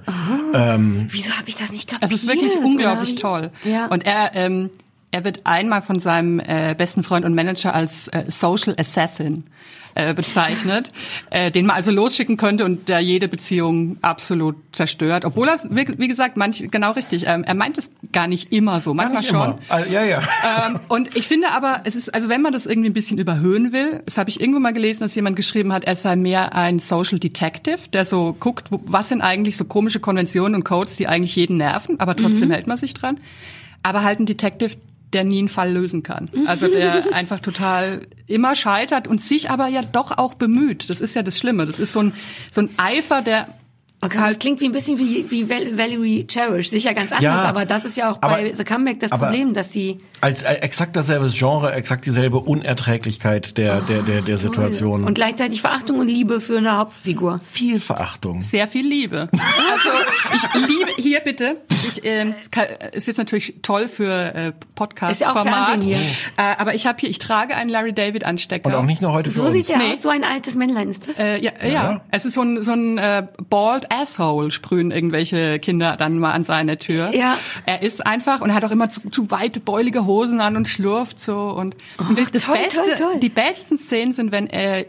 Ähm, 0.54 1.06
Wieso 1.10 1.30
habe 1.32 1.48
ich 1.48 1.54
das 1.56 1.70
nicht 1.70 1.88
kapiert? 1.88 2.02
Also 2.02 2.14
es 2.14 2.22
ist 2.22 2.28
wirklich 2.28 2.56
unglaublich 2.56 3.12
oder? 3.12 3.20
toll. 3.20 3.50
Ja. 3.64 3.86
Und 3.86 4.04
er, 4.06 4.32
ähm, 4.34 4.70
er 5.10 5.24
wird 5.24 5.42
einmal 5.44 5.82
von 5.82 6.00
seinem 6.00 6.40
äh, 6.40 6.74
besten 6.76 7.02
Freund 7.02 7.24
und 7.24 7.34
Manager 7.34 7.74
als 7.74 8.08
äh, 8.08 8.24
Social 8.28 8.74
Assassin 8.78 9.44
äh, 9.94 10.14
bezeichnet, 10.14 10.90
äh, 11.30 11.50
den 11.50 11.66
man 11.66 11.76
also 11.76 11.90
losschicken 11.90 12.36
könnte 12.36 12.64
und 12.64 12.88
der 12.88 13.00
jede 13.00 13.28
Beziehung 13.28 13.98
absolut 14.02 14.56
zerstört. 14.72 15.24
Obwohl 15.24 15.48
er, 15.48 15.60
wie, 15.70 16.08
gesagt, 16.08 16.36
manch, 16.36 16.68
genau 16.70 16.92
richtig, 16.92 17.26
ähm, 17.26 17.44
er 17.44 17.54
meint 17.54 17.78
es 17.78 17.90
gar 18.12 18.26
nicht 18.26 18.52
immer 18.52 18.80
so, 18.80 18.94
manchmal 18.94 19.22
schon. 19.22 19.36
immer. 19.36 19.58
Ah, 19.68 19.80
Ja, 19.90 20.04
ja. 20.04 20.22
Ähm, 20.66 20.80
und 20.88 21.16
ich 21.16 21.28
finde 21.28 21.50
aber, 21.50 21.82
es 21.84 21.96
ist, 21.96 22.14
also 22.14 22.28
wenn 22.28 22.42
man 22.42 22.52
das 22.52 22.66
irgendwie 22.66 22.90
ein 22.90 22.94
bisschen 22.94 23.18
überhöhen 23.18 23.72
will, 23.72 24.02
das 24.06 24.18
habe 24.18 24.30
ich 24.30 24.40
irgendwo 24.40 24.60
mal 24.60 24.72
gelesen, 24.72 25.00
dass 25.00 25.14
jemand 25.14 25.36
geschrieben 25.36 25.72
hat, 25.72 25.84
er 25.84 25.96
sei 25.96 26.16
mehr 26.16 26.54
ein 26.54 26.78
Social 26.78 27.18
Detective, 27.18 27.88
der 27.92 28.04
so 28.04 28.34
guckt, 28.38 28.70
wo, 28.70 28.80
was 28.84 29.08
sind 29.08 29.20
eigentlich 29.20 29.56
so 29.56 29.64
komische 29.64 30.00
Konventionen 30.00 30.54
und 30.54 30.64
Codes, 30.64 30.96
die 30.96 31.06
eigentlich 31.06 31.36
jeden 31.36 31.58
nerven, 31.58 32.00
aber 32.00 32.16
trotzdem 32.16 32.50
hält 32.50 32.66
man 32.66 32.76
sich 32.76 32.94
dran. 32.94 33.18
Aber 33.82 34.04
halt 34.04 34.20
ein 34.20 34.26
Detective, 34.26 34.76
der 35.12 35.24
nie 35.24 35.38
einen 35.38 35.48
Fall 35.48 35.72
lösen 35.72 36.02
kann. 36.02 36.30
Also 36.46 36.68
der 36.68 37.04
einfach 37.14 37.40
total 37.40 38.02
immer 38.26 38.54
scheitert 38.56 39.08
und 39.08 39.22
sich 39.22 39.50
aber 39.50 39.68
ja 39.68 39.80
doch 39.82 40.16
auch 40.16 40.34
bemüht. 40.34 40.88
Das 40.90 41.00
ist 41.00 41.14
ja 41.14 41.22
das 41.22 41.38
Schlimme. 41.38 41.64
Das 41.66 41.78
ist 41.78 41.92
so 41.92 42.00
ein, 42.00 42.12
so 42.50 42.62
ein 42.62 42.70
Eifer, 42.78 43.22
der 43.22 43.48
Okay, 44.04 44.18
das 44.18 44.40
klingt 44.40 44.60
wie 44.60 44.64
ein 44.66 44.72
bisschen 44.72 44.98
wie, 44.98 45.30
wie 45.30 45.48
Val- 45.48 45.78
Valerie 45.78 46.26
Cherish. 46.26 46.70
Sicher 46.70 46.92
ganz 46.92 47.12
anders, 47.12 47.22
Ja, 47.22 47.44
aber 47.44 47.66
das 47.66 47.84
ist 47.84 47.96
ja 47.96 48.10
auch 48.10 48.18
aber- 48.20 48.34
bei 48.34 48.52
The 48.52 48.64
Comeback 48.64 48.98
das 48.98 49.12
aber- 49.12 49.26
Problem, 49.26 49.54
dass 49.54 49.70
die 49.70 50.00
Als 50.22 50.42
äh, 50.44 50.54
exakt 50.54 50.96
dasselbe 50.96 51.28
Genre, 51.30 51.72
exakt 51.72 52.06
dieselbe 52.06 52.38
Unerträglichkeit 52.38 53.58
der 53.58 53.80
der 53.82 54.02
der 54.02 54.22
der 54.22 54.38
Situation. 54.38 55.04
und 55.04 55.14
gleichzeitig 55.14 55.60
Verachtung 55.60 55.98
und 55.98 56.08
Liebe 56.08 56.40
für 56.40 56.58
eine 56.58 56.76
Hauptfigur. 56.78 57.40
viel 57.44 57.78
Verachtung. 57.80 58.40
sehr 58.42 58.68
viel 58.68 58.86
Liebe. 58.86 59.28
Also 59.32 59.88
ich 60.34 60.68
liebe 60.68 60.90
hier 60.96 61.20
bitte. 61.20 61.56
Ich, 61.70 62.04
ähm, 62.04 62.34
ka- 62.50 62.62
ist 62.92 63.06
jetzt 63.08 63.16
natürlich 63.18 63.56
toll 63.62 63.88
für 63.88 64.10
äh, 64.34 64.52
Podcast 64.74 65.12
Ist 65.12 65.20
ja 65.22 65.32
auch. 65.32 65.44
Äh, 65.44 65.96
aber 66.36 66.74
ich 66.74 66.86
habe 66.86 66.98
hier, 67.00 67.10
ich 67.10 67.18
trage 67.18 67.54
einen 67.56 67.68
Larry 67.70 67.92
David 67.92 68.24
Anstecker. 68.24 68.66
Und 68.68 68.74
auch 68.74 68.84
nicht 68.84 69.02
nur 69.02 69.12
heute 69.12 69.30
für 69.30 69.36
So 69.36 69.42
uns. 69.44 69.52
sieht 69.52 69.68
der 69.68 69.78
Nee. 69.78 69.92
aus, 69.92 70.02
so 70.02 70.08
ein 70.08 70.24
altes 70.24 70.54
Männlein 70.54 70.88
ist 70.88 71.08
das. 71.08 71.18
Äh, 71.18 71.38
ja, 71.42 71.50
ja, 71.68 72.00
es 72.10 72.24
ist 72.24 72.34
so 72.34 72.42
ein, 72.42 72.62
so 72.62 72.72
ein 72.72 72.98
äh, 72.98 73.26
bald 73.50 73.92
asshole, 73.92 74.50
sprühen 74.50 74.90
irgendwelche 74.90 75.58
Kinder 75.58 75.96
dann 75.96 76.18
mal 76.18 76.30
an 76.32 76.44
seine 76.44 76.78
Tür. 76.78 77.14
Ja. 77.14 77.36
Er 77.66 77.82
ist 77.82 78.06
einfach 78.06 78.40
und 78.40 78.50
er 78.50 78.56
hat 78.56 78.64
auch 78.64 78.70
immer 78.70 78.88
zu, 78.90 79.10
zu 79.10 79.30
weite, 79.30 79.60
beulige 79.60 80.04
Hosen 80.12 80.40
an 80.40 80.56
und 80.56 80.68
schlurft 80.68 81.20
so. 81.20 81.50
Und, 81.50 81.76
und 81.98 82.18
das 82.34 82.44
toll, 82.44 82.58
Beste, 82.58 82.80
toll, 82.80 82.94
toll. 82.96 83.20
die 83.20 83.28
besten 83.28 83.78
Szenen 83.78 84.12
sind, 84.12 84.32
wenn 84.32 84.46
er 84.46 84.86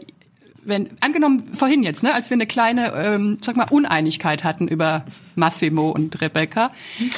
wenn, 0.66 0.90
angenommen 1.00 1.42
vorhin 1.52 1.82
jetzt, 1.82 2.02
ne, 2.02 2.14
als 2.14 2.30
wir 2.30 2.36
eine 2.36 2.46
kleine, 2.46 2.92
ähm, 2.94 3.38
sag 3.40 3.56
mal, 3.56 3.66
Uneinigkeit 3.70 4.44
hatten 4.44 4.68
über 4.68 5.04
Massimo 5.36 5.90
und 5.90 6.20
Rebecca. 6.20 6.70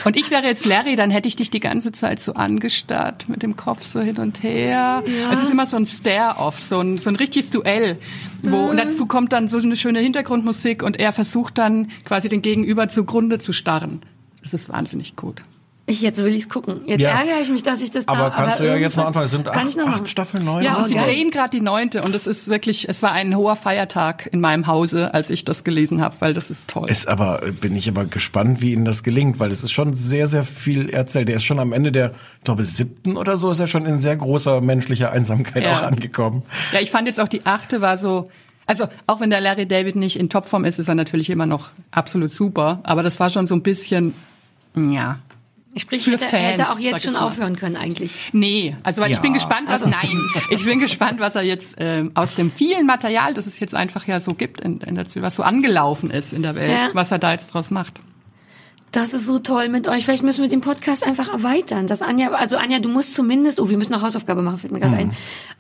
Und 0.05 0.17
ich 0.17 0.31
wäre 0.31 0.45
jetzt 0.45 0.67
Larry, 0.67 0.97
dann 0.97 1.11
hätte 1.11 1.29
ich 1.29 1.37
dich 1.37 1.51
die 1.51 1.61
ganze 1.61 1.93
Zeit 1.93 2.23
so 2.23 2.35
angestarrt, 2.35 3.29
mit 3.29 3.43
dem 3.43 3.57
Kopf 3.57 3.83
so 3.83 4.01
hin 4.01 4.19
und 4.19 4.43
her. 4.43 5.03
Es 5.33 5.41
ist 5.41 5.51
immer 5.51 5.67
so 5.67 5.77
ein 5.77 5.87
Stare-off, 5.87 6.61
so 6.61 6.81
ein, 6.81 6.99
so 6.99 7.11
ein 7.11 7.17
richtiges 7.17 7.51
Duell. 7.51 7.99
Wo, 8.43 8.67
Und 8.67 8.77
dazu 8.77 9.07
kommt 9.07 9.33
dann 9.33 9.49
so 9.49 9.59
eine 9.59 9.77
schöne 9.77 10.01
Hintergrundmusik 10.01 10.83
und 10.83 10.99
er 10.99 11.13
versucht 11.13 11.59
dann 11.59 11.91
quasi 12.05 12.29
den 12.29 12.43
Gegenüber 12.43 12.89
zugrunde 12.89 13.39
zu 13.39 13.53
starren. 13.53 14.03
Das 14.43 14.55
ist 14.55 14.69
wahnsinnig 14.69 15.17
gut. 15.17 15.43
Ich 15.89 16.03
jetzt 16.03 16.21
will 16.21 16.35
ich's 16.35 16.49
gucken. 16.49 16.81
Jetzt 16.87 17.01
Ja. 17.01 17.11
ärgere 17.11 17.41
ich 17.41 17.49
mich, 17.49 17.63
dass 17.63 17.81
ich 17.81 17.93
das 17.93 18.09
Aber 18.09 18.25
da. 18.25 18.31
kannst 18.31 18.59
du 18.59 18.67
ja 18.67 18.75
jetzt 18.75 18.97
mal 18.97 19.05
anfangen. 19.05 19.27
Es 19.27 19.31
sind 19.31 19.47
acht, 19.47 19.69
ich 19.69 19.77
noch 19.77 19.87
machen. 19.87 20.01
acht 20.01 20.09
Staffeln, 20.09 20.45
neun. 20.45 20.65
Ja, 20.65 20.75
und 20.79 20.89
sie 20.89 20.97
drehen 20.97 21.31
gerade 21.31 21.51
die 21.51 21.61
neunte 21.61 22.03
und 22.03 22.13
es 22.13 22.27
ist 22.27 22.49
wirklich, 22.49 22.89
es 22.89 23.03
war 23.05 23.13
ein 23.13 23.37
hoher 23.37 23.55
Feiertag 23.55 24.29
in 24.33 24.41
meinem 24.41 24.67
Hause, 24.67 25.15
als 25.15 25.31
ich 25.31 25.45
das 25.45 25.63
gelesen 25.63 26.01
habe, 26.01 26.17
weil 26.19 26.35
das 26.35 26.51
ist 26.51 26.67
toll. 26.67 26.91
Ist 26.91 27.07
aber, 27.07 27.41
bin 27.61 27.77
ich 27.77 27.89
aber 27.89 28.05
gespannt, 28.05 28.61
wie 28.61 28.73
Ihnen 28.73 28.85
das 28.85 29.05
gelingt, 29.05 29.39
weil 29.39 29.53
es 29.53 29.63
ist 29.63 29.71
schon 29.71 29.95
sehr, 29.95 30.27
sehr 30.27 30.43
viel 30.43 30.91
erzählt. 30.91 31.29
Der 31.29 31.37
ist 31.37 31.45
schon 31.45 31.61
am 31.61 31.73
Ende 31.73 31.93
der, 31.93 32.11
ich 32.39 32.45
glaube, 32.45 32.65
siebten 32.65 33.17
oder 33.17 33.37
so, 33.37 33.53
ist 33.53 33.61
er 33.61 33.69
schon 33.69 33.87
in 33.87 34.01
sehr 34.01 34.17
großer 34.17 34.61
menschlicher 34.61 35.13
Einsamkeit 35.13 35.63
Ja. 35.63 35.73
auch 35.73 35.83
angekommen. 35.83 36.43
Ja, 36.73 36.81
ich 36.81 36.91
fand 36.91 37.07
jetzt 37.07 37.21
auch 37.21 37.29
die 37.29 37.47
achte 37.47 37.81
war 37.81 37.97
so, 37.97 38.29
also 38.67 38.89
auch 39.07 39.21
wenn 39.21 39.31
der 39.31 39.41
Larry 39.41 39.67
David 39.69 39.95
nicht 39.95 40.19
in 40.19 40.31
Topform 40.31 40.65
ist, 40.65 40.81
ist 40.81 40.89
er 40.89 40.97
natürlich 40.97 41.31
immer 41.31 41.47
noch 41.47 41.69
absolut 41.93 42.33
super, 42.33 42.81
aber 42.83 43.05
das 43.05 43.21
war 43.21 43.31
schon 43.31 43.47
so 43.47 43.55
ein 43.55 43.63
bisschen, 43.63 44.15
ja. 44.75 45.21
Sprich, 45.79 46.05
für 46.05 46.13
hätte, 46.13 46.25
Fans, 46.25 46.61
hätte 46.61 46.71
auch 46.71 46.79
jetzt 46.79 47.05
ich 47.05 47.11
schon 47.11 47.17
aufhören 47.21 47.57
können 47.57 47.77
eigentlich. 47.77 48.13
Nee, 48.33 48.77
also 48.83 49.03
weil 49.03 49.11
ich 49.11 49.17
Ja. 49.17 49.23
bin 49.23 49.35
gespannt, 49.35 49.69
was 49.69 49.85
nein, 49.85 50.21
ich 50.51 50.65
bin 50.65 50.79
gespannt, 50.79 51.21
was 51.21 51.35
er 51.37 51.43
jetzt 51.43 51.77
ähm, 51.79 52.13
aus 52.15 52.35
dem 52.35 52.51
vielen 52.51 52.87
Material, 52.87 53.35
das 53.35 53.47
es 53.47 53.61
jetzt 53.61 53.75
einfach 53.75 54.07
ja 54.07 54.21
so 54.21 54.33
gibt 54.33 54.61
in, 54.61 54.81
in 54.81 54.95
der 54.95 55.07
was 55.17 55.37
so 55.37 55.43
angelaufen 55.43 56.11
ist 56.11 56.33
in 56.33 56.43
der 56.43 56.55
Welt, 56.55 56.71
Ja. 56.85 56.91
was 56.95 57.11
er 57.11 57.19
da 57.19 57.33
jetzt 57.33 57.53
draus 57.53 57.71
macht. 57.71 57.95
Das 58.93 59.13
ist 59.13 59.27
so 59.27 59.39
toll 59.41 59.69
mit 59.69 59.89
euch. 59.89 60.05
Vielleicht 60.05 60.23
müssen 60.23 60.41
wir 60.43 60.49
den 60.49 60.63
Podcast 60.63 61.05
einfach 61.05 61.29
erweitern. 61.29 61.87
Dass 61.87 62.01
Anja, 62.01 62.31
also 62.31 62.57
Anja, 62.57 62.79
du 62.79 62.89
musst 62.89 63.15
zumindest, 63.15 63.61
oh, 63.61 63.69
wir 63.69 63.77
müssen 63.77 63.93
noch 63.93 64.01
Hausaufgabe 64.01 64.41
machen, 64.41 64.57
fällt 64.57 64.73
mir 64.73 64.81
gerade 64.81 64.97
ein. 64.97 65.11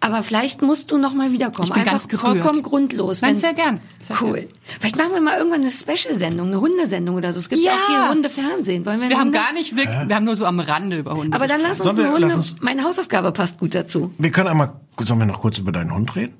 Aber 0.00 0.22
vielleicht 0.22 0.62
musst 0.62 0.90
du 0.90 0.96
noch 0.96 1.12
mal 1.12 1.32
wiederkommen. 1.32 1.64
Ich 1.68 1.72
bin 1.72 1.80
einfach 1.80 1.92
ganz 1.92 2.08
gerührt. 2.08 2.22
vollkommen 2.38 2.62
grundlos. 2.62 3.20
Nein, 3.20 3.36
sehr 3.36 3.52
gern. 3.52 3.80
Sehr 3.98 4.16
cool. 4.22 4.32
gern. 4.40 4.48
Vielleicht 4.80 4.96
machen 4.96 5.12
wir 5.12 5.20
mal 5.20 5.36
irgendwann 5.36 5.60
eine 5.62 5.70
Special-Sendung, 5.70 6.46
eine 6.46 6.60
Hundesendung 6.60 7.16
oder 7.16 7.32
so. 7.34 7.40
Es 7.40 7.48
gibt 7.50 7.60
ja 7.62 7.72
Ja. 7.72 7.76
auch 7.76 7.86
viel 7.86 8.08
Hundefernsehen. 8.16 8.86
Wollen 8.86 9.00
wir, 9.02 9.10
Wir 9.10 9.16
haben 9.18 9.26
Hunde? 9.26 9.38
gar 9.38 9.52
nicht 9.52 9.76
wirklich, 9.76 10.08
wir 10.08 10.16
haben 10.16 10.24
nur 10.24 10.36
so 10.36 10.46
am 10.46 10.58
Rande 10.60 10.98
über 10.98 11.14
Hunde. 11.16 11.34
Aber 11.36 11.46
dann 11.46 11.60
lass 11.60 11.80
uns 11.80 11.96
wir- 11.96 12.06
Hunde. 12.06 12.20
lass 12.20 12.34
uns- 12.34 12.56
Meine 12.60 12.84
Hausaufgabe 12.84 13.32
passt 13.32 13.58
gut 13.58 13.74
dazu. 13.74 14.14
Wir 14.16 14.30
können 14.30 14.48
einmal, 14.48 14.72
sollen 15.00 15.18
wir 15.20 15.26
noch 15.26 15.40
kurz 15.42 15.58
über 15.58 15.72
deinen 15.72 15.92
Hund 15.94 16.14
reden? 16.16 16.34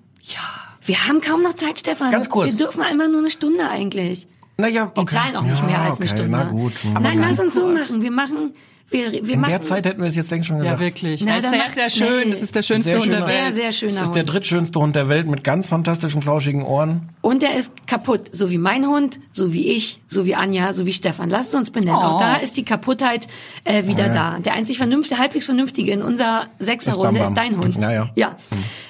Wir 0.84 1.08
haben 1.08 1.20
kaum 1.20 1.42
noch 1.42 1.54
Zeit, 1.54 1.80
Stefan. 1.80 2.10
Ganz 2.12 2.28
kurz. 2.30 2.52
Wir 2.56 2.56
dürfen 2.66 2.80
einmal 2.82 3.08
nur 3.08 3.18
eine 3.18 3.30
Stunde 3.30 3.68
eigentlich. 3.68 4.28
Naja, 4.58 4.90
Die 4.98 5.04
zahlen 5.06 5.36
auch 5.36 5.42
nicht 5.42 5.64
mehr 5.66 5.80
als 5.80 6.00
eine 6.00 6.08
okay, 6.10 6.16
Stunde. 6.16 6.28
Na 6.30 6.44
gut. 6.44 6.72
Nein, 7.00 7.18
lass 7.18 7.38
uns 7.38 7.54
so 7.54 7.68
machen. 7.68 8.00
Wir 8.00 8.10
machen, 8.10 8.54
wir, 8.88 9.12
wir 9.12 9.34
In 9.34 9.40
machen. 9.40 9.50
der 9.50 9.62
Zeit 9.62 9.84
hätten 9.84 10.00
wir 10.00 10.08
es 10.08 10.14
jetzt 10.16 10.30
längst 10.30 10.46
schon 10.48 10.58
gesagt. 10.60 10.80
ja, 10.80 10.86
wirklich. 10.86 11.22
Na, 11.24 11.32
Na, 11.34 11.40
dann 11.42 11.50
sehr, 11.74 11.88
sehr 11.88 11.90
schön. 11.90 12.30
Das 12.30 12.40
ist 12.40 12.54
der 12.54 12.62
schönste 12.62 12.90
Sehr 12.90 12.98
Hund 13.00 13.08
der 13.08 13.16
schöner- 13.16 13.26
sehr, 13.26 13.44
Welt. 13.46 13.54
sehr 13.56 13.72
schöner 13.72 13.92
Das 13.94 14.02
ist 14.04 14.14
der 14.14 14.22
Hund. 14.22 14.32
drittschönste 14.32 14.80
Hund 14.80 14.96
der 14.96 15.08
Welt 15.10 15.26
mit 15.26 15.44
ganz 15.44 15.68
fantastischen, 15.68 16.22
flauschigen 16.22 16.62
Ohren. 16.62 17.10
Und 17.20 17.42
der 17.42 17.56
ist 17.56 17.72
kaputt, 17.86 18.30
so 18.32 18.48
wie 18.48 18.56
mein 18.58 18.86
Hund, 18.86 19.18
so 19.30 19.52
wie 19.52 19.66
ich, 19.72 20.00
so 20.06 20.24
wie 20.24 20.34
Anja, 20.36 20.72
so 20.72 20.86
wie 20.86 20.92
Stefan. 20.92 21.28
Lasst 21.28 21.54
uns 21.54 21.70
benennen. 21.70 21.96
Oh. 21.98 22.02
Auch 22.02 22.20
da 22.20 22.36
ist 22.36 22.56
die 22.56 22.64
Kaputtheit 22.64 23.26
äh, 23.64 23.86
wieder 23.86 24.08
da. 24.08 24.38
Der 24.38 24.54
einzig 24.54 24.78
vernünftige, 24.78 25.20
halbwegs 25.20 25.44
vernünftige 25.44 25.92
in 25.92 26.00
unserer 26.00 26.46
Sechserrunde 26.60 27.20
Ist 27.20 27.28
ist, 27.30 27.36
dein 27.36 27.56
Hund. 27.58 27.76
Ja, 27.76 27.92
ja. 27.92 28.10
ja. 28.14 28.36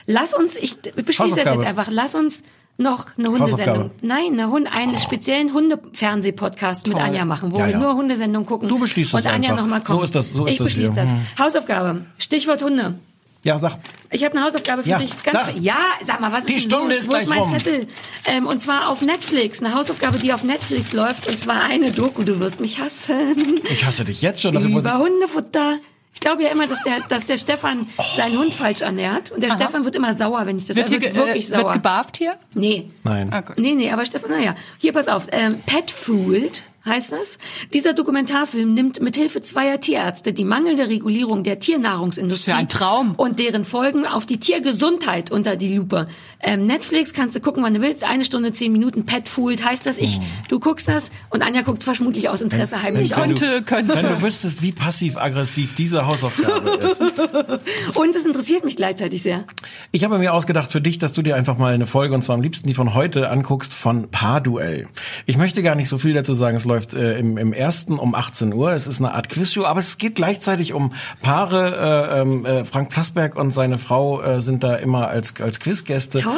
Lass 0.07 0.33
uns, 0.35 0.57
ich 0.57 0.77
beschließe 0.81 1.41
das 1.43 1.53
jetzt 1.55 1.64
einfach, 1.64 1.89
lass 1.91 2.14
uns 2.14 2.45
noch 2.79 3.07
eine 3.18 3.29
Hundesendung. 3.29 3.91
Nein, 4.03 4.33
eine 4.33 4.51
Hund, 4.51 4.68
einen 4.70 4.99
speziellen 4.99 5.53
Hundefernseh-Podcast 5.53 6.89
mit. 6.89 6.99
Anja 6.99 7.24
machen, 7.24 7.53
wo 7.53 7.59
Ja, 7.59 7.66
wir 7.66 7.72
ja. 7.72 7.79
nur 7.79 7.95
Hundesendungen 7.95 8.47
gucken. 8.47 8.68
Du 8.68 8.79
beschließt 8.79 9.14
Und 9.14 9.24
das 9.24 9.33
Anja 9.33 9.51
einfach. 9.51 9.62
nochmal 9.62 9.81
kommt. 9.83 9.99
So 9.99 10.05
ist 10.05 10.14
das- 10.14 10.29
so 10.29 10.45
ist 10.47 10.53
ich 10.53 10.59
das 10.59 10.64
beschließe 10.66 10.93
hier. 10.93 11.03
das. 11.03 11.11
Hm. 11.11 11.20
Hausaufgabe. 11.39 12.07
Stichwort 12.18 12.62
Hunde. 12.62 12.99
Ja, 13.43 13.59
sag. 13.59 13.79
Ich 14.11 14.24
habe 14.24 14.37
eine 14.37 14.45
Hausaufgabe 14.45 14.83
für 14.83 14.89
Ja, 14.89 14.99
dich. 14.99 15.11
Ganz 15.22 15.39
sag. 15.39 15.57
ja, 15.61 15.77
sag 16.03 16.20
mal, 16.20 16.33
was 16.33 16.45
ist 16.45 16.49
Die 16.49 16.61
Stunde 16.61 16.95
los? 16.95 17.01
ist 17.03 17.07
Wo 17.07 17.11
gleich 17.11 17.22
ist 17.22 17.29
mein 17.29 17.39
rum. 17.41 17.51
Zettel? 17.57 17.87
Ähm, 18.27 18.47
und 18.47 18.61
zwar 18.61 18.89
auf 18.89 19.03
Netflix. 19.03 19.62
Eine 19.62 19.72
Hausaufgabe, 19.74 20.18
die 20.18 20.33
auf 20.33 20.43
Netflix 20.43 20.93
läuft. 20.93 21.29
Und 21.29 21.39
zwar 21.39 21.62
eine 21.62 21.93
Doku. 21.93 22.24
Du 22.24 22.41
wirst 22.41 22.61
mich 22.61 22.81
hassen. 22.81 23.61
Ich 23.70 23.85
hasse 23.87 24.05
dich 24.05 24.20
jetzt 24.22 24.43
schon. 24.43 24.57
ich- 24.57 24.64
Über 24.77 24.99
Hundefutter. 24.99 25.77
Ich 26.17 26.21
glaube 26.21 26.43
ja 26.43 26.49
immer, 26.49 26.67
dass 26.67 26.83
der, 26.83 27.01
dass 27.09 27.27
der 27.27 27.37
Stefan 27.37 27.89
seinen 28.17 28.39
Hund 28.39 28.55
falsch 28.55 28.81
ernährt. 28.81 29.31
Und 29.33 29.43
der 29.43 29.51
Stefan 29.53 29.85
wird 29.85 29.95
immer 29.97 30.17
sauer, 30.17 30.47
wenn 30.47 30.57
ich 30.57 30.64
das 30.64 30.75
Wird, 30.75 30.91
er 30.91 30.99
hier, 30.99 31.03
wird 31.03 31.14
wirklich 31.14 31.45
äh, 31.45 31.49
sauer. 31.49 31.64
wird 31.64 31.73
gebarft 31.75 32.17
hier? 32.17 32.37
nee. 32.55 32.91
Nein. 33.05 33.31
Ah, 33.33 33.43
gut. 33.43 33.59
Nee, 33.59 33.75
nee, 33.75 33.91
aber 33.93 34.07
Stefan, 34.07 34.31
naja. 34.31 34.57
Hier, 34.79 34.95
pass 34.95 35.09
auf. 35.09 35.27
Ähm, 35.31 35.61
Pet 35.67 35.91
Food 35.91 36.62
heißt 36.87 37.12
das. 37.12 37.39
Dieser 37.74 37.93
Dokumentarfilm 37.93 38.72
nimmt 38.72 39.01
mithilfe 39.01 39.43
zweier 39.43 39.80
Tierärzte 39.80 40.32
die 40.32 40.45
mangelnde 40.45 40.89
Regulierung 40.89 41.43
der 41.43 41.59
Tiernahrungsindustrie 41.59 42.53
ja 42.53 42.57
ein 42.57 42.68
Traum. 42.68 43.14
und 43.16 43.39
deren 43.39 43.64
Folgen 43.64 44.07
auf 44.07 44.26
die 44.26 44.39
Tiergesundheit 44.39 45.30
unter 45.30 45.57
die 45.57 45.76
Lupe. 45.76 46.09
Ähm, 46.41 46.66
Netflix 46.66 47.12
kannst 47.12 47.34
du 47.34 47.41
gucken, 47.41 47.62
wann 47.62 47.74
du 47.74 47.80
willst. 47.80 48.05
Eine 48.05 48.24
Stunde, 48.24 48.53
zehn 48.53 48.72
Minuten. 48.72 49.07
Pet 49.07 49.28
Food 49.28 49.64
heißt 49.64 49.84
das. 49.87 49.99
Ich, 49.99 50.20
du 50.49 50.61
guckst 50.61 50.89
das 50.89 51.11
und 51.30 51.43
Anja 51.43 51.62
guckt 51.62 51.82
vermutlich 51.82 52.28
aus 52.28 52.41
Interesse 52.41 52.82
heimlich. 52.82 53.11
Wenn 53.11 53.16
Könnte, 53.16 53.62
könnte. 53.62 53.97
Wenn 53.97 54.09
du 54.09 54.22
wüsstest, 54.22 54.62
wie 54.62 54.72
passiv-aggressiv 54.72 55.74
diese 55.74 56.07
Hausaufgabe 56.07 56.70
ist. 56.70 57.01
und 57.95 58.14
es 58.14 58.24
interessiert 58.24 58.64
mich 58.64 58.76
gleichzeitig 58.76 59.22
sehr. 59.22 59.45
Ich 59.93 60.05
habe 60.05 60.18
mir 60.18 60.32
ausgedacht 60.32 60.72
für 60.72 60.80
dich, 60.80 60.99
dass 60.99 61.12
du 61.12 61.22
dir 61.22 61.37
einfach 61.37 61.59
mal 61.59 61.74
eine 61.74 61.87
Folge, 61.87 62.14
und 62.14 62.22
zwar 62.22 62.34
am 62.34 62.43
liebsten 62.43 62.68
die 62.68 62.74
von 62.74 62.95
heute, 62.95 63.30
anguckst 63.30 63.74
von 63.74 64.11
Paarduell. 64.11 64.89
Ich 65.24 65.37
möchte 65.37 65.62
gar 65.62 65.74
nicht 65.74 65.89
so 65.89 65.99
viel 65.99 66.12
dazu 66.12 66.34
sagen. 66.34 66.57
Es 66.57 66.64
läuft 66.64 66.76
äh, 66.95 67.18
im, 67.18 67.39
im 67.39 67.53
ersten 67.53 67.99
um 67.99 68.14
18 68.14 68.53
Uhr. 68.53 68.72
Es 68.72 68.87
ist 68.87 69.01
eine 69.01 69.12
Art 69.12 69.29
Quizshow, 69.29 69.64
aber 69.64 69.81
es 69.81 69.99
geht 69.99 70.16
gleichzeitig 70.16 70.72
um 70.72 70.93
Paare. 71.20 71.77
Äh, 71.77 72.20
ähm, 72.20 72.45
äh, 72.45 72.64
Frank 72.64 72.91
Plasberg 72.91 73.37
und 73.37 73.51
seine 73.51 73.79
Frau 73.79 74.22
äh, 74.22 74.41
sind 74.41 74.64
da 74.64 74.77
immer 74.77 75.09
als, 75.09 75.41
als 75.41 75.61
Quizgäste. 75.61 76.20
Toll. 76.20 76.35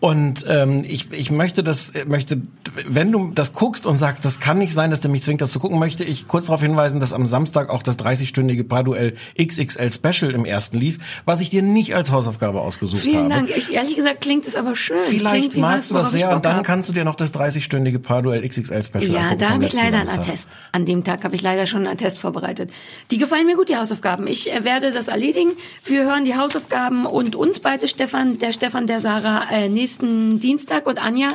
Und 0.00 0.44
ähm, 0.48 0.82
ich, 0.84 1.12
ich 1.12 1.30
möchte 1.30 1.62
das, 1.62 1.90
äh, 1.90 2.04
möchte, 2.06 2.40
wenn 2.86 3.12
du 3.12 3.30
das 3.34 3.52
guckst 3.52 3.86
und 3.86 3.96
sagst, 3.96 4.24
das 4.24 4.40
kann 4.40 4.58
nicht 4.58 4.72
sein, 4.72 4.90
dass 4.90 5.00
der 5.00 5.10
mich 5.10 5.22
zwingt, 5.22 5.40
das 5.40 5.50
zu 5.50 5.58
gucken, 5.60 5.78
möchte 5.78 6.04
ich 6.04 6.28
kurz 6.28 6.46
darauf 6.46 6.60
hinweisen, 6.60 7.00
dass 7.00 7.12
am 7.12 7.26
Samstag 7.26 7.70
auch 7.70 7.82
das 7.82 7.98
30-stündige 7.98 8.64
Paarduell 8.64 9.14
XXL 9.40 9.90
Special 9.90 10.30
im 10.32 10.44
ersten 10.44 10.78
lief, 10.78 10.98
was 11.24 11.40
ich 11.40 11.50
dir 11.50 11.62
nicht 11.62 11.94
als 11.94 12.10
Hausaufgabe 12.10 12.60
ausgesucht 12.60 13.02
Vielen 13.02 13.32
habe. 13.32 13.46
Dank. 13.46 13.50
Ich, 13.56 13.72
ehrlich 13.72 13.96
gesagt 13.96 14.20
klingt 14.20 14.46
es 14.46 14.56
aber 14.56 14.76
schön. 14.76 14.96
Vielleicht 15.08 15.52
klingt 15.52 15.56
magst 15.56 15.90
du 15.90 15.94
das 15.94 16.12
sehr 16.12 16.34
und 16.34 16.44
dann 16.44 16.62
kannst 16.62 16.88
du 16.88 16.92
dir 16.92 17.04
noch 17.04 17.14
das 17.14 17.34
30-stündige 17.34 17.98
Paarduell 17.98 18.46
XXL 18.46 18.82
Special 18.82 19.04
Ja, 19.04 19.20
angucken 19.20 19.38
da 19.38 19.46
vom 19.46 19.54
habe 19.54 19.64
ich 19.64 19.74
leider 19.84 19.98
einen. 19.98 20.08
Attest. 20.08 20.48
An 20.72 20.86
dem 20.86 21.04
Tag 21.04 21.24
habe 21.24 21.34
ich 21.34 21.42
leider 21.42 21.66
schon 21.66 21.86
einen 21.86 21.94
Attest 21.94 22.18
vorbereitet. 22.18 22.70
Die 23.10 23.18
gefallen 23.18 23.46
mir 23.46 23.56
gut, 23.56 23.68
die 23.68 23.76
Hausaufgaben. 23.76 24.26
Ich 24.26 24.52
äh, 24.52 24.64
werde 24.64 24.92
das 24.92 25.08
erledigen. 25.08 25.52
Wir 25.84 26.04
hören 26.04 26.24
die 26.24 26.36
Hausaufgaben 26.36 27.06
und 27.06 27.36
uns 27.36 27.60
beide, 27.60 27.88
Stefan, 27.88 28.38
der 28.38 28.52
Stefan, 28.52 28.86
der 28.86 29.00
Sarah, 29.00 29.50
äh, 29.50 29.68
nächsten 29.68 30.40
Dienstag 30.40 30.86
und 30.86 31.00
Anja 31.02 31.28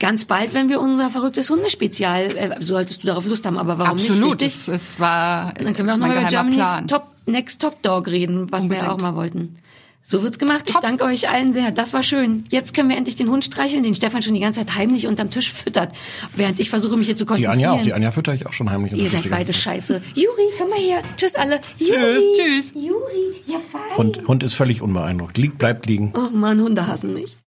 ganz 0.00 0.24
bald, 0.24 0.54
wenn 0.54 0.68
wir 0.68 0.80
unser 0.80 1.10
verrücktes 1.10 1.48
Hundespezial, 1.50 2.36
äh, 2.36 2.56
solltest 2.60 3.02
du 3.02 3.06
darauf 3.06 3.26
Lust 3.26 3.46
haben, 3.46 3.58
aber 3.58 3.78
warum 3.78 3.98
Absolut. 3.98 4.40
nicht? 4.40 4.42
Es, 4.42 4.68
Richtig? 4.68 4.74
es 4.74 5.00
war 5.00 5.52
Dann 5.54 5.74
können 5.74 5.86
wir 5.88 5.94
auch 5.94 5.98
noch 5.98 6.10
über 6.10 6.24
Germany's 6.24 6.56
Plan. 6.56 6.88
Top, 6.88 7.08
Next 7.26 7.60
Top 7.60 7.80
Dog 7.82 8.08
reden, 8.08 8.50
was 8.50 8.64
wir 8.64 8.70
Unbedingt. 8.70 8.88
auch 8.88 9.00
mal 9.00 9.14
wollten. 9.14 9.58
So 10.10 10.24
wird's 10.24 10.40
gemacht. 10.40 10.64
Ich 10.66 10.72
Top. 10.72 10.82
danke 10.82 11.04
euch 11.04 11.30
allen 11.30 11.52
sehr. 11.52 11.70
Das 11.70 11.92
war 11.92 12.02
schön. 12.02 12.42
Jetzt 12.50 12.74
können 12.74 12.88
wir 12.88 12.96
endlich 12.96 13.14
den 13.14 13.30
Hund 13.30 13.44
streicheln, 13.44 13.84
den 13.84 13.94
Stefan 13.94 14.22
schon 14.22 14.34
die 14.34 14.40
ganze 14.40 14.58
Zeit 14.58 14.74
heimlich 14.74 15.06
unterm 15.06 15.30
Tisch 15.30 15.52
füttert, 15.52 15.92
während 16.34 16.58
ich 16.58 16.68
versuche 16.68 16.96
mich 16.96 17.06
hier 17.06 17.16
zu 17.16 17.24
Die 17.24 17.28
konzentrieren. 17.28 17.64
Anja 17.70 17.80
auch, 17.80 17.84
die 17.84 17.92
Anja 17.92 18.10
fütter 18.10 18.34
ich 18.34 18.44
auch 18.44 18.52
schon 18.52 18.68
heimlich. 18.70 18.92
Ihr 18.92 19.04
und 19.04 19.10
seid 19.12 19.24
die 19.24 19.28
beide 19.28 19.52
scheiße. 19.52 20.02
Juri, 20.16 20.26
komm 20.58 20.70
mal 20.70 20.80
her. 20.80 21.02
Tschüss 21.16 21.36
alle. 21.36 21.60
Juri. 21.78 22.34
Tschüss. 22.36 22.72
Juri, 22.74 23.36
ja 23.46 23.58
fein. 23.58 23.96
Hund, 23.96 24.26
Hund 24.26 24.42
ist 24.42 24.54
völlig 24.54 24.82
unbeeindruckt. 24.82 25.38
Liegt, 25.38 25.58
bleibt 25.58 25.86
liegen. 25.86 26.12
Oh 26.16 26.28
Mann, 26.34 26.60
Hunde 26.60 26.88
hassen 26.88 27.14
mich. 27.14 27.36